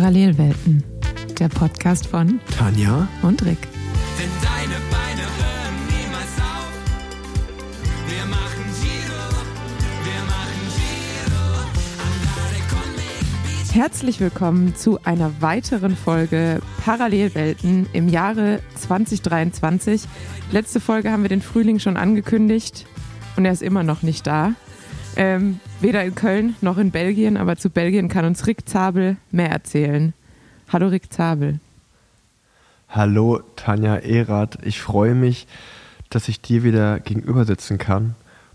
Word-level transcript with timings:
Parallelwelten, 0.00 0.84
der 1.40 1.48
Podcast 1.48 2.06
von 2.06 2.38
Tanja 2.56 3.08
und 3.22 3.44
Rick. 3.44 3.58
Denn 4.16 4.30
deine 4.40 4.76
Beine 4.92 5.22
hören 5.22 5.74
niemals 5.88 6.38
auf. 6.38 6.70
Wir 8.06 8.24
machen 8.26 8.62
Giro, 8.80 9.26
wir 10.04 10.22
machen 10.28 10.62
Giro. 13.66 13.74
Herzlich 13.74 14.20
willkommen 14.20 14.76
zu 14.76 15.02
einer 15.02 15.32
weiteren 15.42 15.96
Folge 15.96 16.60
Parallelwelten 16.84 17.88
im 17.92 18.08
Jahre 18.08 18.60
2023. 18.76 20.02
Letzte 20.52 20.78
Folge 20.78 21.10
haben 21.10 21.22
wir 21.22 21.28
den 21.28 21.42
Frühling 21.42 21.80
schon 21.80 21.96
angekündigt 21.96 22.86
und 23.36 23.44
er 23.46 23.52
ist 23.52 23.62
immer 23.62 23.82
noch 23.82 24.02
nicht 24.02 24.28
da. 24.28 24.52
Ähm, 25.18 25.58
weder 25.80 26.04
in 26.04 26.14
Köln 26.14 26.54
noch 26.60 26.78
in 26.78 26.92
Belgien, 26.92 27.36
aber 27.36 27.56
zu 27.56 27.70
Belgien 27.70 28.08
kann 28.08 28.24
uns 28.24 28.46
Rick 28.46 28.68
Zabel 28.68 29.16
mehr 29.32 29.50
erzählen. 29.50 30.14
Hallo 30.72 30.86
Rick 30.86 31.12
Zabel. 31.12 31.58
Hallo 32.88 33.40
Tanja 33.56 33.96
Erath. 33.96 34.58
Ich 34.62 34.80
freue 34.80 35.16
mich, 35.16 35.48
dass 36.08 36.28
ich 36.28 36.40
dir 36.40 36.62
wieder 36.62 37.00
gegenüber 37.00 37.44
sitzen 37.44 37.78
kann. 37.78 38.14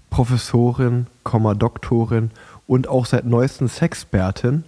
Professorin, 0.09 1.07
Doktorin 1.25 2.31
und 2.65 2.87
auch 2.87 3.07
seit 3.07 3.25
neuestem 3.25 3.67
Sexpertin, 3.67 4.63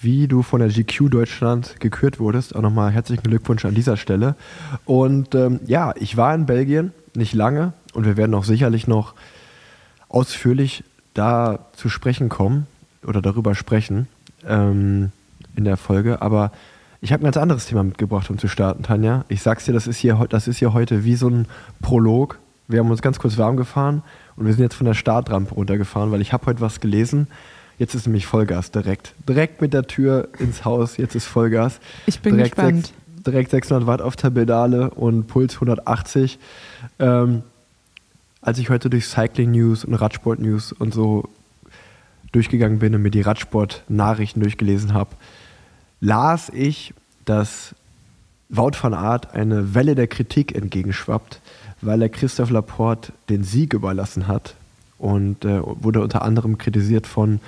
wie 0.00 0.28
du 0.28 0.42
von 0.42 0.60
der 0.60 0.68
GQ 0.68 1.10
Deutschland 1.10 1.80
gekürt 1.80 2.20
wurdest. 2.20 2.54
Auch 2.54 2.62
nochmal 2.62 2.92
herzlichen 2.92 3.24
Glückwunsch 3.24 3.64
an 3.64 3.74
dieser 3.74 3.96
Stelle. 3.96 4.36
Und 4.84 5.34
ähm, 5.34 5.58
ja, 5.66 5.94
ich 5.96 6.16
war 6.16 6.32
in 6.32 6.46
Belgien, 6.46 6.92
nicht 7.16 7.34
lange, 7.34 7.72
und 7.92 8.06
wir 8.06 8.16
werden 8.16 8.34
auch 8.36 8.44
sicherlich 8.44 8.86
noch 8.86 9.14
ausführlich 10.08 10.84
da 11.14 11.66
zu 11.72 11.88
sprechen 11.88 12.28
kommen 12.28 12.66
oder 13.04 13.22
darüber 13.22 13.54
sprechen 13.54 14.08
ähm, 14.46 15.12
in 15.56 15.64
der 15.64 15.76
Folge. 15.76 16.22
Aber 16.22 16.52
ich 17.00 17.12
habe 17.12 17.22
ein 17.22 17.24
ganz 17.24 17.36
anderes 17.36 17.66
Thema 17.66 17.82
mitgebracht, 17.82 18.28
um 18.30 18.38
zu 18.38 18.48
starten, 18.48 18.82
Tanja. 18.82 19.24
Ich 19.28 19.42
sag's 19.42 19.64
dir, 19.64 19.72
das 19.72 19.86
ist 19.86 19.96
hier, 19.96 20.26
das 20.28 20.48
ist 20.48 20.58
hier 20.58 20.72
heute 20.72 21.04
wie 21.04 21.16
so 21.16 21.28
ein 21.28 21.46
Prolog. 21.80 22.38
Wir 22.68 22.80
haben 22.80 22.90
uns 22.90 23.02
ganz 23.02 23.18
kurz 23.18 23.38
warm 23.38 23.56
gefahren 23.56 24.02
und 24.36 24.46
wir 24.46 24.52
sind 24.52 24.62
jetzt 24.62 24.74
von 24.74 24.86
der 24.86 24.94
Startrampe 24.94 25.54
runtergefahren, 25.54 26.12
weil 26.12 26.20
ich 26.20 26.32
habe 26.32 26.46
heute 26.46 26.60
was 26.60 26.80
gelesen. 26.80 27.26
Jetzt 27.78 27.94
ist 27.94 28.06
nämlich 28.06 28.26
Vollgas 28.26 28.70
direkt. 28.70 29.14
Direkt 29.26 29.62
mit 29.62 29.72
der 29.72 29.86
Tür 29.86 30.28
ins 30.38 30.66
Haus, 30.66 30.98
jetzt 30.98 31.14
ist 31.14 31.24
Vollgas. 31.24 31.80
Ich 32.06 32.20
bin 32.20 32.36
direkt 32.36 32.54
gespannt. 32.54 32.86
Sechs, 32.86 33.22
direkt 33.24 33.50
600 33.50 33.86
Watt 33.86 34.02
auf 34.02 34.16
der 34.16 34.30
Pedale 34.30 34.90
und 34.90 35.26
Puls 35.26 35.54
180. 35.54 36.38
Ähm, 36.98 37.42
als 38.42 38.58
ich 38.58 38.70
heute 38.70 38.90
durch 38.90 39.06
Cycling 39.06 39.50
News 39.50 39.84
und 39.84 39.94
Radsport 39.94 40.40
News 40.40 40.72
und 40.72 40.94
so 40.94 41.28
durchgegangen 42.32 42.78
bin 42.78 42.94
und 42.94 43.02
mir 43.02 43.10
die 43.10 43.20
Radsport-Nachrichten 43.20 44.40
durchgelesen 44.40 44.94
habe, 44.94 45.10
las 46.00 46.50
ich, 46.50 46.94
dass 47.24 47.74
Wout 48.48 48.72
van 48.80 48.94
Aert 48.94 49.34
eine 49.34 49.74
Welle 49.74 49.94
der 49.94 50.06
Kritik 50.06 50.54
entgegenschwappt, 50.54 51.40
weil 51.82 52.02
er 52.02 52.08
Christoph 52.08 52.50
Laporte 52.50 53.12
den 53.28 53.44
Sieg 53.44 53.74
überlassen 53.74 54.26
hat 54.26 54.54
und 54.98 55.44
äh, 55.44 55.60
wurde 55.62 56.00
unter 56.02 56.22
anderem 56.22 56.58
kritisiert 56.58 57.06
von 57.06 57.40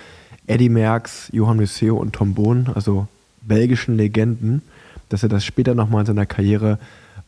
Eddy 0.47 0.69
Merckx, 0.69 1.29
Johann 1.33 1.57
Museeuw 1.57 1.97
und 1.97 2.13
Tom 2.15 2.35
Bohn, 2.35 2.71
also 2.75 3.09
belgischen 3.43 3.97
Legenden, 3.97 4.63
dass 5.09 5.23
er 5.23 5.29
das 5.29 5.45
später 5.45 5.75
nochmal 5.75 6.01
in 6.01 6.07
seiner 6.07 6.27
Karriere 6.27 6.79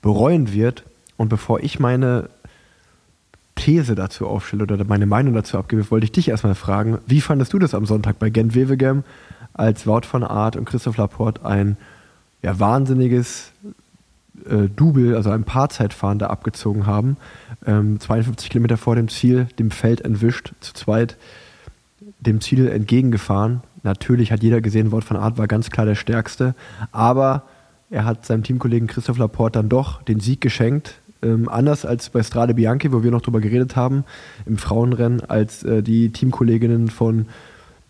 bereuen 0.02 0.52
wird. 0.52 0.84
Und 1.16 1.28
bevor 1.28 1.60
ich 1.60 1.78
meine 1.78 2.28
These 3.54 3.94
dazu 3.94 4.26
aufstelle 4.26 4.64
oder 4.64 4.82
meine 4.84 5.06
Meinung 5.06 5.34
dazu 5.34 5.58
abgebe, 5.58 5.90
wollte 5.90 6.04
ich 6.04 6.12
dich 6.12 6.28
erstmal 6.28 6.54
fragen, 6.54 6.98
wie 7.06 7.20
fandest 7.20 7.52
du 7.52 7.58
das 7.58 7.74
am 7.74 7.86
Sonntag 7.86 8.18
bei 8.18 8.30
Gent 8.30 8.54
Wevelgem, 8.54 9.04
als 9.52 9.86
Wout 9.86 10.02
van 10.10 10.24
Aert 10.24 10.56
und 10.56 10.64
Christoph 10.64 10.96
Laporte 10.96 11.44
ein 11.44 11.76
ja, 12.42 12.58
wahnsinniges 12.58 13.52
äh, 14.48 14.68
Double, 14.68 15.16
also 15.16 15.30
ein 15.30 15.44
Paarzeitfahren 15.44 16.18
da 16.18 16.26
abgezogen 16.26 16.86
haben, 16.86 17.16
ähm, 17.66 18.00
52 18.00 18.50
Kilometer 18.50 18.76
vor 18.76 18.96
dem 18.96 19.08
Ziel, 19.08 19.46
dem 19.58 19.70
Feld 19.70 20.00
entwischt, 20.00 20.52
zu 20.60 20.74
zweit 20.74 21.16
dem 22.20 22.40
Ziel 22.40 22.68
entgegengefahren. 22.68 23.62
Natürlich 23.82 24.32
hat 24.32 24.42
jeder 24.42 24.60
gesehen, 24.60 24.92
Wout 24.92 25.02
van 25.08 25.16
Aert 25.16 25.38
war 25.38 25.46
ganz 25.46 25.70
klar 25.70 25.86
der 25.86 25.94
Stärkste, 25.94 26.54
aber 26.90 27.44
er 27.90 28.04
hat 28.04 28.26
seinem 28.26 28.42
Teamkollegen 28.42 28.88
Christoph 28.88 29.18
Laporte 29.18 29.58
dann 29.58 29.68
doch 29.68 30.02
den 30.02 30.20
Sieg 30.20 30.40
geschenkt. 30.40 31.00
Ähm, 31.24 31.48
anders 31.48 31.84
als 31.84 32.10
bei 32.10 32.22
Strade 32.22 32.54
Bianchi, 32.54 32.92
wo 32.92 33.02
wir 33.02 33.10
noch 33.10 33.22
drüber 33.22 33.40
geredet 33.40 33.74
haben, 33.76 34.04
im 34.46 34.58
Frauenrennen, 34.58 35.22
als 35.22 35.62
äh, 35.64 35.82
die 35.82 36.10
Teamkolleginnen 36.10 36.88
von 36.88 37.26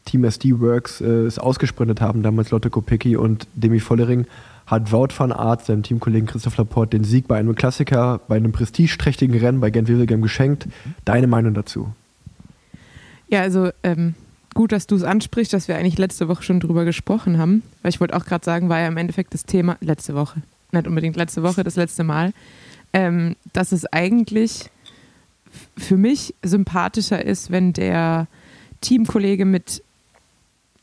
Team 0.04 0.24
SD 0.24 0.60
Works 0.60 1.00
äh, 1.00 1.06
es 1.06 1.38
ausgesprintet 1.38 2.00
haben, 2.00 2.22
damals 2.22 2.50
Lotte 2.50 2.70
Kopecki 2.70 3.16
und 3.16 3.46
Demi 3.54 3.80
Vollering, 3.80 4.26
hat 4.66 4.92
Wout 4.92 5.08
van 5.16 5.32
Aert 5.32 5.64
seinem 5.64 5.82
Teamkollegen 5.82 6.26
Christoph 6.26 6.56
Laporte 6.56 6.96
den 6.96 7.04
Sieg 7.04 7.28
bei 7.28 7.36
einem 7.36 7.54
Klassiker, 7.54 8.20
bei 8.28 8.36
einem 8.36 8.52
prestigeträchtigen 8.52 9.38
Rennen 9.38 9.60
bei 9.60 9.70
Gent 9.70 9.88
Wevelgem 9.88 10.22
geschenkt. 10.22 10.66
Deine 11.04 11.26
Meinung 11.26 11.54
dazu? 11.54 11.92
Ja, 13.28 13.40
also 13.40 13.70
ähm, 13.82 14.14
gut, 14.54 14.72
dass 14.72 14.86
du 14.86 14.94
es 14.94 15.02
ansprichst, 15.02 15.52
dass 15.52 15.68
wir 15.68 15.76
eigentlich 15.76 15.98
letzte 15.98 16.28
Woche 16.28 16.42
schon 16.42 16.60
drüber 16.60 16.84
gesprochen 16.84 17.38
haben. 17.38 17.62
Weil 17.82 17.90
ich 17.90 18.00
wollte 18.00 18.16
auch 18.16 18.24
gerade 18.24 18.44
sagen, 18.44 18.68
war 18.68 18.80
ja 18.80 18.88
im 18.88 18.96
Endeffekt 18.96 19.34
das 19.34 19.44
Thema 19.44 19.76
letzte 19.80 20.14
Woche. 20.14 20.40
Nicht 20.72 20.86
unbedingt 20.86 21.16
letzte 21.16 21.42
Woche, 21.42 21.62
das 21.62 21.76
letzte 21.76 22.04
Mal. 22.04 22.32
Ähm, 22.94 23.37
dass 23.53 23.72
es 23.72 23.84
eigentlich 23.93 24.71
für 25.77 25.97
mich 25.97 26.34
sympathischer 26.43 27.25
ist, 27.25 27.50
wenn 27.50 27.72
der 27.72 28.28
Teamkollege 28.81 29.44
mit 29.44 29.82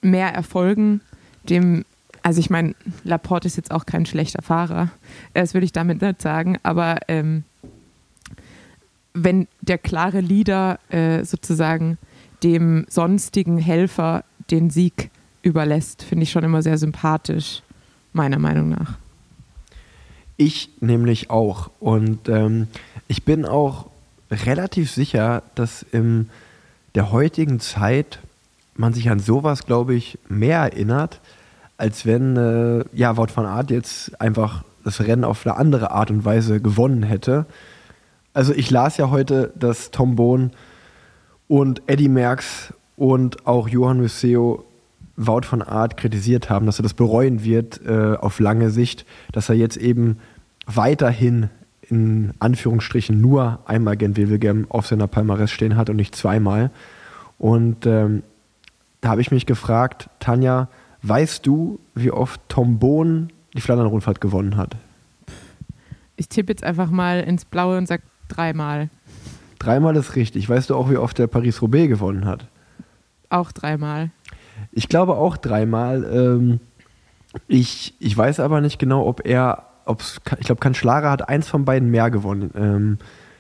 mehr 0.02 0.34
Erfolgen 0.34 1.02
dem, 1.50 1.86
also 2.22 2.40
ich 2.40 2.50
meine, 2.50 2.76
Laporte 3.04 3.48
ist 3.48 3.58
jetzt 3.58 3.72
auch 3.72 3.86
kein 3.86 4.06
schlechter 4.06 4.42
Fahrer, 4.42 4.90
das 5.34 5.54
will 5.54 5.64
ich 5.64 5.72
damit 5.72 6.02
nicht 6.02 6.22
sagen, 6.22 6.58
aber 6.64 6.98
ähm, 7.08 7.44
wenn 9.14 9.48
der 9.62 9.78
klare 9.78 10.22
Leader 10.22 10.80
äh, 10.90 11.24
sozusagen 11.24 11.98
dem 12.44 12.86
sonstigen 12.90 13.58
Helfer 13.58 14.24
den 14.50 14.70
Sieg 14.70 15.10
überlässt, 15.44 16.04
finde 16.04 16.24
ich 16.24 16.32
schon 16.32 16.44
immer 16.44 16.62
sehr 16.62 16.78
sympathisch, 16.78 17.62
meiner 18.14 18.40
Meinung 18.40 18.70
nach. 18.70 18.98
Ich 20.38 20.70
nämlich 20.80 21.30
auch. 21.30 21.70
Und 21.80 22.30
ähm, 22.30 22.68
ich 23.08 23.24
bin 23.24 23.46
auch 23.46 23.88
relativ 24.32 24.92
sicher, 24.92 25.44
dass 25.56 25.84
in 25.92 26.30
der 26.96 27.12
heutigen 27.12 27.60
Zeit 27.60 28.20
man 28.76 28.94
sich 28.94 29.10
an 29.10 29.20
sowas, 29.20 29.66
glaube 29.66 29.94
ich, 29.96 30.18
mehr 30.28 30.60
erinnert, 30.60 31.20
als 31.78 32.06
wenn 32.06 32.38
äh, 32.38 32.86
ja, 32.94 33.18
Wout 33.18 33.36
van 33.36 33.46
Aert 33.46 33.72
jetzt 33.72 34.20
einfach 34.22 34.64
das 34.84 35.00
Rennen 35.02 35.24
auf 35.24 35.46
eine 35.46 35.58
andere 35.58 35.92
Art 35.92 36.12
und 36.12 36.26
Weise 36.26 36.60
gewonnen 36.60 37.04
hätte. 37.04 37.46
Also 38.34 38.54
ich 38.54 38.72
las 38.72 38.98
ja 38.98 39.10
heute, 39.10 39.52
dass 39.56 39.92
Tom 39.92 40.16
Bohn 40.16 40.52
und 41.48 41.82
Eddie 41.88 42.08
Merckx 42.08 42.74
und 42.96 43.46
auch 43.46 43.68
Johann 43.68 44.00
Museeuw 44.00 44.64
Wout 45.16 45.42
van 45.50 45.62
Aert 45.62 45.98
kritisiert 45.98 46.50
haben, 46.50 46.66
dass 46.66 46.80
er 46.80 46.84
das 46.84 46.94
bereuen 46.94 47.44
wird 47.44 47.82
äh, 47.86 48.16
auf 48.16 48.40
lange 48.40 48.70
Sicht, 48.70 49.06
dass 49.32 49.50
er 49.50 49.56
jetzt 49.56 49.78
eben 49.78 50.18
weiterhin 50.66 51.50
in 51.90 52.34
Anführungsstrichen 52.40 53.20
nur 53.20 53.60
einmal 53.66 53.98
Gent 53.98 54.16
Wevelgem 54.16 54.66
auf 54.70 54.88
seiner 54.88 55.08
Palmares 55.08 55.52
stehen 55.52 55.76
hat 55.76 55.90
und 55.90 55.98
nicht 55.98 56.16
zweimal. 56.16 56.72
Und 57.38 57.86
ähm, 57.86 58.24
da 59.02 59.10
habe 59.10 59.22
ich 59.22 59.32
mich 59.32 59.46
gefragt, 59.46 60.10
Tanja, 60.20 60.70
weißt 61.02 61.46
du, 61.46 61.80
wie 61.96 62.12
oft 62.12 62.40
Tom 62.48 62.80
Bohn 62.80 63.34
die 63.54 63.62
Flandern-Rundfahrt 63.62 64.22
gewonnen 64.22 64.56
hat? 64.56 64.78
Ich 66.16 66.30
tippe 66.30 66.52
jetzt 66.52 66.64
einfach 66.64 66.90
mal 66.90 67.22
ins 67.22 67.46
Blaue 67.46 67.78
und 67.78 67.88
sage 67.88 68.04
dreimal. 68.28 68.90
Dreimal 69.60 69.96
ist 69.96 70.16
richtig. 70.16 70.48
Weißt 70.48 70.70
du 70.70 70.76
auch, 70.76 70.90
wie 70.90 70.98
oft 70.98 71.18
der 71.18 71.28
Paris-Roubaix 71.28 71.90
gewonnen 71.90 72.26
hat? 72.26 72.46
Auch 73.30 73.52
dreimal. 73.52 74.12
Ich 74.72 74.90
glaube 74.90 75.16
auch 75.16 75.38
dreimal. 75.38 76.04
Ähm, 76.04 76.60
ich, 77.48 77.96
ich 78.00 78.18
weiß 78.18 78.40
aber 78.40 78.62
nicht 78.62 78.80
genau, 78.80 79.06
ob 79.06 79.26
er, 79.26 79.64
ob's, 79.86 80.20
ich 80.40 80.46
glaube, 80.46 80.60
Kanschlager 80.60 81.10
hat 81.10 81.30
eins 81.30 81.48
von 81.48 81.66
beiden 81.66 81.90
mehr 81.90 82.10
gewonnen. 82.12 82.52
Ähm, 82.56 82.98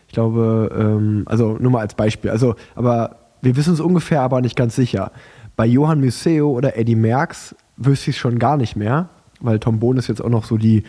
ich 0.07 0.13
glaube, 0.13 0.69
ähm, 0.77 1.23
also 1.25 1.57
nur 1.59 1.71
mal 1.71 1.79
als 1.79 1.95
Beispiel. 1.95 2.31
Also, 2.31 2.55
aber 2.75 3.17
wir 3.41 3.55
wissen 3.55 3.73
es 3.73 3.79
ungefähr, 3.79 4.21
aber 4.21 4.41
nicht 4.41 4.55
ganz 4.55 4.75
sicher. 4.75 5.11
Bei 5.55 5.65
Johann 5.65 5.99
Museeuw 5.99 6.49
oder 6.49 6.77
Eddie 6.77 6.95
Merckx 6.95 7.55
wüsste 7.77 8.11
ich 8.11 8.17
es 8.17 8.21
schon 8.21 8.39
gar 8.39 8.57
nicht 8.57 8.75
mehr, 8.75 9.09
weil 9.39 9.59
Tom 9.59 9.79
Bohn 9.79 9.97
ist 9.97 10.07
jetzt 10.07 10.21
auch 10.21 10.29
noch 10.29 10.45
so 10.45 10.57
die, 10.57 10.83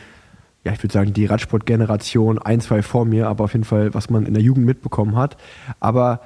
ja, 0.65 0.73
ich 0.73 0.83
würde 0.83 0.93
sagen, 0.93 1.13
die 1.13 1.27
Radsportgeneration 1.27 2.39
ein, 2.39 2.61
zwei 2.61 2.83
vor 2.83 3.05
mir, 3.05 3.29
aber 3.29 3.45
auf 3.45 3.53
jeden 3.53 3.65
Fall, 3.65 3.95
was 3.95 4.11
man 4.11 4.27
in 4.27 4.35
der 4.35 4.43
Jugend 4.43 4.67
mitbekommen 4.67 5.17
hat. 5.17 5.37
Aber 5.81 6.21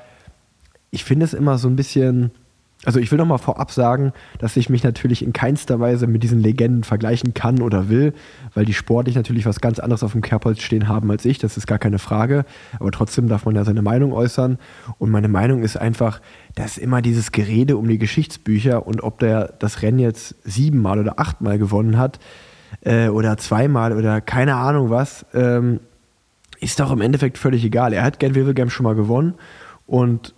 ich 0.90 1.04
finde 1.04 1.24
es 1.24 1.34
immer 1.34 1.58
so 1.58 1.68
ein 1.68 1.76
bisschen 1.76 2.30
also 2.86 3.00
ich 3.00 3.10
will 3.10 3.18
noch 3.18 3.26
mal 3.26 3.38
vorab 3.38 3.72
sagen, 3.72 4.12
dass 4.38 4.56
ich 4.56 4.70
mich 4.70 4.84
natürlich 4.84 5.24
in 5.24 5.32
keinster 5.32 5.80
Weise 5.80 6.06
mit 6.06 6.22
diesen 6.22 6.38
Legenden 6.38 6.84
vergleichen 6.84 7.34
kann 7.34 7.60
oder 7.60 7.88
will, 7.88 8.14
weil 8.54 8.64
die 8.64 8.74
sportlich 8.74 9.16
natürlich 9.16 9.44
was 9.44 9.60
ganz 9.60 9.80
anderes 9.80 10.04
auf 10.04 10.12
dem 10.12 10.20
Kerbholz 10.20 10.62
stehen 10.62 10.86
haben 10.86 11.10
als 11.10 11.24
ich, 11.24 11.38
das 11.38 11.56
ist 11.56 11.66
gar 11.66 11.78
keine 11.78 11.98
Frage. 11.98 12.44
Aber 12.78 12.92
trotzdem 12.92 13.26
darf 13.26 13.44
man 13.44 13.56
ja 13.56 13.64
seine 13.64 13.82
Meinung 13.82 14.12
äußern. 14.12 14.58
Und 14.98 15.10
meine 15.10 15.26
Meinung 15.26 15.64
ist 15.64 15.76
einfach, 15.76 16.20
dass 16.54 16.78
immer 16.78 17.02
dieses 17.02 17.32
Gerede 17.32 17.76
um 17.76 17.88
die 17.88 17.98
Geschichtsbücher 17.98 18.86
und 18.86 19.02
ob 19.02 19.18
der 19.18 19.54
das 19.58 19.82
Rennen 19.82 19.98
jetzt 19.98 20.36
siebenmal 20.44 21.00
oder 21.00 21.18
achtmal 21.18 21.58
gewonnen 21.58 21.98
hat 21.98 22.20
äh, 22.82 23.08
oder 23.08 23.36
zweimal 23.36 23.94
oder 23.94 24.20
keine 24.20 24.54
Ahnung 24.54 24.90
was, 24.90 25.26
ähm, 25.34 25.80
ist 26.60 26.78
doch 26.78 26.92
im 26.92 27.00
Endeffekt 27.00 27.36
völlig 27.36 27.64
egal. 27.64 27.92
Er 27.92 28.04
hat 28.04 28.20
Gern 28.20 28.36
Wevelgem 28.36 28.70
schon 28.70 28.84
mal 28.84 28.94
gewonnen 28.94 29.34
und 29.86 30.35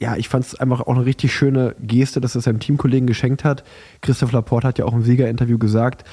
ja, 0.00 0.16
ich 0.16 0.28
fand 0.28 0.44
es 0.44 0.54
einfach 0.54 0.80
auch 0.80 0.94
eine 0.94 1.04
richtig 1.04 1.34
schöne 1.34 1.74
Geste, 1.80 2.20
dass 2.20 2.34
er 2.34 2.40
seinem 2.40 2.60
Teamkollegen 2.60 3.06
geschenkt 3.06 3.44
hat. 3.44 3.64
Christoph 4.00 4.32
Laporte 4.32 4.68
hat 4.68 4.78
ja 4.78 4.84
auch 4.84 4.92
im 4.92 5.02
Siegerinterview 5.02 5.58
gesagt, 5.58 6.04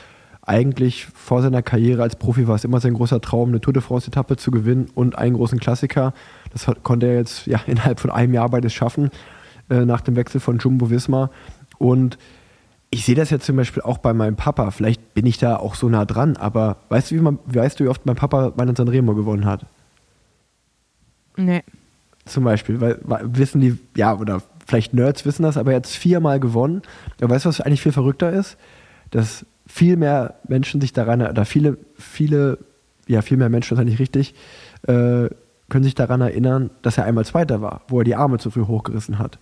eigentlich 0.42 1.06
vor 1.06 1.42
seiner 1.42 1.62
Karriere 1.62 2.04
als 2.04 2.16
Profi 2.16 2.48
war 2.48 2.56
es 2.56 2.64
immer 2.64 2.80
sein 2.80 2.94
großer 2.94 3.22
Traum, 3.22 3.50
eine 3.50 3.62
Tour 3.62 3.74
de 3.74 3.82
France-Etappe 3.82 4.38
zu 4.38 4.52
gewinnen 4.52 4.88
und 4.94 5.18
einen 5.18 5.36
großen 5.36 5.60
Klassiker. 5.60 6.14
Das 6.52 6.68
hat, 6.68 6.84
konnte 6.84 7.08
er 7.08 7.16
jetzt 7.16 7.48
ja, 7.48 7.60
innerhalb 7.68 8.00
von 8.00 8.12
einem 8.12 8.34
Jahr 8.34 8.50
beides 8.50 8.74
schaffen, 8.74 9.10
äh, 9.70 9.86
nach 9.86 10.02
dem 10.02 10.16
Wechsel 10.16 10.40
von 10.40 10.60
Jumbo 10.60 10.90
Visma. 10.90 11.30
Und 11.78 12.18
ich 12.92 13.06
sehe 13.06 13.16
das 13.16 13.30
jetzt 13.30 13.46
zum 13.46 13.56
Beispiel 13.56 13.84
auch 13.84 13.98
bei 13.98 14.14
meinem 14.14 14.36
Papa. 14.36 14.72
Vielleicht 14.72 15.14
bin 15.14 15.26
ich 15.26 15.38
da 15.38 15.58
auch 15.58 15.76
so 15.76 15.90
nah 15.90 16.06
dran, 16.06 16.38
aber 16.38 16.78
weißt 16.90 17.12
du, 17.12 17.16
wie, 17.16 17.20
man, 17.20 17.40
weißt 17.46 17.80
du, 17.80 17.84
wie 17.84 17.90
oft 17.90 18.06
mein 18.06 18.16
Papa 18.16 18.54
meinen 18.56 18.76
Sanremo 18.76 19.16
gewonnen 19.16 19.46
hat? 19.46 19.66
Nee. 21.38 21.64
Zum 22.26 22.44
Beispiel, 22.44 22.82
weil, 22.82 23.00
wissen 23.24 23.62
die, 23.62 23.78
ja, 23.96 24.18
oder 24.18 24.42
vielleicht 24.66 24.94
Nerds 24.94 25.26
wissen 25.26 25.44
das, 25.44 25.58
aber 25.58 25.74
er 25.74 25.82
es 25.82 25.96
viermal 25.96 26.40
gewonnen. 26.40 26.82
Aber 27.22 27.36
weißt 27.36 27.46
du, 27.46 27.50
was 27.50 27.62
eigentlich 27.62 27.82
viel 27.82 27.92
verrückter 27.92 28.32
ist? 28.32 28.58
Dass 29.12 29.46
viel 29.68 29.98
mehr 29.98 30.36
Menschen 30.48 30.82
sich 30.82 30.94
daran, 30.94 31.22
oder 31.22 31.46
viele, 31.46 31.78
viele, 31.98 32.58
ja, 33.08 33.22
viel 33.22 33.38
mehr 33.38 33.50
Menschen, 33.50 33.76
das 33.76 33.80
ist 33.80 33.82
eigentlich 33.82 34.00
richtig, 34.00 34.34
äh, 34.88 35.30
können 35.70 35.84
sich 35.84 35.96
daran 35.96 36.22
erinnern, 36.22 36.70
dass 36.82 36.98
er 36.98 37.06
einmal 37.06 37.26
Zweiter 37.26 37.62
war, 37.62 37.82
wo 37.88 38.00
er 38.00 38.04
die 38.04 38.16
Arme 38.16 38.38
zu 38.38 38.52
früh 38.52 38.66
hochgerissen 38.66 39.20
hat. 39.20 39.40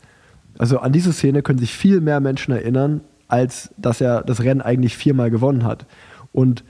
Also 0.58 0.80
an 0.80 0.92
diese 0.92 1.12
Szene 1.12 1.42
können 1.42 1.60
sich 1.60 1.74
viel 1.74 2.00
mehr 2.00 2.20
Menschen 2.20 2.54
erinnern, 2.54 3.02
als 3.28 3.74
dass 3.78 4.00
er 4.00 4.22
das 4.22 4.44
Rennen 4.44 4.62
eigentlich 4.62 4.96
viermal 4.96 5.32
gewonnen 5.32 5.64
hat. 5.64 5.86
Und 6.32 6.64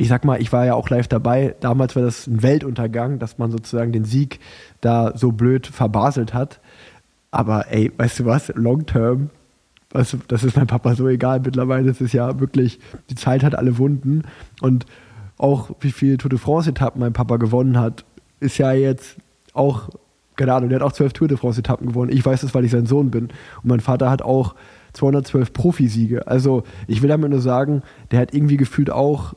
ich 0.00 0.08
sag 0.08 0.24
mal, 0.24 0.40
ich 0.40 0.50
war 0.50 0.64
ja 0.64 0.74
auch 0.74 0.88
live 0.88 1.08
dabei. 1.08 1.54
Damals 1.60 1.94
war 1.94 2.02
das 2.02 2.26
ein 2.26 2.42
Weltuntergang, 2.42 3.18
dass 3.18 3.36
man 3.36 3.50
sozusagen 3.50 3.92
den 3.92 4.06
Sieg 4.06 4.40
da 4.80 5.12
so 5.14 5.30
blöd 5.30 5.66
verbaselt 5.66 6.32
hat. 6.32 6.58
Aber 7.30 7.70
ey, 7.70 7.92
weißt 7.94 8.20
du 8.20 8.24
was? 8.24 8.50
Long 8.54 8.86
term, 8.86 9.28
weißt 9.90 10.16
das 10.28 10.42
ist 10.42 10.56
meinem 10.56 10.68
Papa 10.68 10.94
so 10.94 11.06
egal. 11.06 11.40
Mittlerweile 11.40 11.90
ist 11.90 12.00
es 12.00 12.14
ja 12.14 12.40
wirklich, 12.40 12.80
die 13.10 13.14
Zeit 13.14 13.44
hat 13.44 13.54
alle 13.54 13.76
Wunden. 13.76 14.22
Und 14.62 14.86
auch 15.36 15.70
wie 15.80 15.92
viele 15.92 16.16
Tour 16.16 16.30
de 16.30 16.38
France-Etappen 16.38 16.98
mein 16.98 17.12
Papa 17.12 17.36
gewonnen 17.36 17.78
hat, 17.78 18.06
ist 18.40 18.56
ja 18.56 18.72
jetzt 18.72 19.18
auch, 19.52 19.90
keine 20.34 20.54
Ahnung, 20.54 20.70
der 20.70 20.80
hat 20.80 20.86
auch 20.86 20.92
zwölf 20.92 21.12
Tour 21.12 21.28
de 21.28 21.36
France-Etappen 21.36 21.88
gewonnen. 21.88 22.10
Ich 22.10 22.24
weiß 22.24 22.40
das, 22.40 22.54
weil 22.54 22.64
ich 22.64 22.70
sein 22.70 22.86
Sohn 22.86 23.10
bin. 23.10 23.24
Und 23.24 23.64
mein 23.64 23.80
Vater 23.80 24.10
hat 24.10 24.22
auch 24.22 24.54
212 24.94 25.52
Profisiege. 25.52 26.26
Also 26.26 26.62
ich 26.86 27.02
will 27.02 27.10
damit 27.10 27.30
nur 27.30 27.42
sagen, 27.42 27.82
der 28.12 28.20
hat 28.20 28.32
irgendwie 28.32 28.56
gefühlt 28.56 28.90
auch 28.90 29.34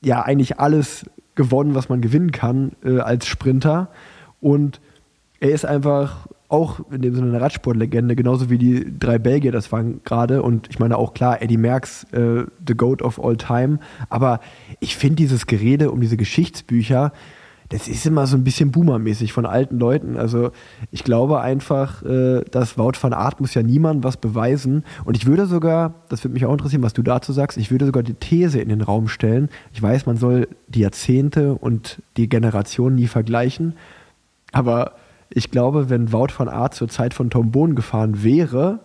ja 0.00 0.22
eigentlich 0.22 0.58
alles 0.58 1.06
gewonnen, 1.34 1.74
was 1.74 1.88
man 1.88 2.00
gewinnen 2.00 2.32
kann 2.32 2.72
äh, 2.84 2.98
als 2.98 3.26
Sprinter. 3.26 3.88
Und 4.40 4.80
er 5.40 5.50
ist 5.50 5.64
einfach 5.64 6.26
auch 6.48 6.80
in 6.90 7.02
dem 7.02 7.14
Sinne 7.14 7.28
eine 7.28 7.40
Radsportlegende, 7.40 8.16
genauso 8.16 8.48
wie 8.48 8.58
die 8.58 8.98
drei 8.98 9.18
Belgier 9.18 9.52
das 9.52 9.70
waren 9.70 10.00
gerade. 10.04 10.42
Und 10.42 10.68
ich 10.70 10.78
meine 10.78 10.96
auch 10.96 11.12
klar, 11.12 11.42
Eddie 11.42 11.58
Merckx, 11.58 12.04
äh, 12.12 12.44
the 12.66 12.74
GOAT 12.74 13.02
of 13.02 13.22
all 13.22 13.36
time. 13.36 13.78
Aber 14.08 14.40
ich 14.80 14.96
finde 14.96 15.16
dieses 15.16 15.46
Gerede 15.46 15.90
um 15.90 16.00
diese 16.00 16.16
Geschichtsbücher, 16.16 17.12
das 17.70 17.86
ist 17.86 18.06
immer 18.06 18.26
so 18.26 18.36
ein 18.36 18.44
bisschen 18.44 18.70
boomermäßig 18.70 19.32
von 19.32 19.44
alten 19.44 19.78
Leuten. 19.78 20.16
Also 20.16 20.52
ich 20.90 21.04
glaube 21.04 21.40
einfach, 21.40 22.02
äh, 22.02 22.42
dass 22.50 22.78
Wout 22.78 22.92
van 23.00 23.12
Aert 23.12 23.40
muss 23.40 23.54
ja 23.54 23.62
niemandem 23.62 24.04
was 24.04 24.16
beweisen. 24.16 24.84
Und 25.04 25.16
ich 25.16 25.26
würde 25.26 25.46
sogar, 25.46 25.94
das 26.08 26.24
würde 26.24 26.34
mich 26.34 26.46
auch 26.46 26.52
interessieren, 26.52 26.82
was 26.82 26.94
du 26.94 27.02
dazu 27.02 27.32
sagst, 27.32 27.58
ich 27.58 27.70
würde 27.70 27.84
sogar 27.84 28.02
die 28.02 28.14
These 28.14 28.60
in 28.60 28.70
den 28.70 28.80
Raum 28.80 29.08
stellen. 29.08 29.50
Ich 29.74 29.82
weiß, 29.82 30.06
man 30.06 30.16
soll 30.16 30.48
die 30.68 30.80
Jahrzehnte 30.80 31.54
und 31.54 32.00
die 32.16 32.28
Generationen 32.28 32.96
nie 32.96 33.06
vergleichen. 33.06 33.74
Aber 34.52 34.92
ich 35.28 35.50
glaube, 35.50 35.90
wenn 35.90 36.10
Wout 36.10 36.28
van 36.36 36.48
Aert 36.48 36.74
zur 36.74 36.88
Zeit 36.88 37.12
von 37.12 37.28
Tom 37.28 37.50
Bohn 37.50 37.74
gefahren 37.74 38.22
wäre, 38.22 38.80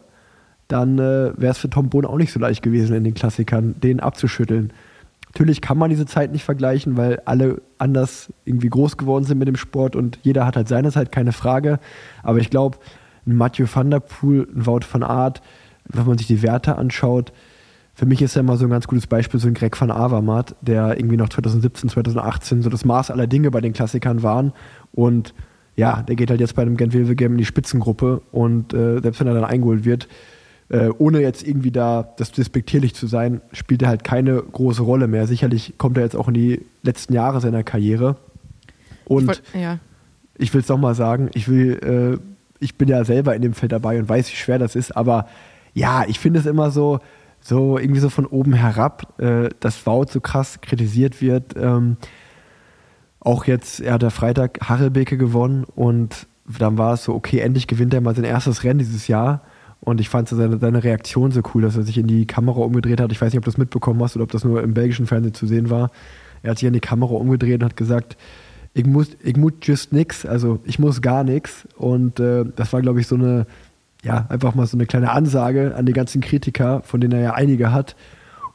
dann 0.68 1.00
äh, 1.00 1.32
wäre 1.38 1.52
es 1.52 1.58
für 1.58 1.70
Tom 1.70 1.90
Bohn 1.90 2.06
auch 2.06 2.18
nicht 2.18 2.34
so 2.34 2.40
leicht 2.40 2.64
gewesen, 2.64 2.96
in 2.98 3.06
den 3.06 3.14
Klassikern 3.14 3.76
den 3.82 4.02
abzuschütteln. 4.02 4.74
Natürlich 5.34 5.62
kann 5.62 5.80
man 5.80 5.90
diese 5.90 6.06
Zeit 6.06 6.32
nicht 6.32 6.44
vergleichen, 6.44 6.96
weil 6.96 7.20
alle 7.26 7.62
anders 7.80 8.32
irgendwie 8.46 8.70
groß 8.70 8.98
geworden 8.98 9.26
sind 9.26 9.40
mit 9.40 9.48
dem 9.48 9.56
Sport 9.56 9.96
und 9.96 10.20
jeder 10.22 10.46
hat 10.46 10.56
halt 10.56 10.68
seine 10.68 10.92
Zeit, 10.92 11.12
keine 11.12 11.32
Frage. 11.32 11.80
Aber 12.22 12.38
ich 12.38 12.52
glaube, 12.52 12.78
ein 13.26 13.36
Mathieu 13.36 13.66
van 13.72 13.90
der 13.90 14.00
Poel, 14.00 14.48
ein 14.56 14.68
Wout 14.68 14.82
van 14.92 15.02
Aert, 15.02 15.42
wenn 15.86 16.06
man 16.06 16.20
sich 16.20 16.28
die 16.28 16.44
Werte 16.44 16.78
anschaut, 16.78 17.34
für 17.96 18.06
mich 18.06 18.22
ist 18.22 18.36
ja 18.36 18.42
immer 18.42 18.58
so 18.58 18.66
ein 18.66 18.72
ganz 18.72 18.88
gutes 18.88 19.08
Beispiel 19.08 19.40
so 19.40 19.48
ein 19.48 19.54
Greg 19.54 19.80
van 19.80 19.92
Avermaet, 19.92 20.56
der 20.62 20.98
irgendwie 20.98 21.18
noch 21.18 21.30
2017, 21.30 21.90
2018 21.90 22.62
so 22.62 22.70
das 22.70 22.86
Maß 22.86 23.12
aller 23.12 23.28
Dinge 23.28 23.52
bei 23.52 23.62
den 23.62 23.74
Klassikern 23.74 24.24
waren 24.24 24.54
und 24.92 25.34
ja, 25.76 26.04
der 26.04 26.16
geht 26.16 26.30
halt 26.30 26.40
jetzt 26.40 26.56
bei 26.56 26.64
dem 26.66 26.78
Gent 26.78 26.94
Wevelgem 26.94 27.34
in 27.34 27.38
die 27.40 27.46
Spitzengruppe 27.46 28.22
und 28.32 28.74
äh, 28.74 29.00
selbst 29.00 29.20
wenn 29.20 29.28
er 29.28 29.34
dann 29.34 29.46
eingeholt 29.46 29.86
wird, 29.86 30.08
äh, 30.70 30.90
ohne 30.98 31.20
jetzt 31.20 31.46
irgendwie 31.48 31.72
da 31.72 32.14
das 32.18 32.32
despektierlich 32.32 32.96
zu 32.96 33.08
sein, 33.08 33.42
spielt 33.52 33.82
er 33.82 33.90
halt 33.90 34.04
keine 34.04 34.42
große 34.42 34.82
Rolle 34.82 35.08
mehr. 35.08 35.28
Sicherlich 35.28 35.74
kommt 35.78 35.98
er 35.98 36.04
jetzt 36.04 36.16
auch 36.16 36.28
in 36.28 36.34
die 36.34 36.66
letzten 36.82 37.14
Jahre 37.14 37.42
seiner 37.42 37.64
Karriere. 37.64 38.16
Und 39.06 39.24
Ich 39.24 39.28
wollt- 39.28 39.44
ja. 39.54 39.80
ich 40.38 40.54
will 40.54 40.62
es 40.62 40.68
nochmal 40.70 40.96
sagen, 40.96 41.30
ich 41.34 41.48
will, 41.48 42.20
äh, 42.20 42.64
ich 42.64 42.76
bin 42.78 42.88
ja 42.88 43.04
selber 43.06 43.36
in 43.36 43.42
dem 43.42 43.54
Feld 43.54 43.72
dabei 43.72 44.00
und 44.00 44.08
weiß, 44.08 44.32
wie 44.32 44.36
schwer 44.36 44.60
das 44.60 44.76
ist, 44.76 44.96
aber 44.96 45.28
ja, 45.74 46.06
ich 46.08 46.20
finde 46.20 46.40
es 46.40 46.46
immer 46.46 46.72
so, 46.72 47.00
so 47.42 47.78
irgendwie 47.78 48.00
so 48.00 48.10
von 48.10 48.26
oben 48.26 48.54
herab, 48.54 49.20
äh, 49.20 49.50
dass 49.60 49.86
Wout 49.86 50.06
so 50.12 50.22
krass 50.22 50.62
kritisiert 50.62 51.22
wird. 51.22 51.56
Ähm, 51.58 51.98
auch 53.20 53.46
jetzt, 53.46 53.80
er 53.82 53.94
hat 53.94 54.02
der 54.02 54.12
Freitag 54.12 54.60
Harelbeke 54.70 55.18
gewonnen 55.18 55.66
und 55.76 56.28
dann 56.60 56.78
war 56.78 56.94
es 56.94 57.04
so, 57.06 57.14
okay, 57.14 57.40
endlich 57.40 57.68
gewinnt 57.68 57.94
er 57.94 58.02
mal 58.02 58.16
sein 58.16 58.26
erstes 58.26 58.64
Rennen 58.64 58.80
dieses 58.80 59.08
Jahr. 59.08 59.42
Und 59.84 60.00
ich 60.00 60.08
fand 60.08 60.30
so 60.30 60.38
seine, 60.38 60.60
seine 60.60 60.84
Reaktion 60.84 61.32
so 61.32 61.42
cool, 61.54 61.62
dass 61.62 61.76
er 61.76 61.84
sich 61.84 61.98
in 61.98 62.08
die 62.08 62.26
Kamera 62.26 62.62
umgedreht 62.62 63.02
hat. 63.02 63.12
Ich 63.12 63.22
weiß 63.22 63.34
nicht, 63.34 63.38
ob 63.38 63.44
du 63.44 63.52
das 63.52 63.58
mitbekommen 63.58 64.02
hast 64.02 64.16
oder 64.16 64.24
ob 64.24 64.32
das 64.32 64.46
nur 64.46 64.64
im 64.64 64.74
belgischen 64.74 65.08
Fernsehen 65.08 65.34
zu 65.34 65.46
sehen 65.46 65.70
war. 65.70 65.92
Er 66.42 66.52
hat 66.52 66.60
sich 66.60 66.68
in 66.68 66.74
die 66.74 66.80
Kamera 66.80 67.14
umgedreht 67.14 67.62
und 67.62 67.66
hat 67.66 67.76
gesagt, 67.76 68.18
ich 68.74 68.86
muss, 68.86 69.10
ich 69.24 69.36
muss 69.36 69.54
just 69.62 69.92
nix, 69.92 70.26
also 70.26 70.60
ich 70.64 70.80
muss 70.80 71.02
gar 71.02 71.24
nichts. 71.24 71.68
Und 71.76 72.20
äh, 72.22 72.46
das 72.56 72.72
war, 72.72 72.82
glaube 72.82 73.02
ich, 73.02 73.08
so 73.08 73.16
eine, 73.16 73.46
ja, 74.04 74.26
einfach 74.30 74.56
mal 74.56 74.66
so 74.66 74.78
eine 74.78 74.86
kleine 74.86 75.12
Ansage 75.12 75.76
an 75.76 75.86
die 75.86 75.94
ganzen 75.94 76.22
Kritiker, 76.22 76.82
von 76.84 77.02
denen 77.02 77.14
er 77.14 77.22
ja 77.22 77.34
einige 77.34 77.74
hat. 77.74 77.96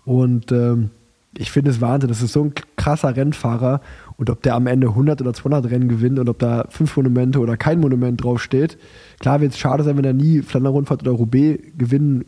Und 0.06 0.50
ähm, 0.50 0.90
ich 1.36 1.50
finde 1.50 1.70
es 1.70 1.80
Wahnsinn, 1.82 2.08
das 2.08 2.22
ist 2.22 2.32
so 2.32 2.44
ein 2.44 2.52
krasser 2.76 3.14
Rennfahrer. 3.14 3.82
Und 4.18 4.30
ob 4.30 4.42
der 4.42 4.56
am 4.56 4.66
Ende 4.66 4.88
100 4.88 5.20
oder 5.22 5.32
200 5.32 5.70
Rennen 5.70 5.88
gewinnt 5.88 6.18
und 6.18 6.28
ob 6.28 6.40
da 6.40 6.66
fünf 6.70 6.96
Monumente 6.96 7.38
oder 7.38 7.56
kein 7.56 7.78
Monument 7.78 8.22
draufsteht. 8.22 8.76
Klar 9.20 9.40
wird 9.40 9.52
es 9.52 9.58
schade 9.58 9.84
sein, 9.84 9.96
wenn 9.96 10.04
er 10.04 10.12
nie 10.12 10.42
Flandern-Rundfahrt 10.42 11.02
oder 11.02 11.12
Roubaix 11.12 11.62
gewinnen 11.78 12.24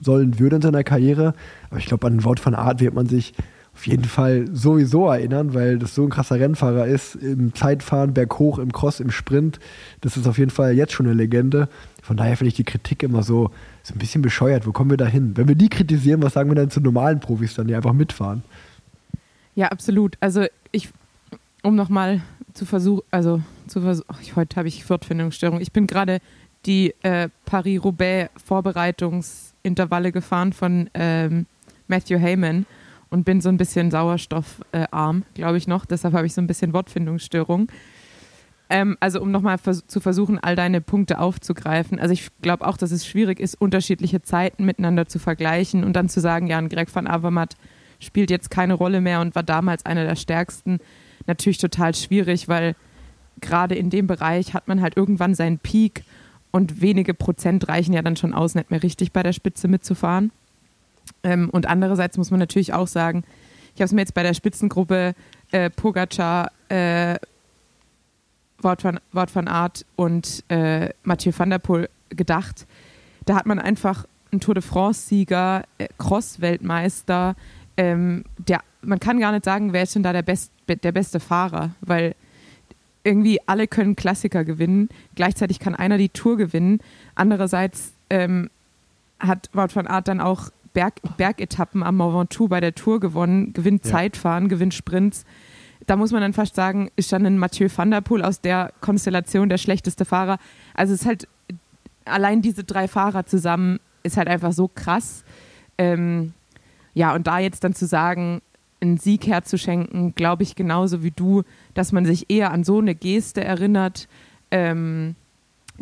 sollen 0.00 0.40
würde 0.40 0.56
in 0.56 0.62
seiner 0.62 0.82
Karriere. 0.82 1.34
Aber 1.70 1.78
ich 1.78 1.86
glaube, 1.86 2.06
an 2.08 2.24
Wout 2.24 2.36
van 2.42 2.56
Aert 2.56 2.80
wird 2.80 2.94
man 2.94 3.06
sich 3.06 3.34
auf 3.78 3.86
jeden 3.86 4.04
Fall 4.04 4.46
sowieso 4.52 5.06
erinnern, 5.08 5.54
weil 5.54 5.78
das 5.78 5.94
so 5.94 6.02
ein 6.02 6.10
krasser 6.10 6.40
Rennfahrer 6.40 6.88
ist. 6.88 7.14
Im 7.14 7.54
Zeitfahren, 7.54 8.12
berghoch, 8.12 8.58
im 8.58 8.72
Cross, 8.72 8.98
im 8.98 9.12
Sprint. 9.12 9.60
Das 10.00 10.16
ist 10.16 10.26
auf 10.26 10.36
jeden 10.36 10.50
Fall 10.50 10.72
jetzt 10.72 10.92
schon 10.92 11.06
eine 11.06 11.14
Legende. 11.14 11.68
Von 12.02 12.16
daher 12.16 12.36
finde 12.36 12.48
ich 12.48 12.54
die 12.54 12.64
Kritik 12.64 13.04
immer 13.04 13.22
so, 13.22 13.52
so 13.84 13.94
ein 13.94 13.98
bisschen 13.98 14.20
bescheuert. 14.20 14.66
Wo 14.66 14.72
kommen 14.72 14.90
wir 14.90 14.96
da 14.96 15.06
hin? 15.06 15.34
Wenn 15.36 15.46
wir 15.46 15.54
die 15.54 15.68
kritisieren, 15.68 16.20
was 16.22 16.32
sagen 16.32 16.50
wir 16.50 16.56
dann 16.56 16.70
zu 16.70 16.80
normalen 16.80 17.20
Profis 17.20 17.54
dann, 17.54 17.68
die 17.68 17.76
einfach 17.76 17.92
mitfahren? 17.92 18.42
Ja, 19.54 19.68
absolut. 19.68 20.16
Also 20.18 20.46
ich, 20.72 20.88
um 21.68 21.76
nochmal 21.76 22.22
zu 22.54 22.64
versuchen, 22.64 23.02
also 23.10 23.42
zu 23.66 23.82
versuchen, 23.82 24.08
heute 24.34 24.56
habe 24.56 24.68
ich 24.68 24.84
Fortfindungsstörung. 24.84 25.60
Ich 25.60 25.70
bin 25.70 25.86
gerade 25.86 26.20
die 26.64 26.94
äh, 27.02 27.28
Paris-Roubaix-Vorbereitungsintervalle 27.44 30.10
gefahren 30.10 30.54
von 30.54 30.88
ähm, 30.94 31.44
Matthew 31.86 32.18
Heyman 32.18 32.64
und 33.10 33.24
bin 33.24 33.42
so 33.42 33.50
ein 33.50 33.58
bisschen 33.58 33.90
sauerstoffarm, 33.90 35.24
glaube 35.34 35.58
ich 35.58 35.68
noch. 35.68 35.84
Deshalb 35.84 36.14
habe 36.14 36.26
ich 36.26 36.32
so 36.32 36.40
ein 36.40 36.46
bisschen 36.46 36.72
Wortfindungsstörung. 36.72 37.70
Ähm, 38.70 38.96
also 38.98 39.20
um 39.20 39.30
nochmal 39.30 39.58
vers 39.58 39.86
zu 39.86 40.00
versuchen, 40.00 40.38
all 40.38 40.56
deine 40.56 40.80
Punkte 40.80 41.20
aufzugreifen. 41.20 42.00
Also 42.00 42.14
ich 42.14 42.30
glaube 42.40 42.66
auch, 42.66 42.78
dass 42.78 42.92
es 42.92 43.06
schwierig 43.06 43.40
ist, 43.40 43.60
unterschiedliche 43.60 44.22
Zeiten 44.22 44.64
miteinander 44.64 45.06
zu 45.06 45.18
vergleichen 45.18 45.84
und 45.84 45.92
dann 45.92 46.08
zu 46.08 46.20
sagen, 46.20 46.46
ja, 46.46 46.56
ein 46.56 46.70
Greg 46.70 46.94
van 46.94 47.06
Avermaet 47.06 47.56
spielt 48.00 48.30
jetzt 48.30 48.50
keine 48.50 48.72
Rolle 48.72 49.02
mehr 49.02 49.20
und 49.20 49.34
war 49.34 49.42
damals 49.42 49.84
einer 49.84 50.04
der 50.04 50.16
stärksten. 50.16 50.80
Natürlich 51.28 51.58
total 51.58 51.94
schwierig, 51.94 52.48
weil 52.48 52.74
gerade 53.40 53.76
in 53.76 53.90
dem 53.90 54.08
Bereich 54.08 54.54
hat 54.54 54.66
man 54.66 54.80
halt 54.80 54.96
irgendwann 54.96 55.34
seinen 55.34 55.58
Peak 55.58 56.02
und 56.50 56.80
wenige 56.80 57.14
Prozent 57.14 57.68
reichen 57.68 57.92
ja 57.92 58.02
dann 58.02 58.16
schon 58.16 58.34
aus, 58.34 58.54
nicht 58.54 58.70
mehr 58.70 58.82
richtig 58.82 59.12
bei 59.12 59.22
der 59.22 59.32
Spitze 59.32 59.68
mitzufahren. 59.68 60.32
Ähm, 61.22 61.50
und 61.50 61.66
andererseits 61.66 62.16
muss 62.16 62.30
man 62.30 62.40
natürlich 62.40 62.72
auch 62.72 62.88
sagen, 62.88 63.24
ich 63.74 63.80
habe 63.80 63.86
es 63.86 63.92
mir 63.92 64.00
jetzt 64.00 64.14
bei 64.14 64.22
der 64.22 64.34
Spitzengruppe 64.34 65.14
äh, 65.52 65.70
Pogacar, 65.70 66.50
äh, 66.68 67.16
Wort 68.60 68.82
von, 68.82 68.98
Wort 69.12 69.30
von 69.30 69.46
Art 69.46 69.84
und 69.94 70.42
äh, 70.48 70.88
Mathieu 71.04 71.32
van 71.36 71.50
der 71.50 71.58
Poel 71.58 71.88
gedacht. 72.08 72.66
Da 73.24 73.36
hat 73.36 73.46
man 73.46 73.58
einfach 73.58 74.06
einen 74.32 74.40
Tour 74.40 74.54
de 74.54 74.62
France-Sieger, 74.62 75.62
äh, 75.78 75.88
Cross-Weltmeister. 75.98 77.36
Ähm, 77.76 78.24
der, 78.38 78.60
man 78.82 78.98
kann 78.98 79.20
gar 79.20 79.32
nicht 79.32 79.44
sagen, 79.44 79.72
wer 79.72 79.84
ist 79.84 79.94
denn 79.94 80.02
da 80.02 80.12
der, 80.12 80.22
best, 80.22 80.50
der 80.76 80.92
beste 80.92 81.20
Fahrer, 81.20 81.70
weil 81.80 82.14
irgendwie 83.04 83.40
alle 83.46 83.66
können 83.66 83.96
Klassiker 83.96 84.44
gewinnen. 84.44 84.88
Gleichzeitig 85.14 85.58
kann 85.58 85.74
einer 85.74 85.98
die 85.98 86.10
Tour 86.10 86.36
gewinnen. 86.36 86.80
Andererseits 87.14 87.92
ähm, 88.10 88.50
hat 89.18 89.48
Wout 89.52 89.74
van 89.74 89.86
Art 89.86 90.08
dann 90.08 90.20
auch 90.20 90.50
Berg, 90.74 90.94
Bergetappen 91.16 91.82
am 91.82 91.96
Mont 91.96 92.14
Ventoux 92.14 92.48
bei 92.48 92.60
der 92.60 92.74
Tour 92.74 93.00
gewonnen, 93.00 93.52
gewinnt 93.52 93.84
Ja. 93.84 93.92
Zeitfahren, 93.92 94.48
gewinnt 94.48 94.74
Sprints. 94.74 95.24
Da 95.86 95.96
muss 95.96 96.12
man 96.12 96.20
dann 96.20 96.34
fast 96.34 96.54
sagen, 96.54 96.90
ist 96.96 97.10
dann 97.12 97.24
ein 97.24 97.38
Mathieu 97.38 97.68
van 97.74 97.90
der 97.90 98.02
Poel 98.02 98.22
aus 98.22 98.40
der 98.40 98.72
Konstellation 98.80 99.48
der 99.48 99.58
schlechteste 99.58 100.04
Fahrer. 100.04 100.38
Also 100.74 100.92
es 100.92 101.00
ist 101.00 101.06
halt, 101.06 101.28
allein 102.04 102.42
diese 102.42 102.64
drei 102.64 102.88
Fahrer 102.88 103.24
zusammen 103.24 103.80
ist 104.02 104.16
halt 104.16 104.28
einfach 104.28 104.52
so 104.52 104.68
krass. 104.68 105.24
Ähm, 105.78 106.34
ja, 106.94 107.14
und 107.14 107.26
da 107.26 107.38
jetzt 107.38 107.64
dann 107.64 107.74
zu 107.74 107.86
sagen, 107.86 108.42
einen 108.80 108.98
Sieg 108.98 109.26
herzuschenken, 109.26 110.14
glaube 110.14 110.42
ich 110.42 110.54
genauso 110.54 111.02
wie 111.02 111.10
du, 111.10 111.42
dass 111.74 111.92
man 111.92 112.04
sich 112.04 112.30
eher 112.30 112.52
an 112.52 112.64
so 112.64 112.78
eine 112.78 112.94
Geste 112.94 113.42
erinnert, 113.42 114.08
ähm, 114.50 115.16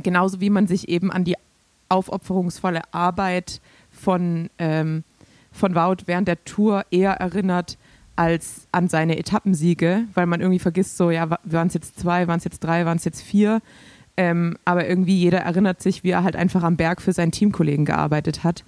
genauso 0.02 0.40
wie 0.40 0.50
man 0.50 0.66
sich 0.66 0.88
eben 0.88 1.12
an 1.12 1.24
die 1.24 1.36
aufopferungsvolle 1.88 2.82
Arbeit 2.92 3.60
von, 3.90 4.50
ähm, 4.58 5.04
von 5.52 5.74
Wout 5.74 6.04
während 6.06 6.28
der 6.28 6.44
Tour 6.44 6.84
eher 6.90 7.12
erinnert 7.12 7.78
als 8.16 8.66
an 8.72 8.88
seine 8.88 9.18
Etappensiege, 9.18 10.04
weil 10.14 10.26
man 10.26 10.40
irgendwie 10.40 10.58
vergisst, 10.58 10.96
so, 10.96 11.10
ja, 11.10 11.28
waren 11.44 11.68
es 11.68 11.74
jetzt 11.74 12.00
zwei, 12.00 12.26
waren 12.26 12.38
es 12.38 12.44
jetzt 12.44 12.60
drei, 12.60 12.86
waren 12.86 12.96
es 12.96 13.04
jetzt 13.04 13.22
vier. 13.22 13.60
Ähm, 14.16 14.56
aber 14.64 14.88
irgendwie 14.88 15.16
jeder 15.16 15.40
erinnert 15.40 15.82
sich, 15.82 16.02
wie 16.02 16.10
er 16.10 16.24
halt 16.24 16.36
einfach 16.36 16.62
am 16.62 16.76
Berg 16.76 17.02
für 17.02 17.12
seinen 17.12 17.32
Teamkollegen 17.32 17.84
gearbeitet 17.84 18.44
hat. 18.44 18.64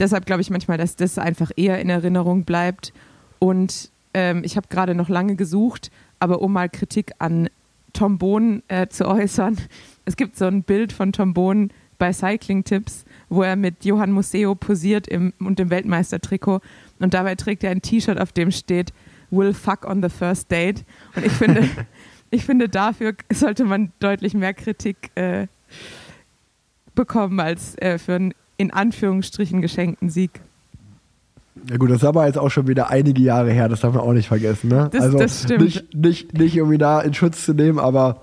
Deshalb 0.00 0.26
glaube 0.26 0.42
ich 0.42 0.50
manchmal, 0.50 0.78
dass 0.78 0.96
das 0.96 1.18
einfach 1.18 1.52
eher 1.56 1.80
in 1.80 1.88
Erinnerung 1.88 2.44
bleibt. 2.44 2.92
Und 3.38 3.90
ähm, 4.14 4.42
ich 4.44 4.56
habe 4.56 4.68
gerade 4.68 4.94
noch 4.94 5.08
lange 5.08 5.36
gesucht, 5.36 5.90
aber 6.18 6.40
um 6.40 6.52
mal 6.52 6.68
Kritik 6.68 7.12
an 7.18 7.48
Tom 7.92 8.18
Bohn 8.18 8.62
äh, 8.68 8.88
zu 8.88 9.06
äußern. 9.06 9.56
Es 10.06 10.16
gibt 10.16 10.36
so 10.36 10.44
ein 10.44 10.62
Bild 10.62 10.92
von 10.92 11.12
Tom 11.12 11.32
Bohn 11.32 11.70
bei 11.96 12.12
Cycling 12.12 12.62
Tips, 12.62 13.06
wo 13.30 13.42
er 13.42 13.56
mit 13.56 13.86
Johann 13.86 14.12
Museo 14.12 14.54
posiert 14.54 15.08
im, 15.08 15.32
und 15.38 15.58
dem 15.58 15.70
Weltmeistertrikot. 15.70 16.60
Und 16.98 17.14
dabei 17.14 17.36
trägt 17.36 17.64
er 17.64 17.70
ein 17.70 17.80
T-Shirt, 17.80 18.20
auf 18.20 18.30
dem 18.30 18.50
steht 18.50 18.92
Will 19.30 19.54
fuck 19.54 19.86
on 19.86 20.02
the 20.02 20.10
first 20.10 20.50
date. 20.50 20.84
Und 21.16 21.24
ich 21.24 21.32
finde, 21.32 21.66
ich 22.30 22.44
finde, 22.44 22.68
dafür 22.68 23.14
sollte 23.32 23.64
man 23.64 23.92
deutlich 23.98 24.34
mehr 24.34 24.52
Kritik 24.52 25.10
äh, 25.14 25.46
bekommen 26.94 27.40
als 27.40 27.76
äh, 27.78 27.98
für 27.98 28.16
einen 28.16 28.34
in 28.58 28.70
Anführungsstrichen 28.70 29.62
geschenkten 29.62 30.10
Sieg. 30.10 30.40
Ja 31.70 31.76
gut, 31.76 31.90
das 31.90 31.98
ist 31.98 32.04
aber 32.04 32.26
jetzt 32.26 32.38
auch 32.38 32.50
schon 32.50 32.66
wieder 32.66 32.90
einige 32.90 33.22
Jahre 33.22 33.50
her, 33.52 33.68
das 33.68 33.80
darf 33.80 33.94
man 33.94 34.02
auch 34.02 34.12
nicht 34.12 34.28
vergessen. 34.28 34.68
Ne? 34.68 34.88
Das- 34.92 35.02
also 35.02 35.18
das 35.18 35.42
stimmt. 35.44 35.62
Nicht, 35.62 35.94
nicht, 35.94 36.38
nicht 36.38 36.60
um 36.60 36.72
ihn 36.72 36.78
da 36.78 37.00
in 37.00 37.14
Schutz 37.14 37.44
zu 37.44 37.54
nehmen, 37.54 37.78
aber 37.78 38.20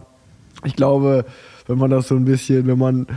ich 0.65 0.75
glaube, 0.75 1.25
wenn 1.67 1.77
man 1.77 1.89
das 1.89 2.07
so 2.09 2.15
ein 2.15 2.25
bisschen, 2.25 2.67
wenn 2.67 2.77
man 2.77 3.07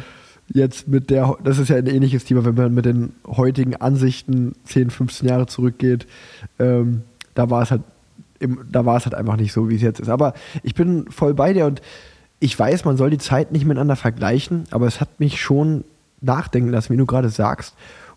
jetzt 0.53 0.89
mit 0.89 1.11
der, 1.11 1.37
das 1.43 1.59
ist 1.59 1.69
ja 1.69 1.77
ein 1.77 1.87
ähnliches 1.87 2.25
Thema, 2.25 2.45
wenn 2.45 2.55
man 2.55 2.73
mit 2.75 2.85
den 2.85 3.13
heutigen 3.27 3.77
Ansichten 3.77 4.53
10, 4.65 4.91
15 4.91 5.29
Jahre 5.29 5.47
zurückgeht, 5.47 6.07
ähm, 6.59 7.03
da 7.35 7.51
war 7.51 7.63
es 7.63 7.71
halt 7.71 7.83
im, 8.41 8.61
da 8.71 8.85
war 8.85 8.97
es 8.97 9.05
halt 9.07 9.15
einfach 9.15 9.37
nicht 9.37 9.53
so, 9.53 9.69
wie 9.69 9.77
es 9.77 9.83
jetzt 9.83 10.01
ist. 10.01 10.09
Aber 10.11 10.35
ich 10.63 10.75
bin 10.75 11.07
voll 11.11 11.35
bei 11.35 11.53
dir 11.53 11.67
und 11.67 11.81
ich 12.41 12.59
weiß, 12.59 12.85
man 12.85 12.97
soll 12.97 13.11
die 13.11 13.19
Zeit 13.19 13.53
nicht 13.53 13.65
miteinander 13.65 13.97
vergleichen, 13.97 14.65
aber 14.71 14.87
es 14.87 15.01
hat 15.01 15.19
mich 15.19 15.41
schon 15.41 15.83
nachdenken 16.21 16.71
lassen, 16.71 16.93
wie 16.93 16.97
du 16.99 17.07
gerade 17.07 17.31
sagst. 17.31 17.75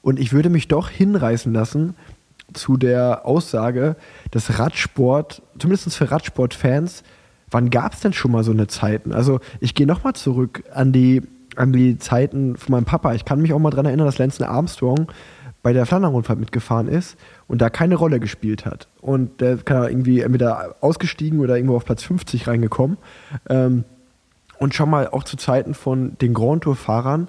Und 0.08 0.22
ich 0.22 0.32
würde 0.32 0.50
mich 0.50 0.70
doch 0.70 0.90
hinreißen 0.90 1.52
lassen 1.52 1.94
zu 2.54 2.78
der 2.78 3.26
Aussage, 3.26 3.98
dass 4.32 4.58
Radsport, 4.58 5.42
zumindest 5.60 5.94
für 5.98 6.10
Radsportfans, 6.10 7.04
wann 7.52 7.70
gab 7.70 7.92
es 7.92 8.00
denn 8.00 8.14
schon 8.14 8.32
mal 8.32 8.46
so 8.46 8.54
eine 8.54 8.68
Zeiten? 8.68 9.12
Also 9.12 9.42
ich 9.60 9.76
gehe 9.76 9.86
nochmal 9.86 10.14
zurück 10.14 10.64
an 10.74 10.94
die, 10.94 11.24
an 11.58 11.74
die 11.74 11.98
Zeiten 11.98 12.56
von 12.56 12.72
meinem 12.72 12.86
Papa. 12.86 13.16
Ich 13.16 13.26
kann 13.26 13.42
mich 13.42 13.52
auch 13.52 13.60
mal 13.60 13.70
daran 13.70 13.86
erinnern, 13.86 14.06
dass 14.06 14.18
Lance 14.18 14.48
Armstrong 14.48 15.12
bei 15.62 15.74
der 15.74 15.86
Flandern-Rundfahrt 15.86 16.40
mitgefahren 16.40 16.88
ist 16.88 17.18
und 17.50 17.62
da 17.62 17.70
keine 17.70 17.96
Rolle 17.96 18.22
gespielt 18.22 18.66
hat. 18.66 18.88
Und 19.02 19.42
der 19.42 19.58
kann 19.58 19.90
irgendwie 19.90 20.22
entweder 20.22 20.78
ausgestiegen 20.80 21.42
oder 21.42 21.58
irgendwo 21.58 21.76
auf 21.76 21.84
Platz 21.84 22.04
50 22.04 22.48
reingekommen. 22.48 22.96
Ähm, 23.50 23.84
und 24.58 24.74
schon 24.74 24.90
mal 24.90 25.10
auch 25.10 25.26
zu 25.26 25.36
Zeiten 25.36 25.74
von 25.74 26.18
den 26.22 26.34
Grand 26.34 26.64
Tour-Fahrern 26.64 27.28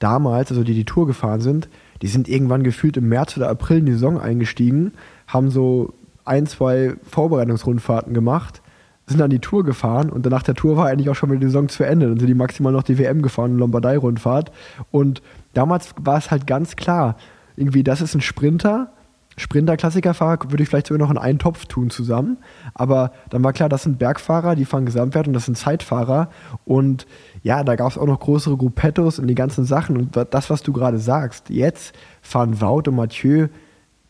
damals, 0.00 0.50
also 0.50 0.64
die 0.64 0.74
die 0.74 0.84
Tour 0.84 1.06
gefahren 1.06 1.40
sind, 1.40 1.68
die 2.02 2.08
sind 2.08 2.28
irgendwann 2.28 2.62
gefühlt 2.62 2.96
im 2.96 3.08
März 3.08 3.36
oder 3.36 3.48
April 3.48 3.78
in 3.78 3.86
die 3.86 3.92
Saison 3.92 4.20
eingestiegen, 4.20 4.92
haben 5.26 5.50
so 5.50 5.94
ein, 6.24 6.46
zwei 6.46 6.94
Vorbereitungsrundfahrten 7.10 8.14
gemacht, 8.14 8.62
sind 9.06 9.20
dann 9.20 9.30
die 9.30 9.38
Tour 9.38 9.64
gefahren 9.64 10.10
und 10.10 10.26
danach 10.26 10.42
der 10.42 10.54
Tour 10.54 10.76
war 10.76 10.86
eigentlich 10.86 11.08
auch 11.08 11.14
schon 11.14 11.30
wieder 11.30 11.40
die 11.40 11.46
Saison 11.46 11.68
zu 11.68 11.84
Ende. 11.84 12.08
Dann 12.08 12.18
sind 12.18 12.26
die 12.26 12.34
maximal 12.34 12.72
noch 12.72 12.82
die 12.82 12.98
WM 12.98 13.22
gefahren, 13.22 13.56
Lombardei-Rundfahrt. 13.56 14.50
Und 14.90 15.22
damals 15.54 15.94
war 16.00 16.18
es 16.18 16.30
halt 16.30 16.46
ganz 16.46 16.74
klar, 16.74 17.16
irgendwie, 17.56 17.84
das 17.84 18.00
ist 18.00 18.14
ein 18.14 18.20
Sprinter, 18.20 18.90
Sprinter-Klassikerfahrer 19.36 20.50
würde 20.50 20.62
ich 20.62 20.68
vielleicht 20.68 20.86
sogar 20.86 20.98
noch 20.98 21.10
in 21.10 21.18
einen 21.18 21.38
Topf 21.38 21.66
tun 21.66 21.90
zusammen. 21.90 22.38
Aber 22.74 23.12
dann 23.30 23.44
war 23.44 23.52
klar, 23.52 23.68
das 23.68 23.82
sind 23.82 23.98
Bergfahrer, 23.98 24.56
die 24.56 24.64
fahren 24.64 24.86
Gesamtwert 24.86 25.26
und 25.28 25.34
das 25.34 25.44
sind 25.44 25.58
Zeitfahrer. 25.58 26.30
Und 26.64 27.06
ja, 27.42 27.62
da 27.62 27.76
gab 27.76 27.90
es 27.90 27.98
auch 27.98 28.06
noch 28.06 28.20
größere 28.20 28.56
Gruppettos 28.56 29.18
und 29.18 29.26
die 29.26 29.34
ganzen 29.34 29.64
Sachen. 29.64 29.96
Und 29.96 30.16
das, 30.30 30.50
was 30.50 30.62
du 30.62 30.72
gerade 30.72 30.98
sagst, 30.98 31.50
jetzt 31.50 31.94
fahren 32.22 32.60
Wout 32.60 32.88
und 32.88 32.96
Mathieu 32.96 33.48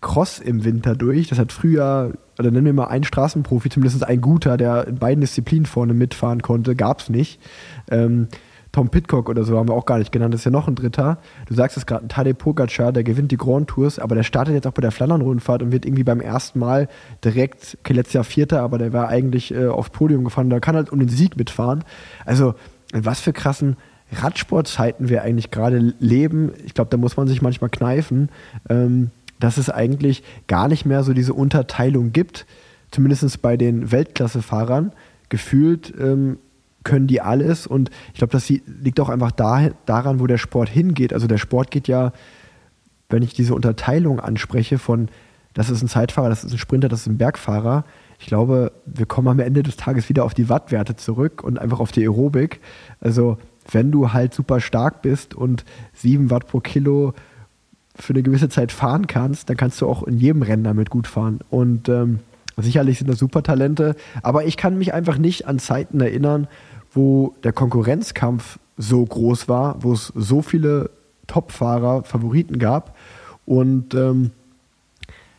Cross 0.00 0.38
im 0.38 0.64
Winter 0.64 0.94
durch. 0.94 1.28
Das 1.28 1.38
hat 1.38 1.52
früher, 1.52 2.12
oder 2.38 2.50
nennen 2.50 2.66
wir 2.66 2.72
mal 2.72 2.86
einen 2.86 3.04
Straßenprofi, 3.04 3.70
zumindest 3.70 4.04
ein 4.04 4.20
guter, 4.20 4.56
der 4.56 4.86
in 4.86 4.98
beiden 4.98 5.20
Disziplinen 5.20 5.66
vorne 5.66 5.94
mitfahren 5.94 6.42
konnte, 6.42 6.76
gab 6.76 7.00
es 7.00 7.08
nicht. 7.08 7.40
Ähm, 7.90 8.28
Tom 8.76 8.90
Pitcock 8.90 9.30
oder 9.30 9.42
so 9.42 9.56
haben 9.56 9.70
wir 9.70 9.74
auch 9.74 9.86
gar 9.86 9.96
nicht 9.96 10.12
genannt, 10.12 10.34
das 10.34 10.42
ist 10.42 10.44
ja 10.44 10.50
noch 10.50 10.68
ein 10.68 10.74
Dritter. 10.74 11.16
Du 11.46 11.54
sagst 11.54 11.78
es 11.78 11.86
gerade, 11.86 12.04
ein 12.04 12.10
Tadej 12.10 12.34
Pogacar, 12.34 12.92
der 12.92 13.04
gewinnt 13.04 13.32
die 13.32 13.38
Grand 13.38 13.68
Tours, 13.68 13.98
aber 13.98 14.14
der 14.14 14.22
startet 14.22 14.52
jetzt 14.52 14.66
auch 14.66 14.72
bei 14.72 14.82
der 14.82 14.90
Flandern-Rundfahrt 14.90 15.62
und 15.62 15.72
wird 15.72 15.86
irgendwie 15.86 16.04
beim 16.04 16.20
ersten 16.20 16.58
Mal 16.58 16.86
direkt, 17.24 17.78
okay, 17.80 17.94
letztes 17.94 18.12
Jahr 18.12 18.24
Vierter, 18.24 18.60
aber 18.60 18.76
der 18.76 18.92
war 18.92 19.08
eigentlich 19.08 19.54
äh, 19.54 19.68
aufs 19.68 19.88
Podium 19.88 20.24
gefahren, 20.24 20.50
da 20.50 20.60
kann 20.60 20.76
halt 20.76 20.92
um 20.92 20.98
den 20.98 21.08
Sieg 21.08 21.38
mitfahren. 21.38 21.84
Also, 22.26 22.54
was 22.92 23.20
für 23.20 23.32
krassen 23.32 23.78
Radsportzeiten 24.12 25.08
wir 25.08 25.22
eigentlich 25.22 25.50
gerade 25.50 25.94
leben. 25.98 26.52
Ich 26.66 26.74
glaube, 26.74 26.90
da 26.90 26.98
muss 26.98 27.16
man 27.16 27.28
sich 27.28 27.40
manchmal 27.40 27.70
kneifen, 27.70 28.28
ähm, 28.68 29.10
dass 29.40 29.56
es 29.56 29.70
eigentlich 29.70 30.22
gar 30.48 30.68
nicht 30.68 30.84
mehr 30.84 31.02
so 31.02 31.14
diese 31.14 31.32
Unterteilung 31.32 32.12
gibt, 32.12 32.44
zumindest 32.90 33.40
bei 33.40 33.56
den 33.56 33.90
Weltklasse-Fahrern. 33.90 34.92
Gefühlt 35.30 35.94
ähm, 35.98 36.36
können 36.86 37.06
die 37.06 37.20
alles 37.20 37.66
und 37.66 37.90
ich 38.12 38.18
glaube, 38.18 38.32
das 38.32 38.48
liegt 38.48 39.00
auch 39.00 39.10
einfach 39.10 39.32
da, 39.32 39.68
daran, 39.84 40.20
wo 40.20 40.26
der 40.26 40.38
Sport 40.38 40.68
hingeht. 40.68 41.12
Also 41.12 41.26
der 41.26 41.36
Sport 41.36 41.70
geht 41.70 41.88
ja, 41.88 42.12
wenn 43.10 43.22
ich 43.22 43.34
diese 43.34 43.54
Unterteilung 43.54 44.20
anspreche 44.20 44.78
von, 44.78 45.08
das 45.52 45.68
ist 45.68 45.82
ein 45.82 45.88
Zeitfahrer, 45.88 46.28
das 46.28 46.44
ist 46.44 46.52
ein 46.52 46.58
Sprinter, 46.58 46.88
das 46.88 47.00
ist 47.00 47.06
ein 47.08 47.18
Bergfahrer, 47.18 47.84
ich 48.18 48.26
glaube, 48.26 48.72
wir 48.86 49.06
kommen 49.06 49.28
am 49.28 49.40
Ende 49.40 49.62
des 49.62 49.76
Tages 49.76 50.08
wieder 50.08 50.24
auf 50.24 50.32
die 50.32 50.48
Wattwerte 50.48 50.96
zurück 50.96 51.44
und 51.44 51.58
einfach 51.58 51.80
auf 51.80 51.92
die 51.92 52.02
Aerobik. 52.02 52.60
Also 53.00 53.36
wenn 53.70 53.90
du 53.90 54.12
halt 54.12 54.32
super 54.32 54.60
stark 54.60 55.02
bist 55.02 55.34
und 55.34 55.64
7 55.94 56.30
Watt 56.30 56.46
pro 56.46 56.60
Kilo 56.60 57.14
für 57.94 58.12
eine 58.12 58.22
gewisse 58.22 58.48
Zeit 58.48 58.72
fahren 58.72 59.06
kannst, 59.06 59.50
dann 59.50 59.56
kannst 59.56 59.80
du 59.80 59.88
auch 59.88 60.02
in 60.04 60.18
jedem 60.18 60.42
Rennen 60.42 60.64
damit 60.64 60.90
gut 60.90 61.06
fahren. 61.06 61.40
Und 61.50 61.88
ähm, 61.88 62.20
sicherlich 62.56 62.98
sind 62.98 63.10
das 63.10 63.18
super 63.18 63.42
Talente, 63.42 63.96
aber 64.22 64.44
ich 64.44 64.56
kann 64.56 64.78
mich 64.78 64.94
einfach 64.94 65.18
nicht 65.18 65.46
an 65.46 65.58
Zeiten 65.58 66.00
erinnern, 66.00 66.46
wo 66.96 67.34
der 67.44 67.52
Konkurrenzkampf 67.52 68.58
so 68.76 69.04
groß 69.04 69.48
war, 69.48 69.82
wo 69.82 69.92
es 69.92 70.12
so 70.14 70.42
viele 70.42 70.90
Top-Fahrer, 71.26 72.04
Favoriten 72.04 72.58
gab. 72.58 72.96
Und 73.44 73.94
ähm, 73.94 74.30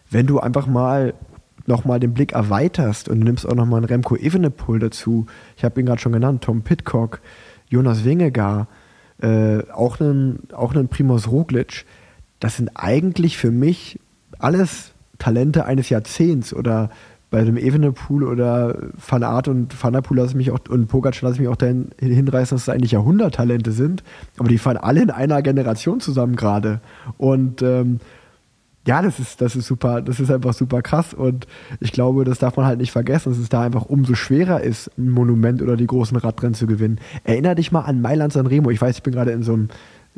wenn 0.10 0.28
du 0.28 0.40
einfach 0.40 0.68
mal 0.68 1.14
nochmal 1.66 2.00
den 2.00 2.14
Blick 2.14 2.32
erweiterst 2.32 3.10
und 3.10 3.20
nimmst 3.20 3.48
auch 3.48 3.56
nochmal 3.56 3.80
einen 3.80 3.88
Remco 3.88 4.16
Evenepoel 4.16 4.80
dazu, 4.80 5.26
ich 5.58 5.64
habe 5.64 5.80
ihn 5.80 5.86
gerade 5.86 6.02
schon 6.02 6.14
genannt, 6.14 6.44
Tom 6.44 6.62
Pitcock, 6.62 7.20
Jonas 7.70 8.06
Wingegar, 8.06 8.68
äh, 9.22 9.64
auch 9.72 10.00
einen, 10.00 10.48
auch 10.54 10.74
einen 10.74 10.88
Primoz 10.88 11.28
Roglic, 11.28 11.86
das 12.40 12.58
sind 12.58 12.70
eigentlich 12.76 13.38
für 13.38 13.52
mich 13.52 14.00
alles 14.40 14.92
Talente 15.18 15.66
eines 15.66 15.90
Jahrzehnts 15.90 16.54
oder 16.54 16.92
bei 17.30 17.44
dem 17.44 17.58
Evenepoel 17.58 18.24
oder 18.24 18.78
Van 18.94 19.24
Aert 19.24 19.48
und 19.48 19.82
Van 19.82 19.94
der 19.94 20.02
Poel 20.02 20.18
lasse 20.18 20.30
ich 20.32 20.36
mich 20.36 20.52
auch 20.52 20.60
und 20.70 20.88
Pogacar 20.88 21.24
lasse 21.24 21.36
ich 21.36 21.42
mich 21.42 21.50
auch 21.50 21.58
dahin 21.58 21.90
hinreißen, 22.00 22.56
dass 22.56 22.64
es 22.64 22.70
eigentlich 22.70 22.92
Jahrhunderttalente 22.92 23.72
sind, 23.72 24.04
aber 24.38 24.50
die 24.50 24.58
fahren 24.58 24.78
alle 24.78 25.02
in 25.02 25.12
einer 25.12 25.42
Generation 25.42 26.00
zusammen 26.00 26.36
gerade 26.36 26.80
und 27.18 27.62
ähm, 27.62 28.00
ja, 28.88 29.02
das 29.02 29.20
ist, 29.20 29.42
das 29.42 29.58
ist 29.58 29.68
super, 29.68 30.02
das 30.02 30.22
ist 30.22 30.32
einfach 30.32 30.54
super 30.54 30.82
krass 30.82 31.14
und 31.14 31.46
ich 31.82 31.92
glaube, 31.92 32.24
das 32.24 32.40
darf 32.40 32.56
man 32.56 32.66
halt 32.66 32.80
nicht 32.80 32.94
vergessen, 32.94 33.30
dass 33.30 33.38
es 33.38 33.50
da 33.50 33.62
einfach 33.62 33.86
umso 33.86 34.16
schwerer 34.16 34.62
ist, 34.62 34.90
ein 34.98 35.10
Monument 35.10 35.62
oder 35.62 35.76
die 35.76 35.88
großen 35.88 36.16
Radrennen 36.16 36.54
zu 36.54 36.68
gewinnen. 36.68 37.00
Erinner 37.26 37.54
dich 37.56 37.74
mal 37.74 37.82
an 37.82 38.02
Mailand 38.02 38.32
San 38.32 38.48
Remo. 38.48 38.70
Ich 38.70 38.82
weiß, 38.82 38.98
ich 38.98 39.04
bin 39.04 39.14
gerade 39.14 39.32
in 39.32 39.44
so 39.44 39.54
einem, 39.54 39.68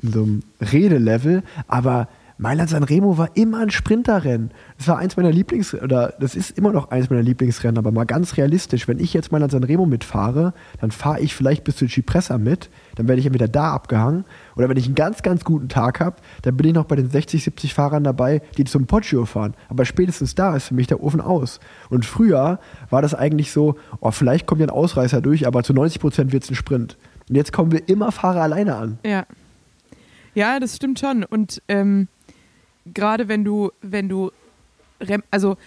in 0.03 0.11
so 0.11 0.21
einem 0.21 0.43
Redelevel, 0.61 1.41
aber 1.67 2.07
Mailand 2.41 2.69
San 2.69 2.83
Remo 2.83 3.17
war 3.17 3.35
immer 3.35 3.59
ein 3.59 3.69
Sprinterrennen. 3.69 4.51
Das 4.77 4.87
war 4.87 4.97
eins 4.97 5.17
meiner 5.17 5.29
Lieblings- 5.29 5.73
oder 5.73 6.13
das 6.21 6.35
ist 6.35 6.57
immer 6.57 6.71
noch 6.71 6.89
eins 6.89 7.09
meiner 7.09 7.21
Lieblingsrennen, 7.21 7.77
aber 7.77 7.91
mal 7.91 8.05
ganz 8.05 8.37
realistisch, 8.37 8.87
wenn 8.87 8.97
ich 8.97 9.13
jetzt 9.13 9.33
Mailand 9.33 9.51
San 9.51 9.65
Remo 9.65 9.85
mitfahre, 9.85 10.53
dann 10.79 10.91
fahre 10.91 11.19
ich 11.19 11.35
vielleicht 11.35 11.65
bis 11.65 11.75
zu 11.75 11.85
Cipressa 11.85 12.37
mit, 12.37 12.69
dann 12.95 13.09
werde 13.09 13.19
ich 13.19 13.25
ja 13.25 13.33
wieder 13.33 13.49
da 13.49 13.73
abgehangen. 13.73 14.23
Oder 14.55 14.69
wenn 14.69 14.77
ich 14.77 14.85
einen 14.85 14.95
ganz, 14.95 15.21
ganz 15.21 15.43
guten 15.43 15.67
Tag 15.67 15.99
habe, 15.99 16.15
dann 16.43 16.55
bin 16.55 16.67
ich 16.67 16.73
noch 16.73 16.85
bei 16.85 16.95
den 16.95 17.09
60, 17.09 17.43
70 17.43 17.73
Fahrern 17.73 18.05
dabei, 18.05 18.41
die 18.57 18.63
zum 18.63 18.87
Poggio 18.87 19.25
fahren. 19.25 19.53
Aber 19.67 19.83
spätestens 19.83 20.33
da 20.33 20.55
ist 20.55 20.69
für 20.69 20.75
mich 20.75 20.87
der 20.87 21.03
Ofen 21.03 21.19
aus. 21.19 21.59
Und 21.89 22.05
früher 22.05 22.61
war 22.89 23.01
das 23.01 23.13
eigentlich 23.13 23.51
so, 23.51 23.75
oh, 23.99 24.11
vielleicht 24.11 24.47
kommt 24.47 24.61
ja 24.61 24.67
ein 24.67 24.71
Ausreißer 24.71 25.19
durch, 25.19 25.45
aber 25.45 25.63
zu 25.63 25.73
90 25.73 25.99
Prozent 25.99 26.31
wird 26.31 26.45
es 26.45 26.51
ein 26.51 26.55
Sprint. 26.55 26.97
Und 27.27 27.35
jetzt 27.35 27.51
kommen 27.51 27.73
wir 27.73 27.89
immer 27.89 28.13
Fahrer 28.13 28.43
alleine 28.43 28.77
an. 28.77 28.97
Ja. 29.05 29.25
Ja, 30.35 30.61
das 30.61 30.77
stimmt 30.77 30.99
schon. 30.99 31.25
Und 31.25 31.61
ähm, 31.67 32.07
gerade 32.93 33.27
wenn 33.27 33.43
du, 33.43 33.71
wenn 33.81 34.09
du, 34.09 34.31
Rem 35.01 35.23
also 35.31 35.57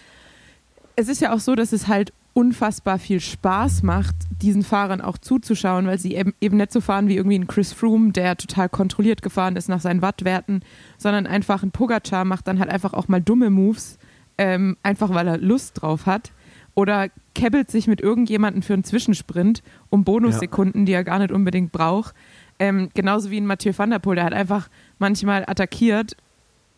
es 0.96 1.08
ist 1.08 1.20
ja 1.20 1.32
auch 1.32 1.40
so, 1.40 1.54
dass 1.54 1.72
es 1.72 1.88
halt 1.88 2.12
unfassbar 2.34 2.98
viel 2.98 3.20
Spaß 3.20 3.82
macht, 3.82 4.14
diesen 4.40 4.62
Fahrern 4.62 5.00
auch 5.00 5.18
zuzuschauen, 5.18 5.86
weil 5.86 5.98
sie 5.98 6.14
eben, 6.14 6.34
eben 6.40 6.56
nicht 6.56 6.72
so 6.72 6.80
fahren 6.80 7.08
wie 7.08 7.16
irgendwie 7.16 7.38
ein 7.38 7.46
Chris 7.46 7.72
Froome, 7.72 8.12
der 8.12 8.36
total 8.36 8.68
kontrolliert 8.68 9.22
gefahren 9.22 9.56
ist 9.56 9.68
nach 9.68 9.80
seinen 9.80 10.02
Wattwerten, 10.02 10.64
sondern 10.96 11.26
einfach 11.26 11.62
ein 11.62 11.72
Pogacar 11.72 12.24
macht 12.24 12.48
dann 12.48 12.58
halt 12.58 12.70
einfach 12.70 12.94
auch 12.94 13.08
mal 13.08 13.20
dumme 13.20 13.50
Moves, 13.50 13.98
ähm, 14.38 14.76
einfach 14.82 15.10
weil 15.10 15.28
er 15.28 15.38
Lust 15.38 15.82
drauf 15.82 16.06
hat. 16.06 16.32
Oder 16.74 17.08
kebbelt 17.34 17.70
sich 17.70 17.86
mit 17.86 18.00
irgendjemandem 18.00 18.62
für 18.62 18.72
einen 18.72 18.84
Zwischensprint 18.84 19.62
um 19.90 20.04
Bonussekunden, 20.04 20.86
die 20.86 20.92
er 20.92 21.04
gar 21.04 21.18
nicht 21.18 21.30
unbedingt 21.30 21.70
braucht. 21.70 22.14
Ähm, 22.58 22.88
genauso 22.94 23.30
wie 23.30 23.38
ein 23.38 23.46
Mathieu 23.46 23.72
van 23.76 23.90
der 23.90 23.98
Poel, 23.98 24.16
der 24.16 24.24
hat 24.24 24.32
einfach 24.32 24.70
manchmal 24.98 25.44
attackiert 25.46 26.16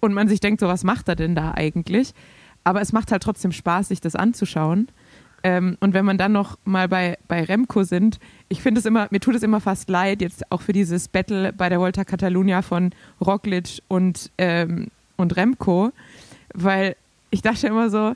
und 0.05 0.15
man 0.15 0.29
sich 0.29 0.41
denkt, 0.41 0.61
so 0.61 0.69
was 0.69 0.85
macht 0.85 1.09
er 1.09 1.17
denn 1.17 1.35
da 1.35 1.53
eigentlich? 1.55 2.13
Aber 2.63 2.81
es 2.81 2.93
macht 2.93 3.13
halt 3.13 3.23
trotzdem 3.23 3.53
Spaß, 3.53 3.89
sich 3.89 4.01
das 4.01 4.15
anzuschauen. 4.17 4.89
Ähm, 5.43 5.77
und 5.81 5.93
wenn 5.93 6.05
man 6.07 6.17
dann 6.17 6.33
noch 6.33 6.59
mal 6.65 6.89
bei, 6.89 7.19
bei 7.29 7.45
Remco 7.45 7.83
sind, 7.83 8.19
ich 8.49 8.63
finde 8.63 8.79
es 8.79 8.87
immer, 8.87 9.09
mir 9.11 9.21
tut 9.21 9.35
es 9.35 9.43
immer 9.43 9.61
fast 9.61 9.91
leid, 9.91 10.23
jetzt 10.23 10.51
auch 10.51 10.63
für 10.63 10.73
dieses 10.73 11.09
Battle 11.09 11.53
bei 11.53 11.69
der 11.69 11.81
Volta 11.81 12.05
Catalunya 12.05 12.63
von 12.63 12.93
Roglic 13.21 13.83
und, 13.89 14.31
ähm, 14.39 14.89
und 15.17 15.37
Remco, 15.37 15.93
weil 16.55 16.97
ich 17.31 17.43
dachte 17.43 17.67
immer 17.67 17.91
so, 17.91 18.15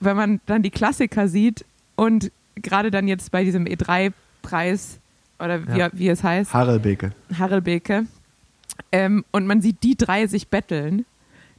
wenn 0.00 0.16
man 0.16 0.40
dann 0.46 0.62
die 0.62 0.70
Klassiker 0.70 1.28
sieht 1.28 1.66
und 1.96 2.32
gerade 2.56 2.90
dann 2.90 3.08
jetzt 3.08 3.30
bei 3.30 3.44
diesem 3.44 3.66
E3-Preis 3.66 4.98
oder 5.38 5.66
wie, 5.68 5.78
Ja. 5.78 5.90
wie 5.92 6.08
es 6.08 6.22
heißt, 6.24 6.54
Harelbeke. 6.54 7.12
Harelbeke, 7.38 8.06
ähm, 8.92 9.24
und 9.32 9.46
man 9.46 9.60
sieht 9.60 9.82
die 9.82 9.96
drei 9.96 10.26
sich 10.26 10.48
betteln, 10.48 11.04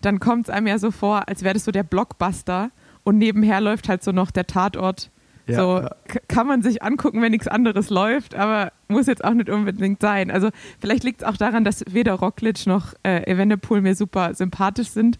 dann 0.01 0.19
kommt 0.19 0.47
es 0.47 0.49
einem 0.53 0.67
ja 0.67 0.77
so 0.77 0.91
vor, 0.91 1.27
als 1.27 1.43
wäre 1.43 1.53
das 1.53 1.65
so 1.65 1.71
der 1.71 1.83
Blockbuster 1.83 2.71
und 3.03 3.17
nebenher 3.17 3.61
läuft 3.61 3.89
halt 3.89 4.03
so 4.03 4.11
noch 4.11 4.31
der 4.31 4.47
Tatort. 4.47 5.09
Ja, 5.47 5.55
so 5.55 5.79
ja. 5.79 5.95
kann 6.27 6.47
man 6.47 6.61
sich 6.61 6.83
angucken, 6.83 7.21
wenn 7.21 7.31
nichts 7.31 7.47
anderes 7.47 7.89
läuft, 7.89 8.35
aber 8.35 8.71
muss 8.87 9.07
jetzt 9.07 9.23
auch 9.23 9.33
nicht 9.33 9.49
unbedingt 9.49 10.01
sein. 10.01 10.29
Also 10.29 10.49
vielleicht 10.79 11.03
liegt 11.03 11.21
es 11.21 11.27
auch 11.27 11.37
daran, 11.37 11.63
dass 11.63 11.83
weder 11.89 12.13
Roglic 12.13 12.67
noch 12.67 12.93
äh, 13.03 13.29
Evenepoel 13.29 13.81
mir 13.81 13.95
super 13.95 14.33
sympathisch 14.35 14.89
sind, 14.89 15.19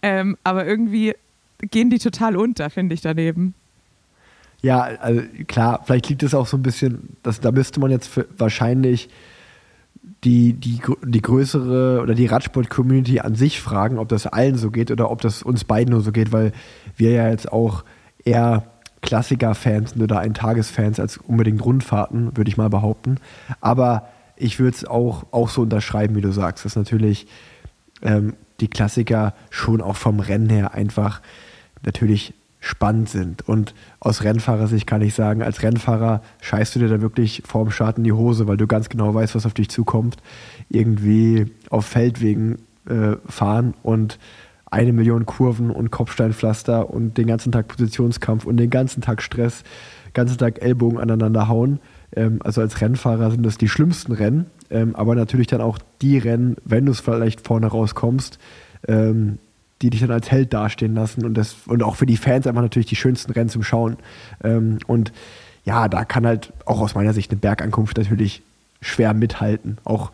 ähm, 0.00 0.36
aber 0.42 0.66
irgendwie 0.66 1.14
gehen 1.70 1.90
die 1.90 1.98
total 1.98 2.36
unter, 2.36 2.70
finde 2.70 2.94
ich 2.94 3.02
daneben. 3.02 3.54
Ja, 4.62 4.80
also 4.80 5.22
klar, 5.48 5.82
vielleicht 5.84 6.08
liegt 6.08 6.22
es 6.22 6.34
auch 6.34 6.46
so 6.46 6.56
ein 6.56 6.62
bisschen, 6.62 7.16
dass, 7.22 7.40
da 7.40 7.50
müsste 7.50 7.80
man 7.80 7.90
jetzt 7.90 8.06
für, 8.06 8.26
wahrscheinlich 8.38 9.08
die, 10.24 10.52
die, 10.52 10.80
die 11.04 11.22
größere 11.22 12.00
oder 12.00 12.14
die 12.14 12.26
Radsport-Community 12.26 13.20
an 13.20 13.34
sich 13.34 13.60
fragen, 13.60 13.98
ob 13.98 14.08
das 14.08 14.26
allen 14.26 14.56
so 14.56 14.70
geht 14.70 14.90
oder 14.90 15.10
ob 15.10 15.20
das 15.20 15.42
uns 15.42 15.64
beiden 15.64 15.92
nur 15.92 16.00
so 16.00 16.12
geht, 16.12 16.32
weil 16.32 16.52
wir 16.96 17.10
ja 17.10 17.28
jetzt 17.28 17.50
auch 17.50 17.84
eher 18.24 18.64
Klassiker-Fans 19.00 19.90
sind 19.90 20.02
oder 20.02 20.20
Ein-Tages-Fans 20.20 21.00
als 21.00 21.16
unbedingt 21.16 21.64
Rundfahrten, 21.64 22.36
würde 22.36 22.48
ich 22.48 22.56
mal 22.56 22.70
behaupten. 22.70 23.16
Aber 23.60 24.08
ich 24.36 24.60
würde 24.60 24.76
es 24.76 24.84
auch, 24.84 25.26
auch 25.32 25.48
so 25.48 25.62
unterschreiben, 25.62 26.14
wie 26.14 26.20
du 26.20 26.32
sagst, 26.32 26.64
dass 26.64 26.76
natürlich 26.76 27.26
ähm, 28.02 28.34
die 28.60 28.68
Klassiker 28.68 29.34
schon 29.50 29.80
auch 29.80 29.96
vom 29.96 30.20
Rennen 30.20 30.48
her 30.48 30.72
einfach 30.72 31.20
natürlich 31.84 32.32
spannend 32.62 33.08
sind. 33.08 33.46
Und 33.46 33.74
aus 33.98 34.22
Rennfahrersicht 34.22 34.86
kann 34.86 35.02
ich 35.02 35.14
sagen, 35.14 35.42
als 35.42 35.62
Rennfahrer 35.62 36.22
scheißt 36.40 36.76
du 36.76 36.78
dir 36.78 36.88
da 36.88 37.00
wirklich 37.00 37.42
vorm 37.44 37.72
Start 37.72 37.98
in 37.98 38.04
die 38.04 38.12
Hose, 38.12 38.46
weil 38.46 38.56
du 38.56 38.68
ganz 38.68 38.88
genau 38.88 39.12
weißt, 39.12 39.34
was 39.34 39.46
auf 39.46 39.52
dich 39.52 39.68
zukommt. 39.68 40.16
Irgendwie 40.70 41.46
auf 41.70 41.86
Feldwegen 41.86 42.58
äh, 42.88 43.16
fahren 43.26 43.74
und 43.82 44.18
eine 44.70 44.92
Million 44.92 45.26
Kurven 45.26 45.70
und 45.70 45.90
Kopfsteinpflaster 45.90 46.88
und 46.88 47.18
den 47.18 47.26
ganzen 47.26 47.50
Tag 47.50 47.66
Positionskampf 47.66 48.46
und 48.46 48.56
den 48.58 48.70
ganzen 48.70 49.02
Tag 49.02 49.22
Stress, 49.22 49.64
ganzen 50.14 50.38
Tag 50.38 50.62
Ellbogen 50.62 50.98
aneinander 50.98 51.48
hauen. 51.48 51.80
Ähm, 52.14 52.38
also 52.44 52.60
als 52.60 52.80
Rennfahrer 52.80 53.32
sind 53.32 53.44
das 53.44 53.58
die 53.58 53.68
schlimmsten 53.68 54.12
Rennen, 54.12 54.46
ähm, 54.70 54.94
aber 54.94 55.16
natürlich 55.16 55.48
dann 55.48 55.60
auch 55.60 55.80
die 56.00 56.16
Rennen, 56.16 56.56
wenn 56.64 56.86
du 56.86 56.92
es 56.92 57.00
vielleicht 57.00 57.44
vorne 57.44 57.66
rauskommst, 57.66 58.38
ähm, 58.86 59.38
die 59.82 59.90
dich 59.90 60.00
dann 60.00 60.10
als 60.10 60.30
Held 60.30 60.52
dastehen 60.52 60.94
lassen 60.94 61.24
und 61.24 61.34
das 61.34 61.56
und 61.66 61.82
auch 61.82 61.96
für 61.96 62.06
die 62.06 62.16
Fans 62.16 62.46
einfach 62.46 62.62
natürlich 62.62 62.86
die 62.86 62.96
schönsten 62.96 63.32
Rennen 63.32 63.50
zum 63.50 63.62
Schauen. 63.62 63.96
Ähm, 64.42 64.78
und 64.86 65.12
ja, 65.64 65.88
da 65.88 66.04
kann 66.04 66.26
halt 66.26 66.52
auch 66.64 66.80
aus 66.80 66.94
meiner 66.94 67.12
Sicht 67.12 67.30
eine 67.30 67.40
Bergankunft 67.40 67.98
natürlich 67.98 68.42
schwer 68.80 69.14
mithalten, 69.14 69.78
auch 69.84 70.10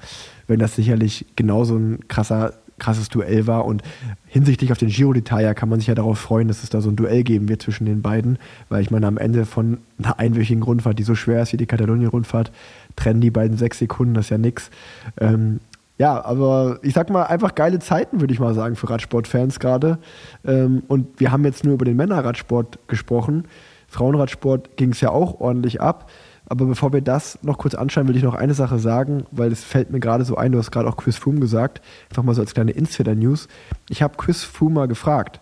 wenn 0.46 0.58
das 0.58 0.74
sicherlich 0.76 1.26
genauso 1.36 1.76
ein 1.76 2.06
krasser, 2.08 2.54
krasses 2.78 3.08
Duell 3.08 3.46
war. 3.46 3.64
Und 3.64 3.82
hinsichtlich 4.26 4.72
auf 4.72 4.78
den 4.78 4.88
Giro 4.88 5.12
d'Italia 5.12 5.54
kann 5.54 5.68
man 5.68 5.80
sich 5.80 5.88
ja 5.88 5.94
darauf 5.94 6.18
freuen, 6.18 6.48
dass 6.48 6.62
es 6.62 6.70
da 6.70 6.80
so 6.80 6.90
ein 6.90 6.96
Duell 6.96 7.22
geben 7.22 7.48
wird 7.48 7.62
zwischen 7.62 7.86
den 7.86 8.02
beiden, 8.02 8.38
weil 8.68 8.82
ich 8.82 8.90
meine, 8.90 9.06
am 9.06 9.16
Ende 9.16 9.46
von 9.46 9.78
einer 9.98 10.18
einwöchigen 10.18 10.62
Rundfahrt, 10.62 10.98
die 10.98 11.02
so 11.02 11.14
schwer 11.14 11.42
ist 11.42 11.52
wie 11.52 11.56
die 11.56 11.66
Katalonien-Rundfahrt, 11.66 12.52
trennen 12.96 13.20
die 13.20 13.30
beiden 13.30 13.56
sechs 13.56 13.78
Sekunden, 13.78 14.14
das 14.14 14.26
ist 14.26 14.30
ja 14.30 14.38
nix. 14.38 14.70
Ähm, 15.18 15.60
ja, 15.98 16.24
aber 16.24 16.78
ich 16.82 16.94
sag 16.94 17.10
mal, 17.10 17.24
einfach 17.24 17.54
geile 17.54 17.80
Zeiten, 17.80 18.20
würde 18.20 18.32
ich 18.32 18.40
mal 18.40 18.54
sagen, 18.54 18.76
für 18.76 18.88
Radsportfans 18.88 19.58
gerade. 19.58 19.98
Ähm, 20.46 20.82
und 20.88 21.20
wir 21.20 21.32
haben 21.32 21.44
jetzt 21.44 21.64
nur 21.64 21.74
über 21.74 21.84
den 21.84 21.96
Männerradsport 21.96 22.78
gesprochen. 22.86 23.44
Frauenradsport 23.88 24.76
ging 24.76 24.92
es 24.92 25.00
ja 25.00 25.10
auch 25.10 25.40
ordentlich 25.40 25.80
ab. 25.80 26.10
Aber 26.50 26.64
bevor 26.64 26.92
wir 26.94 27.02
das 27.02 27.38
noch 27.42 27.58
kurz 27.58 27.74
anschauen, 27.74 28.08
will 28.08 28.16
ich 28.16 28.22
noch 28.22 28.34
eine 28.34 28.54
Sache 28.54 28.78
sagen, 28.78 29.24
weil 29.32 29.52
es 29.52 29.64
fällt 29.64 29.90
mir 29.90 30.00
gerade 30.00 30.24
so 30.24 30.36
ein, 30.36 30.52
du 30.52 30.58
hast 30.58 30.70
gerade 30.70 30.88
auch 30.88 30.96
Chris 30.96 31.18
Froome 31.18 31.40
gesagt, 31.40 31.82
einfach 32.08 32.22
mal 32.22 32.34
so 32.34 32.40
als 32.40 32.54
kleine 32.54 32.70
Insider-News. 32.70 33.48
Ich 33.90 34.00
habe 34.00 34.16
Chris 34.16 34.44
Froome 34.44 34.74
mal 34.76 34.88
gefragt, 34.88 35.40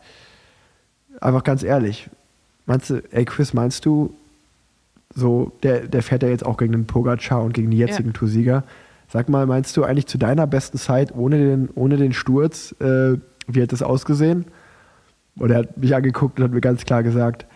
einfach 1.20 1.44
ganz 1.44 1.62
ehrlich, 1.62 2.10
meinst 2.66 2.90
du, 2.90 3.02
ey 3.12 3.24
Chris, 3.24 3.54
meinst 3.54 3.84
du, 3.86 4.14
so, 5.14 5.52
der, 5.62 5.86
der 5.86 6.02
fährt 6.02 6.24
ja 6.24 6.28
jetzt 6.28 6.44
auch 6.44 6.56
gegen 6.56 6.72
den 6.72 6.86
Pogacar 6.86 7.42
und 7.42 7.54
gegen 7.54 7.70
die 7.70 7.78
jetzigen 7.78 8.08
Ja. 8.08 8.14
Toursieger. 8.14 8.64
Sag 9.08 9.28
mal, 9.28 9.46
meinst 9.46 9.76
du 9.76 9.84
eigentlich 9.84 10.06
zu 10.06 10.18
deiner 10.18 10.46
besten 10.46 10.78
Zeit 10.78 11.14
ohne 11.14 11.38
den, 11.38 11.68
ohne 11.74 11.96
den 11.96 12.12
Sturz, 12.12 12.74
äh, 12.80 13.16
wie 13.46 13.62
hat 13.62 13.72
das 13.72 13.82
ausgesehen? 13.82 14.46
Und 15.38 15.50
er 15.50 15.58
hat 15.58 15.76
mich 15.76 15.94
angeguckt 15.94 16.38
und 16.38 16.44
hat 16.44 16.52
mir 16.52 16.60
ganz 16.60 16.84
klar 16.84 17.02
gesagt, 17.02 17.46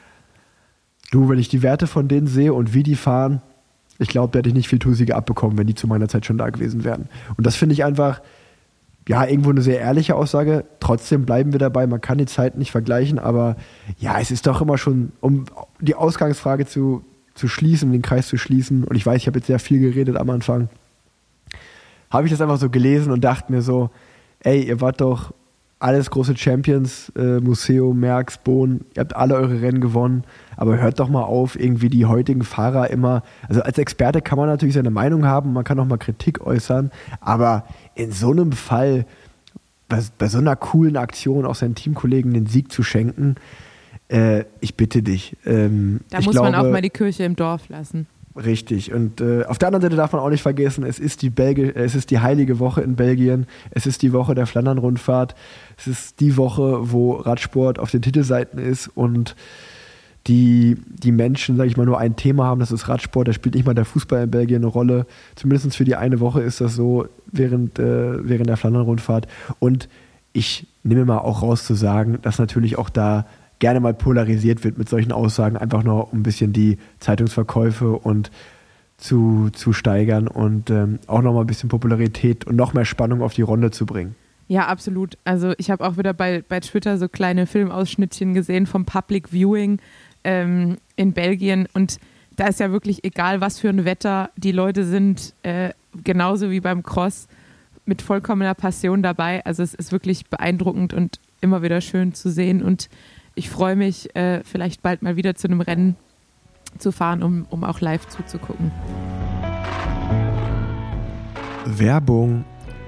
du, 1.11 1.29
wenn 1.29 1.39
ich 1.39 1.49
die 1.49 1.63
Werte 1.63 1.87
von 1.87 2.09
denen 2.09 2.27
sehe 2.27 2.53
und 2.53 2.75
wie 2.75 2.83
die 2.83 2.95
fahren, 2.95 3.43
ich 3.99 4.09
glaube, 4.09 4.33
da 4.33 4.39
hätte 4.39 4.49
ich 4.49 4.55
nicht 4.55 4.69
viel 4.69 4.79
Toursiege 4.79 5.15
abbekommen, 5.15 5.59
wenn 5.59 5.67
die 5.67 5.75
zu 5.75 5.87
meiner 5.87 6.09
Zeit 6.09 6.25
schon 6.25 6.39
da 6.39 6.49
gewesen 6.49 6.85
wären. 6.85 7.09
Und 7.37 7.47
das 7.47 7.57
finde 7.57 7.75
ich 7.75 7.85
einfach, 7.85 8.23
ja, 9.09 9.25
irgendwo 9.27 9.51
eine 9.51 9.63
sehr 9.63 9.81
ehrliche 9.81 10.15
Aussage. 10.15 10.65
Trotzdem 10.79 11.27
bleiben 11.27 11.53
wir 11.53 11.59
dabei, 11.59 11.87
man 11.87 12.01
kann 12.01 12.19
die 12.19 12.27
Zeit 12.27 12.57
nicht 12.57 12.71
vergleichen, 12.71 13.19
aber 13.19 13.57
ja, 13.99 14.19
es 14.21 14.31
ist 14.31 14.47
doch 14.47 14.63
immer 14.63 14.79
schon, 14.79 15.13
um 15.21 15.47
die 15.81 15.97
Ausgangsfrage 15.97 16.67
zu, 16.67 17.05
zu 17.35 17.49
schließen, 17.49 17.93
den 17.93 18.03
Kreis 18.03 18.29
zu 18.29 18.37
schließen, 18.37 18.85
und 18.85 18.97
ich 18.97 19.05
weiß, 19.05 19.17
ich 19.17 19.27
habe 19.27 19.39
jetzt 19.39 19.49
sehr 19.49 19.59
viel 19.59 19.81
geredet 19.81 20.17
am 20.17 20.31
Anfang, 20.31 20.69
habe 22.11 22.27
ich 22.27 22.33
das 22.33 22.40
einfach 22.40 22.59
so 22.59 22.68
gelesen 22.70 23.12
und 23.12 23.23
dachte 23.23 23.53
mir 23.53 23.62
so, 23.62 23.90
ey, 24.40 24.62
ihr 24.62 24.81
wart 24.81 25.01
doch 25.01 25.33
alles 25.79 26.11
große 26.11 26.37
Champions, 26.37 27.11
äh, 27.16 27.40
Museum, 27.40 27.99
Merckx, 27.99 28.37
Bohn, 28.38 28.85
ihr 28.94 29.01
habt 29.01 29.16
alle 29.16 29.35
eure 29.37 29.62
Rennen 29.62 29.81
gewonnen, 29.81 30.25
aber 30.57 30.79
hört 30.79 31.01
doch 31.01 31.09
mal 31.09 31.23
auf, 31.23 31.59
irgendwie 31.59 31.88
die 31.88 32.05
heutigen 32.05 32.42
Fahrer 32.42 32.90
immer, 32.90 33.23
also 33.49 33.62
als 33.62 33.79
Experte 33.79 34.20
kann 34.20 34.37
man 34.37 34.46
natürlich 34.49 34.75
seine 34.75 34.90
Meinung 34.90 35.25
haben, 35.25 35.55
man 35.55 35.64
kann 35.64 35.79
auch 35.81 35.87
mal 35.87 35.96
Kritik 35.96 36.44
äußern, 36.46 36.90
aber 37.23 37.64
in 37.94 38.12
so 38.12 38.31
einem 38.31 38.53
Fall, 38.53 39.07
bei, 39.88 40.03
bei 40.18 40.29
so 40.29 40.37
einer 40.38 40.55
coolen 40.55 40.99
Aktion 40.99 41.46
auch 41.46 41.55
seinen 41.55 41.75
Teamkollegen 41.75 42.35
den 42.35 42.46
Sieg 42.46 42.70
zu 42.70 42.83
schenken, 42.83 43.37
Äh, 44.09 44.44
ich 44.61 44.75
bitte 44.75 45.03
dich. 45.05 45.37
Ähm, 45.46 46.01
Da 46.11 46.18
ich 46.18 46.27
muss 46.27 46.35
glaube, 46.35 46.51
man 46.51 46.61
auch 46.61 46.68
mal 46.68 46.83
die 46.83 46.90
Kirche 46.90 47.23
im 47.23 47.37
Dorf 47.37 47.68
lassen. 47.68 48.09
Richtig. 48.37 48.93
Und 48.93 49.21
äh, 49.21 49.45
auf 49.45 49.59
der 49.59 49.69
anderen 49.69 49.83
Seite 49.83 49.97
darf 49.97 50.12
man 50.12 50.23
auch 50.23 50.31
nicht 50.31 50.43
vergessen, 50.43 50.85
es 50.85 51.01
ist 51.01 51.23
die 51.23 51.31
Belgi 51.31 51.73
es 51.75 51.97
ist 51.97 52.11
die 52.11 52.21
heilige 52.21 52.61
Woche 52.61 52.81
in 52.81 52.95
Belgien. 52.95 53.47
Es 53.71 53.87
ist 53.87 54.03
die 54.03 54.12
Woche 54.12 54.35
der 54.37 54.47
Flandern-Rundfahrt. 54.47 55.35
Es 55.77 55.88
ist 55.88 56.21
die 56.21 56.37
Woche, 56.37 56.93
wo 56.93 57.14
Radsport 57.14 57.81
auf 57.81 57.90
den 57.90 58.03
Titelseiten 58.03 58.59
ist 58.59 58.88
und 58.88 59.35
die, 60.27 60.77
die 60.87 61.12
Menschen, 61.12 61.57
sage 61.57 61.69
ich 61.69 61.77
mal, 61.77 61.87
nur 61.87 61.99
ein 61.99 62.14
Thema 62.14 62.45
haben, 62.45 62.61
das 62.61 62.71
ist 62.71 62.88
Radsport. 62.88 63.27
Da 63.27 63.33
spielt 63.33 63.57
nicht 63.57 63.66
mal 63.66 63.75
der 63.75 63.85
Fußball 63.85 64.25
in 64.25 64.31
Belgien 64.31 64.62
eine 64.62 64.66
Rolle. 64.66 65.07
Zumindest 65.35 65.77
für 65.77 65.85
die 65.85 65.97
eine 65.97 66.21
Woche 66.21 66.40
ist 66.43 66.61
das 66.61 66.75
so 66.75 67.07
während, 67.33 67.79
äh, 67.79 68.29
während 68.29 68.49
der 68.49 68.57
Flandern-Rundfahrt. 68.57 69.27
Und 69.59 69.88
ich 70.33 70.69
nehme 70.85 71.05
mal 71.05 71.19
auch 71.19 71.43
raus 71.43 71.64
zu 71.64 71.75
sagen, 71.75 72.19
dass 72.23 72.38
natürlich 72.38 72.79
auch 72.79 72.90
da 72.90 73.27
gerne 73.61 73.79
mal 73.79 73.94
polarisiert 73.94 74.64
wird 74.64 74.77
mit 74.77 74.88
solchen 74.88 75.12
Aussagen, 75.12 75.57
einfach 75.57 75.85
nur 75.85 76.12
um 76.12 76.20
ein 76.20 76.23
bisschen 76.25 76.53
die 76.53 76.79
Zeitungsverkäufe 76.99 77.92
und 77.92 78.33
zu, 78.96 79.51
zu 79.53 79.73
steigern 79.73 80.29
und 80.29 80.70
ähm, 80.70 80.99
auch 81.07 81.23
nochmal 81.23 81.44
ein 81.44 81.46
bisschen 81.46 81.68
Popularität 81.68 82.46
und 82.46 82.57
noch 82.57 82.75
mehr 82.75 82.85
Spannung 82.85 83.23
auf 83.23 83.33
die 83.33 83.42
Runde 83.42 83.70
zu 83.70 83.87
bringen. 83.87 84.14
Ja, 84.49 84.66
absolut. 84.66 85.16
Also 85.25 85.55
ich 85.59 85.70
habe 85.70 85.87
auch 85.87 85.96
wieder 85.96 86.12
bei, 86.12 86.42
bei 86.46 86.61
Twitter 86.61 86.99
so 86.99 87.09
kleine 87.09 87.46
Filmausschnittchen 87.46 88.35
gesehen 88.35 88.66
vom 88.66 88.85
Public 88.85 89.33
Viewing 89.33 89.79
ähm, 90.25 90.79
in 90.96 91.12
Belgien 91.12 91.68
und 91.73 91.99
da 92.37 92.46
ist 92.46 92.61
ja 92.61 92.73
wirklich 92.73 93.05
egal, 93.05 93.40
was 93.40 93.59
für 93.59 93.68
ein 93.68 93.85
Wetter, 93.85 94.31
die 94.37 94.53
Leute 94.53 94.85
sind 94.85 95.35
äh, 95.42 95.70
genauso 96.05 96.51
wie 96.51 96.61
beim 96.61 96.83
Cross 96.83 97.29
mit 97.85 98.03
vollkommener 98.03 98.55
Passion 98.55 99.03
dabei. 99.03 99.44
Also 99.44 99.62
es 99.62 99.75
ist 99.75 99.92
wirklich 99.92 100.27
beeindruckend 100.27 100.94
und 100.94 101.20
immer 101.40 101.62
wieder 101.62 101.81
schön 101.81 102.14
zu 102.14 102.31
sehen 102.31 102.62
und 102.62 102.88
ich 103.35 103.51
freue 103.51 103.77
mich, 103.77 104.14
äh, 104.16 104.43
vielleicht 104.45 104.83
bald 104.83 105.03
mal 105.03 105.16
wieder 105.16 105.35
zu 105.35 105.49
einem 105.49 105.61
Rennen 105.61 105.97
zu 106.79 106.93
fahren, 106.93 107.23
um, 107.23 107.47
um 107.51 107.64
auch 107.64 107.81
live 107.81 108.09
zuzugucken. 108.09 108.71
Werbung. 111.66 112.45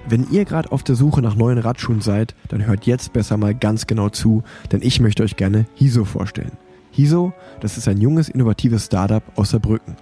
Wenn 0.09 0.29
ihr 0.31 0.45
gerade 0.45 0.73
auf 0.73 0.83
der 0.83 0.97
Suche 0.97 1.23
nach 1.23 1.37
neuen 1.37 1.59
Radschuhen 1.59 2.01
seid, 2.01 2.35
dann 2.49 2.67
hört 2.67 2.87
jetzt 2.87 3.13
besser 3.13 3.37
mal 3.37 3.55
ganz 3.55 3.87
genau 3.87 4.09
zu, 4.09 4.43
denn 4.73 4.83
ich 4.83 5.01
möchte 5.01 5.23
euch 5.23 5.37
gerne 5.37 5.67
Hiso 5.75 6.05
vorstellen. 6.05 6.53
Hiso, 6.91 7.33
das 7.61 7.79
ist 7.79 7.87
ein 7.87 8.01
junges, 8.01 8.29
innovatives 8.29 8.87
Startup 8.87 9.23
aus 9.37 9.51
Saarbrücken. 9.51 9.97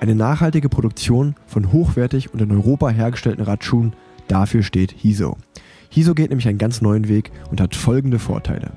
Eine 0.00 0.14
nachhaltige 0.14 0.68
Produktion 0.68 1.36
von 1.46 1.70
hochwertig 1.70 2.32
und 2.32 2.40
in 2.40 2.50
Europa 2.50 2.88
hergestellten 2.88 3.44
Radschuhen, 3.44 3.92
dafür 4.26 4.62
steht 4.62 4.90
Hiso. 4.90 5.36
Hiso 5.90 6.14
geht 6.14 6.30
nämlich 6.30 6.48
einen 6.48 6.58
ganz 6.58 6.80
neuen 6.80 7.08
Weg 7.08 7.30
und 7.50 7.60
hat 7.60 7.76
folgende 7.76 8.18
Vorteile. 8.18 8.72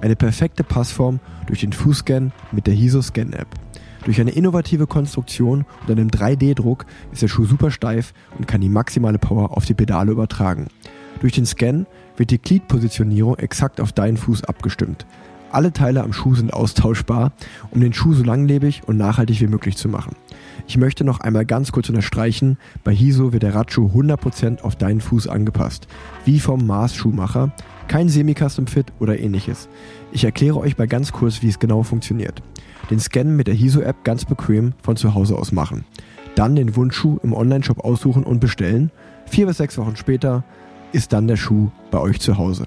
Eine 0.00 0.16
perfekte 0.16 0.64
Passform 0.64 1.20
durch 1.46 1.60
den 1.60 1.72
Fußscan 1.72 2.32
mit 2.52 2.66
der 2.66 2.74
Hiso 2.74 3.02
Scan 3.02 3.32
App. 3.32 3.48
Durch 4.04 4.20
eine 4.20 4.30
innovative 4.30 4.86
Konstruktion 4.86 5.64
und 5.86 5.90
einem 5.90 6.08
3D-Druck 6.08 6.86
ist 7.12 7.22
der 7.22 7.28
Schuh 7.28 7.44
super 7.44 7.70
steif 7.70 8.14
und 8.38 8.46
kann 8.46 8.60
die 8.60 8.68
maximale 8.68 9.18
Power 9.18 9.56
auf 9.56 9.64
die 9.64 9.74
Pedale 9.74 10.12
übertragen. 10.12 10.68
Durch 11.20 11.32
den 11.32 11.46
Scan 11.46 11.86
wird 12.16 12.30
die 12.30 12.38
Gliedpositionierung 12.38 13.36
exakt 13.38 13.80
auf 13.80 13.92
deinen 13.92 14.16
Fuß 14.16 14.44
abgestimmt. 14.44 15.06
Alle 15.50 15.72
Teile 15.72 16.04
am 16.04 16.12
Schuh 16.12 16.34
sind 16.34 16.52
austauschbar, 16.52 17.32
um 17.70 17.80
den 17.80 17.92
Schuh 17.92 18.12
so 18.12 18.22
langlebig 18.22 18.82
und 18.86 18.96
nachhaltig 18.96 19.40
wie 19.40 19.46
möglich 19.46 19.76
zu 19.76 19.88
machen. 19.88 20.14
Ich 20.66 20.76
möchte 20.76 21.04
noch 21.04 21.20
einmal 21.20 21.44
ganz 21.44 21.72
kurz 21.72 21.88
unterstreichen, 21.88 22.58
bei 22.84 22.94
Hiso 22.94 23.32
wird 23.32 23.42
der 23.42 23.54
Radschuh 23.54 23.90
100% 23.94 24.62
auf 24.62 24.76
deinen 24.76 25.00
Fuß 25.00 25.28
angepasst, 25.28 25.86
wie 26.24 26.40
vom 26.40 26.66
Mars-Schuhmacher, 26.66 27.52
kein 27.88 28.08
Semi-Custom-Fit 28.08 28.92
oder 28.98 29.18
ähnliches. 29.18 29.68
Ich 30.12 30.24
erkläre 30.24 30.58
euch 30.58 30.76
mal 30.78 30.88
ganz 30.88 31.12
kurz, 31.12 31.42
wie 31.42 31.48
es 31.48 31.58
genau 31.58 31.82
funktioniert. 31.82 32.42
Den 32.90 33.00
Scan 33.00 33.24
mit 33.24 33.46
der 33.46 33.54
Hiso-App 33.54 34.04
ganz 34.04 34.24
bequem 34.24 34.72
von 34.82 34.96
zu 34.96 35.14
Hause 35.14 35.36
aus 35.36 35.52
machen. 35.52 35.84
Dann 36.34 36.56
den 36.56 36.76
Wunschschuh 36.76 37.18
im 37.22 37.32
Onlineshop 37.32 37.84
aussuchen 37.84 38.24
und 38.24 38.40
bestellen. 38.40 38.90
Vier 39.26 39.46
bis 39.46 39.56
sechs 39.56 39.78
Wochen 39.78 39.96
später 39.96 40.44
ist 40.92 41.12
dann 41.12 41.26
der 41.26 41.36
Schuh 41.36 41.70
bei 41.90 41.98
euch 41.98 42.20
zu 42.20 42.38
Hause. 42.38 42.66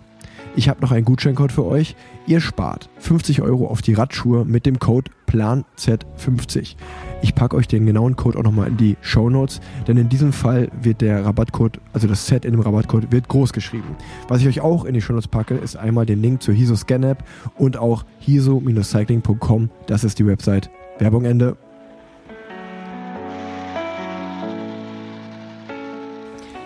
Ich 0.56 0.68
habe 0.68 0.82
noch 0.82 0.92
einen 0.92 1.06
Gutscheincode 1.06 1.52
für 1.52 1.66
euch. 1.66 1.96
Ihr 2.26 2.42
spart 2.42 2.90
50 3.00 3.42
Euro 3.42 3.68
auf 3.68 3.82
die 3.82 3.94
Radschuhe 3.94 4.46
mit 4.46 4.66
dem 4.66 4.80
Code 4.80 5.12
PLANZ50. 5.28 6.76
Ich 7.22 7.36
packe 7.36 7.58
euch 7.58 7.68
den 7.68 7.86
genauen 7.86 8.16
Code 8.16 8.38
auch 8.38 8.44
nochmal 8.44 8.70
in 8.70 8.78
die 8.78 8.96
Show 9.02 9.30
Notes, 9.30 9.60
denn 9.88 9.98
in 9.98 10.08
diesem 10.08 10.32
Fall 10.32 10.70
wird 10.82 11.02
der 11.02 11.26
Rabattcode, 11.26 11.80
also 11.92 12.08
das 12.08 12.26
Set 12.26 12.46
in 12.46 12.52
dem 12.52 12.62
Rabattcode, 12.62 13.12
wird 13.12 13.28
groß 13.28 13.52
geschrieben. 13.52 13.96
Was 14.28 14.42
ich 14.42 14.48
euch 14.48 14.62
auch 14.62 14.86
in 14.86 14.94
die 14.94 15.02
Show 15.02 15.14
Notes 15.14 15.28
packe, 15.28 15.56
ist 15.56 15.76
einmal 15.76 16.06
den 16.06 16.22
Link 16.22 16.42
zur 16.42 16.54
Hiso 16.54 16.76
Scan 16.76 17.04
App 17.04 17.24
und 17.58 17.78
auch 17.78 18.06
hiso-cycling.com. 18.20 19.70
Das 19.88 20.04
ist 20.04 20.20
die 20.20 20.26
Website. 20.26 20.70
Werbung 20.98 21.26
Ende. 21.26 21.58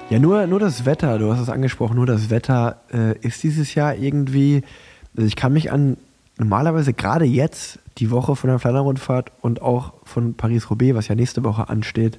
Ja, 0.09 0.19
nur, 0.19 0.45
nur 0.45 0.59
das 0.59 0.85
Wetter, 0.85 1.17
du 1.17 1.31
hast 1.31 1.39
es 1.39 1.49
angesprochen, 1.49 1.95
nur 1.95 2.05
das 2.05 2.29
Wetter 2.29 2.81
äh, 2.93 3.17
ist 3.19 3.41
dieses 3.41 3.73
Jahr 3.73 3.95
irgendwie, 3.95 4.61
also 5.15 5.25
ich 5.25 5.35
kann 5.35 5.53
mich 5.53 5.71
an 5.71 5.97
normalerweise 6.37 6.93
gerade 6.93 7.25
jetzt 7.25 7.79
die 7.97 8.11
Woche 8.11 8.35
von 8.35 8.49
der 8.49 8.59
Flandern-Rundfahrt 8.59 9.31
und 9.41 9.61
auch 9.61 9.93
von 10.03 10.33
Paris-Roubaix, 10.33 10.95
was 10.95 11.07
ja 11.07 11.15
nächste 11.15 11.43
Woche 11.43 11.69
ansteht, 11.69 12.17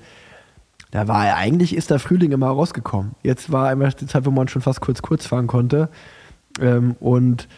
da 0.90 1.08
war 1.08 1.26
ja 1.26 1.34
eigentlich 1.34 1.74
ist 1.74 1.90
der 1.90 1.98
Frühling 1.98 2.30
immer 2.30 2.46
rausgekommen. 2.46 3.16
Jetzt 3.24 3.50
war 3.50 3.68
einmal 3.68 3.90
die 3.90 4.06
Zeit, 4.06 4.26
wo 4.26 4.30
man 4.30 4.46
schon 4.46 4.62
fast 4.62 4.80
kurz 4.80 5.02
kurz 5.02 5.26
fahren 5.26 5.48
konnte. 5.48 5.88
Ähm, 6.60 6.94
und 7.00 7.48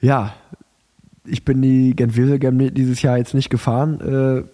ja, 0.00 0.32
ich 1.26 1.44
bin 1.44 1.60
die 1.60 1.94
gent 1.94 2.16
wevelgem 2.16 2.74
dieses 2.74 3.02
Jahr 3.02 3.18
jetzt 3.18 3.34
nicht 3.34 3.50
gefahren, 3.50 4.00
äh, 4.00 4.44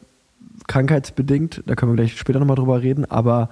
krankheitsbedingt. 0.66 1.62
Da 1.66 1.76
können 1.76 1.92
wir 1.92 1.96
gleich 1.96 2.18
später 2.18 2.40
nochmal 2.40 2.56
drüber 2.56 2.82
reden. 2.82 3.08
Aber 3.08 3.48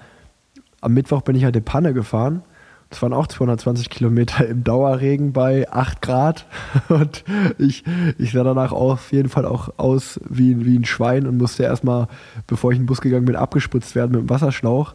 am 0.81 0.93
Mittwoch 0.93 1.23
bin 1.23 1.37
ich 1.37 1.45
halt 1.45 1.55
in 1.55 1.65
Panne 1.65 1.95
gefahren. 1.95 2.43
Das 2.91 3.03
waren 3.03 3.13
auch 3.13 3.27
220 3.27 3.91
Kilometer 3.91 4.47
im 4.47 4.63
Dauerregen 4.63 5.33
bei 5.33 5.71
8 5.71 6.01
Grad. 6.01 6.47
Und 6.89 7.25
ich, 7.59 7.85
ich 8.19 8.33
sah 8.33 8.45
danach 8.45 8.73
auf 8.73 9.13
jeden 9.13 9.29
Fall 9.29 9.45
auch 9.45 9.71
aus 9.77 10.21
wie, 10.29 10.65
wie 10.65 10.79
ein 10.79 10.85
Schwein 10.85 11.27
und 11.27 11.37
musste 11.37 11.65
erstmal, 11.65 12.07
bevor 12.47 12.71
ich 12.71 12.77
in 12.77 12.83
den 12.83 12.87
Bus 12.87 13.01
gegangen 13.01 13.25
bin, 13.25 13.37
abgespritzt 13.37 13.95
werden 13.95 14.13
mit 14.13 14.21
dem 14.21 14.31
Wasserschlauch, 14.31 14.95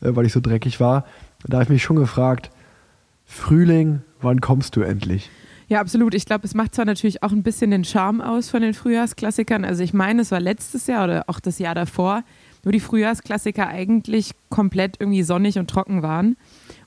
äh, 0.00 0.14
weil 0.14 0.26
ich 0.26 0.32
so 0.32 0.40
dreckig 0.40 0.78
war. 0.78 1.04
Da 1.44 1.56
habe 1.56 1.64
ich 1.64 1.70
mich 1.70 1.82
schon 1.82 1.96
gefragt, 1.96 2.50
Frühling, 3.24 4.02
wann 4.20 4.40
kommst 4.40 4.76
du 4.76 4.82
endlich? 4.82 5.30
Ja, 5.68 5.80
absolut. 5.80 6.14
Ich 6.14 6.26
glaube, 6.26 6.44
es 6.44 6.54
macht 6.54 6.74
zwar 6.74 6.84
natürlich 6.84 7.22
auch 7.22 7.32
ein 7.32 7.42
bisschen 7.42 7.70
den 7.70 7.84
Charme 7.84 8.20
aus 8.20 8.50
von 8.50 8.62
den 8.62 8.74
Frühjahrsklassikern. 8.74 9.64
Also 9.64 9.82
ich 9.82 9.94
meine, 9.94 10.22
es 10.22 10.30
war 10.30 10.38
letztes 10.38 10.86
Jahr 10.86 11.04
oder 11.04 11.24
auch 11.28 11.40
das 11.40 11.58
Jahr 11.58 11.74
davor, 11.74 12.24
wo 12.62 12.70
die 12.70 12.78
Frühjahrsklassiker 12.78 13.68
eigentlich 13.68 14.32
komplett 14.50 14.96
irgendwie 15.00 15.22
sonnig 15.22 15.58
und 15.58 15.70
trocken 15.70 16.02
waren. 16.02 16.36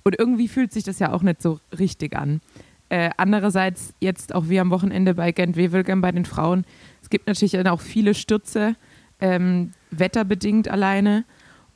Und 0.05 0.19
irgendwie 0.19 0.47
fühlt 0.47 0.71
sich 0.71 0.83
das 0.83 0.99
ja 0.99 1.11
auch 1.11 1.23
nicht 1.23 1.41
so 1.41 1.59
richtig 1.77 2.15
an. 2.15 2.39
Äh, 2.89 3.09
andererseits 3.17 3.95
jetzt 3.99 4.35
auch 4.35 4.47
wie 4.47 4.59
am 4.59 4.69
Wochenende 4.69 5.15
bei 5.15 5.31
Gent 5.31 5.57
Wevelgem 5.57 5.99
bei 6.01 6.11
den 6.11 6.25
Frauen. 6.25 6.63
Es 7.01 7.09
gibt 7.09 7.25
natürlich 7.25 7.53
dann 7.53 7.67
auch 7.67 7.81
viele 7.81 8.13
Stürze, 8.13 8.75
ähm, 9.19 9.71
wetterbedingt 9.89 10.67
alleine 10.67 11.25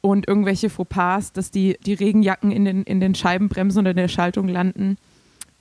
und 0.02 0.28
irgendwelche 0.28 0.70
Fauxpas, 0.70 1.34
dass 1.34 1.50
die, 1.50 1.80
die 1.84 1.94
Regenjacken 1.94 2.52
in 2.52 2.65
den, 2.65 2.84
in 2.84 3.00
den 3.00 3.15
Scheibenbremsen 3.15 3.82
oder 3.82 3.92
in 3.92 3.98
der 3.98 4.08
Schaltung 4.08 4.48
landen. 4.48 4.98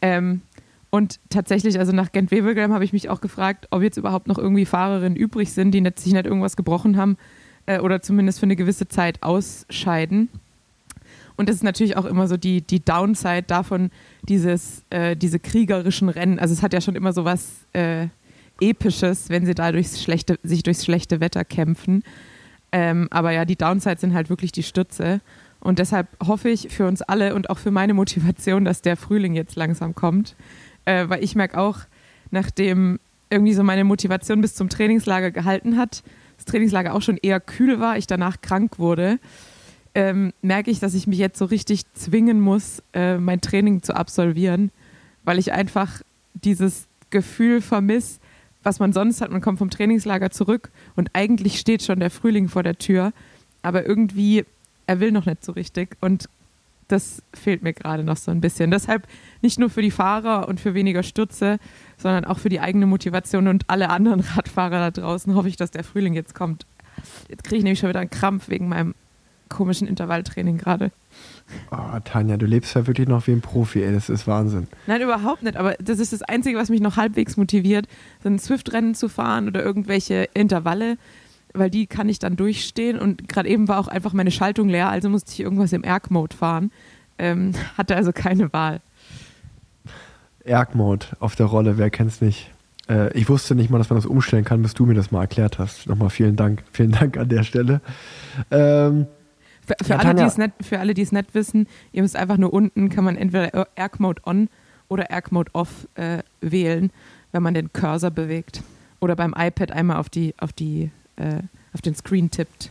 Ähm, 0.03 0.43
und 0.91 1.21
tatsächlich, 1.31 1.79
also 1.79 1.93
nach 1.93 2.13
Gent 2.13 2.31
Wevelgem 2.31 2.75
habe 2.75 2.85
ich 2.85 2.93
mich 2.93 3.09
auch 3.09 3.23
gefragt, 3.23 3.67
ob 3.71 3.83
jetzt 3.83 3.97
überhaupt 3.97 4.29
noch 4.29 4.39
irgendwie 4.39 4.67
Fahrerinnen 4.67 5.17
übrig 5.17 5.55
sind, 5.55 5.73
die 5.73 5.81
nicht, 5.81 6.01
sich 6.01 6.13
nicht 6.13 6.27
irgendwas 6.27 6.57
gebrochen 6.57 6.99
haben 6.99 7.17
äh, 7.65 7.81
oder 7.81 8.03
zumindest 8.03 8.41
für 8.41 8.47
eine 8.47 8.57
gewisse 8.57 8.89
Zeit 8.89 9.23
ausscheiden. 9.23 10.29
Und 11.39 11.49
das 11.49 11.57
ist 11.57 11.63
natürlich 11.63 11.97
auch 11.97 12.05
immer 12.05 12.27
so 12.27 12.37
die, 12.37 12.63
die 12.63 12.85
Downside 12.85 13.45
davon, 13.45 13.91
dieses, 14.29 14.83
äh, 14.91 15.17
diese 15.17 15.39
kriegerischen 15.39 16.09
Rennen. 16.09 16.41
Also 16.41 16.53
es 16.53 16.63
hat 16.63 16.73
ja 16.73 16.81
schon 16.81 16.97
immer 16.97 17.13
so 17.13 17.25
was 17.25 17.65
äh, 17.73 18.09
Episches, 18.61 19.31
wenn 19.31 19.47
sie 19.47 19.55
da 19.55 19.71
durchs 19.71 20.03
schlechte, 20.03 20.41
sich 20.43 20.65
durchs 20.65 20.85
schlechte 20.85 21.21
Wetter 21.21 21.45
kämpfen. 21.45 22.03
Ähm, 22.73 23.07
aber 23.13 23.31
ja, 23.31 23.45
die 23.45 23.55
Downside 23.55 24.01
sind 24.01 24.15
halt 24.15 24.31
wirklich 24.31 24.51
die 24.51 24.65
Stürze. 24.65 25.21
Und 25.61 25.79
deshalb 25.79 26.09
hoffe 26.27 26.49
ich 26.49 26.71
für 26.71 26.89
uns 26.89 27.03
alle 27.03 27.37
und 27.37 27.51
auch 27.51 27.59
für 27.59 27.71
meine 27.71 27.95
Motivation, 27.95 28.65
dass 28.65 28.83
der 28.83 28.97
Frühling 28.97 29.35
jetzt 29.35 29.55
langsam 29.55 29.95
kommt. 29.95 30.35
Äh, 30.87 31.09
weil 31.09 31.23
ich 31.23 31.37
merke 31.37 31.59
auch, 31.59 31.79
nachdem 32.33 32.99
irgendwie 33.31 33.55
so 33.55 33.63
meine 33.63 33.85
Motivation 33.85 34.41
bis 34.41 34.57
zum 34.57 34.69
Trainingslager 34.69 35.31
gehalten 35.31 35.77
hat, 35.77 36.03
das 36.37 36.47
Trainingslager 36.47 36.95
auch 36.95 37.03
schon 37.03 37.17
eher 37.17 37.39
kühl 37.39 37.79
war, 37.79 37.97
ich 37.97 38.09
danach 38.09 38.41
krank 38.41 38.81
wurde, 38.81 39.21
ähm, 39.99 40.33
merke 40.43 40.71
ich, 40.71 40.79
dass 40.79 40.95
ich 40.95 41.09
mich 41.09 41.19
jetzt 41.19 41.41
so 41.41 41.45
richtig 41.45 41.83
zwingen 41.93 42.41
muss, 42.41 42.85
äh, 42.93 43.19
mein 43.19 43.41
Training 43.41 43.83
zu 43.83 43.97
absolvieren, 43.97 44.71
weil 45.25 45.41
ich 45.41 45.53
einfach 45.53 46.03
dieses 46.35 46.87
Gefühl 47.11 47.61
vermisse, 47.61 48.21
was 48.63 48.79
man 48.79 48.93
sonst 48.93 49.21
hat. 49.21 49.33
Man 49.33 49.41
kommt 49.41 49.59
vom 49.59 49.71
Trainingslager 49.71 50.31
zurück 50.31 50.71
und 50.95 51.11
eigentlich 51.15 51.59
steht 51.59 51.83
schon 51.83 51.99
der 51.99 52.11
Frühling 52.11 52.49
vor 52.49 52.63
der 52.63 52.79
Tür, 52.79 53.13
aber 53.63 53.87
irgendwie, 53.87 54.45
er 54.87 55.01
will 55.01 55.11
noch 55.11 55.27
nicht 55.27 55.45
so 55.45 55.51
richtig. 55.51 55.97
Und 56.01 56.29
das 56.87 57.21
fehlt 57.35 57.65
mir 57.65 57.73
gerade 57.73 58.05
noch 58.05 58.19
so 58.19 58.31
ein 58.31 58.41
bisschen. 58.41 58.71
Deshalb 58.71 59.05
nicht 59.43 59.59
nur 59.59 59.69
für 59.69 59.83
die 59.83 59.91
Fahrer 59.91 60.47
und 60.47 60.61
für 60.61 60.75
weniger 60.75 61.03
Stürze, 61.03 61.59
sondern 61.97 62.25
auch 62.25 62.39
für 62.39 62.51
die 62.51 62.61
eigene 62.61 62.87
Motivation 62.87 63.49
und 63.49 63.65
alle 63.67 63.91
anderen 63.91 64.21
Radfahrer 64.37 64.79
da 64.79 64.91
draußen 64.93 65.35
hoffe 65.35 65.49
ich, 65.49 65.57
dass 65.57 65.73
der 65.73 65.83
Frühling 65.83 66.15
jetzt 66.15 66.37
kommt. 66.37 66.67
Jetzt 67.29 67.43
kriege 67.43 67.57
ich 67.57 67.65
nämlich 67.65 67.81
schon 67.81 67.89
wieder 67.89 68.01
einen 68.01 68.11
Krampf 68.11 68.49
wegen 68.49 68.69
meinem 68.69 68.95
komischen 69.49 69.89
Intervalltraining 69.89 70.59
gerade. 70.59 70.91
Oh, 71.71 71.99
Tanja, 72.05 72.37
du 72.37 72.47
lebst 72.47 72.75
ja 72.75 72.87
wirklich 72.87 73.09
noch 73.09 73.27
wie 73.27 73.33
ein 73.33 73.41
Profi, 73.41 73.83
ey, 73.83 73.93
das 73.93 74.09
ist 74.09 74.27
Wahnsinn. 74.27 74.67
Nein, 74.87 75.03
überhaupt 75.03 75.43
nicht. 75.43 75.57
Aber 75.57 75.75
das 75.81 75.99
ist 75.99 76.13
das 76.13 76.23
Einzige, 76.23 76.59
was 76.59 76.69
mich 76.69 76.81
noch 76.81 76.97
halbwegs 76.97 77.37
motiviert, 77.37 77.87
so 78.23 78.29
ein 78.29 78.39
Swift-Rennen 78.39 78.95
zu 78.95 79.09
fahren 79.09 79.49
oder 79.49 79.63
irgendwelche 79.63 80.29
Intervalle, 80.35 80.99
weil 81.55 81.71
die 81.71 81.87
kann 81.87 82.09
ich 82.09 82.19
dann 82.19 82.37
durchstehen. 82.37 82.99
Und 82.99 83.29
gerade 83.29 83.49
eben 83.49 83.69
war 83.69 83.79
auch 83.79 83.89
einfach 83.89 84.13
meine 84.13 84.31
Schaltung 84.31 84.69
leer, 84.69 84.91
also 84.91 85.09
musste 85.09 85.33
ich 85.33 85.41
irgendwas 85.41 85.73
im 85.73 85.85
Erg-Mode 85.85 86.37
fahren. 86.37 86.71
Ähm, 87.19 87.53
hatte 87.79 87.97
also 87.97 88.13
keine 88.13 88.53
Wahl. 88.53 88.81
Erg-Mode 90.45 91.07
auf 91.21 91.37
der 91.37 91.47
Rolle, 91.47 91.79
wer 91.79 91.91
kennt's 91.91 92.21
nicht? 92.21 92.51
Äh, 92.89 93.13
ich 93.17 93.29
wusste 93.29 93.55
nicht 93.55 93.71
mal, 93.71 93.79
dass 93.79 93.91
man 93.91 93.99
das 93.99 94.07
umstellen 94.07 94.45
kann, 94.45 94.63
bis 94.63 94.75
du 94.75 94.87
mir 94.87 94.95
das 94.95 95.11
mal 95.11 95.23
erklärt 95.23 95.59
hast. 95.59 95.87
Nochmal 95.89 96.11
vielen 96.11 96.37
Dank. 96.37 96.63
Vielen 96.73 96.93
Dank 96.93 97.17
an 97.17 97.29
der 97.29 97.45
Stelle. 97.45 97.81
Ähm, 98.51 99.07
Für, 99.69 99.85
für, 99.85 99.93
Ja, 99.93 99.99
alle, 99.99 100.25
es 100.25 100.39
nicht, 100.39 100.53
für 100.63 100.79
alle, 100.79 100.95
die 100.95 101.03
es 101.03 101.13
nicht 101.13 101.35
wissen, 101.35 101.67
ihr 101.93 102.03
müsst 102.03 102.17
einfach 102.17 102.39
nur 102.39 102.53
unten, 102.53 102.89
kann 102.89 103.05
man 103.05 103.17
entweder 103.17 103.69
Erg 103.75 104.01
Mode 104.01 104.23
On 104.25 104.49
oder 104.89 105.11
Erg 105.11 105.31
Mode 105.31 105.51
Off 105.55 105.87
äh, 105.95 106.23
wählen, 106.41 106.91
wenn 107.33 107.43
man 107.43 107.55
den 107.55 107.73
Cursor 107.73 108.11
bewegt. 108.11 108.63
Oder 109.01 109.15
beim 109.15 109.35
iPad 109.37 109.73
einmal 109.73 109.99
auf, 109.99 110.09
die, 110.09 110.35
auf, 110.39 110.53
die, 110.53 110.91
äh, 111.17 111.43
auf 111.75 111.83
den 111.83 111.95
Screen 111.95 112.31
tippt. 112.31 112.71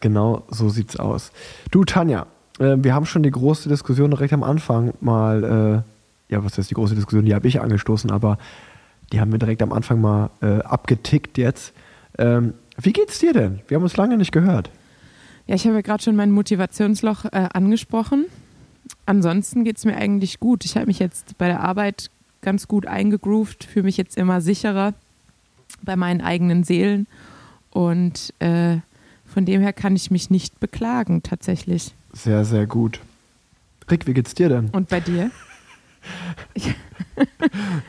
Genau 0.00 0.44
so 0.50 0.68
sieht's 0.68 0.96
aus. 0.96 1.32
Du, 1.70 1.84
Tanja, 1.84 2.26
äh, 2.58 2.76
wir 2.78 2.94
haben 2.94 3.06
schon 3.06 3.22
die 3.22 3.30
große 3.30 3.68
Diskussion 3.68 4.10
direkt 4.10 4.32
am 4.32 4.42
Anfang 4.42 4.92
mal, 5.00 5.84
äh, 6.28 6.32
ja, 6.32 6.44
was 6.44 6.58
heißt 6.58 6.70
die 6.70 6.74
große 6.74 6.94
Diskussion, 6.94 7.24
die 7.24 7.34
habe 7.34 7.48
ich 7.48 7.60
angestoßen, 7.60 8.10
aber 8.10 8.38
die 9.12 9.20
haben 9.20 9.32
wir 9.32 9.38
direkt 9.38 9.62
am 9.62 9.72
Anfang 9.72 10.00
mal 10.00 10.30
äh, 10.42 10.60
abgetickt 10.60 11.38
jetzt. 11.38 11.72
Ähm, 12.18 12.54
wie 12.76 12.92
geht's 12.92 13.18
dir 13.18 13.32
denn? 13.32 13.60
Wir 13.66 13.76
haben 13.76 13.82
uns 13.82 13.96
lange 13.96 14.16
nicht 14.16 14.32
gehört. 14.32 14.70
Ja, 15.46 15.54
ich 15.54 15.64
habe 15.64 15.76
ja 15.76 15.80
gerade 15.82 16.02
schon 16.02 16.16
mein 16.16 16.30
Motivationsloch 16.30 17.24
äh, 17.26 17.48
angesprochen. 17.52 18.26
Ansonsten 19.06 19.64
geht 19.64 19.78
es 19.78 19.84
mir 19.84 19.96
eigentlich 19.96 20.40
gut. 20.40 20.64
Ich 20.64 20.76
habe 20.76 20.86
mich 20.86 20.98
jetzt 20.98 21.36
bei 21.38 21.48
der 21.48 21.60
Arbeit 21.60 22.10
ganz 22.42 22.68
gut 22.68 22.86
eingegroovt, 22.86 23.64
fühle 23.64 23.84
mich 23.84 23.96
jetzt 23.96 24.16
immer 24.16 24.40
sicherer 24.40 24.94
bei 25.82 25.96
meinen 25.96 26.20
eigenen 26.20 26.64
Seelen. 26.64 27.06
Und 27.70 28.32
äh, 28.40 28.78
von 29.26 29.44
dem 29.44 29.60
her 29.60 29.72
kann 29.72 29.94
ich 29.96 30.10
mich 30.10 30.30
nicht 30.30 30.58
beklagen, 30.60 31.22
tatsächlich. 31.22 31.94
Sehr, 32.12 32.44
sehr 32.44 32.66
gut. 32.66 33.00
Rick, 33.90 34.06
wie 34.06 34.14
geht's 34.14 34.34
dir 34.34 34.48
denn? 34.48 34.70
Und 34.70 34.88
bei 34.88 35.00
dir? 35.00 35.30
Ich, 36.54 36.74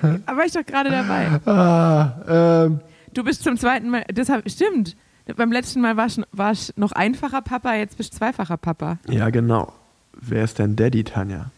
Aber 0.02 0.38
war 0.40 0.46
ich 0.46 0.52
doch 0.52 0.66
gerade 0.66 0.90
dabei. 0.90 1.28
Ah, 1.46 2.66
ähm, 2.66 2.82
Du 3.14 3.24
bist 3.24 3.44
zum 3.44 3.58
zweiten 3.58 3.90
Mal, 3.90 4.06
deshalb, 4.12 4.50
stimmt. 4.50 4.96
Beim 5.36 5.52
letzten 5.52 5.82
Mal 5.82 5.98
warst 5.98 6.22
war 6.32 6.52
ich 6.52 6.74
noch 6.76 6.92
einfacher 6.92 7.42
Papa, 7.42 7.76
jetzt 7.76 7.98
bist 7.98 8.14
du 8.14 8.18
zweifacher 8.18 8.58
Papa. 8.58 9.00
ja, 9.08 9.30
genau. 9.30 9.74
Wer 10.14 10.44
ist 10.44 10.60
denn 10.60 10.76
Daddy, 10.76 11.04
Tanja? 11.04 11.52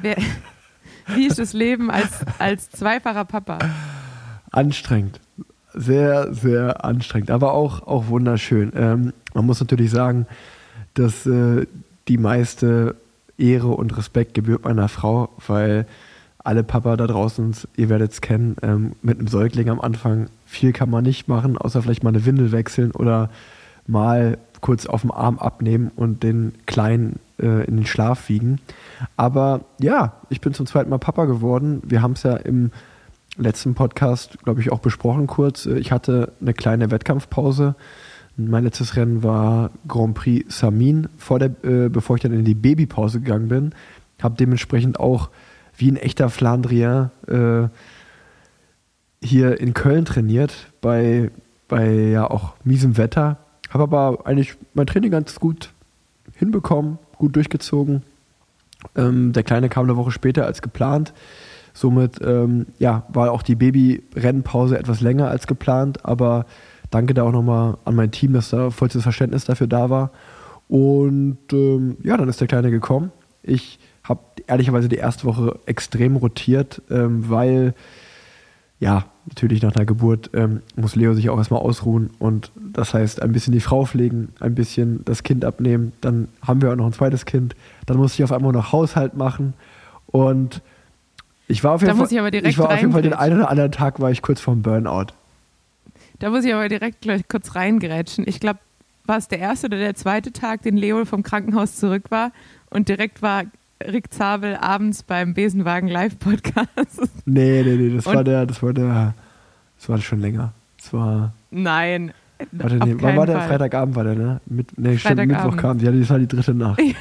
Wer, 0.00 0.16
wie 1.14 1.26
ist 1.26 1.38
das 1.38 1.52
Leben 1.52 1.90
als, 1.90 2.20
als 2.38 2.70
zweifacher 2.70 3.24
Papa? 3.24 3.58
Anstrengend. 4.50 5.20
Sehr, 5.74 6.32
sehr 6.32 6.84
anstrengend, 6.84 7.30
aber 7.30 7.52
auch, 7.52 7.82
auch 7.86 8.06
wunderschön. 8.08 8.72
Ähm, 8.76 9.12
man 9.34 9.44
muss 9.44 9.60
natürlich 9.60 9.90
sagen, 9.90 10.26
dass 10.94 11.26
äh, 11.26 11.66
die 12.06 12.18
meiste 12.18 12.96
Ehre 13.36 13.68
und 13.68 13.96
Respekt 13.96 14.34
gebührt 14.34 14.64
meiner 14.64 14.88
Frau, 14.88 15.30
weil 15.46 15.86
alle 16.44 16.62
Papa 16.62 16.96
da 16.96 17.06
draußen, 17.06 17.54
ihr 17.76 17.88
werdet 17.88 18.12
es 18.12 18.20
kennen, 18.20 18.56
ähm, 18.62 18.92
mit 19.02 19.18
einem 19.18 19.28
Säugling 19.28 19.70
am 19.70 19.80
Anfang, 19.80 20.28
viel 20.46 20.72
kann 20.72 20.90
man 20.90 21.02
nicht 21.02 21.26
machen, 21.26 21.58
außer 21.58 21.82
vielleicht 21.82 22.04
mal 22.04 22.10
eine 22.10 22.24
Windel 22.26 22.52
wechseln 22.52 22.92
oder 22.92 23.30
mal 23.86 24.38
kurz 24.60 24.86
auf 24.86 25.00
dem 25.00 25.10
Arm 25.10 25.38
abnehmen 25.38 25.90
und 25.96 26.22
den 26.22 26.52
Kleinen 26.66 27.18
äh, 27.40 27.64
in 27.66 27.76
den 27.76 27.86
Schlaf 27.86 28.28
wiegen. 28.28 28.60
Aber 29.16 29.62
ja, 29.80 30.14
ich 30.28 30.40
bin 30.40 30.54
zum 30.54 30.66
zweiten 30.66 30.90
Mal 30.90 30.98
Papa 30.98 31.24
geworden. 31.24 31.82
Wir 31.84 32.02
haben 32.02 32.12
es 32.12 32.22
ja 32.22 32.36
im 32.36 32.70
letzten 33.36 33.74
Podcast, 33.74 34.38
glaube 34.44 34.60
ich, 34.60 34.70
auch 34.70 34.78
besprochen 34.78 35.26
kurz. 35.26 35.66
Äh, 35.66 35.78
Ich 35.78 35.92
hatte 35.92 36.32
eine 36.40 36.54
kleine 36.54 36.90
Wettkampfpause. 36.90 37.74
Mein 38.36 38.64
letztes 38.64 38.96
Rennen 38.96 39.22
war 39.22 39.70
Grand 39.86 40.14
Prix 40.14 40.58
Samin, 40.58 41.08
vor 41.18 41.38
der, 41.38 41.50
äh, 41.62 41.88
bevor 41.88 42.16
ich 42.16 42.22
dann 42.22 42.32
in 42.32 42.44
die 42.44 42.54
Babypause 42.54 43.20
gegangen 43.20 43.48
bin. 43.48 43.72
Habe 44.22 44.36
dementsprechend 44.36 44.98
auch 44.98 45.30
wie 45.76 45.90
ein 45.90 45.96
echter 45.96 46.30
Flandrien 46.30 47.10
äh, 47.26 47.68
hier 49.22 49.60
in 49.60 49.74
Köln 49.74 50.04
trainiert, 50.04 50.72
bei, 50.80 51.30
bei 51.68 51.90
ja 51.90 52.30
auch 52.30 52.54
miesem 52.64 52.96
Wetter. 52.96 53.38
Habe 53.70 53.84
aber 53.84 54.26
eigentlich 54.26 54.56
mein 54.74 54.86
Training 54.86 55.10
ganz 55.10 55.40
gut 55.40 55.72
hinbekommen, 56.34 56.98
gut 57.16 57.34
durchgezogen. 57.36 58.02
Ähm, 58.96 59.32
der 59.32 59.42
Kleine 59.42 59.68
kam 59.68 59.84
eine 59.84 59.96
Woche 59.96 60.10
später 60.10 60.46
als 60.46 60.62
geplant. 60.62 61.12
Somit 61.72 62.20
ähm, 62.22 62.66
ja, 62.78 63.04
war 63.08 63.32
auch 63.32 63.42
die 63.42 63.56
Baby-Rennpause 63.56 64.78
etwas 64.78 65.00
länger 65.00 65.28
als 65.28 65.48
geplant, 65.48 66.04
aber 66.04 66.46
danke 66.90 67.14
da 67.14 67.24
auch 67.24 67.32
nochmal 67.32 67.78
an 67.84 67.96
mein 67.96 68.12
Team, 68.12 68.32
dass 68.32 68.50
da 68.50 68.70
vollstes 68.70 69.02
Verständnis 69.02 69.44
dafür 69.44 69.66
da 69.66 69.90
war. 69.90 70.10
Und 70.68 71.38
ähm, 71.52 71.96
ja, 72.04 72.16
dann 72.16 72.28
ist 72.28 72.40
der 72.40 72.46
Kleine 72.46 72.70
gekommen. 72.70 73.10
Ich 73.42 73.78
habe 74.04 74.20
ehrlicherweise 74.46 74.88
die 74.88 74.96
erste 74.96 75.24
Woche 75.24 75.58
extrem 75.66 76.16
rotiert, 76.16 76.82
ähm, 76.90 77.28
weil 77.28 77.74
ja, 78.80 79.06
natürlich 79.26 79.62
nach 79.62 79.74
einer 79.74 79.86
Geburt 79.86 80.30
ähm, 80.34 80.60
muss 80.76 80.96
Leo 80.96 81.14
sich 81.14 81.30
auch 81.30 81.38
erstmal 81.38 81.60
ausruhen 81.60 82.10
und 82.18 82.50
das 82.56 82.92
heißt 82.92 83.22
ein 83.22 83.32
bisschen 83.32 83.52
die 83.52 83.60
Frau 83.60 83.86
pflegen, 83.86 84.28
ein 84.40 84.54
bisschen 84.54 85.04
das 85.04 85.22
Kind 85.22 85.44
abnehmen, 85.44 85.92
dann 86.02 86.28
haben 86.46 86.60
wir 86.60 86.70
auch 86.70 86.76
noch 86.76 86.86
ein 86.86 86.92
zweites 86.92 87.24
Kind, 87.24 87.56
dann 87.86 87.96
muss 87.96 88.14
ich 88.14 88.24
auf 88.24 88.32
einmal 88.32 88.52
noch 88.52 88.72
Haushalt 88.72 89.16
machen 89.16 89.54
und 90.06 90.60
ich 91.48 91.64
war 91.64 91.72
auf 91.72 91.82
jeden 91.82 91.96
Da 91.96 91.96
Fall, 91.96 92.12
ich 92.12 92.20
aber 92.20 92.30
direkt 92.30 92.58
war 92.58 92.70
auf 92.70 92.80
jeden 92.80 92.92
Fall 92.92 93.02
den 93.02 93.14
einen 93.14 93.36
oder 93.36 93.50
anderen 93.50 93.72
Tag 93.72 94.00
war 94.00 94.10
ich 94.10 94.22
kurz 94.22 94.40
vorm 94.40 94.62
Burnout. 94.62 95.12
Da 96.18 96.30
muss 96.30 96.44
ich 96.44 96.54
aber 96.54 96.68
direkt 96.68 97.02
gleich 97.02 97.26
kurz 97.28 97.54
reingrätschen. 97.54 98.24
Ich 98.26 98.40
glaube, 98.40 98.60
war 99.04 99.18
es 99.18 99.28
der 99.28 99.38
erste 99.38 99.66
oder 99.66 99.78
der 99.78 99.94
zweite 99.94 100.32
Tag, 100.32 100.62
den 100.62 100.76
Leo 100.76 101.04
vom 101.04 101.22
Krankenhaus 101.22 101.76
zurück 101.76 102.10
war 102.10 102.32
und 102.70 102.88
direkt 102.88 103.20
war 103.20 103.44
Rick 103.82 104.12
Zabel 104.12 104.56
abends 104.56 105.02
beim 105.02 105.34
Besenwagen 105.34 105.88
Live-Podcast. 105.88 107.08
Nee, 107.26 107.62
nee, 107.64 107.76
nee, 107.76 107.94
das 107.96 108.06
Und- 108.06 108.14
war 108.14 108.24
der, 108.24 108.46
das 108.46 108.62
war 108.62 108.72
der, 108.72 109.14
das 109.78 109.88
war 109.88 109.98
schon 110.00 110.20
länger. 110.20 110.52
Das 110.78 110.92
war, 110.92 111.32
Nein. 111.50 112.12
warte, 112.52 112.76
nee, 112.76 112.96
wann 112.98 113.16
war 113.16 113.26
der? 113.26 113.38
Fall. 113.40 113.48
Freitagabend 113.48 113.96
war 113.96 114.04
der, 114.04 114.14
ne? 114.14 114.40
Mit, 114.46 114.78
nee, 114.78 114.96
stimmt. 114.98 115.26
Mittwoch 115.26 115.56
kam, 115.56 115.78
ja, 115.80 115.90
das 115.90 116.10
war 116.10 116.18
die 116.18 116.28
dritte 116.28 116.54
Nacht. 116.54 116.80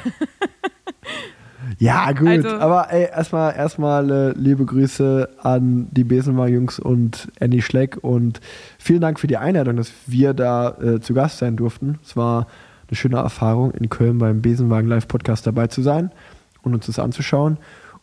Ja, 1.79 2.11
gut. 2.11 2.27
Also- 2.27 2.49
aber 2.49 2.91
ey, 2.91 3.05
erstmal 3.09 3.55
erstmal 3.55 4.09
äh, 4.11 4.31
liebe 4.37 4.65
Grüße 4.65 5.29
an 5.41 5.87
die 5.91 6.03
Besenwagen-Jungs 6.03 6.77
und 6.79 7.29
Annie 7.39 7.61
Schleck 7.61 7.97
und 8.01 8.41
vielen 8.77 8.99
Dank 9.01 9.19
für 9.19 9.27
die 9.27 9.37
Einladung, 9.37 9.77
dass 9.77 9.91
wir 10.05 10.33
da 10.33 10.71
äh, 10.81 10.99
zu 10.99 11.13
Gast 11.13 11.37
sein 11.39 11.55
durften. 11.55 11.99
Es 12.03 12.15
war 12.17 12.47
eine 12.89 12.95
schöne 12.97 13.15
Erfahrung, 13.17 13.71
in 13.71 13.89
Köln 13.89 14.17
beim 14.17 14.41
Besenwagen 14.41 14.87
Live 14.89 15.07
Podcast 15.07 15.47
dabei 15.47 15.67
zu 15.67 15.81
sein 15.81 16.11
und 16.63 16.73
uns 16.73 16.87
das 16.87 16.99
anzuschauen. 16.99 17.57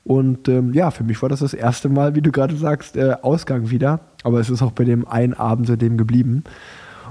Und 0.05 0.49
ähm, 0.49 0.73
ja, 0.73 0.91
für 0.91 1.05
mich 1.05 1.21
war 1.21 1.29
das 1.29 1.41
das 1.41 1.55
erste 1.55 1.89
Mal, 1.89 2.15
wie 2.15 2.23
du 2.23 2.33
gerade 2.33 2.57
sagst, 2.57 2.97
äh, 2.97 3.17
Ausgang 3.23 3.71
wieder. 3.71 4.01
Aber 4.23 4.41
es 4.41 4.49
ist 4.49 4.63
auch 4.63 4.73
bei 4.73 4.85
dem 4.85 5.07
einen 5.07 5.35
Abend 5.35 5.67
seitdem 5.67 5.99
geblieben. 5.99 6.45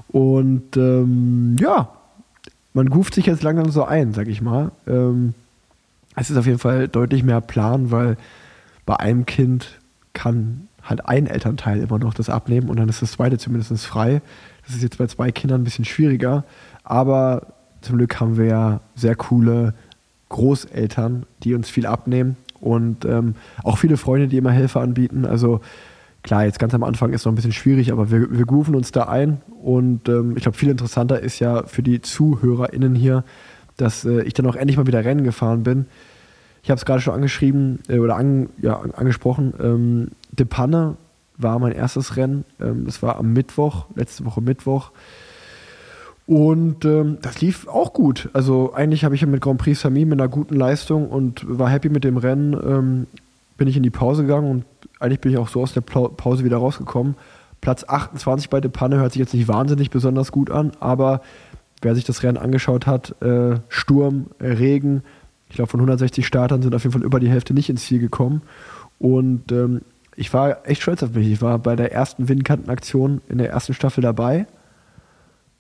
Und 0.08 0.76
ähm, 0.76 1.56
ja, 1.60 1.90
man 2.74 2.88
ruft 2.88 3.14
sich 3.14 3.26
jetzt 3.28 3.44
langsam 3.44 3.70
so 3.70 3.84
ein, 3.84 4.14
sag 4.14 4.28
ich 4.28 4.42
mal. 4.42 4.72
Ähm, 4.88 5.34
es 6.16 6.30
ist 6.30 6.38
auf 6.38 6.46
jeden 6.46 6.60
Fall 6.60 6.88
deutlich 6.88 7.24
mehr 7.24 7.42
Plan, 7.42 7.92
weil 7.92 8.18
bei 8.86 8.96
einem 8.98 9.26
Kind 9.26 9.80
kann 10.14 10.68
halt 10.84 11.06
ein 11.06 11.28
Elternteil 11.28 11.80
immer 11.80 12.00
noch 12.00 12.14
das 12.14 12.30
abnehmen 12.30 12.70
und 12.70 12.78
dann 12.78 12.90
ist 12.90 13.02
das 13.02 13.12
zweite 13.12 13.38
zumindest 13.38 13.86
frei. 13.86 14.22
Das 14.66 14.76
ist 14.76 14.82
jetzt 14.82 14.98
bei 14.98 15.08
zwei 15.08 15.32
Kindern 15.32 15.62
ein 15.62 15.64
bisschen 15.64 15.86
schwieriger, 15.86 16.44
aber 16.84 17.54
zum 17.82 17.98
Glück 17.98 18.20
haben 18.20 18.38
wir 18.38 18.46
ja 18.46 18.82
sehr 18.96 19.16
coole 19.16 19.74
Großeltern, 20.30 21.26
die 21.44 21.54
uns 21.56 21.70
viel 21.70 21.86
abnehmen 21.86 22.38
und 22.60 23.06
ähm, 23.06 23.36
auch 23.64 23.78
viele 23.78 23.98
Freunde, 23.98 24.28
die 24.28 24.38
immer 24.38 24.52
Hilfe 24.52 24.80
anbieten. 24.80 25.26
Also 25.26 25.62
klar, 26.24 26.46
jetzt 26.46 26.60
ganz 26.60 26.74
am 26.74 26.84
Anfang 26.84 27.14
ist 27.14 27.26
noch 27.26 27.32
ein 27.32 27.36
bisschen 27.36 27.52
schwierig, 27.52 27.92
aber 27.92 28.12
wir, 28.12 28.30
wir 28.38 28.46
grooven 28.46 28.76
uns 28.76 28.92
da 28.92 29.04
ein 29.04 29.42
und 29.64 30.08
ähm, 30.10 30.34
ich 30.36 30.44
glaube, 30.44 30.58
viel 30.58 30.70
interessanter 30.70 31.20
ist 31.20 31.40
ja 31.40 31.64
für 31.64 31.82
die 31.84 32.02
ZuhörerInnen 32.02 32.96
hier, 32.96 33.24
dass 33.78 34.06
äh, 34.06 34.22
ich 34.24 34.34
dann 34.34 34.46
auch 34.46 34.56
endlich 34.56 34.78
mal 34.78 34.88
wieder 34.88 35.04
Rennen 35.04 35.24
gefahren 35.24 35.64
bin. 35.64 35.86
Ich 36.62 36.70
habe 36.70 36.78
es 36.78 36.86
gerade 36.86 37.00
schon 37.02 37.14
angeschrieben 37.14 37.80
äh, 37.88 38.00
oder 38.00 38.18
an, 38.18 38.50
ja, 38.62 38.78
an- 38.80 38.92
angesprochen. 38.92 39.54
Ähm, 39.62 40.08
De 40.32 40.46
Panne 40.46 40.98
war 41.38 41.58
mein 41.58 41.72
erstes 41.72 42.18
Rennen. 42.18 42.44
Ähm, 42.60 42.84
das 42.86 43.02
war 43.02 43.18
am 43.18 43.32
Mittwoch, 43.32 43.86
letzte 43.96 44.26
Woche 44.26 44.42
Mittwoch. 44.42 44.92
Und 46.30 46.86
ähm, 46.86 47.18
das 47.24 47.42
lief 47.42 47.68
auch 47.68 47.92
gut. 47.92 48.30
Also 48.34 48.72
eigentlich 48.76 49.04
habe 49.04 49.16
ich 49.16 49.22
ja 49.22 49.26
mit 49.26 49.42
Grand 49.42 49.58
Prix 49.58 49.82
Sami 49.82 50.06
mit 50.06 50.22
einer 50.22 50.30
guten 50.30 50.56
Leistung 50.56 51.10
und 51.10 51.42
war 51.48 51.72
happy 51.72 51.90
mit 51.90 52.04
dem 52.04 52.18
Rennen. 52.18 52.54
Ähm, 52.54 53.08
bin 53.58 53.68
ich 53.68 53.76
in 53.76 53.82
die 53.82 53.90
Pause 53.90 54.22
gegangen 54.22 54.48
und 54.48 54.66
eigentlich 55.00 55.22
bin 55.22 55.32
ich 55.32 55.40
auch 55.40 55.48
so 55.48 55.60
aus 55.60 55.74
der 55.74 55.82
Pause 55.82 56.44
wieder 56.44 56.58
rausgekommen. 56.58 57.16
Platz 57.62 57.84
28 57.84 58.52
bei 58.52 58.62
der 58.62 58.70
Panne 58.70 58.98
hört 58.98 59.14
sich 59.14 59.22
jetzt 59.22 59.34
nicht 59.34 59.48
wahnsinnig 59.48 59.90
besonders 59.90 60.32
gut 60.32 60.52
an, 60.52 60.72
aber 60.80 61.22
wer 61.82 61.96
sich 61.96 62.04
das 62.04 62.22
Rennen 62.22 62.38
angeschaut 62.38 62.86
hat, 62.86 63.20
äh, 63.24 63.56
Sturm, 63.68 64.28
Regen, 64.40 65.02
ich 65.50 65.56
glaube 65.56 65.72
von 65.72 65.80
160 65.80 66.28
Startern 66.28 66.62
sind 66.62 66.76
auf 66.76 66.84
jeden 66.84 66.94
Fall 66.94 67.04
über 67.04 67.20
die 67.20 67.30
Hälfte 67.30 67.56
nicht 67.56 67.72
ins 67.72 67.86
Ziel 67.86 67.98
gekommen. 67.98 68.44
Und 69.00 69.52
ähm, 69.52 69.82
ich 70.16 70.32
war 70.32 70.70
echt 70.70 70.84
stolz 70.84 71.02
auf 71.02 71.16
mich. 71.16 71.32
Ich 71.32 71.42
war 71.42 71.58
bei 71.58 71.76
der 71.76 71.92
ersten 71.92 72.30
Windkantenaktion 72.30 73.22
in 73.30 73.40
der 73.40 73.50
ersten 73.50 73.74
Staffel 73.74 74.04
dabei 74.04 74.46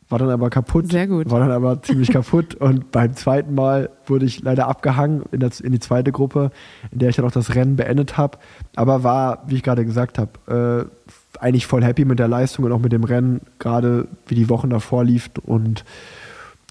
war 0.09 0.17
dann 0.17 0.31
aber 0.31 0.49
kaputt. 0.49 0.91
Sehr 0.91 1.07
gut. 1.07 1.29
War 1.29 1.39
dann 1.39 1.51
aber 1.51 1.81
ziemlich 1.83 2.11
kaputt. 2.11 2.55
Und 2.59 2.91
beim 2.91 3.15
zweiten 3.15 3.53
Mal 3.53 3.91
wurde 4.07 4.25
ich 4.25 4.41
leider 4.41 4.67
abgehangen 4.67 5.23
in, 5.31 5.39
das, 5.39 5.59
in 5.59 5.71
die 5.71 5.79
zweite 5.79 6.11
Gruppe, 6.11 6.51
in 6.91 6.97
der 6.97 7.09
ich 7.09 7.15
dann 7.15 7.25
auch 7.25 7.31
das 7.31 7.53
Rennen 7.53 7.75
beendet 7.75 8.17
habe. 8.17 8.39
Aber 8.75 9.03
war, 9.03 9.43
wie 9.47 9.55
ich 9.55 9.63
gerade 9.63 9.85
gesagt 9.85 10.17
habe, 10.17 10.89
äh, 10.89 11.39
eigentlich 11.39 11.67
voll 11.67 11.83
happy 11.83 12.05
mit 12.05 12.17
der 12.17 12.27
Leistung 12.27 12.65
und 12.65 12.71
auch 12.71 12.79
mit 12.79 12.91
dem 12.91 13.03
Rennen, 13.03 13.41
gerade 13.59 14.07
wie 14.27 14.35
die 14.35 14.49
Wochen 14.49 14.71
davor 14.71 15.03
lief. 15.03 15.29
Und 15.43 15.85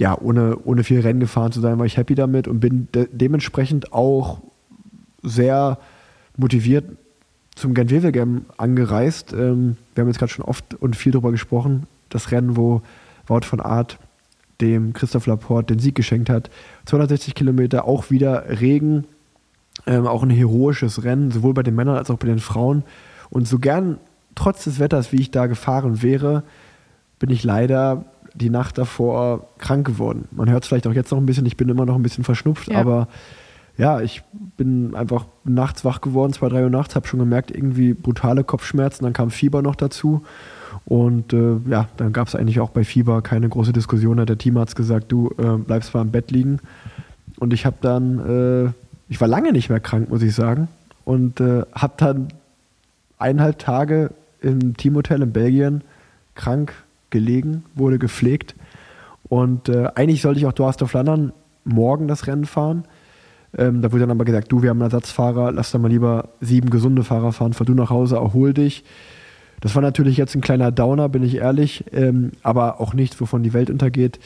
ja, 0.01 0.19
ohne, 0.19 0.59
ohne 0.65 0.83
viel 0.83 1.01
Rennen 1.01 1.21
gefahren 1.21 1.53
zu 1.53 1.61
sein, 1.61 1.79
war 1.79 1.87
ich 1.87 1.97
happy 1.97 2.17
damit 2.17 2.49
und 2.49 2.59
bin 2.59 2.89
de 2.93 3.09
dementsprechend 3.11 3.93
auch 3.93 4.41
sehr 5.23 5.79
motiviert 6.37 6.85
zum 7.55 7.75
Gent 7.75 7.91
Wevelgem 7.91 8.47
angereist. 8.57 9.33
Ähm, 9.33 9.77
wir 9.95 10.03
haben 10.03 10.09
jetzt 10.09 10.19
gerade 10.19 10.33
schon 10.33 10.45
oft 10.45 10.75
und 10.75 10.97
viel 10.97 11.13
darüber 11.13 11.31
gesprochen. 11.31 11.87
Das 12.09 12.31
Rennen, 12.33 12.57
wo 12.57 12.83
Wout 13.29 13.43
von 13.45 13.61
Art 13.61 13.99
dem 14.61 14.93
Christoph 14.93 15.27
Laporte 15.27 15.75
den 15.75 15.79
Sieg 15.81 15.95
geschenkt 15.95 16.29
hat. 16.31 16.51
260 16.87 17.35
Kilometer, 17.35 17.85
auch 17.85 18.11
wieder 18.11 18.61
Regen, 18.61 19.05
ähm, 19.87 20.07
auch 20.07 20.23
ein 20.25 20.31
heroisches 20.31 21.05
Rennen, 21.05 21.31
sowohl 21.31 21.55
bei 21.55 21.63
den 21.63 21.77
Männern 21.77 21.97
als 21.97 22.11
auch 22.11 22.19
bei 22.19 22.27
den 22.27 22.41
Frauen. 22.41 22.83
Und 23.31 23.47
so 23.47 23.59
gern, 23.59 23.99
trotz 24.35 24.65
des 24.65 24.81
Wetters, 24.81 25.13
wie 25.13 25.21
ich 25.21 25.31
da 25.31 25.47
gefahren 25.47 26.03
wäre, 26.03 26.43
bin 27.21 27.31
ich 27.31 27.45
leider 27.45 28.05
die 28.35 28.51
Nacht 28.51 28.79
davor 28.79 29.49
krank 29.59 29.87
geworden. 29.87 30.27
Man 30.33 30.51
hört 30.51 30.63
es 30.65 30.69
vielleicht 30.69 30.87
auch 30.87 30.93
jetzt 30.93 31.11
noch 31.13 31.19
ein 31.19 31.27
bisschen, 31.27 31.47
ich 31.47 31.57
bin 31.57 31.69
immer 31.69 31.87
noch 31.87 31.95
ein 31.95 32.03
bisschen 32.03 32.25
verschnupft, 32.25 32.69
Ja. 32.69 32.79
aber 32.81 33.09
ja, 33.77 34.01
ich 34.01 34.23
bin 34.57 34.95
einfach 34.97 35.27
nachts 35.45 35.85
wach 35.85 36.01
geworden, 36.01 36.33
zwei, 36.33 36.49
drei 36.49 36.65
Uhr 36.65 36.71
nachts, 36.71 36.97
habe 36.97 37.07
schon 37.07 37.21
gemerkt, 37.21 37.53
irgendwie 37.53 37.95
brutale 37.95 38.43
Kopfschmerzen, 38.43 39.05
dann 39.05 39.13
kam 39.13 39.31
Fieber 39.31 39.63
noch 39.63 39.77
dazu. 39.77 40.23
Und 40.89 41.35
äh, 41.35 41.57
ja, 41.69 41.87
dann 41.99 42.15
gab 42.15 42.29
es 42.29 42.35
eigentlich 42.35 42.61
auch 42.61 42.71
bei 42.71 42.83
Fieber 42.83 43.21
keine 43.21 43.47
große 43.47 43.75
Diskussion. 43.75 44.19
Hat 44.19 44.31
der 44.31 44.39
Teamarzt 44.39 44.75
gesagt, 44.75 45.13
du 45.13 45.31
äh, 45.37 45.59
bleibst 45.59 45.93
mal 45.93 46.01
im 46.01 46.11
Bett 46.11 46.31
liegen. 46.31 46.61
Und 47.39 47.53
ich 47.53 47.67
habe 47.67 47.77
dann, 47.83 48.19
äh, 48.67 48.73
ich 49.11 49.21
war 49.21 49.29
lange 49.29 49.53
nicht 49.53 49.69
mehr 49.69 49.81
krank, 49.81 50.09
muss 50.09 50.23
ich 50.23 50.35
sagen. 50.35 50.69
Und 51.05 51.41
äh, 51.41 51.63
habe 51.75 51.93
dann 51.99 52.29
eineinhalb 53.19 53.59
Tage 53.59 54.13
im 54.41 54.79
Teamhotel 54.79 55.21
in 55.21 55.33
Belgien 55.33 55.85
krank 56.35 56.73
gelegen, 57.11 57.65
wurde 57.75 57.99
gepflegt. 57.99 58.55
Und 59.29 59.69
äh, 59.69 59.91
eigentlich 59.95 60.23
sollte 60.23 60.41
ich 60.41 60.47
auch 60.47 60.53
Dorf 60.53 60.77
Flandern 60.77 61.35
morgen 61.65 62.09
das 62.09 62.27
Rennen 62.27 62.47
fahren. 62.47 62.85
Ähm, 63.57 63.83
da 63.83 63.93
wurde 63.93 64.01
dann 64.01 64.11
aber 64.11 64.25
gesagt, 64.25 64.51
du, 64.51 64.63
wir 64.63 64.71
haben 64.71 64.79
einen 64.79 64.91
Ersatzfahrer, 64.91 65.53
lass 65.53 65.71
da 65.71 65.79
mal 65.79 65.89
lieber 65.89 66.31
sieben 66.41 66.71
gesunde 66.71 67.05
Fahrer 67.05 67.33
fahren, 67.33 67.53
fahr 67.53 67.67
du 67.67 67.75
nach 67.75 67.91
Hause, 67.91 68.17
erhol 68.17 68.55
dich. 68.55 68.85
Das 69.61 69.75
war 69.75 69.83
natürlich 69.83 70.17
jetzt 70.17 70.35
ein 70.35 70.41
kleiner 70.41 70.71
Downer, 70.71 71.09
bin 71.09 71.23
ich 71.23 71.37
ehrlich, 71.37 71.85
ähm, 71.93 72.33
aber 72.43 72.81
auch 72.81 72.95
nichts, 72.95 73.21
wovon 73.21 73.43
die 73.43 73.53
Welt 73.53 73.71
untergeht, 73.71 74.19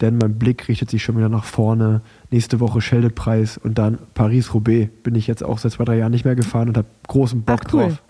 denn 0.00 0.18
mein 0.18 0.38
Blick 0.38 0.68
richtet 0.68 0.90
sich 0.90 1.02
schon 1.02 1.16
wieder 1.16 1.28
nach 1.28 1.44
vorne. 1.44 2.00
Nächste 2.30 2.60
Woche 2.60 2.80
Scheldedpreis 2.80 3.58
und 3.58 3.78
dann 3.78 3.98
Paris-Roubaix 4.14 4.90
bin 5.02 5.14
ich 5.14 5.26
jetzt 5.26 5.44
auch 5.44 5.58
seit 5.58 5.72
zwei, 5.72 5.84
drei 5.84 5.98
Jahren 5.98 6.12
nicht 6.12 6.24
mehr 6.24 6.34
gefahren 6.34 6.68
und 6.68 6.76
habe 6.76 6.88
großen 7.06 7.42
Bock 7.42 7.60
Ach, 7.66 7.72
cool. 7.74 7.82
drauf. 7.82 8.02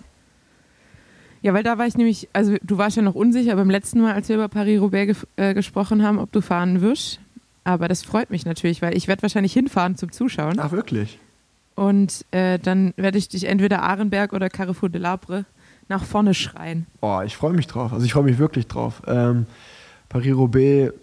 Ja, 1.43 1.55
weil 1.55 1.63
da 1.63 1.79
war 1.79 1.87
ich 1.87 1.97
nämlich, 1.97 2.29
also 2.33 2.57
du 2.63 2.77
warst 2.77 2.97
ja 2.97 3.03
noch 3.03 3.15
unsicher 3.15 3.57
beim 3.57 3.71
letzten 3.71 4.01
Mal, 4.01 4.13
als 4.13 4.29
wir 4.29 4.37
über 4.37 4.49
Paris-Roubaix 4.49 5.27
ge 5.37 5.51
äh, 5.51 5.55
gesprochen 5.55 6.03
haben, 6.03 6.19
ob 6.19 6.31
du 6.33 6.41
fahren 6.43 6.81
wirst. 6.81 7.21
Aber 7.65 7.89
das 7.89 8.03
freut 8.03 8.31
mich 8.31 8.45
natürlich, 8.45 8.83
weil 8.83 8.97
ich 8.97 9.09
werde 9.09 9.23
wahrscheinlich 9.23 9.53
hinfahren 9.53 9.97
zum 9.97 10.13
Zuschauen. 10.13 10.59
Ach, 10.59 10.73
wirklich? 10.73 11.19
Und 11.77 12.27
äh, 12.31 12.59
dann 12.59 12.93
werde 12.97 13.17
ich 13.17 13.29
dich 13.29 13.45
entweder 13.45 13.83
Arenberg 13.83 14.33
oder 14.33 14.51
Carrefour 14.51 14.91
de 14.91 15.01
Labre 15.01 15.47
nach 15.91 16.05
vorne 16.05 16.33
schreien. 16.35 16.87
Oh, 17.01 17.21
ich 17.25 17.37
freue 17.37 17.53
mich 17.53 17.67
drauf. 17.67 17.93
Also 17.93 18.07
ich 18.07 18.13
freue 18.13 18.23
mich 18.25 18.39
wirklich 18.39 18.67
drauf. 18.69 19.03
Ähm, 19.07 19.47
Paris-Roubaix, 20.09 20.95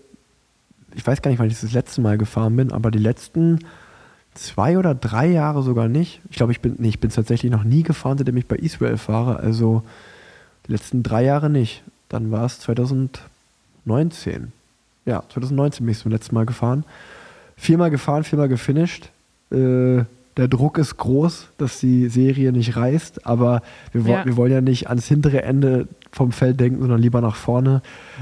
ich 0.95 1.05
weiß 1.05 1.21
gar 1.21 1.29
nicht, 1.29 1.39
wann 1.39 1.47
ich 1.47 1.59
das 1.59 1.73
letzte 1.73 2.01
Mal 2.01 2.17
gefahren 2.17 2.55
bin, 2.55 2.71
aber 2.71 2.89
die 2.89 2.97
letzten 2.97 3.59
zwei 4.33 4.77
oder 4.77 4.95
drei 4.95 5.27
Jahre 5.27 5.61
sogar 5.61 5.89
nicht. 5.89 6.21
Ich 6.29 6.37
glaube, 6.37 6.53
ich 6.53 6.61
bin, 6.61 6.75
nee, 6.79 6.89
ich 6.89 6.99
bin 6.99 7.11
tatsächlich 7.11 7.51
noch 7.51 7.63
nie 7.63 7.83
gefahren, 7.83 8.17
seitdem 8.17 8.37
ich 8.37 8.47
bei 8.47 8.55
Israel 8.55 8.97
fahre. 8.97 9.37
Also 9.37 9.83
die 10.67 10.71
letzten 10.71 11.03
drei 11.03 11.23
Jahre 11.23 11.49
nicht. 11.49 11.83
Dann 12.09 12.31
war 12.31 12.45
es 12.45 12.59
2019. 12.61 14.53
Ja, 15.05 15.23
2019 15.29 15.85
bin 15.85 15.91
ich 15.91 15.99
zum 15.99 16.11
letzten 16.11 16.33
Mal 16.33 16.45
gefahren. 16.45 16.85
Viermal 17.57 17.91
gefahren, 17.91 18.23
viermal 18.23 18.47
gefinisht. 18.47 19.09
Äh, 19.51 20.05
der 20.37 20.47
Druck 20.47 20.77
ist 20.77 20.97
groß, 20.97 21.47
dass 21.57 21.79
die 21.79 22.09
Serie 22.09 22.51
nicht 22.51 22.75
reißt, 22.75 23.25
aber 23.25 23.61
wir, 23.91 24.13
Ja. 24.13 24.25
wir 24.25 24.37
wollen 24.37 24.51
ja 24.51 24.61
nicht 24.61 24.87
ans 24.89 25.05
hintere 25.07 25.41
Ende 25.43 25.87
vom 26.11 26.31
Feld 26.31 26.59
denken, 26.59 26.79
sondern 26.81 27.01
lieber 27.01 27.21
nach 27.21 27.35
vorne. 27.35 27.81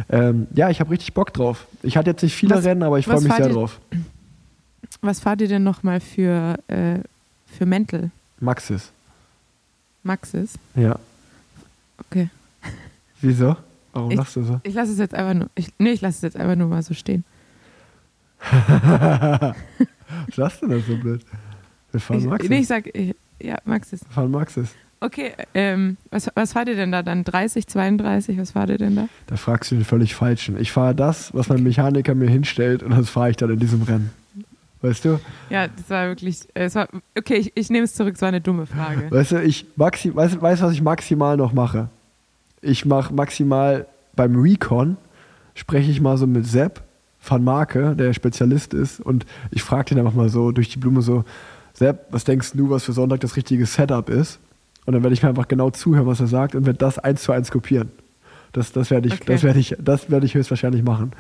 Ähm, 0.10 0.48
ja, 0.54 0.70
ich 0.70 0.80
habe 0.80 0.92
richtig 0.92 1.14
Bock 1.14 1.34
drauf. 1.34 1.68
Ich 1.84 1.98
hatte 1.98 2.10
jetzt 2.12 2.24
nicht 2.24 2.36
viele 2.36 2.56
Was- 2.56 2.66
Rennen, 2.66 2.84
aber 2.84 2.98
ich 3.00 3.06
freue 3.06 3.22
mich 3.22 3.34
sehr 3.34 3.48
ihr- 3.48 3.54
drauf. 3.54 3.80
Was 5.02 5.20
fahrt 5.20 5.42
ihr 5.42 5.48
denn 5.48 5.64
nochmal 5.64 6.00
für, 6.00 6.58
äh, 6.68 7.00
für 7.48 7.66
Mäntel? 7.66 8.12
Maxis. 8.40 8.92
Maxis? 10.04 10.54
Ja. 10.76 10.98
Okay. 12.00 12.30
Wieso? 13.22 13.56
Warum 13.94 14.12
Ich- 14.12 14.18
lachst 14.18 14.36
du 14.36 14.44
so? 14.44 14.60
Ich 14.64 14.74
lasse 14.74 14.92
es 14.94 14.98
jetzt 15.00 15.14
einfach 15.14 15.34
nur, 15.34 15.50
ich, 15.56 15.70
nee, 15.80 15.92
ich 15.92 16.02
lasse 16.02 16.16
es 16.18 16.22
jetzt 16.22 16.38
einfach 16.38 16.56
nur 16.56 16.68
mal 16.68 16.82
so 16.84 16.94
stehen. 16.94 17.24
Was 18.52 20.38
lachst 20.38 20.62
du 20.62 20.68
denn 20.68 20.84
so 20.88 20.96
blöd? 20.98 21.22
Wir 21.96 22.02
fahren 22.02 22.20
Ich, 22.20 22.26
Maxis. 22.26 22.50
nee, 22.50 22.60
ich 22.60 22.68
sag, 22.68 22.90
ja, 23.40 23.58
Maxis. 23.64 24.02
Wir 24.02 24.14
fahren 24.14 24.32
Maxis. 24.32 24.70
Okay, 25.00 25.32
ähm, 25.54 25.98
was, 26.10 26.30
was 26.36 26.54
fahrt 26.54 26.68
ihr 26.68 26.76
denn 26.76 26.92
da 26.92 27.04
dann? 27.04 27.24
30, 27.24 27.68
32, 27.68 28.38
was 28.38 28.52
fahrt 28.52 28.70
ihr 28.70 28.78
denn 28.78 28.96
da? 28.96 29.08
Da 29.28 29.38
fragst 29.38 29.72
du 29.72 29.76
den 29.76 29.86
völlig 29.86 30.16
Falschen. 30.16 30.60
Ich 30.60 30.72
fahre 30.72 30.96
das, 30.96 31.34
was 31.34 31.48
mein 31.48 31.64
Mechaniker 31.64 32.16
mir 32.16 32.30
hinstellt 32.30 32.82
und 32.84 32.92
das 32.92 33.10
fahre 33.10 33.30
ich 33.30 33.38
dann 33.38 33.50
in 33.50 33.60
diesem 33.60 33.82
Rennen. 33.84 34.10
Weißt 34.82 35.06
du? 35.06 35.20
Ja, 35.50 35.68
das 35.68 35.90
war 35.90 36.08
wirklich, 36.08 36.42
äh, 36.54 36.66
es 36.66 36.76
war, 36.76 36.88
okay, 37.18 37.36
ich, 37.36 37.52
ich 37.56 37.70
nehme 37.70 37.86
es 37.86 37.94
zurück, 37.94 38.16
es 38.16 38.22
war 38.22 38.28
eine 38.30 38.42
dumme 38.42 38.66
Frage. 38.66 39.08
Weißt 39.10 39.32
du, 39.32 39.42
ich 39.42 39.66
maxi 39.76 40.14
weißt, 40.14 40.42
weißt, 40.42 40.62
was 40.62 40.74
ich 40.74 40.82
maximal 40.82 41.38
noch 41.38 41.54
mache? 41.54 41.90
Ich 42.62 42.86
mache 42.86 43.14
maximal 43.14 43.86
beim 44.16 44.36
Recon, 44.36 44.98
spreche 45.56 45.92
ich 45.92 46.02
mal 46.02 46.18
so 46.18 46.28
mit 46.28 46.46
Sepp 46.46 46.82
van 47.28 47.44
Marke, 47.44 47.96
der 47.96 48.14
Spezialist 48.14 48.74
ist, 48.74 49.00
und 49.00 49.26
ich 49.52 49.64
frage 49.64 49.86
den 49.90 50.00
einfach 50.00 50.14
mal 50.14 50.30
so 50.30 50.52
durch 50.52 50.70
die 50.70 50.78
Blume 50.78 51.02
so, 51.02 51.26
Sepp, 51.76 52.08
was 52.10 52.24
denkst 52.24 52.54
du, 52.54 52.70
was 52.70 52.84
für 52.84 52.94
Sonntag 52.94 53.20
das 53.20 53.36
richtige 53.36 53.66
Setup 53.66 54.10
ist? 54.10 54.40
Und 54.86 54.94
dann 54.94 55.04
werde 55.04 55.14
ich 55.14 55.24
mir 55.24 55.30
einfach 55.30 55.48
genau 55.48 55.70
zuhören, 55.72 56.06
was 56.08 56.20
er 56.20 56.28
sagt 56.28 56.56
und 56.56 56.66
werde 56.66 56.80
das 56.80 57.00
eins 57.00 57.24
zu 57.24 57.32
eins 57.32 57.52
kopieren. 57.52 57.92
Das, 58.54 58.72
das 58.72 58.92
werde 58.92 59.08
ich, 59.08 59.16
Okay. 59.16 59.24
das 59.26 59.44
werde 59.44 59.60
ich, 59.60 59.76
das 59.80 60.10
werde 60.10 60.26
ich 60.26 60.36
höchstwahrscheinlich 60.36 60.84
machen. 60.84 61.12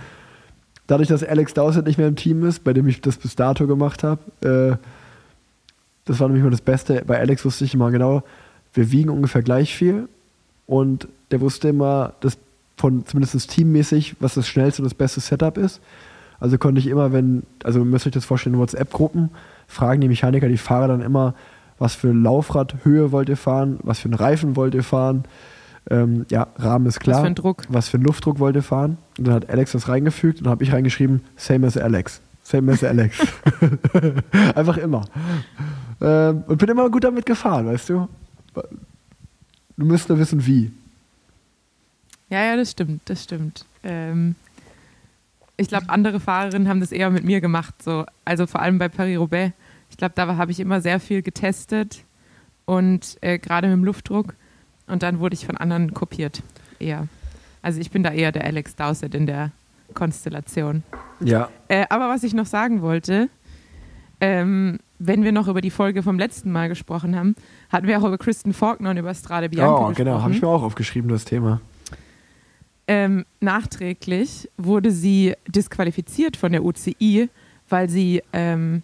Dadurch, 0.88 1.10
dass 1.10 1.24
Alex 1.24 1.54
Dowsett 1.54 1.86
nicht 1.86 1.98
mehr 1.98 2.08
im 2.08 2.16
Team 2.16 2.46
ist, 2.46 2.64
bei 2.64 2.72
dem 2.72 2.88
ich 2.88 3.02
das 3.02 3.18
bis 3.18 3.36
dato 3.36 3.68
gemacht 3.68 4.04
habe, 4.04 4.22
äh, 4.42 4.78
das 6.06 6.20
war 6.20 6.28
nämlich 6.28 6.44
mal 6.44 6.52
das 6.52 6.62
Beste. 6.62 7.04
Bei 7.06 7.20
Alex 7.20 7.44
wusste 7.44 7.66
ich 7.66 7.74
immer 7.74 7.90
genau, 7.92 8.24
wir 8.74 8.92
wiegen 8.92 9.10
ungefähr 9.10 9.42
gleich 9.42 9.76
viel. 9.76 10.08
Und 10.68 11.08
der 11.32 11.42
wusste 11.42 11.70
immer, 11.70 12.14
dass 12.22 12.38
von 12.78 13.06
zumindest 13.06 13.50
teammäßig, 13.50 14.16
was 14.20 14.36
das 14.36 14.48
schnellste 14.48 14.82
und 14.82 14.86
das 14.86 14.94
beste 14.94 15.20
Setup 15.20 15.58
ist. 15.58 15.82
Also 16.40 16.58
konnte 16.58 16.80
ich 16.80 16.88
immer, 16.88 17.12
wenn, 17.12 17.44
also 17.64 17.80
ihr 17.80 17.86
müsst 17.86 18.06
euch 18.06 18.14
das 18.14 18.26
vorstellen, 18.26 18.56
in 18.56 18.62
WhatsApp-Gruppen, 18.62 19.32
fragen 19.68 20.02
die 20.02 20.08
Mechaniker, 20.08 20.48
die 20.48 20.58
Fahrer 20.58 20.88
dann 20.88 21.02
immer, 21.02 21.34
was 21.78 21.96
für 21.96 22.12
Laufradhöhe 22.12 23.12
wollt 23.12 23.30
ihr 23.30 23.38
fahren, 23.38 23.80
was 23.84 24.00
für 24.00 24.06
einen 24.06 24.14
Reifen 24.14 24.56
wollt 24.56 24.74
ihr 24.74 24.84
fahren. 24.84 25.26
Ähm, 25.90 26.26
ja, 26.32 26.48
Rahmen 26.58 26.88
ist 26.88 27.00
klar. 27.00 27.18
Was 27.18 27.22
für 27.22 27.28
ein 27.28 27.36
Druck. 27.36 27.64
Was 27.70 27.90
für 27.90 27.98
einen 27.98 28.06
Luftdruck 28.06 28.40
wollt 28.40 28.56
ihr 28.56 28.64
fahren? 28.64 28.98
Und 29.18 29.28
dann 29.28 29.36
hat 29.36 29.50
Alex 29.50 29.74
das 29.74 29.88
reingefügt 29.88 30.40
und 30.40 30.46
dann 30.46 30.52
habe 30.52 30.64
ich 30.64 30.74
reingeschrieben, 30.74 31.22
same 31.36 31.68
as 31.68 31.78
Alex. 31.78 32.22
Same 32.44 32.72
as 32.72 32.84
Alex. 32.84 33.18
Einfach 34.56 34.78
immer. 34.78 35.06
Ähm, 36.02 36.44
und 36.48 36.58
bin 36.58 36.70
immer 36.70 36.90
gut 36.90 37.04
damit 37.04 37.26
gefahren, 37.26 37.68
weißt 37.68 37.90
du? 37.90 38.08
Du 39.78 39.86
müsst 39.86 40.10
nur 40.10 40.20
wissen, 40.20 40.46
wie. 40.46 40.72
Ja, 42.30 42.44
ja, 42.44 42.56
das 42.56 42.72
stimmt, 42.72 43.02
das 43.06 43.24
stimmt. 43.24 43.66
Ähm, 43.84 44.36
ich 45.58 45.68
glaube, 45.68 45.90
andere 45.90 46.20
Fahrerinnen 46.20 46.68
haben 46.68 46.80
das 46.80 46.92
eher 46.92 47.10
mit 47.10 47.24
mir 47.24 47.42
gemacht. 47.42 47.82
So. 47.82 48.06
Also 48.26 48.48
vor 48.48 48.62
allem 48.62 48.78
bei 48.78 48.90
Paris-Roubaix. 48.90 49.54
Ich 49.96 49.98
glaube, 49.98 50.12
da 50.14 50.36
habe 50.36 50.52
ich 50.52 50.60
immer 50.60 50.82
sehr 50.82 51.00
viel 51.00 51.22
getestet 51.22 52.04
und 52.66 53.18
äh, 53.22 53.40
gerade 53.40 53.68
mit 53.70 53.78
dem 53.78 53.86
Luftdruck. 53.86 54.36
Und 54.88 55.04
dann 55.04 55.20
wurde 55.22 55.36
ich 55.36 55.46
von 55.46 55.56
anderen 55.56 55.94
kopiert. 55.94 56.44
Eher. 56.80 57.08
Also 57.62 57.80
ich 57.80 57.92
bin 57.92 58.04
da 58.04 58.12
eher 58.12 58.34
der 58.34 58.44
Alex 58.44 58.76
Dowsett 58.76 59.16
in 59.16 59.26
der 59.26 59.52
Konstellation. 59.94 60.84
Ja. 61.22 61.48
Äh, 61.70 61.86
aber 61.90 62.10
was 62.10 62.24
ich 62.24 62.34
noch 62.34 62.46
sagen 62.46 62.82
wollte, 62.82 63.30
ähm, 64.20 64.80
wenn 65.00 65.24
wir 65.24 65.32
noch 65.32 65.48
über 65.48 65.62
die 65.62 65.70
Folge 65.72 66.04
vom 66.04 66.20
letzten 66.20 66.52
Mal 66.52 66.68
gesprochen 66.68 67.16
haben, 67.16 67.34
hatten 67.72 67.88
wir 67.88 67.98
auch 67.98 68.04
über 68.06 68.18
Kristen 68.18 68.52
Faulkner 68.54 68.90
und 68.90 68.98
über 68.98 69.14
Strade 69.14 69.48
Bianca 69.48 69.72
Oh, 69.72 69.76
gesprochen. 69.88 69.96
genau, 69.96 70.22
habe 70.22 70.34
ich 70.34 70.42
mir 70.42 70.50
auch 70.50 70.62
aufgeschrieben, 70.64 71.10
das 71.10 71.24
Thema. 71.24 71.62
ähm, 72.90 73.24
nachträglich 73.40 74.50
wurde 74.58 74.92
sie 74.92 75.36
disqualifiziert 75.48 76.36
von 76.36 76.52
der 76.52 76.66
UCI, 76.66 77.30
weil 77.70 77.90
sie 77.90 78.22
ähm, 78.34 78.84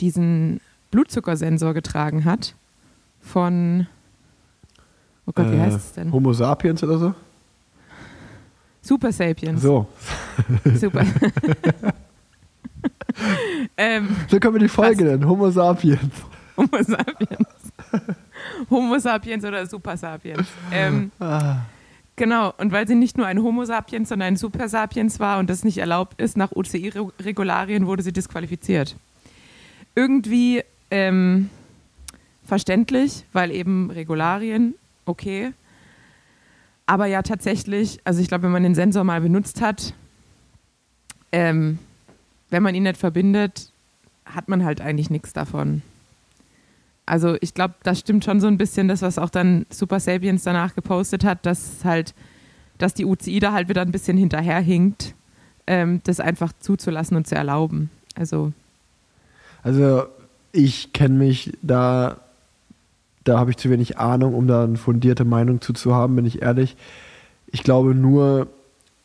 diesen 0.00 0.60
Blutzuckersensor 0.90 1.74
getragen 1.74 2.24
hat 2.24 2.54
von, 3.20 3.86
oh 5.26 5.32
Gott, 5.34 5.50
wie 5.50 5.56
Äh, 5.56 5.60
heißt 5.60 5.76
es 5.76 5.92
denn? 5.92 6.12
Homo 6.12 6.32
sapiens 6.32 6.82
oder 6.82 6.98
so? 6.98 7.14
Super 8.82 9.10
Sapiens. 9.10 9.60
So. 9.62 9.88
Super. 10.76 11.04
ähm, 13.76 14.08
So 14.28 14.38
können 14.38 14.54
wir 14.54 14.60
die 14.60 14.68
Folge 14.68 15.04
nennen. 15.04 15.26
Homo 15.28 15.50
sapiens. 15.50 16.00
Homo 16.56 16.82
sapiens. 16.82 17.48
Homo 18.70 18.98
sapiens 18.98 19.44
oder 19.44 19.66
Super 19.66 19.96
sapiens. 19.96 20.46
Ähm, 20.70 21.10
Ah. 21.18 21.56
genau, 22.14 22.54
und 22.58 22.72
weil 22.72 22.86
sie 22.86 22.94
nicht 22.94 23.16
nur 23.18 23.26
ein 23.26 23.42
Homo 23.42 23.64
sapiens, 23.64 24.08
sondern 24.08 24.28
ein 24.28 24.36
Super 24.36 24.68
sapiens 24.68 25.18
war 25.20 25.38
und 25.38 25.50
das 25.50 25.64
nicht 25.64 25.78
erlaubt 25.78 26.20
ist, 26.20 26.36
nach 26.36 26.52
UCI-Regularien 26.52 27.86
wurde 27.86 28.02
sie 28.02 28.12
disqualifiziert. 28.12 28.96
Irgendwie 29.96 30.62
ähm, 30.90 31.50
verständlich, 32.44 33.24
weil 33.32 33.50
eben 33.50 33.90
Regularien, 33.90 34.74
okay. 35.06 35.52
Aber 36.86 37.06
ja, 37.06 37.22
tatsächlich, 37.22 37.98
also 38.04 38.20
ich 38.20 38.28
glaube, 38.28 38.44
wenn 38.44 38.52
man 38.52 38.62
den 38.62 38.76
Sensor 38.76 39.02
mal 39.02 39.20
benutzt 39.20 39.60
hat, 39.60 39.94
ähm, 41.32 41.78
wenn 42.50 42.62
man 42.62 42.74
ihn 42.74 42.84
nicht 42.84 42.96
verbindet, 42.96 43.72
hat 44.24 44.48
man 44.48 44.64
halt 44.64 44.80
eigentlich 44.80 45.10
nichts 45.10 45.32
davon. 45.32 45.82
Also 47.04 47.36
ich 47.40 47.54
glaube, 47.54 47.74
das 47.82 48.00
stimmt 48.00 48.24
schon 48.24 48.40
so 48.40 48.48
ein 48.48 48.58
bisschen, 48.58 48.88
das, 48.88 49.02
was 49.02 49.18
auch 49.18 49.30
dann 49.30 49.66
Super 49.70 50.00
Sapiens 50.00 50.42
danach 50.42 50.74
gepostet 50.74 51.24
hat, 51.24 51.46
dass 51.46 51.84
halt, 51.84 52.14
dass 52.78 52.94
die 52.94 53.04
UCI 53.04 53.40
da 53.40 53.52
halt 53.52 53.68
wieder 53.68 53.82
ein 53.82 53.92
bisschen 53.92 54.16
hinterherhinkt, 54.16 55.14
ähm, 55.66 56.00
das 56.04 56.20
einfach 56.20 56.52
zuzulassen 56.58 57.16
und 57.16 57.26
zu 57.26 57.34
erlauben. 57.34 57.90
Also 58.14 58.52
Also 59.66 60.06
ich 60.52 60.92
kenne 60.92 61.16
mich 61.16 61.52
da, 61.60 62.18
da 63.24 63.40
habe 63.40 63.50
ich 63.50 63.56
zu 63.56 63.68
wenig 63.68 63.98
Ahnung, 63.98 64.34
um 64.34 64.46
da 64.46 64.62
eine 64.62 64.76
fundierte 64.76 65.24
Meinung 65.24 65.60
zu, 65.60 65.72
zu 65.72 65.92
haben, 65.92 66.14
bin 66.14 66.24
ich 66.24 66.40
ehrlich. 66.40 66.76
Ich 67.48 67.64
glaube 67.64 67.92
nur, 67.92 68.46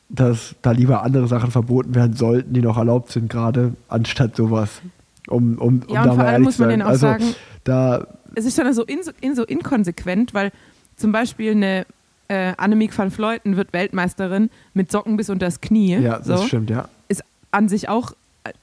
dass 0.08 0.54
da 0.62 0.70
lieber 0.70 1.02
andere 1.02 1.28
Sachen 1.28 1.50
verboten 1.50 1.96
werden 1.96 2.16
sollten, 2.16 2.54
die 2.54 2.62
noch 2.62 2.78
erlaubt 2.78 3.12
sind 3.12 3.28
gerade, 3.28 3.74
anstatt 3.88 4.36
sowas. 4.36 4.84
Um, 5.28 5.58
um, 5.58 5.82
um 5.88 5.96
ja, 5.96 6.04
da 6.04 6.12
und 6.12 6.16
vor 6.16 6.18
mal 6.18 6.28
allem 6.28 6.44
muss 6.44 6.60
man 6.60 6.70
denen 6.70 6.82
auch 6.84 6.90
also, 6.90 7.08
sagen, 7.08 7.26
da, 7.64 8.06
es 8.36 8.46
ist 8.46 8.60
dann 8.60 8.72
so, 8.76 8.84
in, 8.84 9.00
in, 9.20 9.36
so 9.36 9.44
inkonsequent, 9.44 10.36
weil 10.36 10.52
zum 10.96 11.12
Beispiel 11.12 11.52
eine 11.54 11.88
äh, 12.28 12.54
Annemiek 12.58 12.96
van 12.96 13.10
Vleuten 13.10 13.58
wird 13.58 13.74
Weltmeisterin 13.74 14.52
mit 14.76 14.92
Socken 14.92 15.18
bis 15.18 15.32
unter 15.32 15.48
das 15.48 15.60
Knie. 15.60 15.96
ja, 15.98 16.22
so. 16.22 16.34
das 16.34 16.46
stimmt, 16.46 16.70
ja. 16.70 16.88
ist 17.08 17.24
an 17.50 17.68
sich 17.68 17.90
auch, 17.90 18.14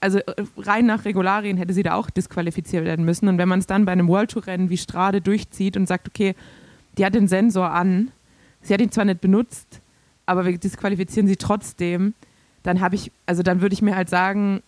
also 0.00 0.18
äh, 0.18 0.44
rein 0.56 0.86
nach 0.86 1.04
Regularien 1.04 1.56
hätte 1.56 1.72
sie 1.72 1.82
da 1.82 1.94
auch 1.94 2.10
disqualifiziert 2.10 2.84
werden 2.84 3.04
müssen. 3.04 3.28
Und 3.28 3.38
wenn 3.38 3.48
man 3.48 3.60
es 3.60 3.66
dann 3.66 3.84
bei 3.84 3.92
einem 3.92 4.08
World 4.08 4.30
Tour 4.30 4.46
Rennen 4.46 4.70
wie 4.70 4.76
Strade 4.76 5.20
durchzieht 5.20 5.76
und 5.76 5.86
sagt, 5.86 6.08
okay, 6.08 6.34
die 6.96 7.04
hat 7.04 7.14
den 7.14 7.28
Sensor 7.28 7.70
an, 7.70 8.10
sie 8.62 8.74
hat 8.74 8.80
ihn 8.80 8.90
zwar 8.90 9.04
nicht 9.04 9.20
benutzt, 9.20 9.80
aber 10.26 10.44
wir 10.44 10.58
disqualifizieren 10.58 11.28
sie 11.28 11.36
trotzdem, 11.36 12.14
dann 12.64 12.80
habe 12.80 12.96
ich, 12.96 13.12
also 13.24 13.42
dann 13.42 13.60
würde 13.60 13.72
ich 13.72 13.82
mir 13.82 13.94
halt 13.94 14.10
sagen, 14.10 14.62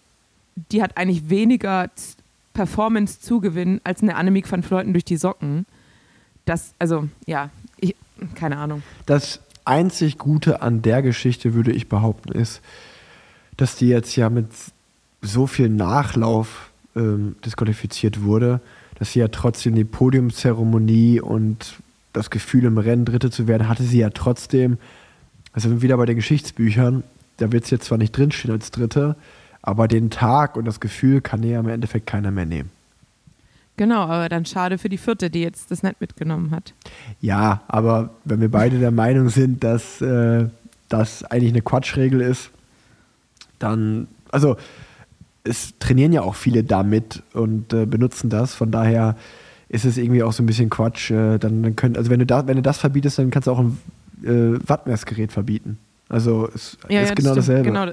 die 0.71 0.83
hat 0.83 0.97
eigentlich 0.97 1.29
weniger 1.29 1.91
Z- 1.95 2.17
Performance-Zugewinn 2.53 3.81
als 3.85 4.03
eine 4.03 4.17
Annemiek 4.17 4.51
van 4.51 4.63
Fleuten 4.63 4.93
durch 4.93 5.05
die 5.05 5.17
Socken. 5.17 5.67
Das, 6.45 6.75
also, 6.79 7.09
ja, 7.27 7.51
ich, 7.79 7.95
keine 8.35 8.59
Ahnung. 8.59 8.83
Das 9.07 9.41
einzig 9.65 10.19
Gute 10.19 10.61
an 10.61 10.83
der 10.83 11.01
Geschichte, 11.03 11.55
würde 11.55 11.73
ich 11.73 11.89
behaupten, 11.89 12.33
ist, 12.33 12.61
dass 13.57 13.77
die 13.77 13.89
jetzt 13.89 14.17
ja 14.17 14.31
mit 14.31 14.49
so 15.23 15.47
viel 15.47 15.68
Nachlauf 15.68 16.71
ähm, 16.97 17.37
disqualifiziert 17.45 18.23
wurde, 18.23 18.61
dass 18.99 19.12
sie 19.12 19.21
ja 19.21 19.29
trotzdem 19.29 19.75
die 19.75 19.85
Podiumszeremonie 19.85 21.21
und 21.21 21.75
das 22.12 22.31
Gefühl 22.31 22.64
im 22.64 22.79
Rennen 22.79 23.05
Dritte 23.05 23.31
zu 23.31 23.47
werden, 23.47 23.68
hatte 23.68 23.85
sie 23.85 23.99
ja 23.99 24.11
trotzdem, 24.11 24.79
also 25.53 25.83
wieder 25.83 25.97
bei 25.97 26.07
den 26.07 26.16
Geschichtsbüchern, 26.16 27.05
da 27.37 27.53
wird 27.53 27.64
es 27.64 27.71
jetzt 27.71 27.87
zwar 27.87 27.99
nicht 27.99 28.16
drinstehen 28.16 28.53
als 28.53 28.71
Dritte, 28.71 29.16
aber 29.62 29.89
den 29.89 30.11
Tag 30.11 30.57
und 30.57 30.64
das 30.64 30.81
Gefühl 30.81 31.21
kann 31.21 31.43
ja 31.43 31.61
im 31.61 31.68
Endeffekt 31.68 32.07
keiner 32.07 32.31
mehr 32.31 32.47
nehmen. 32.47 32.71
Genau, 33.77 34.03
aber 34.03 34.29
dann 34.29 34.45
schade 34.45 34.77
für 34.77 34.91
die 34.91 34.99
vierte, 34.99 35.31
die 35.31 35.41
jetzt 35.41 35.71
das 35.71 35.83
nicht 35.83 36.01
mitgenommen 36.01 36.51
hat. 36.51 36.75
Ja, 37.23 37.62
aber 37.66 38.11
wenn 38.25 38.41
wir 38.41 38.51
beide 38.51 38.79
der 38.79 38.91
Meinung 38.91 39.31
sind, 39.31 39.64
dass 39.64 40.03
äh, 40.03 40.49
das 40.91 41.25
eigentlich 41.25 41.53
eine 41.53 41.62
Quatschregel 41.62 42.21
ist, 42.21 42.51
dann, 43.59 44.09
also 44.31 44.57
es 45.45 45.74
trainieren 45.78 46.12
ja 46.12 46.22
auch 46.22 46.34
viele 46.34 46.62
damit 46.64 47.22
und 47.32 47.72
äh, 47.72 47.86
benutzen 47.86 48.30
das, 48.30 48.55
von 48.55 48.70
daher 48.70 49.16
ist 49.68 49.84
es 49.84 49.97
irgendwie 49.99 50.22
auch 50.22 50.32
so 50.32 50.43
ein 50.43 50.47
bisschen 50.47 50.68
Quatsch. 50.70 51.11
Äh, 51.11 51.38
dann, 51.38 51.62
dann 51.62 51.76
könnt, 51.76 51.97
also 51.97 52.11
wenn 52.11 52.18
du 52.18 52.26
da, 52.26 52.47
wenn 52.47 52.57
du 52.57 52.62
das 52.62 52.78
verbietest, 52.78 53.18
dann 53.18 53.30
kannst 53.30 53.47
du 53.47 53.53
auch 53.53 53.61
ein 53.61 53.78
äh, 54.22 54.59
Wattmessgerät 54.68 55.32
verbieten. 55.32 55.78
Also 56.09 56.49
es 56.55 56.76
Ja, 56.88 57.01
ist 57.03 57.09
ja, 57.11 57.14
das 57.14 57.14
genau 57.14 57.30
stimmt. 57.32 57.36
dasselbe. 57.38 57.62
Genau. 57.70 57.86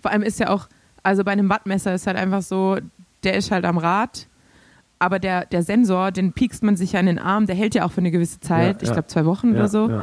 Vor 0.00 0.10
allem 0.10 0.22
ist 0.22 0.38
ja 0.38 0.50
auch, 0.50 0.68
also 1.02 1.24
bei 1.24 1.32
einem 1.32 1.48
Wattmesser 1.48 1.94
ist 1.94 2.06
halt 2.06 2.16
einfach 2.16 2.42
so, 2.42 2.78
der 3.24 3.34
ist 3.34 3.50
halt 3.50 3.64
am 3.64 3.76
Rad, 3.78 4.28
aber 5.00 5.18
der, 5.18 5.44
der 5.46 5.62
Sensor, 5.62 6.12
den 6.12 6.32
piekst 6.32 6.62
man 6.62 6.76
sich 6.76 6.92
ja 6.92 7.00
in 7.00 7.06
den 7.06 7.18
Arm, 7.18 7.46
der 7.46 7.56
hält 7.56 7.74
ja 7.74 7.84
auch 7.84 7.92
für 7.92 7.98
eine 8.00 8.10
gewisse 8.10 8.40
Zeit, 8.40 8.76
Ja, 8.76 8.82
ich 8.82 8.88
ja. 8.88 8.94
glaube 8.94 9.08
zwei 9.08 9.24
Wochen 9.26 9.50
oder 9.50 9.68
so. 9.68 10.02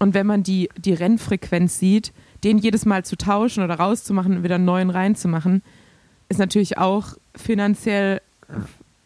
Und 0.00 0.12
wenn 0.12 0.26
man 0.26 0.42
die, 0.42 0.68
die 0.76 0.92
Rennfrequenz 0.92 1.78
sieht, 1.78 2.12
den 2.42 2.58
jedes 2.58 2.84
Mal 2.84 3.04
zu 3.04 3.16
tauschen 3.16 3.62
oder 3.62 3.76
rauszumachen 3.76 4.36
und 4.38 4.42
wieder 4.42 4.56
einen 4.56 4.64
neuen 4.64 4.90
reinzumachen, 4.90 5.62
ist 6.28 6.38
natürlich 6.38 6.78
auch 6.78 7.14
finanziell 7.36 8.20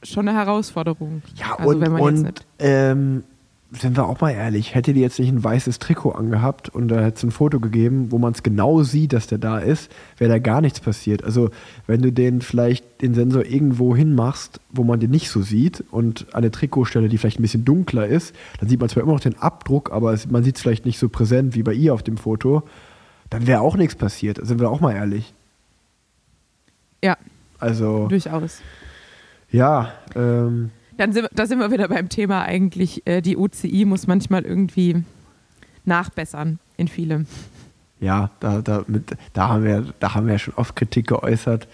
schon 0.03 0.29
eine 0.29 0.39
Herausforderung. 0.39 1.23
Ja, 1.37 1.57
Also 1.59 1.71
und, 1.71 1.81
wenn 1.81 1.93
und 1.93 2.47
ähm, 2.59 3.25
sind 3.71 3.97
wir 3.97 4.07
auch 4.07 4.21
mal 4.21 4.31
ehrlich, 4.31 4.75
hätte 4.75 4.95
die 4.95 5.01
jetzt 5.01 5.19
nicht 5.19 5.31
ein 5.31 5.45
weißes 5.45 5.79
Trikot 5.79 6.13
angehabt 6.13 6.71
und 6.71 6.89
da 6.89 7.01
hätte 7.01 7.19
es 7.19 7.23
ein 7.23 7.31
Foto 7.31 7.61
gegeben, 7.61 8.11
wo 8.11 8.19
man 8.19 8.33
es 8.33 8.43
genau 8.43 8.83
sieht, 8.83 9.13
dass 9.13 9.27
der 9.27 9.37
da 9.37 9.59
ist, 9.59 9.91
wäre 10.17 10.31
da 10.31 10.39
gar 10.39 10.63
nichts 10.63 10.81
passiert. 10.81 11.23
Also 11.23 11.51
wenn 11.87 12.01
du 12.01 12.11
den 12.11 12.41
vielleicht 12.41 13.03
den 13.03 13.13
Sensor 13.13 13.45
irgendwo 13.45 13.95
hinmachst, 13.95 14.61
wo 14.71 14.85
man 14.85 15.01
den 15.01 15.11
nicht 15.11 15.29
so 15.29 15.43
sieht 15.43 15.85
und 15.91 16.35
an 16.35 16.43
der 16.43 16.53
Trikotstelle, 16.53 17.09
die 17.09 17.19
vielleicht 17.19 17.41
ein 17.41 17.43
bisschen 17.43 17.67
dunkler 17.67 18.07
ist, 18.07 18.35
dann 18.59 18.71
sieht 18.71 18.81
man 18.81 18.89
zwar 18.89 19.03
immer 19.03 19.13
noch 19.13 19.21
den 19.21 19.39
Abdruck, 19.39 19.93
aber 19.93 20.15
es, 20.15 20.31
man 20.31 20.45
sieht 20.45 20.57
es 20.57 20.63
vielleicht 20.63 20.87
nicht 20.87 20.99
so 20.99 21.11
präsent 21.11 21.55
wie 21.55 21.63
bei 21.63 21.75
ihr 21.75 21.93
auf 21.93 22.03
dem 22.03 22.17
Foto, 22.17 22.63
dann 23.29 23.47
wäre 23.47 23.61
auch 23.61 23.77
nichts 23.77 23.97
passiert. 23.97 24.39
Sind 24.43 24.61
wir 24.61 24.71
auch 24.71 24.81
mal 24.81 24.95
ehrlich. 24.95 25.35
Ja, 27.03 27.17
Also 27.59 28.09
durchaus. 28.09 28.61
ja, 29.51 29.93
ähm, 30.15 30.71
Dann 30.97 31.13
sind, 31.13 31.29
da 31.33 31.47
sind 31.47 31.59
wir 31.61 31.71
wieder 31.71 31.89
beim 31.89 32.09
Thema 32.09 32.43
eigentlich, 32.43 33.07
äh, 33.07 33.21
die 33.23 33.37
UCI 33.37 33.85
muss 33.85 34.07
manchmal 34.07 34.45
irgendwie 34.45 35.05
nachbessern 35.85 36.59
in 36.77 36.89
vielem. 36.89 37.27
ja, 38.01 38.31
da, 38.41 38.61
da, 38.63 38.85
mit, 38.87 39.17
da, 39.33 39.49
haben 39.49 39.65
wir, 39.65 39.85
da 40.01 40.15
haben 40.15 40.27
wir 40.27 40.35
ja 40.35 40.39
schon 40.39 40.55
oft 40.55 40.77
Kritik 40.77 41.07
geäußert 41.09 41.67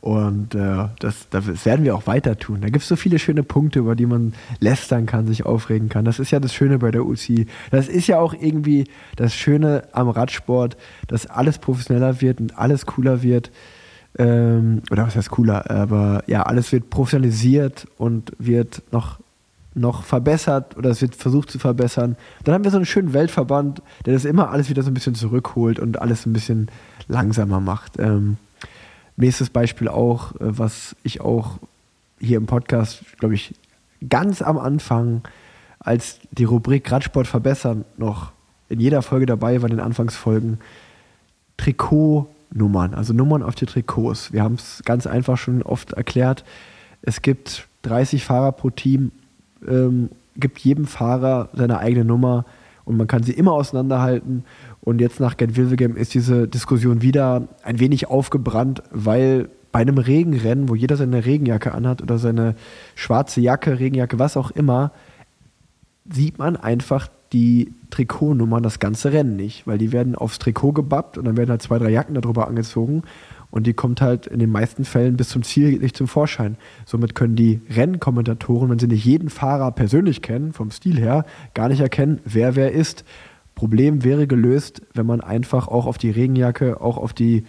und 0.00 0.56
äh, 0.56 0.88
das, 0.98 1.28
das 1.30 1.64
werden 1.64 1.84
wir 1.84 1.94
auch 1.94 2.08
weiter 2.08 2.36
tun. 2.36 2.60
Da 2.60 2.66
gibt 2.66 2.82
es 2.82 2.88
so 2.88 2.96
viele 2.96 3.20
schöne 3.20 3.44
Punkte, 3.44 3.78
über 3.78 3.94
die 3.94 4.06
man 4.06 4.34
lästern 4.58 5.06
kann, 5.06 5.28
sich 5.28 5.46
aufregen 5.46 5.88
kann. 5.88 6.04
Das 6.04 6.18
ist 6.18 6.32
ja 6.32 6.40
das 6.40 6.52
Schöne 6.52 6.78
bei 6.80 6.90
der 6.90 7.06
UCI. 7.06 7.46
Das 7.70 7.86
ist 7.86 8.08
ja 8.08 8.18
auch 8.18 8.34
irgendwie 8.34 8.88
das 9.14 9.32
Schöne 9.32 9.84
am 9.92 10.08
Radsport, 10.08 10.76
dass 11.06 11.26
alles 11.26 11.58
professioneller 11.58 12.20
wird 12.20 12.40
und 12.40 12.58
alles 12.58 12.84
cooler 12.84 13.22
wird. 13.22 13.52
Ähm, 14.18 14.82
oder 14.90 15.06
was 15.06 15.16
heißt 15.16 15.30
cooler? 15.30 15.70
Aber 15.70 16.22
ja, 16.26 16.42
alles 16.42 16.72
wird 16.72 16.90
professionalisiert 16.90 17.86
und 17.98 18.32
wird 18.38 18.82
noch 18.92 19.18
noch 19.74 20.04
verbessert 20.04 20.76
oder 20.76 20.90
es 20.90 21.00
wird 21.00 21.14
versucht 21.14 21.50
zu 21.50 21.58
verbessern. 21.58 22.16
Dann 22.44 22.54
haben 22.54 22.64
wir 22.64 22.70
so 22.70 22.76
einen 22.76 22.86
schönen 22.86 23.14
Weltverband, 23.14 23.82
der 24.04 24.12
das 24.12 24.26
immer 24.26 24.50
alles 24.50 24.68
wieder 24.68 24.82
so 24.82 24.90
ein 24.90 24.94
bisschen 24.94 25.14
zurückholt 25.14 25.78
und 25.78 26.00
alles 26.00 26.26
ein 26.26 26.34
bisschen 26.34 26.68
langsamer 27.08 27.60
macht. 27.60 27.98
Ähm, 27.98 28.36
nächstes 29.16 29.50
Beispiel 29.50 29.88
auch, 29.88 30.34
äh, 30.34 30.38
was 30.40 30.94
ich 31.02 31.20
auch 31.20 31.58
hier 32.20 32.36
im 32.36 32.46
Podcast, 32.46 33.02
glaube 33.18 33.34
ich, 33.34 33.54
ganz 34.08 34.42
am 34.42 34.58
Anfang, 34.58 35.22
als 35.80 36.18
die 36.30 36.44
Rubrik 36.44 36.90
Radsport 36.90 37.26
verbessern 37.26 37.84
noch 37.96 38.32
in 38.68 38.80
jeder 38.80 39.02
Folge 39.02 39.26
dabei 39.26 39.60
war, 39.60 39.68
in 39.68 39.76
den 39.76 39.84
Anfangsfolgen, 39.84 40.58
Trikotnummern, 42.52 42.94
also 42.94 43.12
Nummern 43.12 43.42
auf 43.42 43.54
die 43.54 43.66
Trikots. 43.66 44.32
Wir 44.32 44.42
haben 44.42 44.54
es 44.54 44.82
ganz 44.84 45.06
einfach 45.06 45.36
schon 45.36 45.62
oft 45.62 45.92
erklärt. 45.92 46.44
Es 47.02 47.22
gibt 47.22 47.68
30 47.82 48.24
Fahrer 48.24 48.52
pro 48.52 48.70
Team, 48.70 49.12
ähm, 49.66 50.10
gibt 50.36 50.58
jedem 50.60 50.86
Fahrer 50.86 51.48
seine 51.52 51.78
eigene 51.78 52.04
Nummer 52.04 52.44
und 52.84 52.96
man 52.96 53.06
kann 53.06 53.22
sie 53.22 53.32
immer 53.32 53.52
auseinanderhalten 53.52 54.44
Und 54.80 55.00
jetzt 55.00 55.20
nach 55.20 55.36
Gent-Wevelgem 55.36 55.96
ist 55.96 56.14
diese 56.14 56.48
Diskussion 56.48 57.02
wieder 57.02 57.48
ein 57.62 57.78
wenig 57.78 58.08
aufgebrannt, 58.08 58.82
weil 58.90 59.48
bei 59.70 59.80
einem 59.80 59.98
Regenrennen, 59.98 60.68
wo 60.68 60.74
jeder 60.74 60.96
seine 60.96 61.24
Regenjacke 61.24 61.72
anhat 61.72 62.02
oder 62.02 62.18
seine 62.18 62.56
schwarze 62.94 63.40
Jacke, 63.40 63.78
Regenjacke, 63.78 64.18
was 64.18 64.36
auch 64.36 64.50
immer, 64.50 64.90
sieht 66.12 66.38
man 66.38 66.56
einfach 66.56 67.08
die 67.32 67.72
Trikotnummern 67.90 68.62
das 68.62 68.78
ganze 68.78 69.12
Rennen 69.12 69.36
nicht, 69.36 69.66
weil 69.66 69.78
die 69.78 69.92
werden 69.92 70.14
aufs 70.14 70.38
Trikot 70.38 70.72
gebappt 70.72 71.16
und 71.16 71.24
dann 71.24 71.36
werden 71.36 71.50
halt 71.50 71.62
zwei, 71.62 71.78
drei 71.78 71.90
Jacken 71.90 72.14
darüber 72.14 72.46
angezogen 72.46 73.02
und 73.50 73.66
die 73.66 73.74
kommt 73.74 74.00
halt 74.00 74.26
in 74.26 74.38
den 74.38 74.50
meisten 74.50 74.84
Fällen 74.84 75.16
bis 75.16 75.28
zum 75.28 75.42
Ziel 75.42 75.78
nicht 75.78 75.96
zum 75.96 76.08
Vorschein. 76.08 76.56
Somit 76.86 77.14
können 77.14 77.36
die 77.36 77.60
Rennkommentatoren, 77.70 78.70
wenn 78.70 78.78
sie 78.78 78.86
nicht 78.86 79.04
jeden 79.04 79.30
Fahrer 79.30 79.70
persönlich 79.72 80.22
kennen, 80.22 80.52
vom 80.52 80.70
Stil 80.70 80.98
her, 80.98 81.24
gar 81.54 81.68
nicht 81.68 81.80
erkennen, 81.80 82.20
wer 82.24 82.56
wer 82.56 82.72
ist. 82.72 83.04
Problem 83.54 84.04
wäre 84.04 84.26
gelöst, 84.26 84.82
wenn 84.94 85.06
man 85.06 85.20
einfach 85.20 85.68
auch 85.68 85.86
auf 85.86 85.98
die 85.98 86.10
Regenjacke, 86.10 86.80
auch 86.80 86.96
auf 86.96 87.12
die 87.12 87.44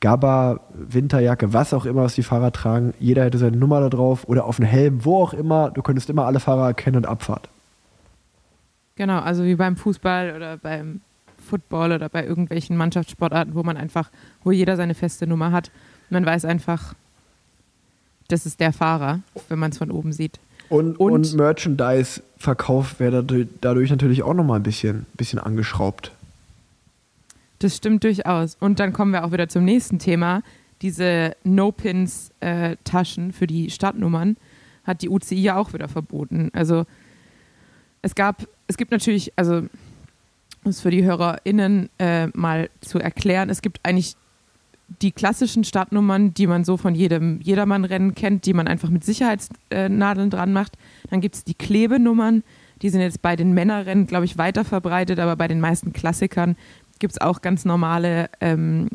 Gabba, 0.00 0.60
Winterjacke, 0.74 1.52
was 1.52 1.74
auch 1.74 1.84
immer, 1.84 2.02
was 2.02 2.14
die 2.14 2.22
Fahrer 2.22 2.52
tragen, 2.52 2.94
jeder 2.98 3.24
hätte 3.24 3.38
seine 3.38 3.56
Nummer 3.56 3.80
da 3.80 3.90
drauf 3.90 4.26
oder 4.26 4.44
auf 4.46 4.56
den 4.56 4.64
Helm, 4.64 5.04
wo 5.04 5.22
auch 5.22 5.34
immer, 5.34 5.70
du 5.70 5.82
könntest 5.82 6.08
immer 6.08 6.24
alle 6.24 6.40
Fahrer 6.40 6.68
erkennen 6.68 6.96
und 6.96 7.06
Abfahrt. 7.06 7.50
Genau, 9.00 9.20
also 9.20 9.44
wie 9.44 9.54
beim 9.54 9.76
Fußball 9.78 10.34
oder 10.36 10.58
beim 10.58 11.00
Football 11.48 11.92
oder 11.92 12.10
bei 12.10 12.26
irgendwelchen 12.26 12.76
Mannschaftssportarten, 12.76 13.54
wo 13.54 13.62
man 13.62 13.78
einfach, 13.78 14.10
wo 14.44 14.50
jeder 14.50 14.76
seine 14.76 14.92
feste 14.92 15.26
Nummer 15.26 15.52
hat. 15.52 15.70
Man 16.10 16.26
weiß 16.26 16.44
einfach, 16.44 16.92
das 18.28 18.44
ist 18.44 18.60
der 18.60 18.74
Fahrer, 18.74 19.20
wenn 19.48 19.58
man 19.58 19.70
es 19.70 19.78
von 19.78 19.90
oben 19.90 20.12
sieht. 20.12 20.38
Und, 20.68 21.00
Und- 21.00 21.12
und, 21.12 21.32
Merchandise-Verkauf 21.34 23.00
wäre 23.00 23.22
dadurch, 23.22 23.48
dadurch 23.62 23.88
natürlich 23.88 24.22
auch 24.22 24.34
nochmal 24.34 24.60
ein 24.60 24.64
bisschen, 24.64 25.06
bisschen 25.14 25.38
angeschraubt. 25.38 26.12
Das 27.60 27.74
stimmt 27.78 28.04
durchaus. 28.04 28.58
Und 28.60 28.80
dann 28.80 28.92
kommen 28.92 29.12
wir 29.12 29.24
auch 29.24 29.32
wieder 29.32 29.48
zum 29.48 29.64
nächsten 29.64 29.98
Thema. 29.98 30.42
Diese 30.82 31.34
No-Pins-Taschen 31.44 33.32
für 33.32 33.46
die 33.46 33.70
Startnummern 33.70 34.36
hat 34.84 35.00
die 35.00 35.08
UCI 35.08 35.40
ja 35.40 35.56
auch 35.56 35.72
wieder 35.72 35.88
verboten. 35.88 36.50
Also 36.52 36.84
es 38.02 38.14
gab, 38.14 38.46
es 38.66 38.76
gibt 38.76 38.90
natürlich, 38.90 39.32
also 39.36 39.56
um 40.64 40.70
es 40.70 40.80
für 40.80 40.90
die 40.90 41.04
HörerInnen 41.04 41.88
äh, 41.98 42.28
mal 42.28 42.70
zu 42.80 42.98
erklären, 42.98 43.50
es 43.50 43.62
gibt 43.62 43.80
eigentlich 43.82 44.16
die 45.00 45.12
klassischen 45.12 45.64
Startnummern, 45.64 46.34
die 46.34 46.46
man 46.46 46.64
so 46.64 46.76
von 46.76 46.94
jedem 46.94 47.40
Jedermann-Rennen 47.40 48.14
kennt, 48.14 48.44
die 48.46 48.52
man 48.52 48.66
einfach 48.66 48.90
mit 48.90 49.04
Sicherheitsnadeln 49.04 50.30
dran 50.30 50.52
macht. 50.52 50.76
Dann 51.10 51.20
gibt 51.20 51.36
es 51.36 51.44
die 51.44 51.54
Klebenummern, 51.54 52.42
die 52.82 52.88
sind 52.88 53.00
jetzt 53.00 53.22
bei 53.22 53.36
den 53.36 53.52
Männerrennen, 53.52 54.06
glaube 54.06 54.24
ich, 54.24 54.36
weiter 54.36 54.64
verbreitet, 54.64 55.20
aber 55.20 55.36
bei 55.36 55.46
den 55.46 55.60
meisten 55.60 55.92
Klassikern 55.92 56.56
gibt 56.98 57.12
es 57.12 57.20
auch 57.20 57.40
ganz 57.40 57.64
normale 57.64 58.30
ähm, 58.40 58.88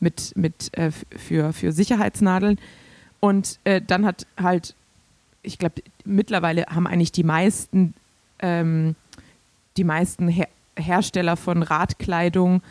mit, 0.00 0.32
mit, 0.36 0.76
äh, 0.76 0.90
für, 0.90 1.52
für 1.52 1.72
Sicherheitsnadeln. 1.72 2.58
Und 3.20 3.60
äh, 3.64 3.80
dann 3.80 4.06
hat 4.06 4.26
halt, 4.40 4.74
ich 5.42 5.58
glaube, 5.58 5.82
mittlerweile 6.04 6.66
haben 6.66 6.86
eigentlich 6.86 7.12
die 7.12 7.24
meisten, 7.24 7.94
ähm, 8.42 8.94
die 9.76 9.84
meisten 9.84 10.28
Her 10.28 10.48
Hersteller 10.74 11.36
von 11.36 11.62
Radkleidung 11.62 12.62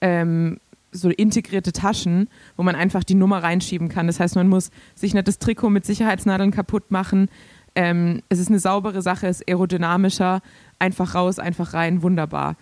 ähm, 0.00 0.58
so 0.92 1.10
integrierte 1.10 1.72
Taschen, 1.72 2.28
wo 2.56 2.62
man 2.62 2.74
einfach 2.74 3.04
die 3.04 3.14
Nummer 3.14 3.42
reinschieben 3.42 3.88
kann. 3.88 4.06
Das 4.06 4.18
heißt, 4.18 4.34
man 4.34 4.48
muss 4.48 4.70
sich 4.94 5.14
nicht 5.14 5.28
das 5.28 5.38
Trikot 5.38 5.70
mit 5.70 5.84
Sicherheitsnadeln 5.84 6.50
kaputt 6.50 6.90
machen. 6.90 7.28
Ähm, 7.74 8.22
es 8.28 8.38
ist 8.38 8.48
eine 8.48 8.58
saubere 8.58 9.02
Sache, 9.02 9.28
es 9.28 9.40
ist 9.40 9.48
aerodynamischer, 9.48 10.42
einfach 10.78 11.14
raus, 11.14 11.38
einfach 11.38 11.74
rein, 11.74 12.02
wunderbar. 12.02 12.56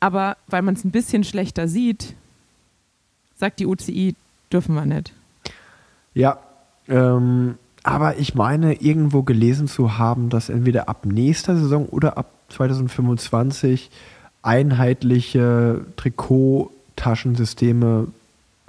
Aber 0.00 0.36
weil 0.46 0.62
man 0.62 0.74
es 0.74 0.84
ein 0.84 0.92
bisschen 0.92 1.24
schlechter 1.24 1.66
sieht, 1.66 2.14
sagt 3.36 3.58
die 3.58 3.66
UCI, 3.66 4.14
dürfen 4.52 4.74
wir 4.74 4.86
nicht. 4.86 5.12
Ja, 6.14 6.38
ähm, 6.88 7.58
aber 7.88 8.18
ich 8.18 8.34
meine, 8.34 8.82
irgendwo 8.82 9.22
gelesen 9.22 9.66
zu 9.66 9.96
haben, 9.96 10.28
dass 10.28 10.50
entweder 10.50 10.90
ab 10.90 11.06
nächster 11.06 11.56
Saison 11.56 11.86
oder 11.86 12.18
ab 12.18 12.30
2025 12.50 13.90
einheitliche 14.42 15.86
Trikottaschensysteme 15.96 18.08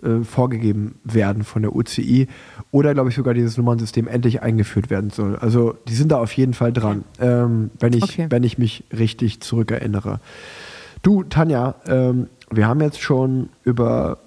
äh, 0.01 0.23
vorgegeben 0.23 0.95
werden 1.03 1.43
von 1.43 1.63
der 1.63 1.75
UCI 1.75 2.29
oder, 2.71 2.93
glaube 2.93 3.09
ich, 3.09 3.15
sogar 3.15 3.33
dieses 3.33 3.57
Nummernsystem 3.57 4.07
endlich 4.07 4.41
eingeführt 4.41 4.89
werden 4.89 5.09
soll. 5.09 5.35
Also 5.35 5.75
die 5.89 5.95
sind 5.95 6.13
da 6.13 6.17
auf 6.19 6.31
jeden 6.33 6.53
Fall 6.53 6.71
dran, 6.71 7.03
ähm, 7.19 7.71
wenn, 7.79 7.91
ich, 7.91 8.03
Okay. 8.03 8.27
wenn 8.29 8.43
ich 8.43 8.57
mich 8.57 8.85
richtig 8.97 9.41
zurückerinnere. 9.41 10.21
Du, 11.01 11.23
Tanja, 11.23 11.75
ähm, 11.87 12.27
wir 12.49 12.67
haben 12.67 12.79
jetzt 12.79 13.01
schon 13.01 13.49
über 13.65 14.17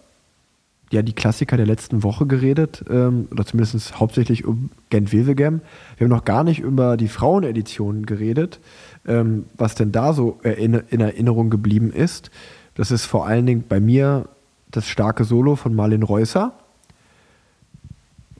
ja, 0.92 1.02
die 1.02 1.14
Klassiker 1.14 1.56
der 1.56 1.66
letzten 1.66 2.02
Woche 2.02 2.26
geredet, 2.26 2.84
ähm, 2.90 3.26
oder 3.30 3.46
zumindest 3.46 3.98
hauptsächlich 3.98 4.44
um 4.44 4.70
Gent-Wevelgem. 4.90 5.62
Wir 5.96 6.04
haben 6.04 6.10
noch 6.10 6.24
gar 6.24 6.44
nicht 6.44 6.60
über 6.60 6.96
die 6.96 7.08
Frauenedition 7.08 8.04
geredet, 8.04 8.60
ähm, 9.06 9.46
was 9.56 9.74
denn 9.74 9.90
da 9.90 10.12
so 10.12 10.38
in 10.42 10.74
Erinnerung 11.00 11.48
geblieben 11.48 11.90
ist. 11.92 12.30
Das 12.74 12.90
ist 12.90 13.06
vor 13.06 13.26
allen 13.26 13.46
Dingen 13.46 13.64
bei 13.68 13.80
mir 13.80 14.28
das 14.70 14.86
starke 14.86 15.24
Solo 15.24 15.56
von 15.56 15.74
Marlin 15.74 16.02
Reusser. 16.02 16.52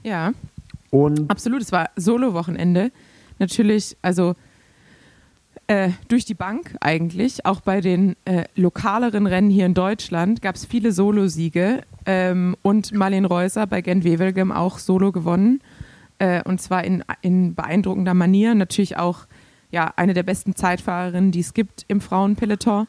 Ja, 0.03 0.33
Und 0.93 1.31
absolut. 1.31 1.61
Es 1.61 1.71
war 1.71 1.89
Solo-Wochenende. 1.95 2.91
Natürlich, 3.39 3.97
also 4.03 4.35
äh, 5.65 5.89
durch 6.07 6.25
die 6.25 6.35
Bank 6.35 6.75
eigentlich. 6.81 7.47
Auch 7.47 7.61
bei 7.61 7.81
den 7.81 8.15
äh, 8.25 8.43
lokaleren 8.55 9.25
Rennen 9.25 9.49
hier 9.49 9.65
in 9.65 9.73
Deutschland 9.73 10.41
gab 10.43 10.55
es 10.55 10.65
viele 10.65 10.91
Solo-Siege. 10.91 11.81
Ähm, 12.05 12.55
und 12.61 12.93
Marlene 12.93 13.27
Reusser 13.27 13.67
bei 13.67 13.81
Gent 13.81 14.03
Wevelgem 14.03 14.51
auch 14.51 14.77
Solo 14.77 15.11
gewonnen. 15.11 15.61
Äh, 16.19 16.43
und 16.43 16.61
zwar 16.61 16.83
in, 16.83 17.03
in 17.21 17.55
beeindruckender 17.55 18.13
Manier. 18.13 18.55
Natürlich 18.55 18.97
auch 18.97 19.25
ja, 19.71 19.91
eine 19.95 20.13
der 20.13 20.23
besten 20.23 20.55
Zeitfahrerinnen, 20.55 21.31
die 21.31 21.39
es 21.39 21.53
gibt 21.53 21.85
im 21.87 22.01
Frauenpeloton. 22.01 22.87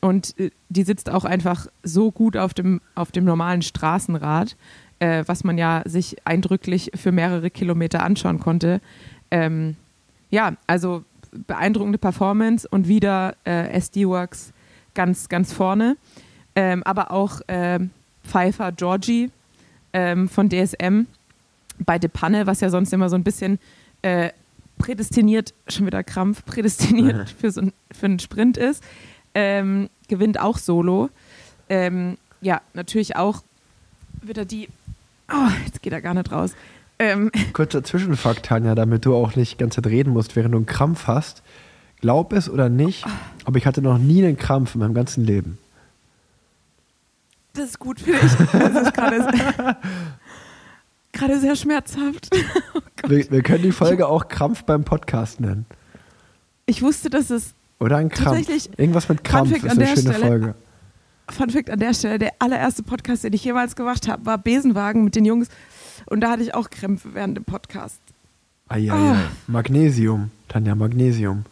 Und 0.00 0.38
äh, 0.38 0.50
die 0.68 0.82
sitzt 0.82 1.10
auch 1.10 1.24
einfach 1.24 1.66
so 1.82 2.10
gut 2.12 2.36
auf 2.36 2.54
dem, 2.54 2.80
auf 2.94 3.12
dem 3.12 3.24
normalen 3.24 3.62
Straßenrad, 3.62 4.56
äh, 4.98 5.24
was 5.26 5.44
man 5.44 5.58
ja 5.58 5.82
sich 5.84 6.16
eindrücklich 6.24 6.90
für 6.94 7.12
mehrere 7.12 7.50
Kilometer 7.50 8.02
anschauen 8.02 8.40
konnte. 8.40 8.80
Ähm, 9.30 9.76
ja, 10.30 10.52
also 10.66 11.04
beeindruckende 11.46 11.98
Performance 11.98 12.66
und 12.68 12.88
wieder 12.88 13.34
äh, 13.44 13.70
SD-Works 13.72 14.52
ganz, 14.94 15.28
ganz 15.28 15.52
vorne. 15.52 15.96
Ähm, 16.54 16.82
aber 16.84 17.10
auch 17.10 17.40
ähm, 17.48 17.90
Pfeiffer 18.26 18.72
Georgie 18.72 19.30
ähm, 19.92 20.28
von 20.28 20.48
DSM 20.48 21.06
bei 21.78 21.98
De 21.98 22.08
Panne, 22.08 22.46
was 22.46 22.60
ja 22.60 22.70
sonst 22.70 22.92
immer 22.92 23.08
so 23.08 23.16
ein 23.16 23.24
bisschen 23.24 23.58
äh, 24.02 24.30
prädestiniert, 24.78 25.54
schon 25.68 25.86
wieder 25.86 26.02
Krampf, 26.04 26.44
prädestiniert 26.44 27.30
für, 27.40 27.50
so 27.50 27.62
ein, 27.62 27.72
für 27.90 28.06
einen 28.06 28.18
Sprint 28.18 28.56
ist, 28.56 28.82
ähm, 29.34 29.88
gewinnt 30.08 30.40
auch 30.40 30.58
Solo. 30.58 31.10
Ähm, 31.68 32.18
ja, 32.40 32.60
natürlich 32.74 33.16
auch 33.16 33.42
wieder 34.22 34.44
die, 34.44 34.68
oh, 35.32 35.48
jetzt 35.64 35.82
geht 35.82 35.92
er 35.92 36.00
gar 36.00 36.14
nicht 36.14 36.30
raus. 36.30 36.52
Ähm, 36.98 37.30
kurzer 37.52 37.84
Zwischenfakt, 37.84 38.46
Tanja, 38.46 38.74
damit 38.74 39.04
du 39.04 39.14
auch 39.14 39.36
nicht 39.36 39.54
die 39.54 39.58
ganze 39.58 39.82
Zeit 39.82 39.90
reden 39.90 40.12
musst, 40.12 40.36
während 40.36 40.54
du 40.54 40.58
einen 40.58 40.66
Krampf 40.66 41.06
hast. 41.06 41.42
Glaub 42.00 42.32
es 42.32 42.48
oder 42.48 42.68
nicht, 42.68 43.06
aber 43.44 43.56
ich 43.56 43.66
hatte 43.66 43.80
noch 43.80 43.98
nie 43.98 44.24
einen 44.24 44.36
Krampf 44.36 44.74
in 44.74 44.80
meinem 44.80 44.94
ganzen 44.94 45.24
Leben. 45.24 45.58
Das 47.56 47.70
ist 47.70 47.78
gut 47.78 48.00
für 48.00 48.12
dich. 48.12 48.32
Das 48.52 48.86
ist 48.86 48.94
gerade 51.12 51.40
sehr 51.40 51.56
schmerzhaft. 51.56 52.28
Oh. 53.04 53.10
Wir, 53.10 53.30
wir 53.30 53.42
können 53.42 53.62
die 53.62 53.72
Folge 53.72 54.08
auch 54.08 54.26
Krampf 54.26 54.64
beim 54.64 54.82
Podcast 54.82 55.38
nennen. 55.38 55.66
Ich 56.64 56.80
wusste, 56.82 57.10
dass 57.10 57.28
es 57.30 57.52
Oder 57.78 57.98
ein 57.98 58.08
Krampf. 58.08 58.48
Irgendwas 58.78 59.08
mit 59.08 59.22
Krampf 59.22 59.52
ist 59.52 59.64
eine 59.64 59.86
schöne 59.86 60.00
Stelle. 60.00 60.26
Folge. 60.26 60.54
Fun 61.28 61.50
Fact 61.50 61.70
an 61.70 61.78
der 61.78 61.92
Stelle, 61.92 62.18
der 62.18 62.32
allererste 62.38 62.82
Podcast, 62.82 63.22
den 63.24 63.34
ich 63.34 63.44
jemals 63.44 63.76
gemacht 63.76 64.08
habe, 64.08 64.24
war 64.24 64.38
Besenwagen 64.38 65.04
mit 65.04 65.14
den 65.14 65.24
Jungs. 65.26 65.48
Und 66.06 66.22
da 66.22 66.30
hatte 66.30 66.42
ich 66.42 66.54
auch 66.54 66.70
Krämpfe 66.70 67.10
während 67.12 67.36
dem 67.36 67.44
Podcast. 67.44 68.00
Ah. 68.68 69.16
Magnesium, 69.46 70.30
Tanja, 70.48 70.74
Magnesium. 70.74 71.44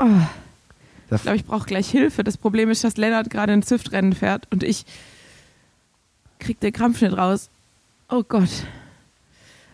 Oh, 0.00 0.06
Da 0.06 0.28
ich 1.16 1.22
glaube, 1.22 1.36
ich 1.36 1.44
brauche 1.44 1.66
gleich 1.66 1.90
Hilfe. 1.90 2.24
Das 2.24 2.36
Problem 2.36 2.70
ist, 2.70 2.84
dass 2.84 2.96
Lennart 2.96 3.30
gerade 3.30 3.52
ein 3.52 3.62
Zwift-Rennen 3.62 4.12
fährt 4.12 4.46
und 4.50 4.62
ich 4.62 4.84
krieg 6.38 6.60
den 6.60 6.72
Krampf 6.72 7.00
nicht 7.00 7.16
raus. 7.16 7.50
Oh 8.08 8.22
Gott. 8.22 8.66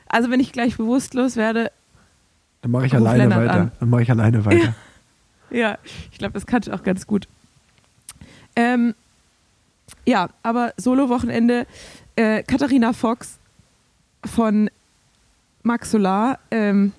Also 0.06 0.30
wenn 0.30 0.40
ich 0.40 0.52
gleich 0.52 0.76
bewusstlos 0.76 1.36
werde, 1.36 1.70
dann 2.62 2.70
mache 2.70 2.86
ich 2.86 2.94
alleine 2.94 3.24
Lennart 3.24 3.40
weiter. 3.40 3.52
an. 3.52 3.72
Dann 3.78 3.90
mache 3.90 4.02
ich 4.02 4.10
alleine 4.10 4.44
weiter. 4.44 4.74
Ja, 5.50 5.78
ich 6.12 6.18
glaube, 6.18 6.34
das 6.34 6.46
kann 6.46 6.60
ich 6.62 6.70
auch 6.72 6.82
ganz 6.82 7.06
gut. 7.06 7.26
Ähm, 8.54 8.94
ja, 10.04 10.28
aber 10.42 10.74
Solo-Wochenende. 10.76 11.66
Äh, 12.16 12.42
Katharina 12.42 12.92
Fox 12.92 13.38
von 14.24 14.68
Max 15.62 15.90
Solar. 15.90 16.38
Ähm, 16.50 16.92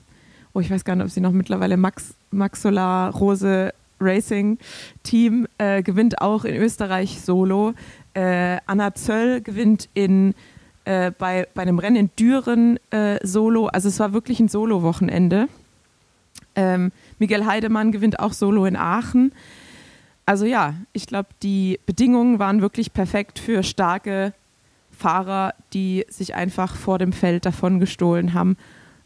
oh, 0.54 0.62
ich 0.62 0.72
weiß 0.72 0.84
gar 0.84 0.96
nicht, 0.96 1.06
ob 1.06 1.12
sie 1.12 1.22
noch 1.22 1.32
mittlerweile 1.32 1.78
Max, 1.78 2.14
Max 2.32 2.62
Solar 2.62 3.14
Rose 3.14 3.74
Racing 4.00 4.58
Team 5.04 5.48
äh, 5.58 5.84
gewinnt 5.84 6.22
auch 6.22 6.46
in 6.46 6.56
Österreich 6.56 7.22
Solo. 7.22 7.74
Äh, 8.14 8.58
Anna 8.66 8.94
Zöll 8.96 9.42
gewinnt 9.42 9.90
in, 9.94 10.34
äh, 10.86 11.12
bei, 11.12 11.48
bei 11.54 11.62
einem 11.62 11.80
Rennen 11.80 11.96
in 11.96 12.10
Düren 12.18 12.80
äh, 12.92 13.26
Solo. 13.26 13.68
Also 13.68 13.88
es 13.90 14.00
war 14.00 14.14
wirklich 14.14 14.40
ein 14.40 14.48
Solo-Wochenende. 14.48 15.48
Ähm, 16.56 16.92
Miguel 17.20 17.46
Heidemann 17.46 17.92
gewinnt 17.92 18.20
auch 18.20 18.34
Solo 18.34 18.66
in 18.66 18.76
Aachen. 18.76 19.32
Also 20.26 20.46
ja, 20.46 20.76
ich 20.94 21.08
glaube, 21.08 21.30
die 21.42 21.80
Bedingungen 21.86 22.40
waren 22.40 22.62
wirklich 22.62 22.94
perfekt 22.94 23.40
für 23.40 23.64
starke 23.64 24.34
Fahrer, 24.92 25.54
die 25.74 26.06
sich 26.10 26.36
einfach 26.36 26.76
vor 26.76 27.00
dem 27.00 27.14
Feld 27.14 27.46
davon 27.46 27.80
gestohlen 27.80 28.34
haben 28.34 28.58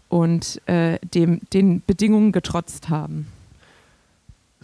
und 0.10 0.62
äh, 0.68 1.00
dem, 1.14 1.39
den 1.54 1.82
Bedingungen 1.86 2.32
getrotzt 2.32 2.89
haben. 2.89 3.28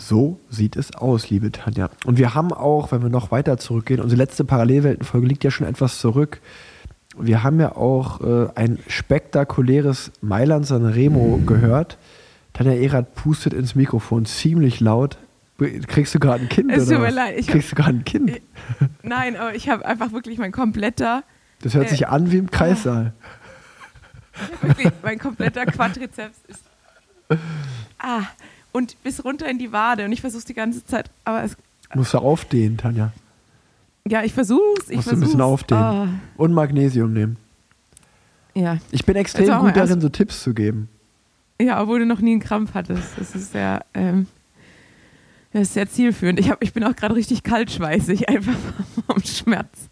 So 0.01 0.39
sieht 0.49 0.77
es 0.77 0.95
aus, 0.95 1.29
liebe 1.29 1.51
Tanja. 1.51 1.89
Und 2.05 2.17
wir 2.17 2.33
haben 2.33 2.53
auch, 2.53 2.91
wenn 2.93 3.01
wir 3.01 3.09
noch 3.09 3.31
weiter 3.31 3.57
zurückgehen, 3.57 3.99
unsere 3.99 4.17
letzte 4.17 4.45
Parallelweltenfolge 4.45 5.27
liegt 5.27 5.43
ja 5.43 5.51
schon 5.51 5.67
etwas 5.67 5.99
zurück. 5.99 6.39
Wir 7.17 7.43
haben 7.43 7.59
ja 7.59 7.75
auch 7.75 8.21
äh, 8.21 8.47
ein 8.55 8.79
spektakuläres 8.87 10.11
Mailand 10.21 10.65
Sanremo 10.65 11.41
gehört. 11.45 11.97
Tanja 12.53 12.71
Erath 12.73 13.13
pustet 13.13 13.53
ins 13.53 13.75
Mikrofon 13.75 14.25
ziemlich 14.25 14.79
laut. 14.79 15.17
Kriegst 15.87 16.15
du 16.15 16.19
gerade 16.19 16.43
ein 16.43 16.49
Kind? 16.49 16.71
Es 16.71 16.87
tut 16.87 16.99
mir 16.99 17.11
leid, 17.11 17.37
ich 17.37 17.47
hab- 17.47 17.53
Kriegst 17.55 17.71
du 17.73 17.75
gerade 17.75 17.97
ein 17.97 18.05
Kind? 18.05 18.39
Nein, 19.03 19.35
aber 19.35 19.53
ich 19.53 19.67
habe 19.67 19.85
einfach 19.85 20.13
wirklich 20.13 20.37
mein 20.37 20.53
kompletter, 20.53 21.23
Das 21.61 21.73
hört 21.73 21.87
Äh, 21.87 21.89
sich 21.89 22.07
an 22.07 22.31
wie 22.31 22.37
im 22.37 22.49
Kreissaal. 22.49 23.11
wirklich, 24.61 24.93
mein 25.03 25.19
kompletter 25.19 25.65
Quadrizeps 25.65 26.37
ist. 26.47 26.63
Ah, 27.97 28.21
und 28.71 29.01
bis 29.03 29.23
runter 29.23 29.49
in 29.49 29.57
die 29.57 29.71
Wade. 29.71 30.05
Und 30.05 30.11
ich 30.11 30.21
versuche 30.21 30.39
es 30.39 30.45
die 30.45 30.53
ganze 30.53 30.85
Zeit, 30.85 31.09
aber 31.25 31.43
es, 31.43 31.55
Musst 31.95 32.13
du 32.13 32.19
aufdehnen, 32.19 32.77
Tanja. 32.77 33.11
ja, 34.07 34.23
ich 34.23 34.33
versuche 34.33 34.61
es. 34.79 34.89
Ich 34.89 34.97
Musst 34.97 35.07
du 35.07 35.11
ein 35.11 35.17
versuch's. 35.17 35.27
bisschen 35.27 35.41
aufdehnen. 35.41 35.83
Ah, 35.83 36.07
Und 36.37 36.53
Magnesium 36.53 37.13
nehmen. 37.13 37.37
ja. 38.53 38.77
Ich 38.91 39.05
bin 39.05 39.15
extrem 39.15 39.49
Also 39.49 39.65
gut 39.65 39.75
darin, 39.75 40.01
so 40.01 40.09
Tipps 40.09 40.43
zu 40.43 40.53
geben. 40.53 40.87
ja, 41.61 41.81
obwohl 41.81 41.99
du 41.99 42.05
noch 42.05 42.19
nie 42.19 42.31
einen 42.31 42.39
Krampf 42.41 42.73
hattest. 42.73 43.17
Das 43.17 43.35
ist 43.35 43.51
sehr, 43.53 43.83
ähm, 43.93 44.27
das 45.53 45.63
ist 45.63 45.73
sehr 45.73 45.89
zielführend. 45.89 46.39
Ich, 46.39 46.49
hab, 46.51 46.61
ich 46.63 46.73
bin 46.73 46.83
auch 46.83 46.95
gerade 46.95 47.15
richtig 47.15 47.43
kaltschweißig, 47.43 48.29
einfach 48.29 48.53
vom 49.07 49.23
Schmerz. 49.23 49.89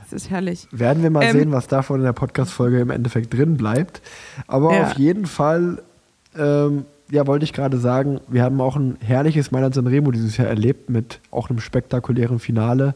Das 0.00 0.12
ist 0.12 0.30
herrlich. 0.30 0.68
Werden 0.70 1.02
wir 1.02 1.10
mal 1.10 1.24
Ähm, 1.24 1.32
sehen, 1.32 1.52
was 1.52 1.66
davon 1.68 2.00
in 2.00 2.04
der 2.04 2.12
Podcast-Folge 2.12 2.80
im 2.80 2.90
Endeffekt 2.90 3.32
drin 3.34 3.56
bleibt. 3.56 4.00
Aber 4.46 4.74
Ja. 4.74 4.82
auf 4.84 4.98
jeden 4.98 5.26
Fall, 5.26 5.82
ähm, 6.36 6.84
ja, 7.12 7.26
wollte 7.26 7.44
ich 7.44 7.52
gerade 7.52 7.76
sagen, 7.76 8.20
wir 8.26 8.42
haben 8.42 8.58
auch 8.62 8.74
ein 8.74 8.96
herrliches 9.00 9.50
Mailand 9.50 9.74
Sanremo 9.74 10.10
dieses 10.12 10.38
Jahr 10.38 10.48
erlebt 10.48 10.88
mit 10.88 11.20
auch 11.30 11.50
einem 11.50 11.60
spektakulären 11.60 12.38
Finale. 12.38 12.94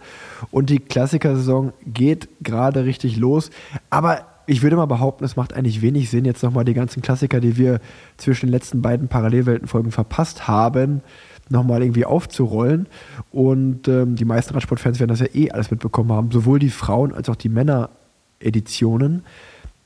Und 0.50 0.70
die 0.70 0.78
Klassikersaison 0.78 1.74
geht 1.84 2.26
gerade 2.40 2.86
richtig 2.86 3.18
los. 3.18 3.50
Aber 3.90 4.24
ich 4.46 4.62
würde 4.62 4.76
mal 4.76 4.86
behaupten, 4.86 5.22
es 5.22 5.36
macht 5.36 5.52
eigentlich 5.52 5.82
wenig 5.82 6.08
Sinn, 6.08 6.24
jetzt 6.24 6.42
nochmal 6.42 6.64
die 6.64 6.72
ganzen 6.72 7.02
Klassiker, 7.02 7.40
die 7.40 7.58
wir 7.58 7.78
zwischen 8.16 8.46
den 8.46 8.52
letzten 8.52 8.80
beiden 8.80 9.08
Parallelweltenfolgen 9.08 9.92
verpasst 9.92 10.48
haben, 10.48 11.02
nochmal 11.50 11.82
irgendwie 11.82 12.06
aufzurollen. 12.06 12.86
Und 13.32 13.86
ähm, 13.86 14.16
die 14.16 14.24
meisten 14.24 14.54
Radsportfans 14.54 14.98
werden 14.98 15.10
das 15.10 15.20
ja 15.20 15.28
eh 15.34 15.50
alles 15.50 15.70
mitbekommen 15.70 16.12
haben, 16.12 16.30
sowohl 16.30 16.58
die 16.58 16.70
Frauen- 16.70 17.12
als 17.12 17.28
auch 17.28 17.36
die 17.36 17.50
Männer-Editionen. 17.50 19.24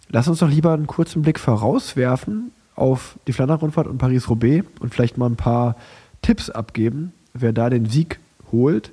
Lass 0.08 0.28
uns 0.28 0.38
doch 0.38 0.50
lieber 0.50 0.72
einen 0.72 0.86
kurzen 0.86 1.22
Blick 1.22 1.40
vorauswerfen 1.40 2.52
auf 2.80 3.18
die 3.26 3.32
Flandern-Rundfahrt 3.32 3.86
und 3.86 3.98
Paris-Roubaix 3.98 4.66
und 4.80 4.92
vielleicht 4.94 5.18
mal 5.18 5.26
ein 5.26 5.36
paar 5.36 5.76
Tipps 6.22 6.50
abgeben, 6.50 7.12
wer 7.34 7.52
da 7.52 7.70
den 7.70 7.86
Sieg 7.86 8.18
holt. 8.50 8.92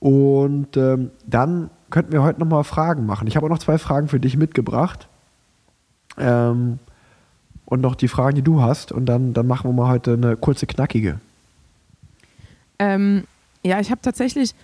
Und 0.00 0.76
ähm, 0.76 1.10
dann 1.26 1.70
könnten 1.90 2.12
wir 2.12 2.22
heute 2.22 2.40
nochmal 2.40 2.64
Fragen 2.64 3.06
machen. 3.06 3.26
Ich 3.28 3.36
habe 3.36 3.46
auch 3.46 3.50
noch 3.50 3.58
zwei 3.58 3.78
Fragen 3.78 4.08
für 4.08 4.20
dich 4.20 4.36
mitgebracht. 4.36 5.08
Ähm, 6.18 6.78
und 7.66 7.80
noch 7.80 7.94
die 7.94 8.08
Fragen, 8.08 8.36
die 8.36 8.42
du 8.42 8.60
hast. 8.60 8.92
Und 8.92 9.06
dann, 9.06 9.32
dann 9.32 9.46
machen 9.46 9.68
wir 9.68 9.74
mal 9.74 9.88
heute 9.88 10.14
eine 10.14 10.36
kurze, 10.36 10.66
knackige. 10.66 11.20
Ähm, 12.78 13.24
ja, 13.62 13.80
ich 13.80 13.90
habe 13.90 14.00
tatsächlich 14.02 14.54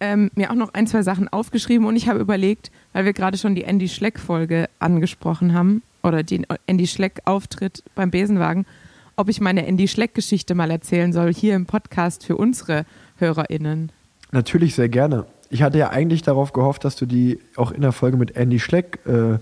ähm, 0.00 0.30
mir 0.34 0.50
auch 0.50 0.54
noch 0.54 0.72
ein, 0.74 0.86
zwei 0.86 1.02
Sachen 1.02 1.28
aufgeschrieben 1.28 1.86
und 1.86 1.96
ich 1.96 2.08
habe 2.08 2.20
überlegt, 2.20 2.70
weil 2.92 3.04
wir 3.04 3.12
gerade 3.12 3.36
schon 3.36 3.54
die 3.54 3.64
Andy 3.64 3.88
Schleck-Folge 3.88 4.68
angesprochen 4.78 5.52
haben 5.52 5.82
oder 6.02 6.22
den 6.22 6.46
Andy 6.66 6.86
Schleck-Auftritt 6.86 7.82
beim 7.94 8.10
Besenwagen, 8.10 8.66
ob 9.16 9.28
ich 9.28 9.40
meine 9.40 9.66
Andy 9.66 9.88
Schleck-Geschichte 9.88 10.54
mal 10.54 10.70
erzählen 10.70 11.12
soll, 11.12 11.32
hier 11.32 11.54
im 11.54 11.66
Podcast 11.66 12.24
für 12.24 12.36
unsere 12.36 12.84
HörerInnen. 13.16 13.92
Natürlich 14.32 14.74
sehr 14.74 14.88
gerne. 14.88 15.26
Ich 15.50 15.62
hatte 15.62 15.78
ja 15.78 15.90
eigentlich 15.90 16.22
darauf 16.22 16.52
gehofft, 16.52 16.84
dass 16.84 16.96
du 16.96 17.06
die 17.06 17.40
auch 17.56 17.72
in 17.72 17.82
der 17.82 17.92
Folge 17.92 18.16
mit 18.16 18.36
Andy 18.36 18.60
Schleck 18.60 19.00
äh, 19.04 19.38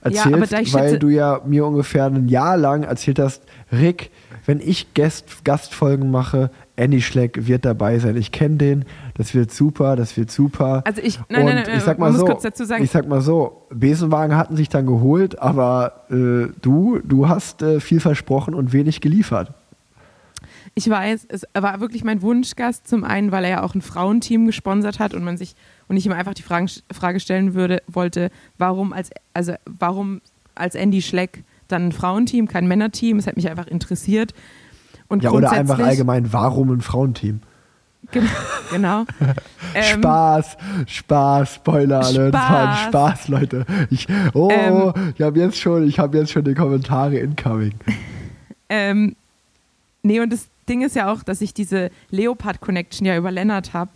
erzählst, 0.00 0.52
ich 0.52 0.74
weil 0.74 0.98
du 0.98 1.08
ja 1.08 1.40
mir 1.44 1.66
ungefähr 1.66 2.06
ein 2.06 2.28
Jahr 2.28 2.56
lang 2.56 2.84
erzählt 2.84 3.18
hast, 3.18 3.42
Rick, 3.72 4.10
wenn 4.46 4.60
ich 4.60 4.94
Gast, 4.94 5.44
Gastfolgen 5.44 6.10
mache, 6.10 6.50
Andy 6.76 7.00
Schleck 7.00 7.46
wird 7.46 7.64
dabei 7.64 7.98
sein. 7.98 8.16
Ich 8.16 8.30
kenne 8.30 8.56
den, 8.56 8.84
das 9.16 9.34
wird 9.34 9.52
super, 9.52 9.94
das 9.96 10.16
wird 10.16 10.30
super. 10.30 10.82
Also 10.84 11.00
ich, 11.00 11.20
nein, 11.28 11.40
Und 11.40 11.46
nein, 11.46 11.64
nein, 11.66 11.78
ich 11.78 11.84
sag 11.84 11.98
mal 11.98 12.12
so, 12.12 12.18
muss 12.20 12.30
kurz 12.30 12.42
dazu 12.42 12.64
sagen, 12.64 12.82
ich 12.82 12.90
sag 12.90 13.06
mal 13.06 13.20
so, 13.20 13.66
Besenwagen 13.70 14.36
hatten 14.36 14.56
sich 14.56 14.68
dann 14.68 14.86
geholt, 14.86 15.38
aber 15.38 16.04
äh, 16.10 16.48
du, 16.60 16.98
du 17.04 17.28
hast 17.28 17.62
äh, 17.62 17.80
viel 17.80 18.00
versprochen 18.00 18.54
und 18.54 18.72
wenig 18.72 19.00
geliefert. 19.00 19.52
Ich 20.76 20.90
weiß, 20.90 21.26
es 21.28 21.44
war 21.54 21.80
wirklich 21.80 22.02
mein 22.02 22.20
Wunschgast. 22.22 22.88
Zum 22.88 23.04
einen, 23.04 23.30
weil 23.30 23.44
er 23.44 23.50
ja 23.50 23.62
auch 23.62 23.76
ein 23.76 23.82
Frauenteam 23.82 24.46
gesponsert 24.46 24.98
hat 24.98 25.14
und 25.14 25.22
man 25.22 25.36
sich 25.36 25.54
und 25.86 25.96
ich 25.96 26.06
ihm 26.06 26.12
einfach 26.12 26.34
die 26.34 26.42
Fragen, 26.42 26.68
Frage 26.92 27.20
stellen 27.20 27.54
würde, 27.54 27.82
wollte, 27.86 28.30
warum 28.58 28.92
als 28.92 29.10
also 29.32 29.54
warum 29.66 30.20
als 30.56 30.74
Andy 30.74 31.02
Schleck 31.02 31.44
dann 31.68 31.86
ein 31.86 31.92
Frauenteam, 31.92 32.48
kein 32.48 32.66
Männerteam? 32.66 33.18
Es 33.18 33.28
hat 33.28 33.36
mich 33.36 33.48
einfach 33.48 33.68
interessiert. 33.68 34.34
Und 35.06 35.22
Ja, 35.22 35.30
oder 35.30 35.52
einfach 35.52 35.78
allgemein, 35.78 36.32
warum 36.32 36.70
ein 36.72 36.80
Frauenteam? 36.80 37.40
Gen- 38.14 38.28
Genau. 38.70 39.04
Ähm, 39.74 39.98
Spaß, 39.98 40.56
Spaß, 40.86 41.54
Spoiler 41.56 42.00
Alert, 42.04 42.34
Spaß. 42.34 42.50
war 42.50 42.68
ein 42.70 42.88
Spaß, 42.88 43.28
Leute. 43.28 43.66
Ich, 43.90 44.06
oh, 44.32 44.48
Ähm. 44.50 45.12
ich 45.16 45.20
habe 45.22 45.38
jetzt 45.38 45.58
schon, 45.60 45.86
ich 45.86 45.98
habe 45.98 46.16
jetzt 46.18 46.32
schon 46.32 46.44
die 46.44 46.54
Kommentare 46.54 47.16
incoming. 47.18 47.74
Ähm, 48.70 49.14
nee, 50.02 50.20
und 50.20 50.32
das 50.32 50.48
Ding 50.70 50.80
ist 50.82 50.96
ja 50.96 51.12
auch, 51.12 51.22
dass 51.22 51.42
ich 51.42 51.52
diese 51.52 51.90
Leopard-Connection 52.10 53.06
ja 53.06 53.14
über 53.16 53.30
Lennart 53.30 53.74
habe. 53.74 53.90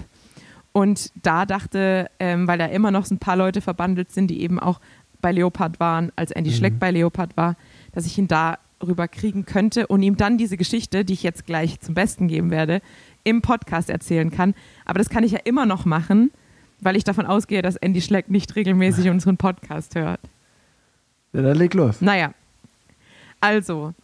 Und 0.73 1.11
da 1.23 1.47
dachte, 1.47 2.11
ähm, 2.21 2.47
weil 2.47 2.59
da 2.59 2.67
immer 2.67 2.91
noch 2.91 3.07
so 3.07 3.15
ein 3.15 3.19
paar 3.19 3.35
Leute 3.37 3.63
verbandelt 3.63 4.13
sind, 4.13 4.29
die 4.29 4.43
eben 4.43 4.61
auch 4.61 4.79
bei 5.23 5.33
Leopard 5.33 5.81
waren, 5.81 6.13
als 6.17 6.31
Andy 6.33 6.53
Schleck 6.53 6.79
bei 6.79 6.91
Leopard 6.91 7.37
war, 7.37 7.57
dass 7.93 8.05
ich 8.05 8.19
ihn 8.19 8.29
darüber 8.29 8.59
kriegen 9.11 9.45
könnte 9.45 9.87
und 9.87 10.03
ihm 10.03 10.17
dann 10.17 10.39
diese 10.39 10.57
Geschichte, 10.57 11.05
die 11.05 11.13
ich 11.13 11.23
jetzt 11.23 11.47
gleich 11.47 11.81
zum 11.81 11.95
Besten 11.95 12.29
geben 12.29 12.51
werde, 12.51 12.81
im 13.25 13.43
Podcast 13.43 13.91
erzählen 13.91 14.31
kann. 14.31 14.55
Aber 14.85 14.99
das 14.99 15.09
kann 15.09 15.25
ich 15.25 15.33
ja 15.33 15.41
immer 15.45 15.67
noch 15.67 15.85
machen, 15.85 16.31
weil 16.81 16.97
ich 16.97 17.05
davon 17.05 17.27
ausgehe, 17.27 17.63
dass 17.63 17.77
Andy 17.77 18.01
Schleck 18.01 18.31
nicht 18.31 18.55
regelmäßig 18.57 19.09
unseren 19.09 19.37
Podcast 19.37 19.95
hört. 19.95 20.21
Ja, 21.33 21.43
dann 21.43 21.57
leg 21.57 21.75
los. 21.75 22.01
Naja, 22.01 22.33
also, 23.41 23.95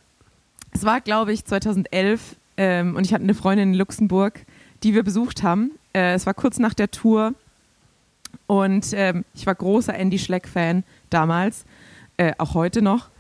es 0.73 0.85
war, 0.85 1.01
glaube 1.01 1.33
ich, 1.33 1.45
2011 1.45 2.37
ähm, 2.57 2.97
und 2.97 3.05
ich 3.05 3.13
hatte 3.13 3.25
eine 3.25 3.35
Freundin 3.35 3.73
in 3.73 3.75
Luxemburg, 3.75 4.41
die 4.83 4.95
wir 4.95 5.03
besucht 5.03 5.43
haben. 5.43 5.73
Äh, 5.93 6.15
es 6.15 6.27
war 6.27 6.35
kurz 6.35 6.59
nach 6.59 6.75
der 6.75 6.91
Tour 6.91 7.35
und 8.47 8.93
ähm, 8.93 9.25
ich 9.35 9.47
war 9.47 9.55
großer 9.55 9.95
Andy 9.95 10.19
Schleck-Fan 10.19 10.85
damals, 11.11 11.65
äh, 12.17 12.33
auch 12.39 12.55
heute 12.55 12.83
noch. 12.83 13.11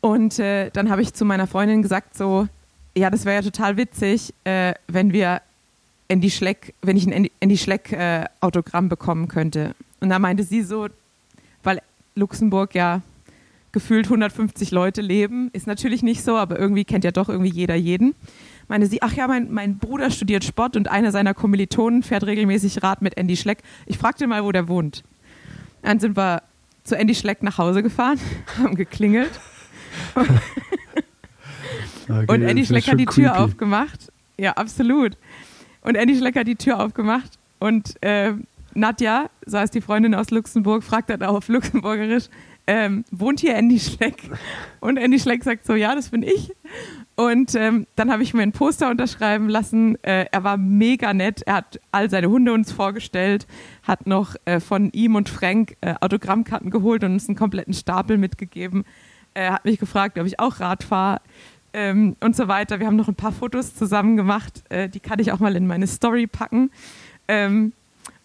Und 0.00 0.38
äh, 0.38 0.70
dann 0.70 0.90
habe 0.90 1.02
ich 1.02 1.12
zu 1.12 1.24
meiner 1.24 1.46
Freundin 1.46 1.82
gesagt, 1.82 2.16
so, 2.16 2.48
ja, 2.96 3.10
das 3.10 3.24
wäre 3.24 3.36
ja 3.36 3.42
total 3.42 3.76
witzig, 3.76 4.34
äh, 4.44 4.74
wenn 4.88 5.12
wir 5.12 5.42
Andy 6.08 6.30
Schleck, 6.30 6.74
wenn 6.82 6.96
ich 6.96 7.06
ein 7.06 7.28
Andy, 7.38 7.56
Schleck 7.56 7.92
äh, 7.92 8.24
Autogramm 8.40 8.88
bekommen 8.88 9.28
könnte. 9.28 9.74
Und 10.00 10.08
da 10.08 10.18
meinte 10.18 10.42
sie 10.42 10.62
so, 10.62 10.88
weil 11.62 11.80
Luxemburg 12.14 12.74
ja 12.74 13.02
gefühlt 13.72 14.06
150 14.06 14.72
Leute 14.72 15.02
leben, 15.02 15.50
ist 15.52 15.68
natürlich 15.68 16.02
nicht 16.02 16.24
so, 16.24 16.36
aber 16.36 16.58
irgendwie 16.58 16.84
kennt 16.84 17.04
ja 17.04 17.12
doch 17.12 17.28
irgendwie 17.28 17.52
jeder 17.52 17.76
jeden. 17.76 18.14
Meinte 18.66 18.88
sie, 18.88 19.02
ach 19.02 19.12
ja, 19.12 19.28
mein, 19.28 19.52
mein 19.52 19.78
Bruder 19.78 20.10
studiert 20.10 20.42
Sport 20.42 20.76
und 20.76 20.88
einer 20.88 21.12
seiner 21.12 21.34
Kommilitonen 21.34 22.02
fährt 22.02 22.24
regelmäßig 22.24 22.82
Rad 22.82 23.02
mit 23.02 23.16
Andy 23.16 23.36
Schleck. 23.36 23.58
Ich 23.86 23.98
fragte 23.98 24.26
mal, 24.26 24.42
wo 24.44 24.50
der 24.50 24.66
wohnt. 24.66 25.04
Dann 25.82 26.00
sind 26.00 26.16
wir 26.16 26.42
zu 26.82 26.96
Andy 26.96 27.14
Schleck 27.14 27.44
nach 27.44 27.58
Hause 27.58 27.84
gefahren, 27.84 28.18
haben 28.58 28.74
geklingelt 28.74 29.38
Okay, 32.08 32.26
und 32.26 32.42
Andy 32.42 32.66
Schleck 32.66 32.88
hat 32.88 32.98
die 32.98 33.06
Tür 33.06 33.30
creepy. 33.30 33.38
aufgemacht. 33.38 34.12
Ja, 34.36 34.52
absolut. 34.54 35.16
Und 35.82 35.94
Andy 35.94 36.16
Schleck 36.16 36.34
hat 36.34 36.48
die 36.48 36.56
Tür 36.56 36.80
aufgemacht 36.80 37.38
und 37.60 38.02
äh, 38.02 38.32
Nadja, 38.74 39.30
so 39.46 39.58
heißt 39.58 39.74
die 39.74 39.80
Freundin 39.80 40.14
aus 40.14 40.30
Luxemburg, 40.30 40.82
fragt 40.82 41.10
dann 41.10 41.22
auf 41.22 41.48
Luxemburgerisch, 41.48 42.24
ähm, 42.66 43.04
wohnt 43.10 43.40
hier 43.40 43.56
Andy 43.56 43.80
Schleck? 43.80 44.16
Und 44.80 44.96
Andy 44.96 45.18
Schleck 45.18 45.42
sagt 45.42 45.66
so, 45.66 45.74
ja, 45.74 45.94
das 45.94 46.10
bin 46.10 46.22
ich. 46.22 46.52
Und 47.16 47.54
ähm, 47.54 47.86
dann 47.96 48.10
habe 48.10 48.22
ich 48.22 48.32
mir 48.32 48.42
ein 48.42 48.52
Poster 48.52 48.90
unterschreiben 48.90 49.48
lassen. 49.48 50.02
Äh, 50.02 50.26
er 50.30 50.44
war 50.44 50.56
mega 50.56 51.12
nett. 51.12 51.42
Er 51.42 51.54
hat 51.54 51.80
all 51.90 52.08
seine 52.08 52.30
Hunde 52.30 52.52
uns 52.52 52.72
vorgestellt, 52.72 53.46
hat 53.82 54.06
noch 54.06 54.36
äh, 54.44 54.60
von 54.60 54.90
ihm 54.92 55.16
und 55.16 55.28
Frank 55.28 55.76
äh, 55.80 55.94
Autogrammkarten 56.00 56.70
geholt 56.70 57.04
und 57.04 57.12
uns 57.12 57.28
einen 57.28 57.36
kompletten 57.36 57.74
Stapel 57.74 58.18
mitgegeben. 58.18 58.84
Er 59.34 59.52
hat 59.52 59.64
mich 59.64 59.78
gefragt, 59.78 60.18
ob 60.18 60.26
ich 60.26 60.40
auch 60.40 60.60
Rad 60.60 60.84
fahre 60.84 61.20
ähm, 61.72 62.16
und 62.20 62.36
so 62.36 62.48
weiter. 62.48 62.80
Wir 62.80 62.86
haben 62.86 62.96
noch 62.96 63.08
ein 63.08 63.14
paar 63.14 63.32
Fotos 63.32 63.74
zusammen 63.74 64.16
gemacht. 64.16 64.62
Äh, 64.68 64.88
die 64.88 65.00
kann 65.00 65.18
ich 65.18 65.32
auch 65.32 65.38
mal 65.38 65.56
in 65.56 65.66
meine 65.66 65.86
Story 65.86 66.26
packen. 66.26 66.70
Ähm, 67.28 67.72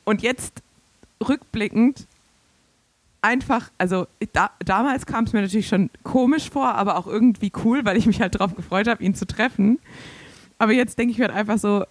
und 0.03 0.22
jetzt 0.22 0.62
rückblickend 1.28 2.08
einfach, 3.22 3.72
also 3.78 4.08
da, 4.34 4.51
damals 4.64 5.06
kam 5.06 5.24
es 5.24 5.34
mir 5.34 5.41
natürlich 5.41 5.68
schon 5.68 5.89
komisch 6.03 6.49
vor, 6.49 6.76
aber 6.76 6.97
auch 6.97 7.08
irgendwie 7.08 7.51
cool, 7.64 7.84
weil 7.84 7.97
ich 7.97 8.06
mich 8.06 8.22
halt 8.22 8.36
darauf 8.36 8.56
gefreut 8.56 8.88
habe, 8.88 9.03
ihn 9.03 9.16
zu 9.16 9.26
treffen. 9.26 9.80
Aber 10.60 10.74
jetzt 10.74 10.97
denke 10.99 11.12
ich 11.12 11.18
mir 11.18 11.26
halt 11.26 11.36
einfach 11.36 11.58
so 11.58 11.86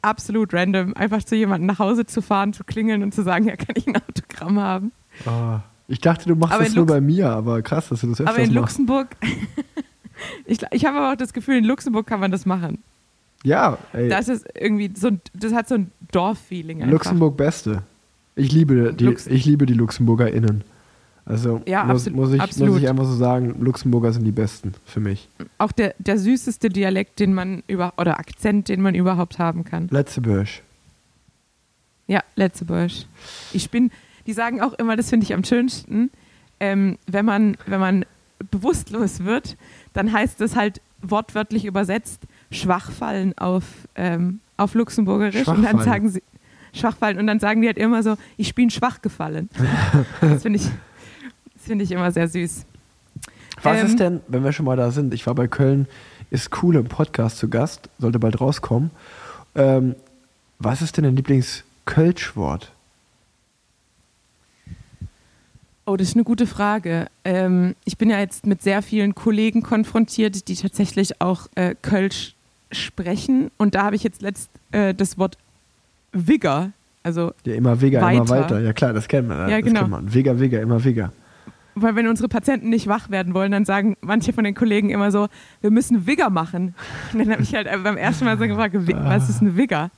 absolut 0.00 0.52
random, 0.54 0.94
einfach 0.96 1.22
zu 1.22 1.36
jemandem 1.36 1.66
nach 1.66 1.78
Hause 1.78 2.06
zu 2.06 2.22
fahren, 2.22 2.52
zu 2.52 2.64
klingeln 2.64 3.02
und 3.02 3.14
zu 3.14 3.22
sagen, 3.22 3.46
ja, 3.46 3.56
kann 3.56 3.76
ich 3.76 3.86
ein 3.86 3.96
Autogramm 3.96 4.58
haben. 4.58 4.92
Ah, 5.26 5.60
ich 5.92 6.00
dachte, 6.00 6.28
du 6.28 6.34
machst 6.34 6.54
Aber 6.54 6.64
das 6.64 6.74
nur 6.74 6.84
Lux- 6.86 6.92
bei 6.92 7.00
mir, 7.00 7.28
aber 7.30 7.60
krass, 7.62 7.88
dass 7.90 8.00
du 8.00 8.08
das 8.08 8.20
öfters 8.20 8.34
aber 8.34 8.38
in 8.44 8.54
machst. 8.54 8.78
Luxemburg, 8.78 9.08
ich, 10.46 10.58
ich 10.70 10.84
habe 10.86 10.98
aber 10.98 11.12
auch 11.12 11.16
das 11.16 11.32
Gefühl, 11.32 11.58
in 11.58 11.64
Luxemburg 11.64 12.06
kann 12.06 12.20
man 12.20 12.30
das 12.30 12.46
machen. 12.46 12.78
Ja, 13.44 13.76
ey, 13.92 14.08
Das 14.08 14.28
ist 14.28 14.46
irgendwie 14.54 14.90
so, 14.94 15.08
ein- 15.08 15.20
das 15.34 15.52
hat 15.52 15.68
so 15.68 15.74
ein 15.74 15.90
Dorffeeling 16.12 16.78
einfach. 16.82 16.92
Luxemburg 16.92 17.36
Beste. 17.36 17.82
Ich 18.36 18.52
liebe 18.52 18.94
die, 18.94 19.04
Lux- 19.04 19.26
ich 19.26 19.44
liebe 19.44 19.66
die 19.66 19.74
LuxemburgerInnen. 19.74 20.64
Also 21.24 21.60
Ja, 21.66 21.84
muss, 21.84 22.08
muss, 22.10 22.32
ich, 22.32 22.40
muss 22.58 22.78
ich 22.80 22.88
einfach 22.88 23.04
so 23.04 23.14
sagen, 23.14 23.56
Luxemburger 23.60 24.12
sind 24.12 24.24
die 24.24 24.32
Besten 24.32 24.72
für 24.86 24.98
mich. 25.00 25.28
Auch 25.58 25.70
der, 25.70 25.94
der 25.98 26.18
süßeste 26.18 26.68
Dialekt, 26.68 27.20
den 27.20 27.32
man 27.34 27.62
über 27.68 27.92
oder 27.96 28.18
Akzent, 28.18 28.68
den 28.68 28.80
man 28.80 28.94
überhaupt 28.94 29.38
haben 29.38 29.64
kann. 29.64 29.88
Letzebösch. 29.90 30.62
Ja, 32.08 32.22
Letzebusch. 32.34 33.06
Ich 33.52 33.70
bin, 33.70 33.90
die 34.26 34.32
sagen 34.32 34.60
auch 34.60 34.72
immer, 34.74 34.96
das 34.96 35.10
finde 35.10 35.24
ich 35.24 35.34
am 35.34 35.44
schönsten, 35.44 36.10
ähm, 36.60 36.98
wenn 37.06 37.24
man, 37.24 37.56
wenn 37.66 37.80
man 37.80 38.04
bewusstlos 38.50 39.24
wird, 39.24 39.56
dann 39.92 40.12
heißt 40.12 40.40
das 40.40 40.56
halt 40.56 40.80
wortwörtlich 41.00 41.64
übersetzt 41.64 42.22
Schwachfallen 42.50 43.36
auf, 43.38 43.64
ähm, 43.96 44.40
auf 44.56 44.74
Luxemburgerisch 44.74 45.48
und 45.48 45.62
dann 45.62 45.80
sagen 45.80 46.08
sie 46.08 46.22
Schwachfallen 46.74 47.18
und 47.18 47.26
dann 47.26 47.38
sagen 47.38 47.60
die 47.60 47.66
halt 47.66 47.78
immer 47.78 48.02
so, 48.02 48.16
ich 48.36 48.54
bin 48.54 48.70
schwach 48.70 49.02
gefallen. 49.02 49.50
das 50.20 50.42
finde 50.42 50.58
ich, 50.58 50.64
das 51.54 51.64
finde 51.64 51.84
ich 51.84 51.90
immer 51.92 52.10
sehr 52.10 52.28
süß. 52.28 52.64
Was 53.62 53.80
Ähm, 53.80 53.86
ist 53.86 54.00
denn, 54.00 54.20
wenn 54.28 54.42
wir 54.42 54.52
schon 54.52 54.66
mal 54.66 54.76
da 54.76 54.90
sind? 54.90 55.12
Ich 55.12 55.26
war 55.26 55.34
bei 55.34 55.48
Köln, 55.48 55.86
ist 56.30 56.62
cool 56.62 56.76
im 56.76 56.86
Podcast 56.86 57.38
zu 57.38 57.48
Gast, 57.48 57.90
sollte 57.98 58.18
bald 58.18 58.40
rauskommen. 58.40 58.90
Ähm, 59.54 59.94
was 60.58 60.80
ist 60.80 60.96
denn 60.96 61.04
dein 61.04 61.16
Lieblings-Kölsch-Wort? 61.16 62.72
Oh, 65.84 65.96
das 65.96 66.08
ist 66.08 66.14
eine 66.14 66.24
gute 66.24 66.46
Frage. 66.46 67.06
Ähm, 67.24 67.74
ich 67.84 67.98
bin 67.98 68.08
ja 68.08 68.20
jetzt 68.20 68.46
mit 68.46 68.62
sehr 68.62 68.82
vielen 68.82 69.14
Kollegen 69.14 69.62
konfrontiert, 69.62 70.46
die 70.48 70.54
tatsächlich 70.54 71.20
auch 71.20 71.48
äh, 71.56 71.74
Kölsch 71.82 72.36
sprechen. 72.70 73.50
Und 73.58 73.74
da 73.74 73.84
habe 73.84 73.96
ich 73.96 74.02
jetzt 74.04 74.22
letzt 74.22 74.48
äh, 74.70 74.94
das 74.94 75.18
Wort 75.18 75.36
Wigger, 76.12 76.70
also 77.02 77.32
Ja, 77.44 77.54
immer 77.54 77.80
Vega, 77.80 78.08
immer 78.10 78.28
Weiter. 78.28 78.60
Ja 78.60 78.72
klar, 78.72 78.92
das 78.92 79.08
kennt 79.08 79.28
man. 79.28 79.48
Ja, 79.50 79.56
das 79.56 79.64
genau. 79.66 79.80
kennt 79.80 79.90
man. 79.90 80.14
Vega, 80.14 80.38
Vega, 80.38 80.60
immer 80.60 80.82
Vega. 80.84 81.12
weil 81.74 81.96
wenn 81.96 82.06
unsere 82.06 82.28
Patienten 82.28 82.68
nicht 82.68 82.86
wach 82.86 83.10
werden 83.10 83.34
wollen, 83.34 83.50
dann 83.50 83.64
sagen 83.64 83.96
manche 84.02 84.32
von 84.32 84.44
den 84.44 84.54
Kollegen 84.54 84.90
immer 84.90 85.10
so, 85.10 85.26
wir 85.62 85.70
müssen 85.72 86.06
Wigger 86.06 86.30
machen. 86.30 86.74
Und 87.12 87.18
dann 87.18 87.30
habe 87.32 87.42
ich 87.42 87.54
halt 87.54 87.66
beim 87.82 87.96
ersten 87.96 88.24
Mal 88.24 88.38
so 88.38 88.46
gefragt, 88.46 88.74
"Wi- 88.86 88.94
was 88.94 89.28
ist 89.28 89.40
ein 89.42 89.56
Wigger? 89.56 89.90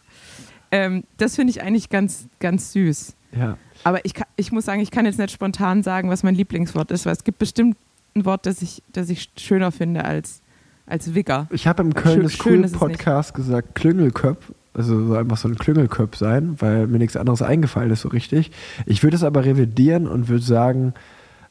Ähm, 0.70 1.04
das 1.18 1.36
finde 1.36 1.50
ich 1.50 1.62
eigentlich 1.62 1.90
ganz, 1.90 2.26
ganz 2.40 2.72
süß. 2.72 3.14
Ja. 3.38 3.58
Aber 3.84 4.04
ich, 4.04 4.14
kann, 4.14 4.26
ich 4.36 4.50
muss 4.52 4.64
sagen, 4.64 4.80
ich 4.80 4.90
kann 4.90 5.04
jetzt 5.06 5.18
nicht 5.18 5.30
spontan 5.30 5.82
sagen, 5.82 6.08
was 6.10 6.22
mein 6.22 6.34
Lieblingswort 6.34 6.90
ist, 6.90 7.06
weil 7.06 7.12
es 7.12 7.22
gibt 7.24 7.38
bestimmt 7.38 7.76
ein 8.16 8.24
Wort, 8.24 8.46
das 8.46 8.62
ich, 8.62 8.82
das 8.92 9.10
ich 9.10 9.30
schöner 9.36 9.70
finde 9.72 10.04
als, 10.04 10.40
als 10.86 11.14
Wigger. 11.14 11.46
Ich 11.50 11.66
habe 11.66 11.82
im 11.82 11.94
Köln 11.94 12.28
schön 12.30 12.62
cool 12.64 12.68
Podcast 12.70 13.34
gesagt, 13.34 13.74
Klüngelköpf. 13.74 14.52
Also 14.76 15.06
so 15.06 15.14
einfach 15.14 15.36
so 15.36 15.46
ein 15.48 15.54
Klüngelköpf 15.56 16.16
sein, 16.16 16.56
weil 16.58 16.86
mir 16.88 16.98
nichts 16.98 17.16
anderes 17.16 17.42
eingefallen 17.42 17.90
ist 17.92 18.00
so 18.00 18.08
richtig. 18.08 18.50
Ich 18.86 19.02
würde 19.04 19.16
es 19.16 19.22
aber 19.22 19.44
revidieren 19.44 20.08
und 20.08 20.28
würde 20.28 20.44
sagen, 20.44 20.94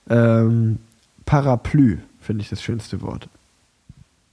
ähm, 0.09 0.79
Parapluie 1.25 1.99
finde 2.19 2.41
ich 2.41 2.49
das 2.49 2.61
schönste 2.61 3.01
Wort. 3.01 3.29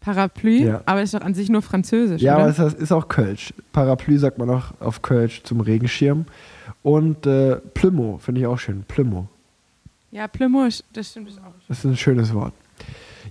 Parapluie, 0.01 0.65
Ja. 0.65 0.81
aber 0.87 1.03
ist 1.03 1.13
doch 1.13 1.21
an 1.21 1.35
sich 1.35 1.51
nur 1.51 1.61
französisch, 1.63 2.23
Ja, 2.23 2.37
oder? 2.37 2.45
aber 2.45 2.51
es 2.53 2.59
ist- 2.59 2.81
ist 2.81 2.93
auch 2.93 3.09
Kölsch. 3.09 3.53
Parapluie 3.73 4.17
sagt 4.17 4.39
man 4.39 4.49
auch 4.49 4.73
auf 4.81 5.03
Kölsch 5.03 5.43
zum 5.45 5.61
Regenschirm. 5.61 6.25
Und 6.83 7.27
äh, 7.27 7.57
Plümo 7.57 8.19
finde 8.19 8.41
ich 8.41 8.47
auch 8.47 8.59
schön. 8.59 8.85
Plümo. 8.85 9.29
ja, 10.11 10.29
Plümosch, 10.29 10.83
das 10.93 11.11
stimmt 11.11 11.31
auch. 11.39 11.53
Das 11.69 11.79
ist 11.79 11.85
ein 11.85 11.97
schönes 11.97 12.35
Wort. 12.35 12.53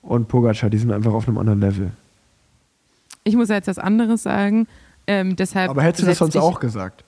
und 0.00 0.28
Pogacar, 0.28 0.70
die 0.70 0.78
sind 0.78 0.90
einfach 0.90 1.12
auf 1.12 1.28
einem 1.28 1.36
anderen 1.36 1.60
Level. 1.60 1.90
Ich 3.24 3.36
muss 3.36 3.50
jetzt 3.50 3.68
was 3.68 3.78
anderes 3.78 4.22
sagen. 4.22 4.66
Ähm, 5.06 5.36
deshalb 5.36 5.70
Aber 5.70 5.82
hättest 5.82 6.02
du 6.02 6.06
das 6.06 6.18
sonst 6.18 6.36
auch 6.36 6.60
gesagt? 6.60 7.04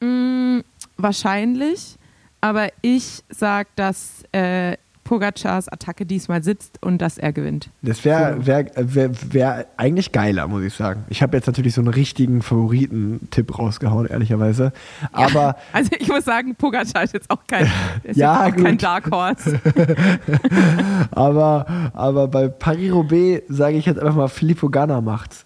Mm, 0.00 0.60
wahrscheinlich, 0.98 1.96
aber 2.42 2.68
ich 2.82 3.22
sag, 3.30 3.74
dass 3.76 4.24
äh, 4.32 4.76
Pogacars 5.04 5.68
Attacke 5.68 6.06
diesmal 6.06 6.42
sitzt 6.42 6.82
und 6.82 6.98
dass 7.02 7.18
er 7.18 7.32
gewinnt. 7.32 7.68
Das 7.82 8.04
wäre 8.04 8.46
wär, 8.46 8.66
wär, 8.76 9.10
wär 9.32 9.66
eigentlich 9.76 10.10
geiler, 10.12 10.48
muss 10.48 10.62
ich 10.64 10.72
sagen. 10.74 11.04
Ich 11.08 11.22
habe 11.22 11.36
jetzt 11.36 11.46
natürlich 11.46 11.74
so 11.74 11.82
einen 11.82 11.88
richtigen 11.88 12.40
Favoriten-Tipp 12.42 13.58
rausgehauen, 13.58 14.06
ehrlicherweise. 14.06 14.72
Aber 15.12 15.56
Also 15.72 15.90
ich 15.98 16.08
muss 16.08 16.24
sagen, 16.24 16.54
Pogacar 16.54 17.04
ist 17.04 17.12
jetzt 17.14 17.30
auch 17.30 17.46
kein, 17.46 17.70
ist 18.02 18.16
Ja, 18.16 18.46
jetzt 18.46 18.58
auch 18.58 18.62
kein. 18.64 18.78
Dark 18.78 19.10
Horse. 19.10 19.60
Aber, 21.10 21.66
aber 21.94 22.28
bei 22.28 22.48
Paris-Roubaix 22.48 23.42
sage 23.48 23.76
ich 23.76 23.86
jetzt 23.86 23.98
einfach 23.98 24.14
mal, 24.14 24.28
Filippo 24.28 24.68
Ganna 24.68 25.00
macht's. 25.00 25.44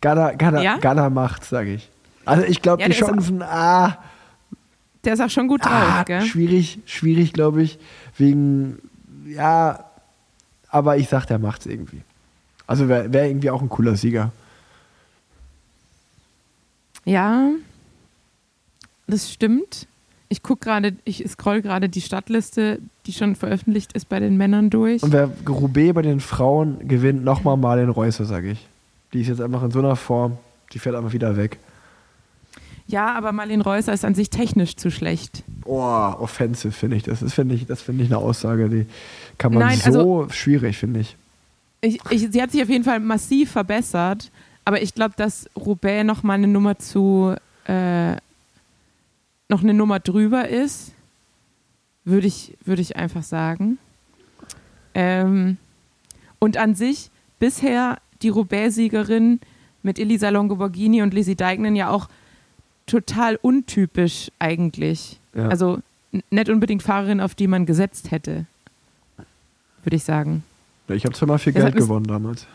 Ganna, 0.00 0.32
Ganna, 0.32 0.62
Ja? 0.62 0.78
Ganna 0.78 1.10
macht's, 1.10 1.48
sage 1.48 1.74
ich. 1.74 1.88
Also 2.24 2.44
ich 2.44 2.62
glaube, 2.62 2.82
Ja, 2.82 2.88
die 2.88 2.94
Chancen, 2.94 3.42
ah, 3.42 3.98
Der 5.04 5.14
ist 5.14 5.20
auch 5.20 5.30
schon 5.30 5.48
gut 5.48 5.64
drauf, 5.64 5.72
ah 5.72 6.02
gell? 6.04 6.22
schwierig, 6.22 6.80
schwierig, 6.84 7.32
glaube 7.32 7.62
ich, 7.62 7.78
wegen, 8.16 8.78
ja, 9.34 9.84
aber 10.70 10.96
ich 10.96 11.08
sag, 11.08 11.26
der 11.26 11.38
macht's 11.38 11.66
irgendwie. 11.66 12.02
Also 12.66 12.88
wäre 12.88 13.12
wär 13.12 13.26
irgendwie 13.26 13.50
auch 13.50 13.62
ein 13.62 13.68
cooler 13.68 13.96
Sieger. 13.96 14.32
Ja, 17.04 17.50
das 19.06 19.32
stimmt. 19.32 19.86
Ich 20.28 20.42
gucke 20.42 20.66
gerade, 20.66 20.94
ich 21.04 21.24
scroll 21.26 21.62
gerade 21.62 21.88
die 21.88 22.02
Stadtliste, 22.02 22.80
die 23.06 23.14
schon 23.14 23.34
veröffentlicht 23.34 23.94
ist 23.94 24.10
bei 24.10 24.20
den 24.20 24.36
Männern 24.36 24.68
durch. 24.68 25.02
Und 25.02 25.12
wer 25.12 25.30
Roubaix 25.48 25.94
bei 25.94 26.02
den 26.02 26.20
Frauen 26.20 26.86
gewinnt, 26.86 27.24
nochmal 27.24 27.56
mal 27.56 27.78
den 27.78 27.88
Reusser, 27.88 28.26
sage 28.26 28.50
ich. 28.50 28.66
Die 29.14 29.22
ist 29.22 29.28
jetzt 29.28 29.40
einfach 29.40 29.62
in 29.62 29.70
so 29.70 29.78
einer 29.78 29.96
Form, 29.96 30.36
die 30.74 30.78
fährt 30.78 30.94
einfach 30.94 31.14
wieder 31.14 31.36
weg. 31.36 31.58
Ja, 32.86 33.14
aber 33.14 33.32
Marlene 33.32 33.62
Reusser 33.62 33.94
ist 33.94 34.04
an 34.04 34.14
sich 34.14 34.28
technisch 34.28 34.76
zu 34.76 34.90
schlecht. 34.90 35.44
Oh, 35.68 36.14
offensive 36.22 36.72
finde 36.72 36.96
ich. 36.96 37.02
Das 37.04 37.22
finde 37.32 37.54
ich, 37.54 37.66
das 37.66 37.82
finde 37.82 38.04
ich 38.04 38.10
eine 38.10 38.18
Aussage, 38.18 38.68
die 38.68 38.86
kann 39.36 39.52
man 39.52 39.64
Nein, 39.64 39.78
so 39.78 40.20
also- 40.22 40.28
schwierig, 40.30 40.78
finde 40.78 41.00
ich. 41.00 41.16
Ich, 41.80 42.00
ich, 42.10 42.28
sie 42.32 42.42
hat 42.42 42.50
sich 42.50 42.60
auf 42.60 42.68
jeden 42.68 42.82
Fall 42.82 42.98
massiv 42.98 43.52
verbessert, 43.52 44.32
aber 44.64 44.82
ich 44.82 44.94
glaube, 44.94 45.14
dass 45.16 45.48
Roubaix 45.54 46.04
noch 46.04 46.24
mal 46.24 46.34
eine 46.34 46.48
Nummer 46.48 46.76
zu 46.78 47.36
äh, 47.66 48.16
noch 49.48 49.62
eine 49.62 49.74
Nummer 49.74 50.00
drüber 50.00 50.48
ist, 50.48 50.92
würde 52.04 52.26
ich, 52.26 52.56
würde 52.64 52.82
ich 52.82 52.96
einfach 52.96 53.22
sagen. 53.22 53.78
Ähm, 54.94 55.56
und 56.38 56.56
an 56.56 56.74
sich 56.74 57.10
bisher 57.38 57.98
die 58.22 58.28
Roubaix-Siegerin 58.28 59.40
mit 59.82 59.98
Elisa 59.98 60.28
Longoborghini 60.28 61.02
und 61.02 61.14
Lizzie 61.14 61.36
Deignan 61.36 61.76
ja 61.76 61.90
auch 61.90 62.08
total 62.88 63.36
untypisch 63.36 64.30
eigentlich. 64.38 65.20
Ja. 65.34 65.48
Also 65.48 65.78
nicht 66.30 66.48
unbedingt 66.48 66.82
Fahrerin, 66.82 67.20
auf 67.20 67.34
die 67.34 67.46
man 67.46 67.66
gesetzt 67.66 68.10
hätte, 68.10 68.46
würde 69.84 69.96
ich 69.96 70.04
sagen. 70.04 70.42
Ich 70.88 71.04
habe 71.04 71.14
zweimal 71.14 71.38
viel 71.38 71.52
Deshalb 71.52 71.74
Geld 71.74 71.84
gewonnen 71.84 72.06
damals. 72.06 72.46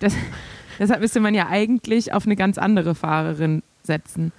Das, 0.00 0.14
deshalb 0.78 1.00
müsste 1.00 1.20
man 1.20 1.34
ja 1.34 1.48
eigentlich 1.48 2.12
auf 2.12 2.24
eine 2.24 2.34
ganz 2.34 2.58
andere 2.58 2.94
Fahrerin 2.94 3.62
setzen. 3.84 4.32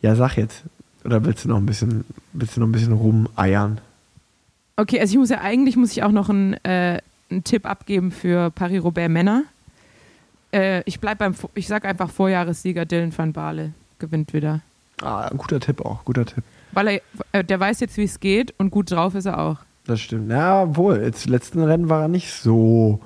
Ja, 0.00 0.16
sag 0.16 0.36
jetzt. 0.36 0.62
Oder 1.04 1.24
willst 1.24 1.44
du 1.44 1.48
noch 1.48 1.58
ein 1.58 1.66
bisschen, 1.66 2.04
willst 2.32 2.56
du 2.56 2.60
noch 2.60 2.66
ein 2.66 2.72
bisschen 2.72 2.92
rumeiern? 2.92 3.80
Okay, 4.76 4.98
also 4.98 5.12
ich 5.12 5.18
muss 5.18 5.28
ja 5.28 5.40
eigentlich 5.40 5.76
muss 5.76 5.92
ich 5.92 6.02
auch 6.02 6.10
noch 6.10 6.30
einen, 6.30 6.54
äh, 6.64 7.00
einen 7.30 7.44
Tipp 7.44 7.66
abgeben 7.66 8.10
für 8.10 8.50
Paris-Roubaix 8.50 9.10
Männer. 9.10 9.44
Äh, 10.52 10.82
ich 10.86 11.00
bleib 11.00 11.18
beim, 11.18 11.34
ich 11.54 11.66
sag 11.66 11.84
einfach 11.84 12.10
Vorjahressieger 12.10 12.86
Dylan 12.86 13.16
van 13.16 13.32
Baarle 13.32 13.72
gewinnt 14.02 14.32
wieder. 14.34 14.60
Ah, 15.00 15.28
ein 15.28 15.38
guter 15.38 15.58
Tipp 15.60 15.80
auch, 15.80 16.04
guter 16.04 16.26
Tipp. 16.26 16.44
Weil 16.72 16.88
er, 16.88 17.00
äh, 17.32 17.44
der 17.44 17.58
weiß 17.58 17.80
jetzt, 17.80 17.96
wie 17.96 18.04
es 18.04 18.20
geht 18.20 18.54
und 18.58 18.70
gut 18.70 18.90
drauf 18.90 19.14
ist 19.14 19.26
er 19.26 19.38
auch. 19.40 19.56
Das 19.86 20.00
stimmt. 20.00 20.30
Ja, 20.30 20.76
wohl. 20.76 21.00
Jetzt 21.02 21.26
letzten 21.28 21.62
Rennen 21.62 21.88
war 21.88 22.02
er 22.02 22.08
nicht 22.08 22.32
so, 22.32 23.00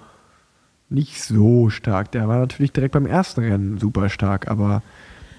nicht 0.91 1.23
so 1.23 1.71
stark. 1.71 2.13
Der 2.13 2.29
war 2.29 2.39
natürlich 2.39 2.73
direkt 2.73 2.93
beim 2.93 3.07
ersten 3.07 3.41
Rennen 3.41 3.79
super 3.79 4.09
stark, 4.09 4.49
aber 4.49 4.83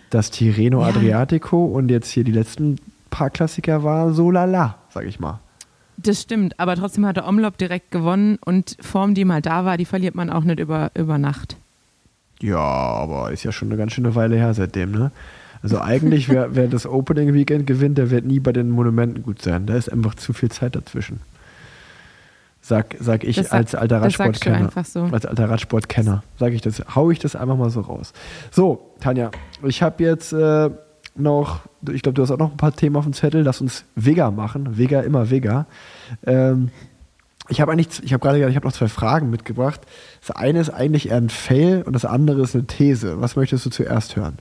das 0.09 0.31
Tirreno 0.31 0.81
Ja. 0.81 0.87
Adriatico 0.87 1.65
und 1.65 1.89
jetzt 1.89 2.09
hier 2.09 2.23
die 2.23 2.31
letzten 2.31 2.77
paar 3.09 3.29
Klassiker 3.29 3.83
waren 3.83 4.13
so 4.13 4.31
lala, 4.31 4.75
sag 4.89 5.05
ich 5.05 5.19
mal. 5.19 5.39
Das 5.97 6.21
stimmt, 6.21 6.59
aber 6.59 6.75
trotzdem 6.75 7.05
hat 7.05 7.17
der 7.17 7.27
Omlop 7.27 7.57
direkt 7.57 7.91
gewonnen 7.91 8.37
und 8.45 8.77
Form, 8.81 9.15
die 9.15 9.25
mal 9.25 9.41
da 9.41 9.65
war, 9.65 9.77
die 9.77 9.85
verliert 9.85 10.13
man 10.15 10.29
auch 10.29 10.43
nicht 10.43 10.59
über, 10.59 10.91
über 10.95 11.17
Nacht. 11.17 11.57
Ja, 12.39 12.57
aber 12.59 13.31
ist 13.31 13.43
ja 13.43 13.51
schon 13.51 13.69
eine 13.69 13.77
ganz 13.77 13.93
schöne 13.93 14.13
Weile 14.13 14.35
her 14.35 14.53
seitdem, 14.53 14.91
ne? 14.91 15.11
Also 15.63 15.79
eigentlich, 15.81 16.29
wer, 16.29 16.55
wer 16.55 16.67
das 16.67 16.85
Opening 16.85 17.33
Weekend 17.33 17.67
gewinnt, 17.67 17.97
der 17.97 18.09
wird 18.09 18.25
nie 18.25 18.39
bei 18.39 18.51
den 18.51 18.69
Monumenten 18.69 19.23
gut 19.23 19.41
sein. 19.41 19.65
Da 19.65 19.75
ist 19.75 19.91
einfach 19.91 20.15
zu 20.15 20.33
viel 20.33 20.49
Zeit 20.49 20.75
dazwischen. 20.75 21.19
Sag, 22.61 22.95
sag 22.99 23.23
ich 23.23 23.37
Das 23.37 23.51
als 23.51 23.75
alter 23.75 24.01
Radsportkenner. 24.01 24.57
einfach 24.57 24.85
so. 24.85 25.03
Als 25.03 25.25
alter 25.25 25.49
Radsportkenner. 25.49 26.23
Sag 26.37 26.53
ich 26.53 26.61
das, 26.61 26.83
hau 26.95 27.09
ich 27.11 27.19
das 27.19 27.35
einfach 27.35 27.55
mal 27.55 27.69
so 27.69 27.79
raus. 27.81 28.11
So, 28.51 28.93
Tanja, 28.99 29.31
ich 29.63 29.81
habe 29.81 30.03
jetzt 30.03 30.33
äh, 30.33 30.69
noch, 31.15 31.61
ich 31.89 32.01
glaube, 32.01 32.15
du 32.15 32.21
hast 32.23 32.31
auch 32.31 32.37
noch 32.37 32.51
ein 32.51 32.57
paar 32.57 32.75
Themen 32.75 32.97
auf 32.97 33.05
dem 33.05 33.13
Zettel. 33.13 33.41
Lass 33.41 33.61
uns 33.61 33.85
Vega 33.95 34.31
machen. 34.31 34.77
Vega, 34.77 34.99
immer 35.01 35.29
Vega. 35.29 35.65
Ähm, 36.25 36.69
ich 37.49 37.61
habe 37.61 37.71
eigentlich, 37.71 38.03
ich 38.03 38.11
habe 38.11 38.21
gerade 38.21 38.39
gesagt, 38.39 38.49
ich 38.51 38.55
habe 38.57 38.67
noch 38.67 38.73
zwei 38.73 38.89
Fragen 38.89 39.29
mitgebracht. 39.29 39.79
Das 40.19 40.35
eine 40.35 40.59
ist 40.59 40.69
eigentlich 40.69 41.09
eher 41.09 41.17
ein 41.17 41.29
Fail 41.29 41.83
und 41.83 41.93
das 41.93 42.03
andere 42.03 42.41
ist 42.41 42.53
eine 42.53 42.67
These. 42.67 43.21
Was 43.21 43.37
möchtest 43.37 43.65
du 43.65 43.69
zuerst 43.69 44.17
hören? 44.17 44.39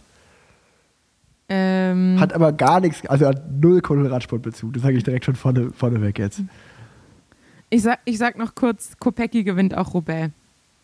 Ähm, 1.48 2.16
Hat 2.18 2.32
aber 2.32 2.52
gar 2.52 2.80
nichts, 2.80 3.06
also 3.06 3.26
hat 3.26 3.42
null 3.60 3.80
Radsportbezug. 3.80 4.72
Das 4.72 4.82
sage 4.82 4.96
ich 4.96 5.04
direkt 5.04 5.24
schon 5.24 5.36
vorne, 5.36 5.70
vorneweg 5.72 6.18
jetzt. 6.18 6.42
ich, 7.70 7.82
sag, 7.82 8.00
ich 8.04 8.18
sag 8.18 8.36
noch 8.36 8.54
kurz, 8.54 8.96
Kopecky 8.98 9.44
gewinnt 9.44 9.76
auch 9.76 9.94
Roubaix. 9.94 10.32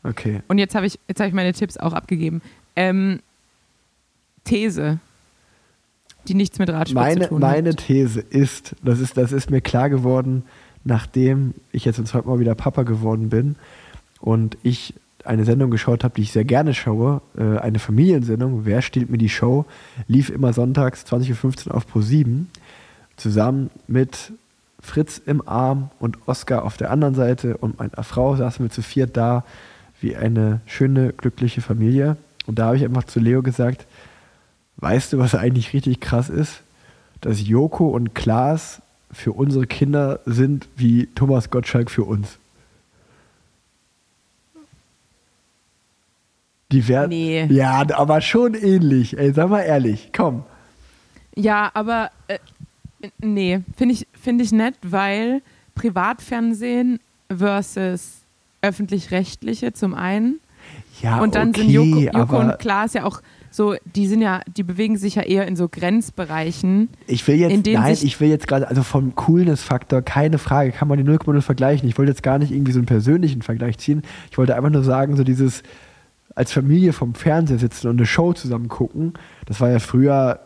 Okay. 0.04 0.42
Und 0.48 0.58
jetzt 0.58 0.74
habe 0.74 0.86
ich, 0.86 0.98
jetzt 1.08 1.20
hab 1.20 1.28
ich 1.28 1.34
meine 1.34 1.52
Tipps 1.52 1.76
auch 1.76 1.92
abgegeben. 1.92 2.42
Ähm, 2.76 3.20
These, 4.44 4.98
die 6.28 6.34
nichts 6.34 6.58
mit 6.58 6.68
Radsport 6.70 7.04
Meine, 7.04 7.22
zu 7.22 7.28
tun 7.28 7.40
meine 7.40 7.70
hat. 7.70 7.76
These 7.78 8.20
ist, 8.20 8.74
das 8.82 9.00
ist, 9.00 9.16
das 9.16 9.32
ist 9.32 9.50
mir 9.50 9.60
klar 9.60 9.90
geworden, 9.90 10.44
nachdem 10.84 11.54
ich 11.70 11.84
jetzt 11.84 11.98
uns 11.98 12.14
heute 12.14 12.28
mal 12.28 12.40
wieder 12.40 12.54
Papa 12.54 12.82
geworden 12.82 13.28
bin 13.28 13.56
und 14.20 14.56
ich 14.62 14.94
eine 15.24 15.44
Sendung 15.44 15.70
geschaut 15.70 16.04
habe, 16.04 16.14
die 16.14 16.22
ich 16.22 16.32
sehr 16.32 16.44
gerne 16.44 16.74
schaue, 16.74 17.22
äh, 17.36 17.58
eine 17.58 17.78
Familiensendung, 17.78 18.64
Wer 18.64 18.82
stiehlt 18.82 19.10
mir 19.10 19.18
die 19.18 19.28
Show, 19.28 19.64
lief 20.08 20.30
immer 20.30 20.52
sonntags 20.52 21.04
20.15 21.06 21.68
Uhr 21.68 21.74
auf 21.74 21.86
Pro7, 21.86 22.46
zusammen 23.16 23.70
mit 23.86 24.32
Fritz 24.80 25.18
im 25.24 25.46
Arm 25.46 25.90
und 26.00 26.18
Oskar 26.26 26.64
auf 26.64 26.76
der 26.76 26.90
anderen 26.90 27.14
Seite 27.14 27.56
und 27.56 27.78
meiner 27.78 28.02
Frau 28.02 28.34
saßen 28.36 28.64
wir 28.64 28.70
zu 28.70 28.82
viert 28.82 29.16
da, 29.16 29.44
wie 30.00 30.16
eine 30.16 30.60
schöne, 30.66 31.12
glückliche 31.12 31.60
Familie. 31.60 32.16
Und 32.46 32.58
da 32.58 32.66
habe 32.66 32.76
ich 32.76 32.84
einfach 32.84 33.04
zu 33.04 33.20
Leo 33.20 33.42
gesagt, 33.42 33.86
weißt 34.78 35.12
du, 35.12 35.18
was 35.18 35.36
eigentlich 35.36 35.72
richtig 35.72 36.00
krass 36.00 36.28
ist? 36.28 36.62
Dass 37.20 37.46
Joko 37.46 37.88
und 37.88 38.16
Klaas 38.16 38.82
für 39.12 39.32
unsere 39.32 39.66
Kinder 39.66 40.18
sind 40.26 40.66
wie 40.76 41.06
Thomas 41.14 41.50
Gottschalk 41.50 41.90
für 41.90 42.02
uns. 42.02 42.38
Die 46.72 46.88
werden. 46.88 47.10
Nee. 47.10 47.46
Ja, 47.50 47.84
aber 47.94 48.20
schon 48.20 48.54
ähnlich. 48.54 49.16
Ey, 49.18 49.32
sag 49.32 49.50
mal 49.50 49.60
ehrlich, 49.60 50.10
komm. 50.14 50.44
Ja, 51.34 51.70
aber 51.74 52.10
äh, 52.28 52.38
nee, 53.20 53.60
finde 53.76 53.94
ich, 53.94 54.06
find 54.20 54.40
ich 54.42 54.52
nett, 54.52 54.74
weil 54.82 55.42
Privatfernsehen 55.74 57.00
versus 57.34 58.22
öffentlich-rechtliche 58.60 59.72
zum 59.72 59.94
einen 59.94 60.40
Ja, 61.00 61.20
und 61.20 61.34
dann 61.34 61.50
okay, 61.50 61.62
sind 61.62 61.70
Joko, 61.70 62.18
Joko 62.18 62.38
und 62.38 62.58
Klaas 62.58 62.94
ja 62.94 63.04
auch 63.04 63.20
so, 63.50 63.74
die 63.84 64.06
sind 64.06 64.22
ja, 64.22 64.40
die 64.56 64.62
bewegen 64.62 64.96
sich 64.96 65.16
ja 65.16 65.22
eher 65.22 65.46
in 65.46 65.56
so 65.56 65.68
Grenzbereichen. 65.68 66.88
ich 67.06 67.26
will 67.28 67.34
jetzt, 67.34 67.66
nein, 67.66 67.98
ich 68.00 68.18
will 68.18 68.30
jetzt 68.30 68.48
gerade, 68.48 68.66
also 68.66 68.82
vom 68.82 69.14
Coolness-Faktor, 69.14 70.00
keine 70.00 70.38
Frage, 70.38 70.72
kann 70.72 70.88
man 70.88 70.96
die 70.96 71.04
0,0 71.04 71.42
vergleichen. 71.42 71.86
Ich 71.86 71.98
wollte 71.98 72.12
jetzt 72.12 72.22
gar 72.22 72.38
nicht 72.38 72.50
irgendwie 72.50 72.72
so 72.72 72.78
einen 72.78 72.86
persönlichen 72.86 73.42
Vergleich 73.42 73.76
ziehen. 73.76 74.02
Ich 74.30 74.38
wollte 74.38 74.56
einfach 74.56 74.70
nur 74.70 74.82
sagen, 74.82 75.16
so 75.16 75.24
dieses 75.24 75.62
als 76.34 76.52
Familie 76.52 76.92
vom 76.92 77.14
Fernseher 77.14 77.58
sitzen 77.58 77.88
und 77.88 77.98
eine 77.98 78.06
Show 78.06 78.32
zusammen 78.32 78.68
gucken, 78.68 79.14
das 79.46 79.60
war 79.60 79.70
ja 79.70 79.78
früher 79.78 80.40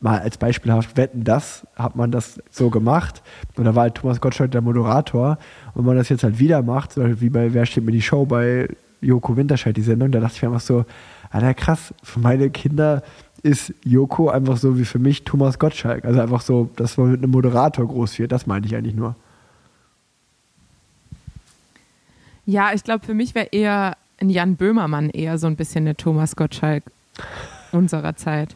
mal 0.00 0.18
als 0.20 0.38
beispielhaft 0.38 0.96
wetten, 0.96 1.24
das 1.24 1.66
hat 1.76 1.94
man 1.94 2.10
das 2.10 2.40
so 2.50 2.70
gemacht. 2.70 3.22
Und 3.56 3.64
da 3.64 3.74
war 3.74 3.82
halt 3.82 3.96
Thomas 3.96 4.20
Gottschalk 4.20 4.50
der 4.50 4.62
Moderator. 4.62 5.38
Und 5.74 5.80
wenn 5.80 5.84
man 5.84 5.96
das 5.96 6.08
jetzt 6.08 6.24
halt 6.24 6.38
wieder 6.38 6.62
macht, 6.62 6.92
zum 6.92 7.02
Beispiel 7.02 7.20
wie 7.20 7.30
bei 7.30 7.52
Wer 7.52 7.66
steht 7.66 7.84
mir 7.84 7.92
die 7.92 8.02
Show 8.02 8.24
bei 8.24 8.68
Joko 9.02 9.36
Winterscheid, 9.36 9.76
die 9.76 9.82
Sendung, 9.82 10.10
da 10.10 10.20
dachte 10.20 10.36
ich 10.36 10.42
mir 10.42 10.48
einfach 10.48 10.60
so, 10.60 10.84
Alter 11.30 11.54
krass, 11.54 11.94
für 12.02 12.20
meine 12.20 12.50
Kinder 12.50 13.02
ist 13.42 13.72
Joko 13.84 14.28
einfach 14.28 14.56
so 14.56 14.78
wie 14.78 14.84
für 14.84 14.98
mich 14.98 15.24
Thomas 15.24 15.58
Gottschalk. 15.58 16.04
Also 16.04 16.20
einfach 16.20 16.40
so, 16.40 16.70
dass 16.76 16.96
man 16.96 17.12
mit 17.12 17.22
einem 17.22 17.30
Moderator 17.30 17.86
groß 17.86 18.18
wird, 18.18 18.32
das 18.32 18.46
meinte 18.46 18.68
ich 18.68 18.76
eigentlich 18.76 18.94
nur. 18.94 19.16
Ja, 22.46 22.72
ich 22.74 22.82
glaube, 22.82 23.04
für 23.04 23.14
mich 23.14 23.34
wäre 23.34 23.48
eher 23.52 23.96
ein 24.20 24.30
Jan 24.30 24.56
Böhmermann 24.56 25.10
eher 25.10 25.38
so 25.38 25.46
ein 25.46 25.56
bisschen 25.56 25.84
eine 25.84 25.96
Thomas 25.96 26.36
Gottschalk 26.36 26.84
unserer 27.72 28.16
Zeit. 28.16 28.54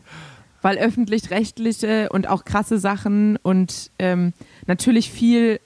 Weil 0.63 0.79
öffentlich-rechtliche 0.79 2.09
und 2.11 2.27
auch 2.29 2.45
krasse 2.45 2.79
Sachen 2.79 3.37
und 3.43 3.91
ähm, 3.99 4.33
natürlich 4.67 5.11
viel, 5.11 5.61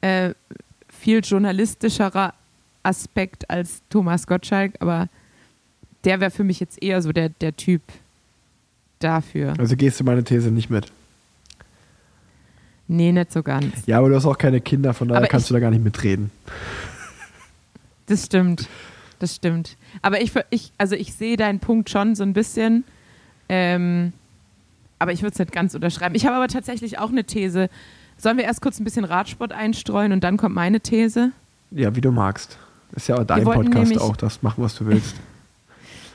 äh, 0.00 0.34
viel 0.88 1.20
journalistischerer 1.20 2.34
Aspekt 2.82 3.48
als 3.50 3.82
Thomas 3.90 4.26
Gottschalk, 4.26 4.74
aber 4.80 5.08
der 6.04 6.20
wäre 6.20 6.30
für 6.30 6.44
mich 6.44 6.60
jetzt 6.60 6.82
eher 6.82 7.02
so 7.02 7.12
der, 7.12 7.28
der 7.28 7.54
Typ 7.56 7.82
dafür. 9.00 9.54
Also 9.58 9.76
gehst 9.76 10.00
du 10.00 10.04
meine 10.04 10.24
These 10.24 10.50
nicht 10.50 10.70
mit. 10.70 10.86
Nee, 12.88 13.12
nicht 13.12 13.32
so 13.32 13.42
ganz. 13.42 13.86
Ja, 13.86 13.98
aber 13.98 14.08
du 14.08 14.16
hast 14.16 14.24
auch 14.26 14.38
keine 14.38 14.60
Kinder, 14.60 14.94
von 14.94 15.08
daher 15.08 15.18
Aber 15.22 15.28
kannst 15.28 15.44
ich- 15.44 15.48
du 15.48 15.54
da 15.54 15.60
gar 15.60 15.70
nicht 15.70 15.84
mitreden. 15.84 16.30
Das 18.06 18.26
stimmt. 18.26 18.68
Das 19.20 19.36
stimmt. 19.36 19.76
Aber 20.02 20.20
ich, 20.20 20.32
ich 20.50 20.72
also 20.78 20.96
ich 20.96 21.14
sehe 21.14 21.36
deinen 21.36 21.60
Punkt 21.60 21.88
schon 21.90 22.16
so 22.16 22.24
ein 22.24 22.32
bisschen. 22.32 22.84
Ähm, 23.48 24.12
aber 24.98 25.12
ich 25.12 25.22
würde 25.22 25.32
es 25.32 25.38
nicht 25.38 25.52
ganz 25.52 25.74
unterschreiben. 25.74 26.14
Ich 26.14 26.26
habe 26.26 26.36
aber 26.36 26.48
tatsächlich 26.48 26.98
auch 26.98 27.10
eine 27.10 27.24
These. 27.24 27.70
Sollen 28.16 28.36
wir 28.36 28.44
erst 28.44 28.60
kurz 28.60 28.80
ein 28.80 28.84
bisschen 28.84 29.04
Radsport 29.04 29.52
einstreuen 29.52 30.12
und 30.12 30.24
dann 30.24 30.36
kommt 30.36 30.54
meine 30.54 30.80
These? 30.80 31.32
Ja, 31.70 31.94
wie 31.94 32.00
du 32.00 32.10
magst. 32.10 32.58
Ist 32.92 33.08
ja 33.08 33.16
auch 33.16 33.24
dein 33.24 33.44
Podcast 33.44 33.74
nämlich- 33.74 34.00
auch, 34.00 34.16
das 34.16 34.42
machen, 34.42 34.64
was 34.64 34.74
du 34.74 34.86
willst. 34.86 35.14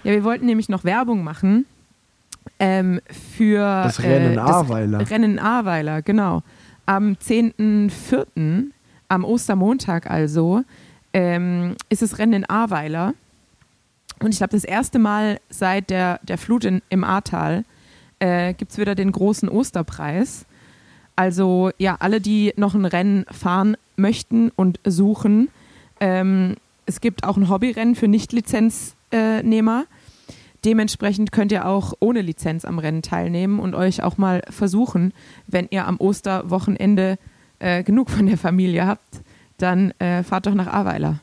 Ja, 0.03 0.11
wir 0.11 0.23
wollten 0.23 0.45
nämlich 0.45 0.69
noch 0.69 0.83
Werbung 0.83 1.23
machen 1.23 1.65
ähm, 2.59 3.01
für 3.09 3.57
Das 3.57 4.03
Rennen 4.03 4.29
in 4.29 4.35
das 4.35 4.51
Ahrweiler. 4.51 5.09
Rennen 5.09 5.31
in 5.31 5.39
Ahrweiler, 5.39 6.03
genau. 6.03 6.43
Am 6.85 7.13
10.04., 7.13 8.65
am 9.07 9.23
Ostermontag 9.23 10.07
also, 10.07 10.63
ähm, 11.15 11.77
ist 11.87 12.01
das 12.01 12.19
Rennen 12.19 12.33
in 12.33 12.45
Ahrweiler. 12.45 13.13
Und 14.19 14.31
ich 14.31 14.37
glaube, 14.37 14.51
das 14.51 14.65
erste 14.65 14.99
Mal 14.99 15.39
seit 15.49 15.89
der, 15.89 16.19
der 16.23 16.37
Flut 16.37 16.65
in, 16.65 16.81
im 16.89 17.05
Ahrtal 17.05 17.63
äh, 18.19 18.53
gibt 18.53 18.73
es 18.73 18.77
wieder 18.77 18.95
den 18.95 19.13
großen 19.13 19.47
Osterpreis. 19.49 20.45
also 21.15 21.71
ja, 21.77 21.95
alle, 21.99 22.19
die 22.19 22.53
noch 22.57 22.75
ein 22.75 22.83
Rennen 22.83 23.25
fahren 23.31 23.77
möchten 23.95 24.51
und 24.57 24.81
suchen, 24.85 25.47
ähm, 26.01 26.55
es 26.85 26.99
gibt 26.99 27.23
auch 27.23 27.37
ein 27.37 27.49
Hobbyrennen 27.49 27.95
für 27.95 28.09
Nicht-Lizenznehmer. 28.09 29.85
Dementsprechend 30.65 31.31
könnt 31.31 31.53
ihr 31.53 31.65
auch 31.65 31.93
ohne 32.01 32.21
Lizenz 32.21 32.65
am 32.65 32.77
Rennen 32.77 33.01
teilnehmen 33.01 33.59
und 33.59 33.73
euch 33.73 34.03
auch 34.03 34.17
mal 34.17 34.41
versuchen, 34.49 35.13
wenn 35.47 35.67
ihr 35.71 35.87
am 35.87 35.97
Osterwochenende 35.97 37.17
äh, 37.59 37.83
genug 37.83 38.09
von 38.09 38.25
der 38.25 38.37
Familie 38.37 38.85
habt, 38.85 39.21
dann 39.57 39.91
äh, 39.99 40.23
fahrt 40.23 40.47
doch 40.47 40.53
nach 40.53 40.67
Aweiler. 40.67 41.19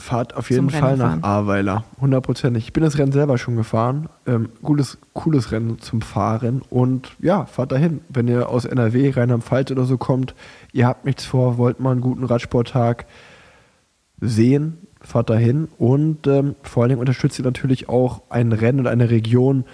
Fahrt 0.00 0.36
auf 0.36 0.50
jeden 0.50 0.70
Fall 0.70 0.96
nach 0.96 1.22
Ahrweiler, 1.22 1.84
hundertprozentig. 2.00 2.64
Ich 2.64 2.72
bin 2.72 2.82
das 2.82 2.96
Rennen 2.96 3.12
selber 3.12 3.38
schon 3.38 3.56
gefahren. 3.56 4.08
Ähm, 4.24 4.48
cooles, 4.62 4.98
cooles 5.14 5.50
Rennen 5.50 5.80
zum 5.80 6.00
Fahren. 6.00 6.62
Und 6.70 7.10
ja, 7.20 7.44
fahrt 7.44 7.72
dahin. 7.72 8.00
Wenn 8.08 8.28
ihr 8.28 8.48
aus 8.48 8.64
NRW, 8.64 9.10
Rheinland-Pfalz 9.10 9.72
oder 9.72 9.84
so 9.84 9.98
kommt, 9.98 10.34
ihr 10.72 10.86
habt 10.86 11.04
nichts 11.04 11.24
vor, 11.24 11.58
wollt 11.58 11.80
mal 11.80 11.90
einen 11.90 12.00
guten 12.00 12.24
Radsporttag 12.24 13.06
sehen, 14.20 14.78
fahrt 15.00 15.28
dahin. 15.28 15.68
Und 15.76 16.26
ähm, 16.28 16.54
vor 16.62 16.82
allen 16.82 16.90
Dingen 16.90 17.00
unterstützt 17.00 17.38
ihr 17.38 17.44
natürlich 17.44 17.88
auch 17.88 18.22
ein 18.30 18.52
Rennen 18.52 18.80
und 18.80 18.86
eine 18.86 19.10
Region, 19.10 19.64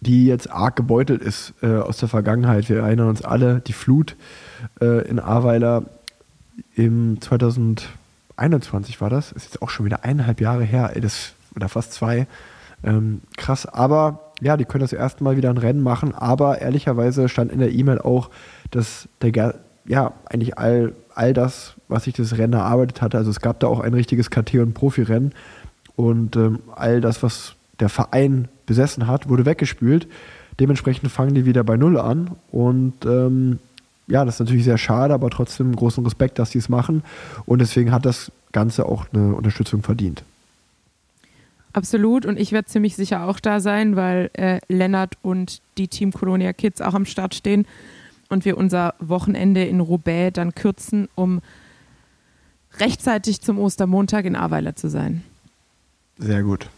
die 0.00 0.26
jetzt 0.26 0.50
arg 0.50 0.74
gebeutelt 0.74 1.22
ist 1.22 1.54
äh, 1.62 1.76
aus 1.76 1.98
der 1.98 2.08
Vergangenheit. 2.08 2.68
Wir 2.68 2.80
erinnern 2.80 3.08
uns 3.08 3.22
alle, 3.22 3.60
die 3.60 3.72
Flut 3.72 4.16
äh, 4.80 5.08
in 5.08 5.20
Ahrweiler 5.20 5.84
im 6.74 7.20
2021 7.20 9.00
war 9.00 9.10
das. 9.10 9.32
Ist 9.32 9.44
jetzt 9.44 9.62
auch 9.62 9.70
schon 9.70 9.86
wieder 9.86 10.04
eineinhalb 10.04 10.40
Jahre 10.40 10.64
her, 10.64 10.92
das, 11.00 11.32
oder 11.54 11.68
fast 11.68 11.92
zwei. 11.92 12.26
Ähm, 12.84 13.20
krass, 13.36 13.66
aber 13.66 14.32
ja, 14.40 14.56
die 14.56 14.64
können 14.64 14.82
das 14.82 14.92
erste 14.92 15.22
Mal 15.22 15.36
wieder 15.36 15.50
ein 15.50 15.58
Rennen 15.58 15.82
machen, 15.82 16.14
aber 16.14 16.60
ehrlicherweise 16.60 17.28
stand 17.28 17.52
in 17.52 17.60
der 17.60 17.72
E-Mail 17.72 18.00
auch, 18.00 18.30
dass 18.70 19.08
der, 19.20 19.54
ja, 19.84 20.12
eigentlich 20.24 20.58
all, 20.58 20.94
all 21.14 21.32
das, 21.32 21.74
was 21.88 22.04
sich 22.04 22.14
das 22.14 22.36
Rennen 22.38 22.54
erarbeitet 22.54 23.02
hatte, 23.02 23.18
also 23.18 23.30
es 23.30 23.40
gab 23.40 23.60
da 23.60 23.68
auch 23.68 23.78
ein 23.80 23.94
richtiges 23.94 24.30
KT- 24.30 24.60
und 24.60 24.74
Profirennen 24.74 25.32
und 25.94 26.34
ähm, 26.34 26.60
all 26.74 27.00
das, 27.00 27.22
was 27.22 27.54
der 27.78 27.88
Verein 27.88 28.48
besessen 28.66 29.06
hat, 29.06 29.28
wurde 29.28 29.46
weggespült. 29.46 30.08
Dementsprechend 30.58 31.10
fangen 31.10 31.34
die 31.34 31.46
wieder 31.46 31.64
bei 31.64 31.76
Null 31.76 31.98
an 31.98 32.32
und 32.50 33.04
ähm, 33.04 33.58
ja, 34.06 34.24
das 34.24 34.36
ist 34.36 34.40
natürlich 34.40 34.64
sehr 34.64 34.78
schade, 34.78 35.14
aber 35.14 35.30
trotzdem 35.30 35.74
großen 35.74 36.04
Respekt, 36.04 36.38
dass 36.38 36.50
die 36.50 36.58
es 36.58 36.68
machen. 36.68 37.02
Und 37.46 37.60
deswegen 37.60 37.92
hat 37.92 38.04
das 38.04 38.32
Ganze 38.52 38.86
auch 38.86 39.06
eine 39.12 39.34
Unterstützung 39.34 39.82
verdient. 39.82 40.24
Absolut. 41.72 42.26
Und 42.26 42.38
ich 42.38 42.52
werde 42.52 42.68
ziemlich 42.68 42.96
sicher 42.96 43.26
auch 43.26 43.40
da 43.40 43.60
sein, 43.60 43.96
weil 43.96 44.30
äh, 44.34 44.60
Lennart 44.68 45.16
und 45.22 45.60
die 45.78 45.88
Team 45.88 46.12
Colonia 46.12 46.52
Kids 46.52 46.80
auch 46.80 46.94
am 46.94 47.06
Start 47.06 47.34
stehen 47.34 47.66
und 48.28 48.44
wir 48.44 48.58
unser 48.58 48.94
Wochenende 48.98 49.64
in 49.64 49.80
Roubaix 49.80 50.34
dann 50.34 50.54
kürzen, 50.54 51.08
um 51.14 51.40
rechtzeitig 52.78 53.40
zum 53.40 53.58
Ostermontag 53.58 54.24
in 54.24 54.36
Ahrweiler 54.36 54.76
zu 54.76 54.88
sein. 54.88 55.22
Sehr 56.18 56.42
gut. 56.42 56.68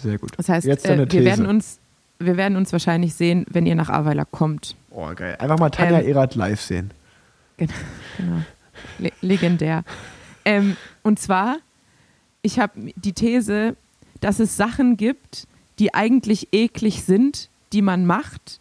Sehr 0.00 0.18
gut. 0.18 0.32
Das 0.36 0.48
heißt, 0.48 0.66
äh, 0.66 1.10
wir, 1.10 1.24
werden 1.24 1.46
uns, 1.46 1.78
wir 2.18 2.36
werden 2.36 2.56
uns 2.56 2.72
wahrscheinlich 2.72 3.14
sehen, 3.14 3.44
wenn 3.50 3.66
ihr 3.66 3.74
nach 3.74 3.88
Ahrweiler 3.88 4.24
kommt. 4.24 4.76
Oh, 4.98 5.14
geil. 5.14 5.36
Einfach 5.38 5.60
mal 5.60 5.70
Tanja 5.70 6.00
Ähm, 6.00 6.08
Erath 6.08 6.34
live 6.34 6.60
sehen. 6.60 6.90
Genau. 7.56 7.72
genau. 8.16 8.42
Le 8.98 9.12
legendär. 9.20 9.84
Ähm, 10.44 10.76
und 11.04 11.20
zwar, 11.20 11.58
ich 12.42 12.58
habe 12.58 12.92
die 12.96 13.12
These, 13.12 13.76
dass 14.20 14.40
es 14.40 14.56
Sachen 14.56 14.96
gibt, 14.96 15.46
die 15.78 15.94
eigentlich 15.94 16.48
eklig 16.50 17.04
sind, 17.04 17.48
die 17.72 17.80
man 17.80 18.06
macht, 18.06 18.58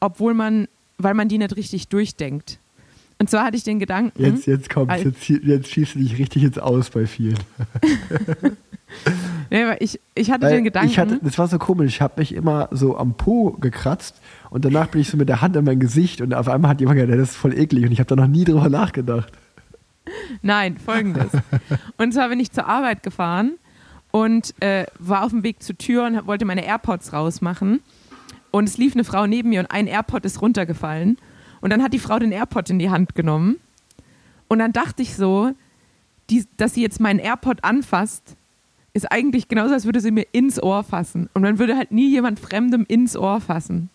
obwohl 0.00 0.34
man, 0.34 0.66
weil 0.98 1.14
man 1.14 1.28
die 1.28 1.38
nicht 1.38 1.54
richtig 1.54 1.86
durchdenkt. 1.86 2.58
Und 3.18 3.30
zwar 3.30 3.44
hatte 3.44 3.56
ich 3.56 3.62
den 3.62 3.78
Gedanken, 3.78 4.20
Jetzt, 4.20 4.46
jetzt 4.46 4.68
kommt, 4.68 4.90
jetzt, 4.90 5.28
jetzt 5.28 5.70
schießt 5.70 5.94
du 5.94 6.00
dich 6.00 6.18
richtig 6.18 6.42
ins 6.42 6.58
Aus 6.58 6.90
bei 6.90 7.06
vielen. 7.06 7.38
nee, 9.50 9.66
weil 9.66 9.76
ich, 9.80 10.00
ich 10.14 10.30
hatte 10.30 10.42
Weil 10.42 10.56
den 10.56 10.64
Gedanken, 10.64 10.90
Ich 10.90 10.98
hatte, 10.98 11.18
das 11.22 11.38
war 11.38 11.48
so 11.48 11.58
komisch. 11.58 11.94
Ich 11.94 12.00
habe 12.00 12.14
mich 12.18 12.34
immer 12.34 12.68
so 12.70 12.96
am 12.96 13.14
Po 13.14 13.52
gekratzt 13.52 14.20
und 14.50 14.64
danach 14.64 14.88
bin 14.88 15.00
ich 15.00 15.08
so 15.10 15.16
mit 15.16 15.28
der 15.28 15.40
Hand 15.40 15.56
in 15.56 15.64
mein 15.64 15.80
Gesicht 15.80 16.20
und 16.20 16.34
auf 16.34 16.48
einmal 16.48 16.70
hat 16.70 16.80
jemand 16.80 16.98
gesagt, 16.98 17.18
das 17.18 17.30
ist 17.30 17.36
voll 17.36 17.56
eklig 17.58 17.84
und 17.84 17.92
ich 17.92 17.98
habe 18.00 18.08
da 18.08 18.16
noch 18.16 18.26
nie 18.26 18.44
drüber 18.44 18.68
nachgedacht. 18.68 19.32
Nein, 20.42 20.76
folgendes. 20.76 21.32
und 21.96 22.12
zwar 22.12 22.28
bin 22.28 22.40
ich 22.40 22.52
zur 22.52 22.66
Arbeit 22.66 23.02
gefahren 23.02 23.52
und 24.10 24.54
äh, 24.62 24.86
war 24.98 25.24
auf 25.24 25.30
dem 25.30 25.42
Weg 25.42 25.62
zur 25.62 25.76
Tür 25.76 26.04
und 26.06 26.26
wollte 26.26 26.44
meine 26.44 26.64
AirPods 26.64 27.12
rausmachen. 27.12 27.80
Und 28.50 28.68
es 28.68 28.78
lief 28.78 28.94
eine 28.94 29.02
Frau 29.02 29.26
neben 29.26 29.48
mir 29.48 29.58
und 29.58 29.66
ein 29.72 29.88
AirPod 29.88 30.24
ist 30.24 30.40
runtergefallen. 30.40 31.18
Und 31.60 31.70
dann 31.70 31.82
hat 31.82 31.92
die 31.92 31.98
Frau 31.98 32.20
den 32.20 32.30
AirPod 32.30 32.70
in 32.70 32.78
die 32.78 32.90
Hand 32.90 33.16
genommen. 33.16 33.56
Und 34.46 34.60
dann 34.60 34.72
dachte 34.72 35.02
ich 35.02 35.16
so, 35.16 35.50
die, 36.30 36.46
dass 36.56 36.74
sie 36.74 36.82
jetzt 36.82 37.00
meinen 37.00 37.18
AirPod 37.18 37.64
anfasst, 37.64 38.36
ist 38.94 39.10
eigentlich 39.12 39.48
genauso, 39.48 39.74
als 39.74 39.84
würde 39.84 40.00
sie 40.00 40.10
mir 40.10 40.26
ins 40.32 40.62
Ohr 40.62 40.82
fassen. 40.84 41.28
Und 41.34 41.42
man 41.42 41.58
würde 41.58 41.76
halt 41.76 41.92
nie 41.92 42.08
jemand 42.10 42.40
Fremdem 42.40 42.84
ins 42.88 43.16
Ohr 43.16 43.40
fassen. 43.40 43.90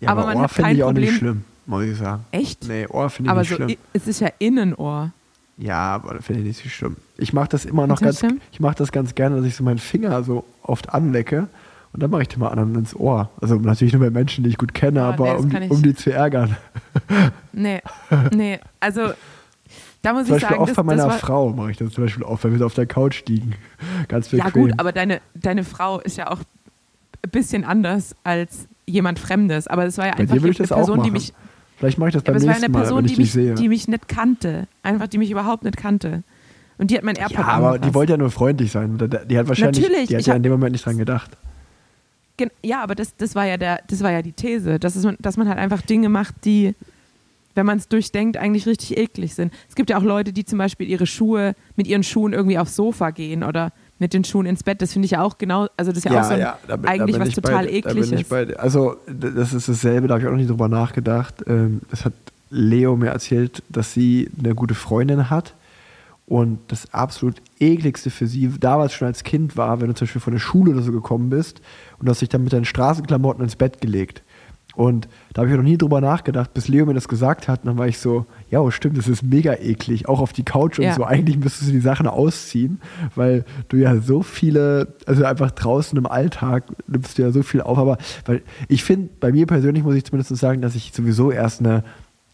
Ja, 0.00 0.08
Aber 0.08 0.26
aber, 0.28 0.40
Ohr 0.40 0.48
finde 0.48 0.72
ich 0.72 0.82
auch 0.82 0.92
nicht 0.92 1.04
Problem- 1.04 1.18
schlimm, 1.18 1.44
muss 1.66 1.84
ich 1.84 1.96
sagen. 1.98 2.24
Echt? 2.32 2.66
Nee, 2.66 2.86
Ohr 2.88 3.08
finde 3.10 3.28
ich 3.28 3.30
Aber 3.30 3.40
nicht 3.40 3.50
so, 3.50 3.56
schlimm. 3.56 3.76
es 3.92 4.06
ist 4.08 4.20
ja 4.20 4.28
Innenohr. 4.38 5.12
Ja, 5.58 5.94
aber 5.94 6.14
das 6.14 6.24
finde 6.24 6.40
ich 6.40 6.46
nicht 6.48 6.62
so 6.62 6.68
schlimm. 6.70 6.96
Ich 7.18 7.34
mache 7.34 7.50
das 7.50 7.66
immer 7.66 7.86
noch 7.86 8.00
ganz, 8.00 8.22
ich 8.50 8.60
mache 8.60 8.76
das 8.76 8.90
ganz 8.92 9.14
gerne, 9.14 9.36
dass 9.36 9.44
ich 9.44 9.54
so 9.54 9.62
meinen 9.62 9.78
Finger 9.78 10.24
so 10.24 10.44
oft 10.62 10.88
anlecke 10.94 11.48
und 11.92 12.02
dann 12.02 12.10
mache 12.10 12.22
ich 12.22 12.28
den 12.28 12.38
mal 12.40 12.48
anderen 12.48 12.74
ins 12.76 12.96
Ohr. 12.96 13.28
Also 13.42 13.56
natürlich 13.56 13.92
nur 13.92 14.00
bei 14.02 14.08
Menschen, 14.08 14.42
die 14.44 14.48
ich 14.48 14.56
gut 14.56 14.72
kenne, 14.72 15.02
Ah, 15.02 15.10
aber 15.10 15.34
nee, 15.44 15.66
um, 15.66 15.70
um 15.72 15.82
die 15.82 15.94
zu 15.94 16.10
ärgern. 16.12 16.56
Nee, 17.52 17.82
nee. 18.32 18.58
Also, 18.78 19.10
da 20.02 20.12
muss 20.12 20.26
Zum 20.26 20.36
ich 20.36 20.42
Beispiel 20.42 20.48
sagen, 20.48 20.62
auch 20.62 20.66
das, 20.66 20.76
bei 20.76 20.82
meiner 20.82 21.10
Frau 21.10 21.50
mache 21.50 21.70
ich 21.72 21.76
das 21.76 21.92
zum 21.92 22.04
Beispiel 22.04 22.22
oft, 22.22 22.42
wenn 22.44 22.52
wir 22.52 22.58
so 22.58 22.66
auf 22.66 22.74
der 22.74 22.86
Couch 22.86 23.22
liegen. 23.26 23.54
Ganz 24.08 24.28
bequem. 24.28 24.46
Ja 24.46 24.50
gut, 24.50 24.72
aber 24.78 24.92
deine, 24.92 25.20
deine 25.34 25.64
Frau 25.64 26.00
ist 26.00 26.16
ja 26.16 26.30
auch 26.30 26.38
ein 26.38 27.30
bisschen 27.30 27.64
anders 27.64 28.14
als 28.24 28.66
jemand 28.86 29.18
Fremdes. 29.18 29.66
Aber 29.66 29.84
es 29.84 29.98
war 29.98 30.06
ja 30.06 30.14
einfach 30.14 30.36
eine 30.36 30.52
Person, 30.52 31.02
die 31.02 31.10
mich, 31.10 31.32
Vielleicht 31.80 31.96
mache 31.96 32.10
ich 32.10 32.14
das 32.14 32.24
ja, 32.24 32.32
beim 32.32 32.36
es 32.36 32.42
war 32.42 32.50
eine 32.50 32.60
nächsten 32.60 32.72
Mal, 32.72 32.78
Person, 32.80 32.98
wenn 32.98 33.04
ich 33.06 33.14
die 33.14 33.20
mich, 33.20 33.32
sehe. 33.32 33.54
die 33.54 33.68
mich 33.68 33.88
nicht 33.88 34.06
kannte. 34.06 34.68
Einfach, 34.82 35.06
die 35.06 35.16
mich 35.16 35.30
überhaupt 35.30 35.64
nicht 35.64 35.78
kannte. 35.78 36.22
Und 36.76 36.90
die 36.90 36.96
hat 36.96 37.04
mein 37.04 37.16
AirPod 37.16 37.38
ja, 37.38 37.44
aber 37.46 37.78
die 37.78 37.94
wollte 37.94 38.12
ja 38.12 38.16
nur 38.18 38.30
freundlich 38.30 38.70
sein. 38.70 38.98
Die- 39.28 39.38
hat 39.38 39.48
wahrscheinlich, 39.48 39.82
Natürlich, 39.82 40.08
die 40.08 40.16
hat 40.16 40.26
ja 40.26 40.34
in 40.34 40.42
dem 40.42 40.52
Moment 40.52 40.72
nicht 40.72 40.84
dran 40.84 40.98
gedacht. 40.98 41.36
Ja, 42.62 42.82
aber 42.82 42.94
das, 42.94 43.16
das, 43.16 43.34
war 43.34 43.46
ja 43.46 43.56
der, 43.56 43.80
das 43.88 44.02
war 44.02 44.10
ja 44.10 44.22
die 44.22 44.32
These, 44.32 44.78
dass, 44.78 44.96
es, 44.96 45.06
dass 45.20 45.36
man 45.36 45.48
halt 45.48 45.58
einfach 45.58 45.82
Dinge 45.82 46.08
macht, 46.08 46.44
die, 46.44 46.74
wenn 47.54 47.66
man 47.66 47.78
es 47.78 47.88
durchdenkt, 47.88 48.36
eigentlich 48.36 48.66
richtig 48.66 48.96
eklig 48.96 49.34
sind. 49.34 49.52
Es 49.68 49.74
gibt 49.74 49.90
ja 49.90 49.98
auch 49.98 50.02
Leute, 50.02 50.32
die 50.32 50.44
zum 50.44 50.58
Beispiel 50.58 50.88
ihre 50.88 51.06
Schuhe 51.06 51.54
mit 51.76 51.86
ihren 51.86 52.02
Schuhen 52.02 52.32
irgendwie 52.32 52.58
aufs 52.58 52.76
Sofa 52.76 53.10
gehen 53.10 53.42
oder 53.44 53.72
mit 53.98 54.14
den 54.14 54.24
Schuhen 54.24 54.46
ins 54.46 54.62
Bett. 54.62 54.80
Das 54.80 54.92
finde 54.92 55.06
ich 55.06 55.12
ja 55.12 55.22
auch 55.22 55.36
genau, 55.36 55.66
also 55.76 55.90
das 55.92 56.04
ist 56.04 56.10
ja, 56.10 56.20
auch 56.20 56.24
so 56.24 56.34
ein, 56.34 56.40
da 56.40 56.76
bin- 56.76 56.82
da 56.84 56.88
eigentlich 56.90 57.16
bin 57.18 57.26
was 57.26 57.34
total 57.34 57.66
bei, 57.66 57.80
Da 57.80 57.90
ekliges. 57.90 58.28
dir. 58.28 58.60
also 58.60 58.96
das 59.08 59.52
ist 59.52 59.68
dasselbe, 59.68 60.08
da 60.08 60.14
habe 60.14 60.22
ich 60.22 60.26
auch 60.28 60.32
noch 60.32 60.38
nicht 60.38 60.50
drüber 60.50 60.68
nachgedacht. 60.68 61.34
Ähm, 61.46 61.80
Das 61.90 62.04
hat 62.04 62.12
Leo 62.50 62.96
mir 62.96 63.08
erzählt, 63.10 63.62
dass 63.68 63.92
sie 63.92 64.30
eine 64.38 64.54
gute 64.54 64.74
Freundin 64.74 65.28
hat 65.30 65.54
und 66.26 66.58
das 66.68 66.92
absolut 66.94 67.36
ekligste 67.58 68.10
für 68.10 68.26
sie 68.26 68.48
damals 68.60 68.92
schon 68.92 69.06
als 69.08 69.24
Kind 69.24 69.56
war, 69.56 69.80
wenn 69.80 69.88
du 69.88 69.94
zum 69.94 70.06
Beispiel 70.06 70.20
von 70.20 70.32
der 70.32 70.40
Schule 70.40 70.72
oder 70.72 70.82
so 70.82 70.92
gekommen 70.92 71.28
bist 71.30 71.60
und 71.98 72.08
hast 72.08 72.22
dich 72.22 72.28
dann 72.28 72.42
mit 72.44 72.52
deinen 72.52 72.64
Straßenklamotten 72.64 73.42
ins 73.44 73.56
Bett 73.56 73.80
gelegt. 73.80 74.22
Und 74.76 75.08
da 75.32 75.42
habe 75.42 75.50
ich 75.50 75.56
noch 75.56 75.64
nie 75.64 75.76
drüber 75.76 76.00
nachgedacht, 76.00 76.54
bis 76.54 76.68
Leo 76.68 76.86
mir 76.86 76.94
das 76.94 77.08
gesagt 77.08 77.48
hat. 77.48 77.60
Und 77.60 77.66
dann 77.66 77.78
war 77.78 77.88
ich 77.88 77.98
so, 77.98 78.26
ja, 78.50 78.60
oh, 78.60 78.70
stimmt, 78.70 78.96
das 78.98 79.08
ist 79.08 79.22
mega 79.22 79.54
eklig. 79.54 80.08
Auch 80.08 80.20
auf 80.20 80.32
die 80.32 80.44
Couch 80.44 80.78
und 80.78 80.84
Ja. 80.84 80.94
so. 80.94 81.04
Eigentlich 81.04 81.38
müsstest 81.38 81.68
du 81.68 81.72
die 81.72 81.80
Sachen 81.80 82.06
ausziehen, 82.06 82.80
weil 83.14 83.44
du 83.68 83.76
ja 83.76 83.96
so 84.00 84.22
viele, 84.22 84.94
also 85.06 85.24
einfach 85.24 85.50
draußen 85.50 85.98
im 85.98 86.06
Alltag 86.06 86.64
nimmst 86.86 87.18
du 87.18 87.22
ja 87.22 87.30
so 87.32 87.42
viel 87.42 87.60
auf. 87.60 87.78
Aber 87.78 87.98
weil 88.26 88.42
ich 88.68 88.84
finde, 88.84 89.10
bei 89.18 89.32
mir 89.32 89.46
persönlich 89.46 89.82
muss 89.82 89.94
ich 89.96 90.04
zumindest 90.04 90.34
sagen, 90.36 90.60
dass 90.62 90.74
ich 90.74 90.92
sowieso 90.94 91.30
erst 91.30 91.60
eine 91.60 91.82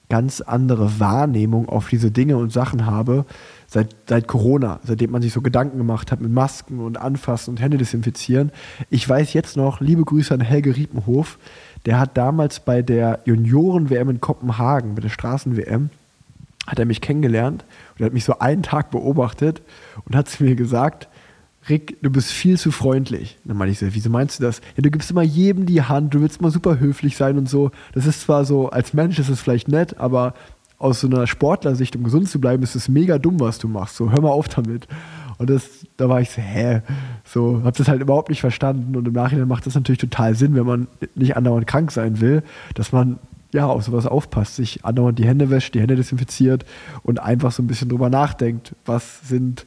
ganz 0.08 0.40
andere 0.40 1.00
Wahrnehmung 1.00 1.68
auf 1.68 1.88
diese 1.88 2.10
Dinge 2.10 2.36
und 2.36 2.52
Sachen 2.52 2.86
habe 2.86 3.24
seit, 3.66 3.94
seit 4.08 4.28
Corona, 4.28 4.78
seitdem 4.84 5.10
man 5.10 5.22
sich 5.22 5.32
so 5.32 5.40
Gedanken 5.40 5.78
gemacht 5.78 6.12
hat 6.12 6.20
mit 6.20 6.30
Masken 6.30 6.78
und 6.78 6.96
Anfassen 6.96 7.50
und 7.50 7.60
Hände 7.60 7.76
desinfizieren. 7.76 8.52
Ich 8.88 9.08
weiß 9.08 9.32
jetzt 9.32 9.56
noch, 9.56 9.80
liebe 9.80 10.04
Grüße 10.04 10.32
an 10.32 10.40
Helge 10.40 10.76
Riepenhof, 10.76 11.38
der 11.86 11.98
hat 12.00 12.16
damals 12.16 12.60
bei 12.60 12.82
der 12.82 13.20
Junioren-WM 13.24 14.10
in 14.10 14.20
Kopenhagen, 14.20 14.94
bei 14.94 15.02
der 15.02 15.08
Straßen-WM, 15.08 15.90
hat 16.66 16.78
er 16.78 16.84
mich 16.84 17.00
kennengelernt 17.00 17.64
und 17.96 18.04
hat 18.04 18.12
mich 18.12 18.24
so 18.24 18.40
einen 18.40 18.62
Tag 18.62 18.90
beobachtet 18.90 19.62
und 20.04 20.16
hat 20.16 20.28
zu 20.28 20.42
mir 20.42 20.56
gesagt, 20.56 21.08
Rick, 21.68 21.96
du 22.02 22.10
bist 22.10 22.30
viel 22.30 22.58
zu 22.58 22.70
freundlich. 22.70 23.38
Dann 23.44 23.56
meinte 23.56 23.72
ich 23.72 23.78
so, 23.78 23.86
wieso 23.90 24.10
meinst 24.10 24.38
du 24.38 24.44
das? 24.44 24.60
Ja, 24.76 24.82
du 24.82 24.90
gibst 24.90 25.10
immer 25.10 25.22
jedem 25.22 25.66
die 25.66 25.82
Hand, 25.82 26.14
du 26.14 26.20
willst 26.20 26.40
immer 26.40 26.50
super 26.50 26.78
höflich 26.78 27.16
sein 27.16 27.38
und 27.38 27.48
so. 27.48 27.70
Das 27.92 28.06
ist 28.06 28.20
zwar 28.20 28.44
so, 28.44 28.70
als 28.70 28.92
Mensch 28.92 29.18
ist 29.18 29.28
es 29.28 29.40
vielleicht 29.40 29.68
nett, 29.68 29.98
aber 29.98 30.34
aus 30.78 31.00
so 31.00 31.06
einer 31.06 31.26
Sportlersicht, 31.26 31.96
um 31.96 32.04
gesund 32.04 32.28
zu 32.28 32.40
bleiben, 32.40 32.62
ist 32.62 32.76
es 32.76 32.88
mega 32.88 33.18
dumm, 33.18 33.40
was 33.40 33.58
du 33.58 33.68
machst. 33.68 33.96
So, 33.96 34.10
hör 34.10 34.20
mal 34.20 34.30
auf 34.30 34.48
damit. 34.48 34.86
Und 35.38 35.50
das, 35.50 35.86
da 35.96 36.08
war 36.08 36.20
ich 36.20 36.30
so, 36.30 36.40
hä? 36.40 36.82
So, 37.24 37.62
hab 37.64 37.76
das 37.76 37.88
halt 37.88 38.00
überhaupt 38.00 38.30
nicht 38.30 38.40
verstanden. 38.40 38.96
Und 38.96 39.06
im 39.06 39.14
Nachhinein 39.14 39.48
macht 39.48 39.66
das 39.66 39.74
natürlich 39.74 40.00
total 40.00 40.34
Sinn, 40.34 40.54
wenn 40.54 40.66
man 40.66 40.88
nicht 41.14 41.36
andauernd 41.36 41.66
krank 41.66 41.92
sein 41.92 42.20
will, 42.20 42.42
dass 42.74 42.92
man 42.92 43.18
ja, 43.52 43.66
auf 43.66 43.84
sowas 43.84 44.06
aufpasst, 44.06 44.56
sich 44.56 44.84
andauernd 44.84 45.18
die 45.18 45.26
Hände 45.26 45.50
wäscht, 45.50 45.74
die 45.74 45.80
Hände 45.80 45.96
desinfiziert 45.96 46.64
und 47.02 47.20
einfach 47.20 47.52
so 47.52 47.62
ein 47.62 47.66
bisschen 47.66 47.88
drüber 47.88 48.10
nachdenkt, 48.10 48.74
was 48.84 49.26
sind 49.28 49.64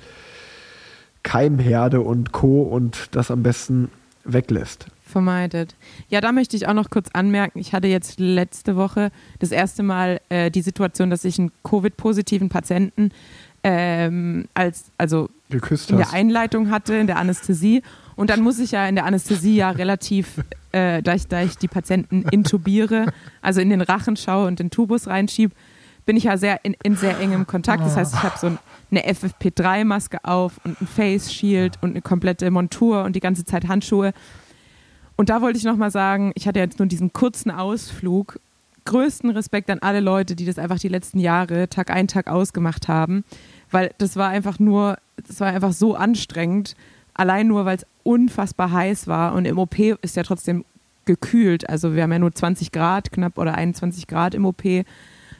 Keimherde 1.24 2.02
und 2.02 2.32
Co. 2.32 2.62
und 2.64 3.10
das 3.12 3.32
am 3.32 3.44
besten 3.44 3.90
weglässt. 4.26 4.88
vermeidet. 5.04 5.76
Ja, 6.10 6.22
da 6.22 6.32
möchte 6.32 6.56
ich 6.56 6.68
auch 6.68 6.74
noch 6.74 6.90
kurz 6.90 7.10
anmerken, 7.14 7.60
ich 7.60 7.74
hatte 7.74 7.88
jetzt 7.88 8.20
letzte 8.20 8.76
Woche 8.76 9.12
das 9.40 9.52
erste 9.52 9.82
Mal 9.82 10.22
äh, 10.30 10.52
die 10.52 10.62
Situation, 10.62 11.10
dass 11.10 11.26
ich 11.26 11.40
einen 11.40 11.52
Covid-positiven 11.64 12.50
Patienten 12.50 13.12
ähm, 13.64 14.46
als, 14.54 14.92
also 14.98 15.30
Geküsst 15.50 15.90
in 15.90 15.98
der 15.98 16.08
hast. 16.08 16.14
Einleitung 16.14 16.70
hatte, 16.70 16.96
in 16.96 17.08
der 17.08 17.18
Anästhesie. 17.18 17.82
Und 18.16 18.30
dann 18.30 18.42
muss 18.42 18.60
ich 18.60 18.72
ja 18.72 18.88
in 18.88 18.96
der 18.96 19.06
Anästhesie 19.06 19.56
ja 19.56 19.72
relativ, 19.72 20.44
äh, 20.72 21.02
da, 21.02 21.16
ich, 21.16 21.28
da 21.28 21.42
ich 21.42 21.58
die 21.58 21.68
Patienten 21.68 22.24
intubiere, 22.32 23.08
also 23.42 23.62
in 23.62 23.70
den 23.70 23.82
Rachen 23.82 24.16
schaue 24.16 24.48
und 24.48 24.60
den 24.60 24.70
Tubus 24.70 25.08
reinschiebe, 25.08 25.54
bin 26.06 26.18
ich 26.18 26.26
ja 26.26 26.38
sehr 26.38 26.64
in, 26.66 26.76
in 26.84 26.96
sehr 26.96 27.20
engem 27.20 27.46
Kontakt. 27.46 27.84
Das 27.84 27.96
heißt, 27.96 28.16
ich 28.16 28.24
habe 28.24 28.38
so 28.38 28.48
ein, 28.48 28.60
eine 28.90 29.02
FFP3-Maske 29.06 30.24
auf 30.24 30.60
und 30.64 30.82
ein 30.82 30.88
Face 30.88 31.32
Shield 31.32 31.78
und 31.82 31.92
eine 31.92 32.02
komplette 32.02 32.50
Montur 32.50 33.04
und 33.04 33.16
die 33.16 33.20
ganze 33.20 33.46
Zeit 33.46 33.68
Handschuhe. 33.68 34.14
Und 35.16 35.30
da 35.30 35.42
wollte 35.42 35.58
ich 35.60 35.66
nochmal 35.66 35.92
sagen, 35.92 36.32
ich 36.36 36.48
hatte 36.48 36.60
jetzt 36.60 36.80
nur 36.80 36.88
diesen 36.88 37.14
kurzen 37.14 37.52
Ausflug. 37.52 38.40
Größten 38.90 39.30
Respekt 39.30 39.70
an 39.70 39.78
alle 39.80 40.00
Leute, 40.00 40.36
die 40.36 40.46
das 40.46 40.58
einfach 40.58 40.80
die 40.80 40.88
letzten 40.88 41.20
Jahre 41.20 41.70
Tag 41.70 41.92
ein, 41.92 42.08
Tag 42.08 42.28
ausgemacht 42.28 42.88
haben. 42.88 43.24
Weil 43.70 43.92
das 44.00 44.16
war 44.16 44.30
einfach 44.30 44.58
nur, 44.58 44.98
das 45.28 45.40
war 45.40 45.50
einfach 45.50 45.74
so 45.74 45.94
anstrengend. 45.94 46.76
Allein 47.14 47.46
nur, 47.46 47.66
weil 47.66 47.78
es 47.78 47.86
unfassbar 48.02 48.72
heiß 48.72 49.06
war. 49.06 49.36
Und 49.36 49.46
im 49.46 49.60
OP 49.60 49.78
ist 49.78 50.16
ja 50.16 50.24
trotzdem 50.24 50.66
gekühlt. 51.06 51.70
Also 51.70 51.94
wir 51.94 52.02
haben 52.02 52.12
ja 52.12 52.18
nur 52.18 52.34
20 52.34 52.72
Grad 52.72 53.12
knapp 53.12 53.38
oder 53.38 53.54
21 53.54 54.08
Grad 54.08 54.34
im 54.34 54.46
OP. 54.46 54.64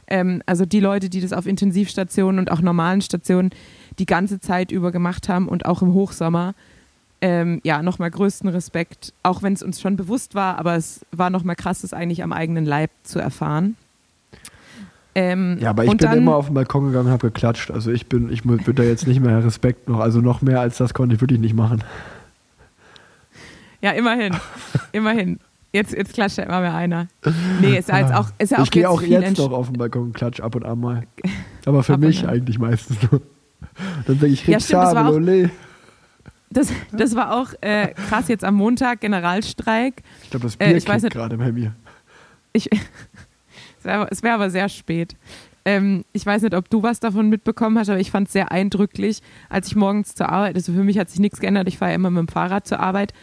Ähm, 0.06 0.44
also 0.46 0.68
die 0.68 0.80
Leute, 0.80 1.10
die 1.10 1.22
das 1.22 1.34
auf 1.34 1.48
Intensivstationen 1.48 2.38
und 2.38 2.52
auch 2.52 2.62
normalen 2.62 3.02
Stationen 3.02 3.50
die 3.98 4.06
ganze 4.06 4.40
Zeit 4.40 4.72
über 4.72 4.92
gemacht 4.92 5.28
haben 5.28 5.48
und 5.48 5.66
auch 5.66 5.82
im 5.82 5.96
Hochsommer, 5.96 6.54
ähm, 7.22 7.60
ja, 7.64 7.82
nochmal 7.82 8.12
größten 8.12 8.50
Respekt, 8.50 9.14
auch 9.24 9.44
wenn 9.44 9.54
es 9.54 9.64
uns 9.64 9.82
schon 9.82 9.96
bewusst 9.96 10.36
war, 10.36 10.58
aber 10.58 10.76
es 10.76 11.06
war 11.12 11.30
nochmal 11.30 11.56
krass, 11.56 11.82
das 11.82 11.94
eigentlich 11.94 12.24
am 12.24 12.32
eigenen 12.32 12.66
Leib 12.66 12.92
zu 13.04 13.20
erfahren. 13.20 13.76
Ähm, 15.16 15.58
Ja, 15.60 15.72
aber 15.72 15.84
ich 15.84 15.90
bin 15.90 15.98
dann, 15.98 16.18
immer 16.20 16.36
auf 16.36 16.46
den 16.46 16.54
Balkon 16.54 16.88
gegangen 16.88 17.08
und 17.08 17.12
habe 17.12 17.28
geklatscht. 17.28 17.72
Also 17.72 17.92
ich 17.92 18.08
bin, 18.08 18.32
ich 18.32 18.46
würde 18.46 18.74
da 18.74 18.84
jetzt 18.84 19.08
nicht 19.08 19.20
mehr 19.20 19.44
Respekt 19.44 19.90
noch, 19.90 20.00
also 20.00 20.22
noch 20.22 20.42
mehr 20.42 20.62
als 20.62 20.78
das 20.78 20.94
konnte 20.94 21.16
ich 21.16 21.22
wirklich 21.22 21.40
nicht 21.40 21.56
machen. 21.56 21.84
Ja, 23.82 23.92
immerhin. 23.92 24.36
immerhin. 24.92 25.40
Jetzt, 25.72 25.94
jetzt 25.94 26.14
klatscht 26.14 26.38
ja 26.38 26.46
immer 26.46 26.62
mehr 26.62 26.74
einer. 26.74 27.08
Nee, 27.62 27.78
ist 27.78 27.90
ja 27.90 28.00
jetzt 28.00 28.14
auch, 28.14 28.30
ist 28.40 28.52
ja 28.52 28.58
auch 28.58 28.64
ich 28.64 28.72
gehe 28.72 28.84
jetzt 28.84 28.90
auch 28.90 29.02
jetzt 29.02 29.38
noch 29.38 29.52
auf 29.52 29.68
den 29.68 29.78
Balkon 29.78 30.04
und 30.04 30.14
klatsch 30.14 30.40
ab 30.40 30.56
und 30.56 30.66
an 30.66 30.80
mal. 30.80 31.04
Aber 31.66 31.84
für 31.84 31.98
mich 31.98 32.28
eigentlich 32.28 32.58
meistens 32.58 32.98
nur. 33.04 33.22
Dann 34.08 34.20
denke 34.20 34.28
ich, 34.28 34.48
Ja, 34.48 34.60
stimmt, 34.60 35.60
das 36.50 36.70
war 36.72 36.76
auch- 36.76 36.92
Ole. 36.92 36.98
Das, 36.98 37.16
war 37.16 37.34
auch 37.34 37.54
äh, 37.62 37.94
krass 38.10 38.28
jetzt 38.28 38.44
am 38.44 38.56
Montag, 38.56 39.02
Generalstreik. 39.02 40.02
Ich 40.24 40.30
glaube, 40.32 40.46
das 40.46 40.56
Äh, 40.56 40.68
Bier 40.70 40.78
ich 40.78 40.88
weiß 40.88 41.04
nicht- 41.04 41.14
gerade 41.14 41.38
bei 41.38 41.52
mir. 41.52 41.74
Ich, 42.54 42.70
es 43.84 44.24
wäre 44.24 44.34
aber 44.34 44.50
sehr 44.50 44.70
spät. 44.70 45.16
Ähm, 45.66 46.04
ich 46.14 46.26
weiß 46.26 46.42
nicht, 46.42 46.56
ob 46.56 46.70
du 46.70 46.82
was 46.84 47.00
davon 47.00 47.30
mitbekommen 47.30 47.78
hast, 47.78 47.90
aber 47.90 48.00
ich 48.00 48.12
fand 48.12 48.28
es 48.28 48.34
sehr 48.34 48.52
eindrücklich, 48.52 49.22
als 49.50 49.68
ich 49.68 49.76
morgens 49.76 50.16
zur 50.16 50.30
Arbeit, 50.30 50.56
also 50.56 50.72
für 50.74 50.84
mich 50.84 50.98
hat 50.98 51.10
sich 51.10 51.20
nichts 51.20 51.40
geändert, 51.40 51.68
ich 51.68 51.78
fahre 51.78 51.92
ja 51.92 51.96
immer 51.96 52.10
mit 52.10 52.20
dem 52.20 52.28
Fahrrad 52.30 52.66
zur 52.66 52.80
Arbeit, 52.80 53.14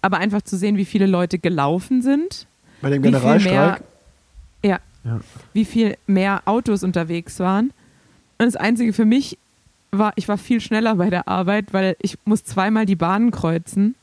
aber 0.00 0.18
einfach 0.18 0.40
zu 0.42 0.56
sehen, 0.56 0.76
wie 0.76 0.84
viele 0.84 1.06
Leute 1.06 1.38
gelaufen 1.38 2.00
sind, 2.00 2.46
Bei 2.80 2.90
dem 2.90 3.02
Generalstreik. 3.02 3.52
mehr, 3.52 4.70
ja, 4.70 4.78
Ja. 5.04 5.20
wie 5.52 5.64
viel 5.64 5.96
mehr 6.06 6.42
Autos 6.46 6.84
unterwegs 6.84 7.38
waren. 7.40 7.72
Und 8.38 8.46
das 8.46 8.56
Einzige 8.56 8.92
für 8.92 9.04
mich 9.04 9.36
war, 9.92 10.12
ich 10.16 10.28
war 10.28 10.38
viel 10.38 10.60
schneller 10.60 10.96
bei 10.96 11.10
der 11.10 11.28
Arbeit, 11.28 11.72
weil 11.72 11.96
ich 12.00 12.18
muss 12.24 12.44
zweimal 12.44 12.86
die 12.86 12.96
Bahnen 12.96 13.30
kreuzen. 13.30 13.94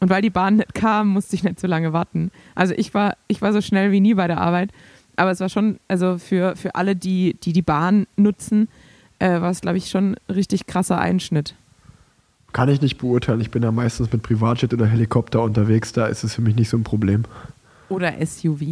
Und 0.00 0.10
weil 0.10 0.22
die 0.22 0.30
Bahn 0.30 0.56
nicht 0.56 0.74
kam, 0.74 1.08
musste 1.08 1.34
ich 1.34 1.42
nicht 1.42 1.58
so 1.58 1.66
lange 1.66 1.92
warten. 1.92 2.30
Also 2.54 2.74
ich 2.76 2.94
war, 2.94 3.16
ich 3.26 3.42
war 3.42 3.52
so 3.52 3.60
schnell 3.60 3.90
wie 3.90 4.00
nie 4.00 4.14
bei 4.14 4.28
der 4.28 4.38
Arbeit. 4.38 4.70
Aber 5.16 5.32
es 5.32 5.40
war 5.40 5.48
schon, 5.48 5.80
also 5.88 6.18
für, 6.18 6.54
für 6.54 6.76
alle, 6.76 6.94
die 6.94 7.36
die, 7.42 7.52
die 7.52 7.62
Bahn 7.62 8.06
nutzen, 8.16 8.68
äh, 9.18 9.40
war 9.40 9.50
es, 9.50 9.60
glaube 9.60 9.78
ich, 9.78 9.90
schon 9.90 10.12
ein 10.12 10.32
richtig 10.32 10.66
krasser 10.66 11.00
Einschnitt. 11.00 11.54
Kann 12.52 12.68
ich 12.68 12.80
nicht 12.80 12.98
beurteilen. 12.98 13.40
Ich 13.40 13.50
bin 13.50 13.62
ja 13.64 13.72
meistens 13.72 14.12
mit 14.12 14.22
Privatjet 14.22 14.72
oder 14.72 14.86
Helikopter 14.86 15.42
unterwegs. 15.42 15.92
Da 15.92 16.06
ist 16.06 16.22
es 16.22 16.36
für 16.36 16.42
mich 16.42 16.54
nicht 16.54 16.68
so 16.68 16.76
ein 16.76 16.84
Problem. 16.84 17.24
Oder 17.88 18.14
SUV. 18.24 18.62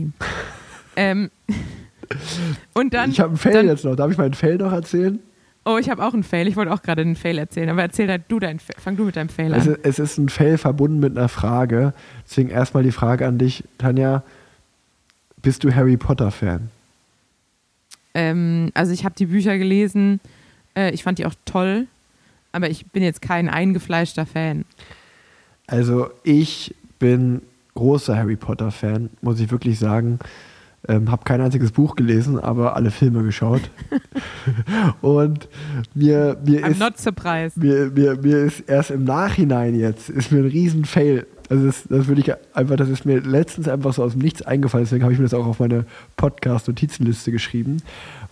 ähm, 0.94 1.30
und 2.74 2.94
dann. 2.94 3.10
ich 3.10 3.18
habe 3.18 3.30
einen 3.30 3.38
Fail 3.38 3.66
jetzt 3.66 3.84
noch. 3.84 3.96
Darf 3.96 4.12
ich 4.12 4.18
meinen 4.18 4.34
Fail 4.34 4.56
noch 4.56 4.72
erzählen? 4.72 5.18
Oh, 5.68 5.78
ich 5.78 5.90
habe 5.90 6.04
auch 6.04 6.14
einen 6.14 6.22
Fail. 6.22 6.46
Ich 6.46 6.54
wollte 6.54 6.72
auch 6.72 6.80
gerade 6.80 7.02
einen 7.02 7.16
Fail 7.16 7.38
erzählen. 7.38 7.68
Aber 7.70 7.82
erzähl 7.82 8.08
halt 8.08 8.22
du 8.28 8.38
deinen 8.38 8.60
Fail. 8.60 8.76
Fang 8.78 8.96
du 8.96 9.04
mit 9.04 9.16
deinem 9.16 9.28
Fail 9.28 9.52
an. 9.52 9.60
Es 9.60 9.66
ist, 9.66 9.78
es 9.82 9.98
ist 9.98 10.18
ein 10.18 10.28
Fail 10.28 10.58
verbunden 10.58 11.00
mit 11.00 11.18
einer 11.18 11.28
Frage. 11.28 11.92
Deswegen 12.24 12.50
erstmal 12.50 12.84
die 12.84 12.92
Frage 12.92 13.26
an 13.26 13.36
dich, 13.36 13.64
Tanja. 13.76 14.22
Bist 15.42 15.64
du 15.64 15.74
Harry 15.74 15.96
Potter-Fan? 15.96 16.70
Ähm, 18.14 18.70
also 18.74 18.92
ich 18.92 19.04
habe 19.04 19.16
die 19.16 19.26
Bücher 19.26 19.58
gelesen, 19.58 20.20
äh, 20.76 20.92
ich 20.92 21.02
fand 21.02 21.18
die 21.18 21.26
auch 21.26 21.34
toll, 21.44 21.86
aber 22.52 22.70
ich 22.70 22.86
bin 22.86 23.02
jetzt 23.02 23.20
kein 23.20 23.48
eingefleischter 23.48 24.24
Fan. 24.24 24.64
Also 25.66 26.10
ich 26.22 26.74
bin 27.00 27.42
großer 27.74 28.16
Harry 28.16 28.36
Potter-Fan, 28.36 29.10
muss 29.20 29.40
ich 29.40 29.50
wirklich 29.50 29.78
sagen. 29.80 30.20
Ähm, 30.88 31.10
habe 31.10 31.24
kein 31.24 31.40
einziges 31.40 31.72
Buch 31.72 31.96
gelesen, 31.96 32.38
aber 32.38 32.76
alle 32.76 32.90
Filme 32.90 33.22
geschaut. 33.24 33.62
Und 35.00 35.48
mir, 35.94 36.36
mir 36.44 36.64
I'm 36.64 36.70
ist 36.70 36.80
not 36.80 36.98
surprised. 36.98 37.56
mir, 37.56 37.90
mir, 37.94 38.16
mir 38.16 38.38
ist 38.38 38.60
erst 38.60 38.90
im 38.90 39.04
Nachhinein 39.04 39.74
jetzt, 39.74 40.08
ist 40.08 40.30
mir 40.30 40.38
ein 40.38 40.46
riesen 40.46 40.84
Fail. 40.84 41.26
Also 41.48 41.66
das, 41.66 41.84
das 41.88 42.08
würde 42.08 42.20
ich 42.20 42.32
einfach, 42.54 42.76
das 42.76 42.88
ist 42.88 43.04
mir 43.04 43.20
letztens 43.20 43.68
einfach 43.68 43.92
so 43.94 44.02
aus 44.02 44.12
dem 44.12 44.22
Nichts 44.22 44.42
eingefallen, 44.42 44.84
deswegen 44.84 45.04
habe 45.04 45.12
ich 45.12 45.18
mir 45.18 45.24
das 45.24 45.34
auch 45.34 45.46
auf 45.46 45.60
meine 45.60 45.84
Podcast-Notizenliste 46.16 47.30
geschrieben, 47.30 47.78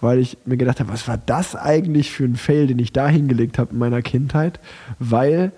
weil 0.00 0.18
ich 0.18 0.38
mir 0.44 0.56
gedacht 0.56 0.80
habe, 0.80 0.92
was 0.92 1.06
war 1.06 1.18
das 1.18 1.54
eigentlich 1.54 2.10
für 2.10 2.24
ein 2.24 2.36
Fail, 2.36 2.66
den 2.66 2.78
ich 2.78 2.92
da 2.92 3.08
hingelegt 3.08 3.58
habe 3.58 3.72
in 3.72 3.78
meiner 3.78 4.02
Kindheit? 4.02 4.58
Weil 4.98 5.52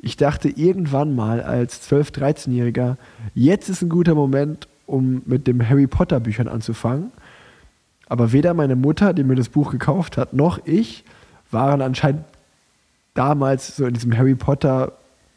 ich 0.00 0.16
dachte 0.16 0.48
irgendwann 0.48 1.14
mal 1.14 1.42
als 1.42 1.90
12-, 1.90 2.12
13-Jähriger, 2.14 2.96
jetzt 3.34 3.68
ist 3.68 3.82
ein 3.82 3.88
guter 3.88 4.14
Moment, 4.14 4.68
um 4.86 5.22
mit 5.26 5.46
dem 5.46 5.66
Harry 5.68 5.86
Potter 5.86 6.20
Büchern 6.20 6.48
anzufangen. 6.48 7.12
Aber 8.08 8.32
weder 8.32 8.54
meine 8.54 8.76
Mutter, 8.76 9.12
die 9.12 9.24
mir 9.24 9.34
das 9.34 9.48
Buch 9.48 9.72
gekauft 9.72 10.16
hat, 10.16 10.32
noch 10.32 10.60
ich 10.64 11.04
waren 11.50 11.82
anscheinend 11.82 12.24
damals 13.14 13.76
so 13.76 13.86
in 13.86 13.94
diesem 13.94 14.16
Harry 14.16 14.34
Potter, 14.34 14.92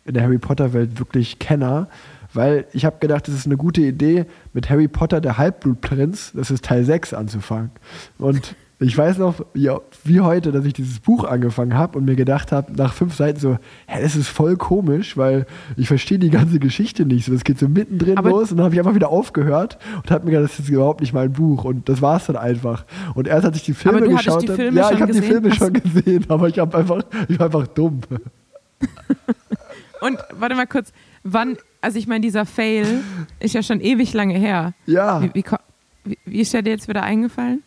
in 0.06 0.14
der 0.14 0.24
Harry 0.24 0.38
Potter 0.38 0.74
Welt 0.74 1.00
wirklich 1.00 1.40
Kenner, 1.40 1.88
weil 2.34 2.66
ich 2.74 2.86
habe 2.86 2.98
gedacht, 3.00 3.28
es 3.28 3.34
ist 3.34 3.46
eine 3.48 3.58
gute 3.58 3.82
Idee, 3.82 4.26
mit 4.54 4.70
Harry 4.70 4.88
Potter, 4.88 5.20
der 5.22 5.38
Halbblutprinz, 5.38 6.32
das 6.36 6.52
ist 6.52 6.66
Teil 6.66 6.84
6, 6.84 7.14
anzufangen. 7.14 7.72
Und 8.20 8.56
ich 8.82 8.98
weiß 8.98 9.18
noch, 9.18 9.46
ja, 9.54 9.80
wie 10.06 10.22
heute, 10.22 10.54
dass 10.54 10.64
ich 10.64 10.72
dieses 10.74 11.00
Buch 11.02 11.26
angefangen 11.26 11.74
habe 11.74 11.98
und 11.98 12.06
mir 12.06 12.16
gedacht 12.16 12.54
habe, 12.54 12.72
nach 12.74 12.94
fünf 12.94 13.14
Seiten 13.14 13.38
so, 13.40 13.58
hä, 13.88 14.02
das 14.02 14.16
ist 14.16 14.30
voll 14.30 14.56
komisch, 14.56 15.18
weil 15.18 15.46
ich 15.76 15.88
verstehe 15.90 16.18
die 16.18 16.30
ganze 16.30 16.60
Geschichte 16.60 17.06
nicht. 17.06 17.26
So, 17.26 17.34
das 17.34 17.44
geht 17.44 17.60
so 17.60 17.68
mittendrin 17.68 18.18
Aber- 18.18 18.30
los 18.30 18.52
und 18.52 18.58
dann 18.58 18.66
habe 18.66 18.76
ich 18.76 18.80
einfach 18.80 18.96
wieder 18.96 19.10
aufgehört 19.10 19.78
und 19.98 20.10
habe 20.12 20.26
mir 20.26 20.32
gedacht, 20.32 20.52
das 20.54 20.60
ist 20.60 20.70
überhaupt 20.70 21.02
nicht 21.02 21.12
mein 21.14 21.34
Buch. 21.34 21.66
Und 21.66 21.90
das 21.90 22.02
war 22.02 22.16
es 22.18 22.28
dann 22.28 22.38
einfach. 22.38 22.86
Und 23.16 23.28
erst 23.28 23.46
als 23.46 23.58
ich 23.58 23.64
die 23.66 23.74
Filme 23.74 24.08
geschaut 24.08 24.48
habe, 24.50 24.64
ja, 24.74 24.92
ich 24.92 25.02
habe 25.02 25.12
die? 25.12 25.22
Filme 25.22 25.54
schon 25.54 25.74
gesehen, 25.74 26.26
aber 26.30 26.48
ich 26.48 26.58
habe 26.58 26.78
einfach, 26.78 27.02
ich 27.28 27.38
war 27.38 27.48
einfach 27.48 27.68
dumm. 27.68 28.00
Und 30.02 30.18
warte 30.40 30.56
mal 30.56 30.68
kurz, 30.68 30.94
wann, 31.24 31.58
also 31.82 31.98
ich 32.00 32.08
meine, 32.08 32.22
dieser 32.22 32.46
Fail 32.46 33.02
ist 33.42 33.54
ja 33.54 33.62
schon 33.62 33.82
ewig 33.82 34.14
lange 34.14 34.36
her. 34.38 34.74
Ja, 34.86 35.22
Wie, 35.22 35.44
wie, 36.06 36.18
wie 36.26 36.40
ist 36.40 36.54
der 36.54 36.62
dir 36.62 36.70
jetzt 36.72 36.88
wieder 36.88 37.04
eingefallen? 37.04 37.62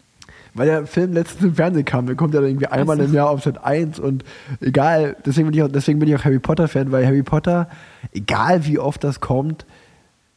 Weil 0.55 0.67
der 0.67 0.87
Film 0.87 1.13
letztens 1.13 1.45
im 1.45 1.55
Fernsehen 1.55 1.85
kam. 1.85 2.07
Der 2.07 2.17
kommt 2.17 2.35
ja 2.35 2.41
dann 2.41 2.51
irgendwie 2.51 2.67
einmal 2.67 3.01
im 3.01 3.13
Jahr 3.13 3.31
auf 3.31 3.43
Set 3.43 3.63
1 3.63 3.99
und 3.99 4.25
egal, 4.61 5.17
deswegen 5.25 5.49
bin 5.49 5.57
ich 5.57 5.63
auch, 5.63 5.69
deswegen 5.69 5.99
bin 5.99 6.09
ich 6.09 6.17
auch 6.17 6.25
Harry 6.25 6.39
Potter-Fan, 6.39 6.93
weil 6.93 7.07
Harry 7.07 7.23
Potter, 7.23 7.69
egal 8.13 8.67
wie 8.67 8.79
oft 8.79 9.03
das 9.03 9.21
kommt, 9.21 9.65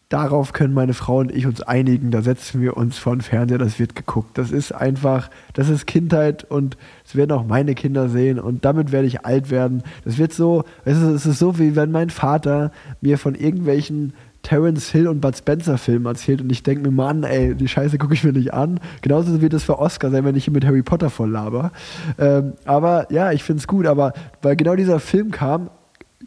darauf 0.09 0.53
können 0.53 0.73
meine 0.73 0.93
Frau 0.93 1.17
und 1.17 1.31
ich 1.31 1.47
uns 1.47 1.61
einigen. 1.61 2.11
Da 2.11 2.21
setzen 2.21 2.61
wir 2.61 2.77
uns 2.77 2.97
vor 2.97 3.15
den 3.15 3.21
Fernseher, 3.21 3.57
das 3.57 3.79
wird 3.79 3.95
geguckt. 3.95 4.37
Das 4.37 4.51
ist 4.51 4.71
einfach, 4.71 5.29
das 5.53 5.69
ist 5.69 5.87
Kindheit 5.87 6.43
und 6.43 6.77
es 7.05 7.15
werden 7.15 7.31
auch 7.31 7.45
meine 7.45 7.75
Kinder 7.75 8.09
sehen 8.09 8.39
und 8.39 8.65
damit 8.65 8.91
werde 8.91 9.07
ich 9.07 9.25
alt 9.25 9.49
werden. 9.49 9.83
Das 10.03 10.17
wird 10.17 10.33
so, 10.33 10.63
es 10.85 10.97
ist, 10.97 11.03
es 11.03 11.25
ist 11.25 11.39
so, 11.39 11.59
wie 11.59 11.75
wenn 11.75 11.91
mein 11.91 12.09
Vater 12.09 12.71
mir 13.01 13.17
von 13.17 13.35
irgendwelchen 13.35 14.13
Terence 14.45 14.91
Hill 14.91 15.07
und 15.07 15.21
Bud 15.21 15.35
Spencer 15.35 15.79
Filmen 15.79 16.05
erzählt 16.05 16.39
und 16.39 16.51
ich 16.51 16.61
denke 16.61 16.83
mir, 16.83 16.91
Mann, 16.91 17.23
ey, 17.23 17.55
die 17.55 17.67
Scheiße 17.67 17.97
gucke 17.97 18.13
ich 18.13 18.23
mir 18.23 18.31
nicht 18.31 18.53
an. 18.53 18.79
Genauso 19.01 19.41
wird 19.41 19.53
es 19.53 19.63
für 19.63 19.79
Oscar 19.79 20.11
sein, 20.11 20.23
wenn 20.23 20.35
ich 20.35 20.43
hier 20.43 20.53
mit 20.53 20.63
Harry 20.63 20.83
Potter 20.83 21.09
voll 21.09 21.31
laber. 21.31 21.71
Ähm, 22.19 22.53
aber 22.63 23.11
ja, 23.11 23.31
ich 23.31 23.43
finde 23.43 23.61
es 23.61 23.67
gut, 23.67 23.87
aber 23.87 24.13
weil 24.43 24.55
genau 24.55 24.75
dieser 24.75 24.99
Film 24.99 25.31
kam, 25.31 25.71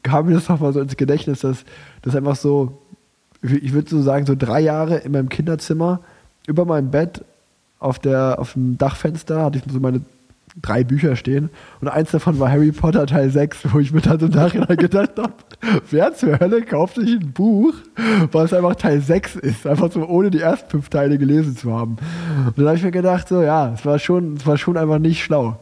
kam 0.02 0.26
mir 0.26 0.34
das 0.34 0.48
nochmal 0.48 0.72
so 0.72 0.80
ins 0.80 0.96
Gedächtnis, 0.96 1.40
dass 1.40 1.64
das 2.02 2.16
einfach 2.16 2.34
so, 2.34 2.82
ich 3.40 3.72
würde 3.72 3.88
so 3.88 4.02
sagen, 4.02 4.26
so 4.26 4.34
drei 4.36 4.60
Jahre 4.60 4.96
in 4.98 5.12
meinem 5.12 5.28
Kinderzimmer 5.28 6.00
über 6.48 6.64
meinem 6.64 6.90
Bett 6.90 7.24
auf, 7.78 8.00
der, 8.00 8.40
auf 8.40 8.54
dem 8.54 8.78
Dachfenster, 8.78 9.44
hatte 9.44 9.58
ich 9.58 9.72
so 9.72 9.78
meine 9.78 10.00
drei 10.60 10.82
Bücher 10.82 11.14
stehen 11.14 11.50
und 11.80 11.88
eins 11.88 12.10
davon 12.10 12.40
war 12.40 12.50
Harry 12.50 12.72
Potter 12.72 13.06
Teil 13.06 13.30
6, 13.30 13.72
wo 13.72 13.78
ich 13.78 13.92
mir 13.92 14.00
dann 14.00 14.18
im 14.18 14.30
Nachhinein 14.30 14.76
gedacht 14.76 15.12
habe, 15.16 15.34
wer 15.90 16.14
zur 16.14 16.38
Hölle 16.38 16.62
kauft 16.62 16.96
sich 16.96 17.14
ein 17.14 17.32
Buch, 17.32 17.74
was 18.32 18.52
einfach 18.52 18.76
Teil 18.76 19.00
6 19.00 19.36
ist, 19.36 19.66
einfach 19.66 19.90
so 19.90 20.06
ohne 20.06 20.30
die 20.30 20.40
ersten 20.40 20.70
fünf 20.70 20.88
Teile 20.88 21.18
gelesen 21.18 21.56
zu 21.56 21.72
haben. 21.72 21.96
Und 22.46 22.58
dann 22.58 22.66
habe 22.66 22.76
ich 22.76 22.82
mir 22.84 22.90
gedacht, 22.90 23.28
so 23.28 23.42
ja, 23.42 23.72
es 23.72 23.84
war 23.84 23.98
schon, 23.98 24.34
es 24.34 24.46
war 24.46 24.56
schon 24.56 24.76
einfach 24.76 24.98
nicht 24.98 25.22
schlau. 25.22 25.58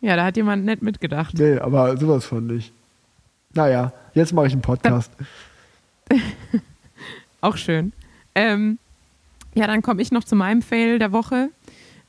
Ja, 0.00 0.16
da 0.16 0.24
hat 0.24 0.36
jemand 0.36 0.64
nett 0.64 0.82
mitgedacht. 0.82 1.38
Nee, 1.38 1.58
aber 1.58 1.96
sowas 1.96 2.24
von 2.24 2.46
nicht. 2.46 2.72
Naja, 3.54 3.92
jetzt 4.14 4.32
mache 4.32 4.46
ich 4.46 4.52
einen 4.52 4.62
Podcast. 4.62 5.12
Auch 7.40 7.56
schön. 7.56 7.92
Ähm, 8.34 8.78
ja, 9.54 9.66
dann 9.66 9.82
komme 9.82 10.02
ich 10.02 10.10
noch 10.10 10.24
zu 10.24 10.34
meinem 10.34 10.62
Fail 10.62 10.98
der 10.98 11.12
Woche. 11.12 11.50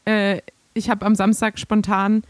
Äh, 0.06 0.40
ich 0.74 0.90
habe 0.90 1.06
am 1.06 1.16
Samstag 1.16 1.60
spontan 1.60 2.24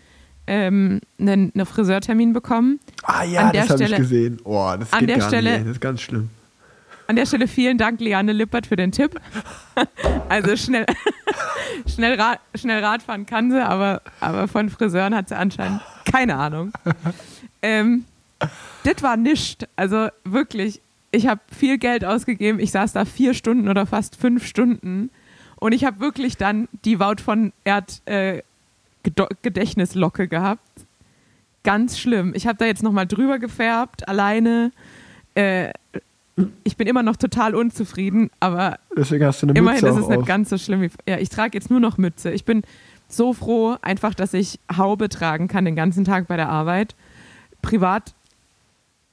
ähm, 0.47 0.99
einen, 1.19 1.51
einen 1.55 1.65
Friseurtermin 1.65 2.33
bekommen. 2.33 2.79
Ah 3.03 3.23
ja, 3.23 3.47
An 3.47 3.53
das 3.53 3.69
habe 3.69 3.83
ich 3.83 3.95
gesehen. 3.95 4.39
Oh, 4.43 4.73
das 4.79 4.91
an 4.93 4.99
geht 5.01 5.09
der 5.09 5.17
gar 5.19 5.27
Stelle- 5.29 5.49
nicht. 5.51 5.59
ey. 5.59 5.63
Das 5.65 5.71
ist 5.73 5.81
ganz 5.81 6.01
schlimm. 6.01 6.29
An 7.07 7.15
der 7.17 7.25
Stelle 7.25 7.47
vielen 7.47 7.77
Dank, 7.77 7.99
Liane 7.99 8.31
Lippert, 8.33 8.65
für 8.67 8.75
den 8.75 8.91
Tipp. 8.91 9.19
Also 10.29 10.55
schnell, 10.55 10.85
schnell, 11.87 12.19
Rad, 12.19 12.39
schnell 12.55 12.83
Radfahren 12.83 13.25
kann 13.25 13.51
sie, 13.51 13.63
aber, 13.63 14.01
aber 14.19 14.47
von 14.47 14.69
Friseuren 14.69 15.13
hat 15.15 15.29
sie 15.29 15.37
anscheinend 15.37 15.81
keine 16.09 16.35
Ahnung. 16.37 16.71
Ähm, 17.61 18.05
das 18.83 19.01
war 19.01 19.17
nischt. 19.17 19.65
Also 19.75 20.07
wirklich, 20.23 20.81
ich 21.11 21.27
habe 21.27 21.41
viel 21.55 21.77
Geld 21.77 22.03
ausgegeben. 22.05 22.59
Ich 22.59 22.71
saß 22.71 22.93
da 22.93 23.05
vier 23.05 23.33
Stunden 23.33 23.67
oder 23.69 23.85
fast 23.85 24.15
fünf 24.15 24.45
Stunden. 24.45 25.09
Und 25.57 25.71
ich 25.71 25.85
habe 25.85 25.99
wirklich 25.99 26.37
dann 26.37 26.67
die 26.85 26.99
Wout 26.99 27.21
von 27.23 27.53
Erd 27.63 28.01
äh, 28.05 28.41
Gedächtnislocke 29.03 30.27
gehabt. 30.27 30.67
Ganz 31.63 31.97
schlimm. 31.97 32.33
Ich 32.35 32.47
habe 32.47 32.57
da 32.57 32.65
jetzt 32.65 32.83
nochmal 32.83 33.07
drüber 33.07 33.39
gefärbt, 33.39 34.07
alleine. 34.07 34.71
Äh, 35.35 35.71
ich 36.63 36.77
bin 36.77 36.87
immer 36.87 37.03
noch 37.03 37.15
total 37.15 37.53
unzufrieden, 37.55 38.31
aber 38.39 38.79
Deswegen 38.97 39.23
hast 39.25 39.41
du 39.43 39.47
eine 39.47 39.57
immerhin 39.57 39.81
Mütze 39.81 39.95
ist 39.97 40.03
es 40.03 40.09
nicht 40.09 40.19
auf. 40.19 40.25
ganz 40.25 40.49
so 40.49 40.57
schlimm 40.57 40.81
wie. 40.81 40.89
Ja, 41.07 41.17
ich 41.19 41.29
trage 41.29 41.57
jetzt 41.57 41.69
nur 41.69 41.79
noch 41.79 41.97
Mütze. 41.97 42.31
Ich 42.31 42.43
bin 42.43 42.63
so 43.07 43.33
froh, 43.33 43.75
einfach, 43.81 44.13
dass 44.15 44.33
ich 44.33 44.59
Haube 44.75 45.09
tragen 45.09 45.47
kann 45.47 45.65
den 45.65 45.75
ganzen 45.75 46.03
Tag 46.05 46.27
bei 46.27 46.35
der 46.35 46.49
Arbeit. 46.49 46.95
Privat 47.61 48.13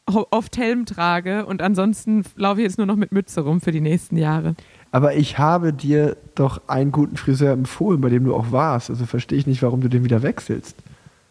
oft 0.06 0.56
Helm 0.56 0.86
trage 0.86 1.46
und 1.46 1.62
ansonsten 1.62 2.24
laufe 2.34 2.60
ich 2.60 2.64
jetzt 2.64 2.78
nur 2.78 2.86
noch 2.86 2.96
mit 2.96 3.12
Mütze 3.12 3.42
rum 3.42 3.60
für 3.60 3.70
die 3.70 3.80
nächsten 3.80 4.16
Jahre. 4.16 4.54
Aber 4.92 5.14
ich 5.14 5.38
habe 5.38 5.72
dir 5.72 6.16
doch 6.34 6.62
einen 6.66 6.90
guten 6.90 7.16
Friseur 7.16 7.52
empfohlen, 7.52 8.00
bei 8.00 8.08
dem 8.08 8.24
du 8.24 8.34
auch 8.34 8.50
warst. 8.50 8.90
Also 8.90 9.06
verstehe 9.06 9.38
ich 9.38 9.46
nicht, 9.46 9.62
warum 9.62 9.80
du 9.80 9.88
den 9.88 10.02
wieder 10.04 10.22
wechselst. 10.22 10.74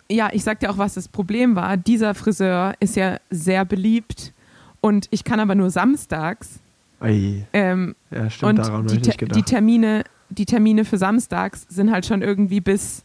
Ja, 0.10 0.30
ich 0.32 0.44
sag 0.44 0.60
dir 0.62 0.72
auch, 0.72 0.78
was 0.78 0.94
das 0.94 1.08
Problem 1.08 1.56
war. 1.56 1.76
Dieser 1.78 2.16
Friseur 2.16 2.74
ist 2.80 2.96
ja 2.96 3.18
sehr 3.30 3.66
beliebt 3.66 4.34
und 4.82 5.08
ich 5.12 5.24
kann 5.24 5.40
aber 5.40 5.56
nur 5.56 5.70
samstags. 5.70 6.60
Ei, 7.02 7.46
Ähm, 7.54 7.96
ja, 8.12 8.30
stimmt, 8.30 8.50
und 8.50 8.56
daran 8.60 8.74
habe 8.74 8.88
die, 8.88 8.96
ich 8.96 9.02
nicht 9.06 9.20
Te- 9.20 9.26
die, 9.26 9.34
gedacht. 9.34 9.46
Termine, 9.46 10.04
die 10.30 10.46
Termine 10.46 10.86
für 10.86 10.98
samstags 10.98 11.66
sind 11.70 11.92
halt 11.92 12.06
schon 12.06 12.22
irgendwie 12.22 12.60
bis 12.62 13.04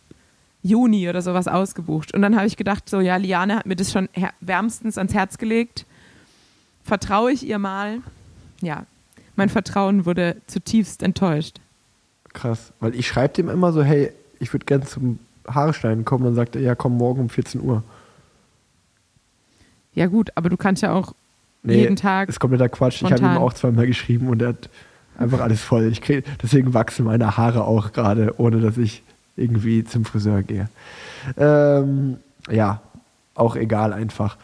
Juni 0.62 1.08
oder 1.08 1.20
sowas 1.20 1.46
ausgebucht. 1.46 2.14
Und 2.14 2.22
dann 2.22 2.36
habe 2.36 2.46
ich 2.46 2.56
gedacht, 2.56 2.88
so 2.88 3.00
ja, 3.00 3.16
Liane 3.16 3.56
hat 3.56 3.66
mir 3.66 3.76
das 3.76 3.92
schon 3.92 4.08
wärmstens 4.40 4.96
ans 4.98 5.12
Herz 5.14 5.36
gelegt. 5.36 5.84
Vertraue 6.84 7.32
ich 7.32 7.46
ihr 7.46 7.58
mal? 7.58 7.98
Ja, 8.62 8.84
mein 9.36 9.48
Vertrauen 9.48 10.06
wurde 10.06 10.36
zutiefst 10.46 11.02
enttäuscht. 11.02 11.58
Krass, 12.32 12.72
weil 12.80 12.94
ich 12.94 13.06
schreibe 13.06 13.34
dem 13.34 13.48
immer 13.48 13.72
so, 13.72 13.82
hey, 13.82 14.12
ich 14.40 14.52
würde 14.52 14.66
gerne 14.66 14.84
zum 14.84 15.18
Haarschneiden 15.46 16.04
kommen. 16.04 16.24
Dann 16.24 16.34
sagt 16.34 16.56
er, 16.56 16.62
ja, 16.62 16.74
komm 16.74 16.96
morgen 16.96 17.20
um 17.22 17.28
14 17.28 17.60
Uhr. 17.60 17.82
Ja 19.94 20.06
gut, 20.06 20.30
aber 20.34 20.48
du 20.48 20.56
kannst 20.56 20.82
ja 20.82 20.92
auch 20.92 21.14
Nee, 21.62 21.76
jeden 21.80 21.96
Tag. 21.96 22.28
ist 22.28 22.40
kompletter 22.40 22.68
Quatsch. 22.68 22.96
Ich 22.96 23.04
habe 23.04 23.14
ihm 23.14 23.18
spontan. 23.18 23.36
auch 23.38 23.52
zweimal 23.54 23.86
geschrieben 23.86 24.28
und 24.28 24.42
er 24.42 24.48
hat 24.48 24.68
einfach 25.16 25.40
alles 25.40 25.62
voll. 25.62 25.84
Ich 25.86 26.02
krieg, 26.02 26.24
deswegen 26.42 26.74
wachsen 26.74 27.06
meine 27.06 27.36
Haare 27.36 27.64
auch 27.64 27.92
gerade, 27.92 28.34
ohne 28.38 28.60
dass 28.60 28.76
ich 28.76 29.02
irgendwie 29.36 29.84
zum 29.84 30.04
Friseur 30.04 30.42
gehe. 30.42 30.68
Ähm, 31.38 32.18
ja, 32.50 32.80
auch 33.34 33.56
egal 33.56 33.92
einfach. 33.92 34.36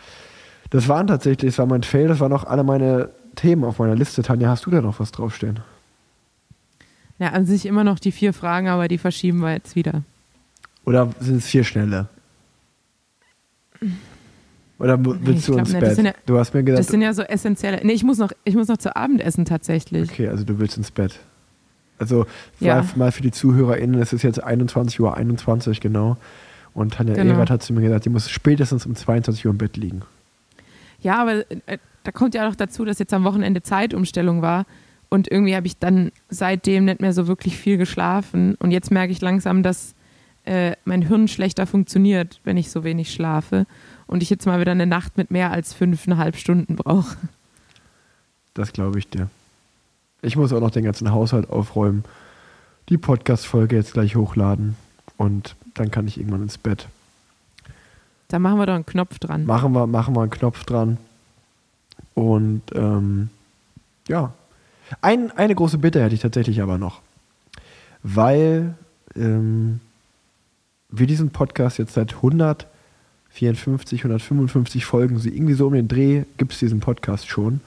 Das 0.71 0.89
waren 0.89 1.09
tatsächlich, 1.09 1.51
das 1.51 1.59
war 1.59 1.67
mein 1.67 1.83
Fail, 1.83 2.09
das 2.09 2.21
waren 2.21 2.33
auch 2.33 2.45
alle 2.45 2.63
meine 2.65 3.11
Themen 3.37 3.65
auf 3.65 3.79
meiner 3.79 3.95
Liste. 3.95 4.23
Tanja, 4.23 4.49
hast 4.49 4.67
du 4.67 4.71
da 4.71 4.81
noch 4.81 5.01
was 5.01 5.13
draufstehen? 5.13 5.61
Ja, 7.19 7.29
an 7.29 7.45
sich 7.47 7.67
immer 7.67 7.85
noch 7.85 7.99
die 7.99 8.13
vier 8.13 8.33
Fragen, 8.33 8.69
aber 8.69 8.89
die 8.89 8.99
verschieben 8.99 9.41
wir 9.41 9.53
jetzt 9.53 9.77
wieder. 9.77 10.03
Oder 10.85 11.11
sind 11.21 11.37
es 11.37 11.47
vier 11.47 11.65
schnelle? 11.65 12.09
Oder 14.79 14.97
Nee, 14.97 15.15
willst 15.23 15.41
ich 15.41 15.47
du 15.47 15.53
glaub 15.53 15.67
ins. 15.69 15.73
Das 15.79 15.97
Bett? 15.97 16.07
ja- 16.07 16.13
du 16.27 16.39
hast 16.39 16.55
mir 16.55 16.63
Das 16.65 16.67
gesagt, 16.77 16.91
sind 16.91 17.03
ja 17.03 17.13
so 17.13 17.23
essentielle. 17.23 17.81
Nee, 17.85 17.93
ich 17.93 18.03
muss 18.05 18.19
noch, 18.19 18.33
ich 18.45 18.55
muss 18.55 18.69
noch 18.69 18.79
zu 18.79 18.95
Abendessen 18.97 19.45
tatsächlich. 19.45 20.11
okay, 20.11 20.29
also 20.29 20.45
du 20.45 20.59
willst 20.59 20.77
ins 20.79 20.91
Bett. 20.91 21.19
Also 21.99 22.25
Ja. 22.61 22.85
mal, 22.97 23.13
für 23.13 23.21
die 23.23 23.31
ZuhörerInnen, 23.31 24.01
es 24.01 24.15
ist 24.15 24.23
jetzt 24.23 24.43
21 24.43 24.99
Uhr 25.01 25.15
21 25.17 25.81
genau. 25.83 26.17
Und 26.73 26.95
Tanja 26.95 27.15
Genau. 27.15 27.35
Erath 27.35 27.51
hat 27.51 27.63
zu 27.63 27.75
mir 27.75 27.83
gesagt, 27.83 28.07
die 28.07 28.09
muss 28.11 28.31
spätestens 28.31 28.87
um 28.87 28.95
22 28.95 29.45
Uhr 29.45 29.53
im 29.53 29.59
Bett 29.59 29.77
liegen. 29.77 30.03
Ja, 31.01 31.21
aber 31.21 31.51
äh, 31.67 31.79
da 32.05 32.13
kommt 32.13 32.35
ja 32.35 32.49
auch 32.49 32.55
dazu, 32.55 32.85
dass 32.85 32.99
jetzt 32.99 33.13
am 33.13 33.25
Wochenende 33.25 33.63
Zeitumstellung 33.63 34.43
war. 34.43 34.67
Und 35.09 35.31
irgendwie 35.31 35.57
habe 35.57 35.67
ich 35.67 35.77
dann 35.77 36.13
seitdem 36.29 36.85
nicht 36.85 37.01
mehr 37.01 37.13
so 37.13 37.27
wirklich 37.27 37.57
viel 37.57 37.77
geschlafen. 37.77 38.55
Und 38.57 38.71
jetzt 38.71 38.91
merke 38.91 39.13
ich 39.13 39.21
langsam, 39.21 39.63
dass 39.63 39.95
äh, 40.45 40.77
mein 40.85 41.03
Hirn 41.03 41.29
schlechter 41.29 41.67
funktioniert, 41.67 42.41
wenn 42.45 42.57
ich 42.57 42.71
so 42.71 42.85
wenig 42.85 43.13
schlafe. 43.13 43.67
Und 44.07 44.23
ich 44.23 44.31
jetzt 44.31 44.47
mal 44.47 44.61
wieder 44.61 44.73
eine 44.73 44.87
Nacht 44.87 45.17
mit 45.17 45.31
mehr 45.31 45.51
als 45.51 45.75
fünfeinhalb 45.75 46.37
Stunden 46.37 46.77
brauche. 46.77 47.17
Das 48.55 48.73
glaube 48.73 48.99
ich 48.99 49.09
dir. 49.09 49.29
Ich 50.23 50.37
muss 50.37 50.53
auch 50.53 50.61
noch 50.61 50.71
den 50.71 50.85
ganzen 50.85 51.13
Haushalt 51.13 51.49
aufräumen, 51.51 52.05
die 52.89 52.99
Podcast-Folge 52.99 53.77
jetzt 53.77 53.95
gleich 53.95 54.17
hochladen 54.17 54.77
und 55.17 55.55
dann 55.75 55.91
kann 55.91 56.07
ich 56.07 56.19
irgendwann 56.19 56.43
ins 56.43 56.59
Bett. 56.59 56.89
Da 58.31 58.39
machen 58.39 58.59
wir 58.59 58.67
doch 58.67 58.75
einen 58.75 58.87
Knopf 58.87 59.19
dran. 59.19 59.45
Machen 59.45 59.73
wir, 59.73 59.89
machen 59.89 60.15
wir 60.15 60.23
einen 60.23 60.31
Knopf 60.31 60.65
dran. 60.65 60.99
Und 62.15 62.63
ähm, 62.75 63.29
ja. 64.09 64.33
Ein, 65.03 65.33
eine 65.37 65.55
große 65.55 65.79
Bitte 65.79 66.01
hätte 66.03 66.15
ich 66.15 66.21
tatsächlich 66.21 66.63
aber 66.63 66.79
noch. 66.79 67.01
Weil 68.05 68.75
ähm, 69.17 69.81
wir 70.91 71.09
diesen 71.09 71.31
Podcast 71.31 71.79
jetzt 71.79 71.95
seit 71.95 72.15
154, 72.15 74.01
155 74.05 74.85
Folgen, 74.85 75.19
so 75.19 75.29
irgendwie 75.29 75.55
so 75.55 75.67
um 75.67 75.73
den 75.73 75.89
Dreh, 75.89 76.23
gibt 76.37 76.53
es 76.53 76.61
diesen 76.61 76.79
Podcast 76.79 77.29
schon. 77.29 77.61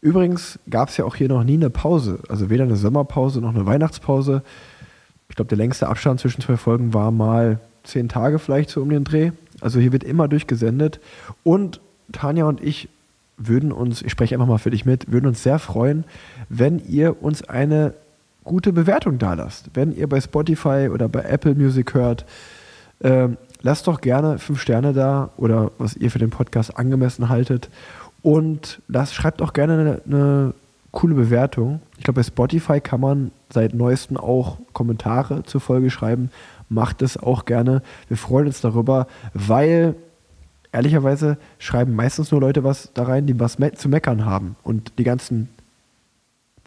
Übrigens 0.00 0.58
gab 0.68 0.88
es 0.88 0.96
ja 0.96 1.04
auch 1.04 1.14
hier 1.14 1.28
noch 1.28 1.44
nie 1.44 1.54
eine 1.54 1.70
Pause. 1.70 2.18
Also 2.28 2.50
weder 2.50 2.64
eine 2.64 2.76
Sommerpause 2.76 3.40
noch 3.40 3.54
eine 3.54 3.66
Weihnachtspause. 3.66 4.42
Ich 5.28 5.36
glaube, 5.36 5.48
der 5.48 5.58
längste 5.58 5.86
Abstand 5.86 6.18
zwischen 6.18 6.40
zwei 6.40 6.56
Folgen 6.56 6.92
war 6.92 7.12
mal 7.12 7.60
zehn 7.86 8.08
Tage 8.08 8.38
vielleicht 8.38 8.70
so 8.70 8.82
um 8.82 8.90
den 8.90 9.04
Dreh. 9.04 9.32
Also 9.60 9.80
hier 9.80 9.92
wird 9.92 10.04
immer 10.04 10.28
durchgesendet. 10.28 11.00
Und 11.42 11.80
Tanja 12.12 12.44
und 12.44 12.62
ich 12.62 12.88
würden 13.36 13.72
uns, 13.72 14.02
ich 14.02 14.12
spreche 14.12 14.34
einfach 14.34 14.46
mal 14.46 14.58
für 14.58 14.70
dich 14.70 14.84
mit, 14.86 15.12
würden 15.12 15.26
uns 15.26 15.42
sehr 15.42 15.58
freuen, 15.58 16.04
wenn 16.48 16.78
ihr 16.78 17.22
uns 17.22 17.42
eine 17.42 17.94
gute 18.44 18.72
Bewertung 18.72 19.18
da 19.18 19.34
lasst. 19.34 19.70
Wenn 19.74 19.94
ihr 19.94 20.08
bei 20.08 20.20
Spotify 20.20 20.88
oder 20.92 21.08
bei 21.08 21.22
Apple 21.22 21.54
Music 21.54 21.94
hört, 21.94 22.24
ähm, 23.02 23.36
lasst 23.60 23.86
doch 23.86 24.00
gerne 24.00 24.38
fünf 24.38 24.60
Sterne 24.60 24.92
da 24.92 25.30
oder 25.36 25.72
was 25.78 25.96
ihr 25.96 26.10
für 26.10 26.18
den 26.18 26.30
Podcast 26.30 26.78
angemessen 26.78 27.28
haltet. 27.28 27.68
Und 28.22 28.80
lasst, 28.88 29.14
schreibt 29.14 29.42
auch 29.42 29.52
gerne 29.52 29.72
eine, 29.74 30.00
eine 30.06 30.54
coole 30.92 31.14
Bewertung. 31.14 31.80
Ich 31.98 32.04
glaube, 32.04 32.20
bei 32.20 32.22
Spotify 32.22 32.80
kann 32.80 33.00
man 33.00 33.30
seit 33.50 33.74
neuestem 33.74 34.16
auch 34.16 34.58
Kommentare 34.72 35.42
zur 35.44 35.60
Folge 35.60 35.90
schreiben. 35.90 36.30
Macht 36.68 37.02
es 37.02 37.16
auch 37.16 37.44
gerne. 37.44 37.82
Wir 38.08 38.16
freuen 38.16 38.46
uns 38.46 38.60
darüber, 38.60 39.06
weil 39.34 39.94
ehrlicherweise 40.72 41.38
schreiben 41.58 41.94
meistens 41.94 42.30
nur 42.30 42.40
Leute 42.40 42.64
was 42.64 42.90
da 42.92 43.04
rein, 43.04 43.26
die 43.26 43.38
was 43.38 43.58
me 43.58 43.72
zu 43.72 43.88
meckern 43.88 44.24
haben. 44.24 44.56
Und 44.62 44.98
die 44.98 45.04
ganzen 45.04 45.48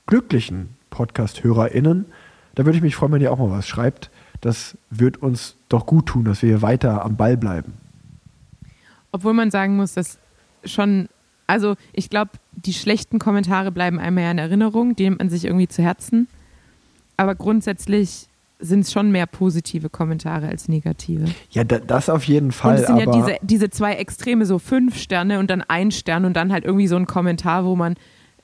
glücklichen 0.07 0.69
Podcast-HörerInnen, 0.89 2.05
da 2.55 2.65
würde 2.65 2.77
ich 2.77 2.83
mich 2.83 2.95
freuen, 2.95 3.11
wenn 3.11 3.21
ihr 3.21 3.31
auch 3.31 3.37
mal 3.37 3.51
was 3.51 3.67
schreibt. 3.67 4.09
Das 4.41 4.77
wird 4.89 5.17
uns 5.17 5.55
doch 5.67 5.85
gut 5.85 6.07
tun, 6.07 6.25
dass 6.25 6.41
wir 6.41 6.49
hier 6.49 6.61
weiter 6.61 7.03
am 7.03 7.17
Ball 7.17 7.37
bleiben. 7.37 7.73
Obwohl 9.11 9.33
man 9.33 9.51
sagen 9.51 9.75
muss, 9.75 9.93
dass 9.93 10.17
schon, 10.63 11.09
also 11.45 11.75
ich 11.93 12.09
glaube, 12.09 12.31
die 12.53 12.73
schlechten 12.73 13.19
Kommentare 13.19 13.71
bleiben 13.71 13.99
einem 13.99 14.17
ja 14.17 14.31
in 14.31 14.37
Erinnerung, 14.37 14.95
die 14.95 15.03
nimmt 15.03 15.19
man 15.19 15.29
sich 15.29 15.45
irgendwie 15.45 15.67
zu 15.67 15.83
Herzen. 15.83 16.27
Aber 17.17 17.35
grundsätzlich 17.35 18.28
sind 18.59 18.81
es 18.81 18.91
schon 18.91 19.11
mehr 19.11 19.25
positive 19.25 19.89
Kommentare 19.89 20.47
als 20.47 20.67
negative. 20.67 21.25
Ja, 21.51 21.63
da, 21.63 21.79
das 21.79 22.09
auf 22.09 22.25
jeden 22.25 22.51
Fall. 22.51 22.75
und 22.75 22.81
es 22.81 22.87
sind 22.87 22.97
ja 22.97 23.11
diese, 23.11 23.37
diese 23.41 23.69
zwei 23.69 23.93
Extreme, 23.93 24.45
so 24.45 24.59
fünf 24.59 24.97
Sterne 24.97 25.39
und 25.39 25.49
dann 25.49 25.61
ein 25.61 25.91
Stern 25.91 26.25
und 26.25 26.33
dann 26.33 26.51
halt 26.51 26.65
irgendwie 26.65 26.87
so 26.87 26.97
ein 26.97 27.07
Kommentar, 27.07 27.65
wo 27.65 27.75
man 27.75 27.95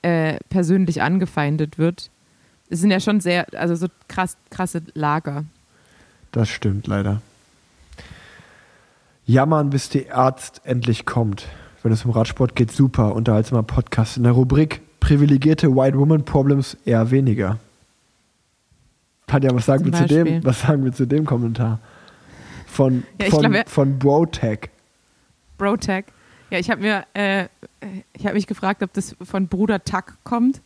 äh, 0.01 0.37
persönlich 0.49 1.01
angefeindet 1.01 1.77
wird. 1.77 2.09
Es 2.69 2.79
sind 2.79 2.91
ja 2.91 2.99
schon 2.99 3.19
sehr, 3.19 3.45
also 3.55 3.75
so 3.75 3.87
krass, 4.07 4.37
krasse 4.49 4.81
Lager. 4.93 5.43
Das 6.31 6.49
stimmt 6.49 6.87
leider. 6.87 7.21
Jammern, 9.25 9.69
bis 9.69 9.89
der 9.89 10.15
Arzt 10.15 10.61
endlich 10.63 11.05
kommt. 11.05 11.47
Wenn 11.83 11.91
es 11.91 12.05
um 12.05 12.11
Radsport 12.11 12.55
geht, 12.55 12.71
super. 12.71 13.13
Unterhaltsamer 13.15 13.63
Podcast. 13.63 14.17
In 14.17 14.23
der 14.23 14.31
Rubrik 14.31 14.81
Privilegierte 14.99 15.75
White 15.75 15.97
Woman 15.97 16.25
Problems 16.25 16.77
eher 16.85 17.11
weniger. 17.11 17.59
Tanja, 19.27 19.49
was 19.53 19.65
sagen, 19.65 19.83
Zum 19.83 19.93
wir 19.93 19.99
zu, 19.99 20.05
dem, 20.05 20.43
was 20.43 20.61
sagen 20.61 20.83
wir 20.85 20.93
zu 20.93 21.05
dem 21.05 21.25
Kommentar? 21.25 21.79
Von, 22.67 23.03
Ja, 23.21 23.29
von, 23.29 23.51
glaub, 23.51 23.69
von 23.69 23.99
Brotech. 23.99 24.69
Brotag. 25.57 26.05
Ja, 26.51 26.59
ich 26.59 26.69
habe 26.69 26.81
mir, 26.81 27.05
äh, 27.13 27.45
ich 28.13 28.25
habe 28.25 28.35
mich 28.35 28.47
gefragt, 28.47 28.83
ob 28.83 28.93
das 28.93 29.15
von 29.21 29.47
Bruder 29.47 29.83
Tuck 29.83 30.17
kommt, 30.23 30.61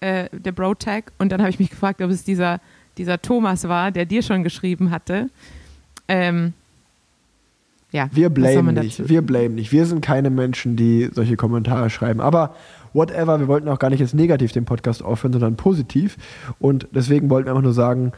äh, 0.00 0.28
der 0.32 0.52
Brotag. 0.52 1.12
Und 1.18 1.30
dann 1.32 1.40
habe 1.40 1.50
ich 1.50 1.58
mich 1.58 1.70
gefragt, 1.70 2.02
ob 2.02 2.10
es 2.10 2.24
dieser, 2.24 2.60
dieser 2.98 3.22
Thomas 3.22 3.66
war, 3.68 3.90
der 3.90 4.04
dir 4.04 4.22
schon 4.22 4.42
geschrieben 4.42 4.90
hatte. 4.90 5.30
Ähm, 6.08 6.52
ja, 7.92 8.08
Wir 8.12 8.30
blamen 8.30 8.74
nicht. 8.74 9.08
Wir 9.08 9.22
blamen 9.22 9.54
nicht. 9.54 9.72
Wir 9.72 9.86
sind 9.86 10.00
keine 10.00 10.30
Menschen, 10.30 10.76
die 10.76 11.10
solche 11.12 11.36
Kommentare 11.36 11.90
schreiben. 11.90 12.20
Aber 12.20 12.54
whatever, 12.92 13.40
wir 13.40 13.48
wollten 13.48 13.68
auch 13.68 13.78
gar 13.78 13.90
nicht 13.90 14.00
jetzt 14.00 14.14
negativ 14.14 14.52
den 14.52 14.64
Podcast 14.64 15.02
aufhören, 15.02 15.32
sondern 15.32 15.56
positiv. 15.56 16.16
Und 16.58 16.88
deswegen 16.92 17.30
wollten 17.30 17.46
wir 17.46 17.52
einfach 17.52 17.62
nur 17.62 17.72
sagen, 17.72 18.12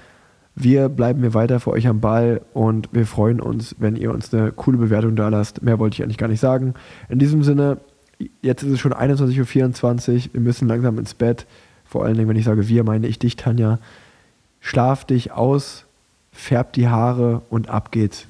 wir 0.56 0.88
bleiben 0.88 1.20
hier 1.20 1.34
weiter 1.34 1.58
für 1.58 1.70
euch 1.72 1.88
am 1.88 2.00
Ball 2.00 2.40
und 2.52 2.88
wir 2.92 3.06
freuen 3.06 3.40
uns, 3.40 3.74
wenn 3.78 3.96
ihr 3.96 4.12
uns 4.12 4.32
eine 4.32 4.52
coole 4.52 4.78
Bewertung 4.78 5.16
da 5.16 5.28
lasst. 5.28 5.62
Mehr 5.62 5.78
wollte 5.78 5.94
ich 5.94 6.02
eigentlich 6.02 6.18
gar 6.18 6.28
nicht 6.28 6.40
sagen. 6.40 6.74
In 7.08 7.18
diesem 7.18 7.42
Sinne, 7.42 7.78
jetzt 8.40 8.62
ist 8.62 8.72
es 8.72 8.80
schon 8.80 8.92
21.24 8.92 10.14
Uhr. 10.14 10.34
Wir 10.34 10.40
müssen 10.40 10.68
langsam 10.68 10.98
ins 10.98 11.14
Bett. 11.14 11.46
Vor 11.84 12.04
allen 12.04 12.16
Dingen, 12.16 12.28
wenn 12.28 12.36
ich 12.36 12.44
sage 12.44 12.68
wir, 12.68 12.84
meine 12.84 13.08
ich 13.08 13.18
dich, 13.18 13.36
Tanja. 13.36 13.78
Schlaf 14.60 15.04
dich 15.04 15.32
aus, 15.32 15.84
färb 16.32 16.72
die 16.72 16.88
Haare 16.88 17.42
und 17.50 17.68
ab 17.68 17.90
geht's. 17.90 18.26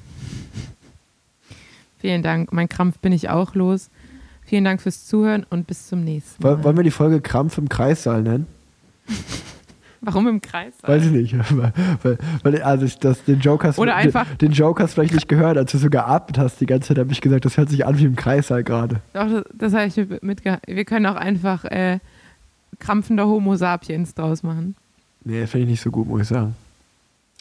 Vielen 1.99 2.23
Dank. 2.23 2.51
Mein 2.51 2.69
Krampf 2.69 2.99
bin 2.99 3.13
ich 3.13 3.29
auch 3.29 3.55
los. 3.55 3.89
Vielen 4.45 4.63
Dank 4.63 4.81
fürs 4.81 5.05
Zuhören 5.05 5.45
und 5.49 5.67
bis 5.67 5.87
zum 5.87 6.03
nächsten 6.03 6.41
Mal. 6.43 6.57
Woll- 6.57 6.63
Wollen 6.63 6.77
wir 6.77 6.83
die 6.83 6.91
Folge 6.91 7.19
Krampf 7.21 7.57
im 7.57 7.67
Kreissaal 7.69 8.21
nennen? 8.21 8.47
Warum 10.01 10.27
im 10.27 10.39
Kreis? 10.39 10.73
Weiß 10.83 11.03
ich 11.05 11.11
nicht. 11.11 11.35
weil, 12.03 12.17
weil, 12.43 12.61
also 12.61 12.85
ich, 12.85 12.99
das, 12.99 13.23
den, 13.23 13.39
Joke 13.39 13.67
hast, 13.67 13.79
Oder 13.79 13.95
einfach- 13.95 14.27
den, 14.35 14.49
den 14.49 14.51
Joke 14.51 14.83
hast 14.83 14.91
du 14.91 14.95
vielleicht 15.01 15.15
nicht 15.15 15.27
gehört, 15.27 15.57
als 15.57 15.71
du 15.71 15.79
so 15.79 15.89
geatmet 15.89 16.37
hast 16.37 16.61
die 16.61 16.67
ganze 16.67 16.89
Zeit, 16.89 16.99
habe 16.99 17.11
ich 17.11 17.21
gesagt, 17.21 17.45
das 17.45 17.57
hört 17.57 17.69
sich 17.69 17.85
an 17.87 17.97
wie 17.97 18.05
im 18.05 18.15
Kreissaal 18.15 18.63
gerade. 18.63 19.01
Doch, 19.13 19.27
das, 19.27 19.43
das 19.53 19.73
habe 19.73 19.85
ich 19.87 19.97
mit- 19.97 20.21
mitge... 20.23 20.59
Wir 20.67 20.85
können 20.85 21.07
auch 21.07 21.15
einfach 21.15 21.65
äh, 21.65 21.97
krampfender 22.77 23.25
Homo 23.25 23.55
sapiens 23.55 24.13
draus 24.13 24.43
machen. 24.43 24.75
Nee, 25.23 25.47
finde 25.47 25.63
ich 25.63 25.69
nicht 25.71 25.81
so 25.81 25.89
gut, 25.89 26.07
muss 26.07 26.21
ich 26.21 26.27
sagen. 26.27 26.55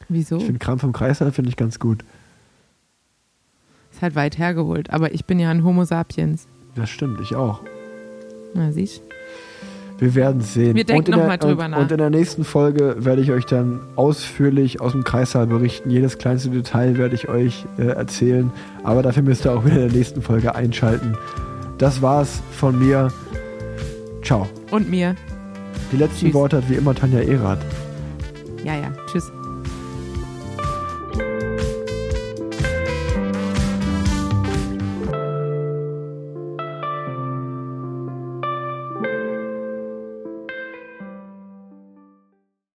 Wieso? 0.08 0.38
Ich 0.38 0.44
finde 0.44 0.58
Krampf 0.58 0.82
im 0.84 0.94
Kreissaal 0.94 1.32
finde 1.32 1.50
ich 1.50 1.56
ganz 1.56 1.78
gut. 1.78 2.02
Ist 3.92 4.00
halt 4.00 4.14
weit 4.14 4.38
hergeholt. 4.38 4.88
Aber 4.90 5.12
ich 5.12 5.26
bin 5.26 5.38
ja 5.38 5.50
ein 5.50 5.64
Homo 5.64 5.84
sapiens. 5.84 6.46
Das 6.74 6.90
stimmt, 6.90 7.20
ich 7.20 7.36
auch. 7.36 7.60
Na, 8.54 8.72
siehst 8.72 9.02
Wir 9.98 10.14
werden 10.14 10.40
es 10.40 10.54
sehen. 10.54 10.74
Wir 10.74 10.84
denken 10.84 11.12
und 11.12 11.14
in 11.14 11.20
noch 11.20 11.28
mal 11.28 11.38
der, 11.38 11.48
drüber 11.48 11.64
und, 11.64 11.70
nach. 11.72 11.78
Und 11.78 11.92
in 11.92 11.98
der 11.98 12.10
nächsten 12.10 12.44
Folge 12.44 12.96
werde 12.98 13.22
ich 13.22 13.30
euch 13.30 13.46
dann 13.46 13.80
ausführlich 13.96 14.80
aus 14.80 14.92
dem 14.92 15.04
Kreissaal 15.04 15.46
berichten. 15.46 15.90
Jedes 15.90 16.18
kleinste 16.18 16.50
Detail 16.50 16.96
werde 16.98 17.14
ich 17.14 17.28
euch 17.28 17.64
äh, 17.78 17.86
erzählen. 17.86 18.50
Aber 18.82 19.02
dafür 19.02 19.22
müsst 19.22 19.44
ihr 19.44 19.52
auch 19.52 19.64
wieder 19.64 19.76
in 19.76 19.88
der 19.88 19.96
nächsten 19.96 20.22
Folge 20.22 20.54
einschalten. 20.54 21.16
Das 21.78 22.02
war's 22.02 22.42
von 22.52 22.78
mir. 22.78 23.12
Ciao. 24.22 24.48
Und 24.70 24.90
mir. 24.90 25.14
Die 25.92 25.96
letzten 25.96 26.26
Tschüss. 26.26 26.34
Worte 26.34 26.56
hat 26.58 26.70
wie 26.70 26.74
immer 26.74 26.94
Tanja 26.94 27.20
Erath. 27.20 27.64
Ja, 28.64 28.74
ja. 28.74 28.92
Tschüss. 29.06 29.30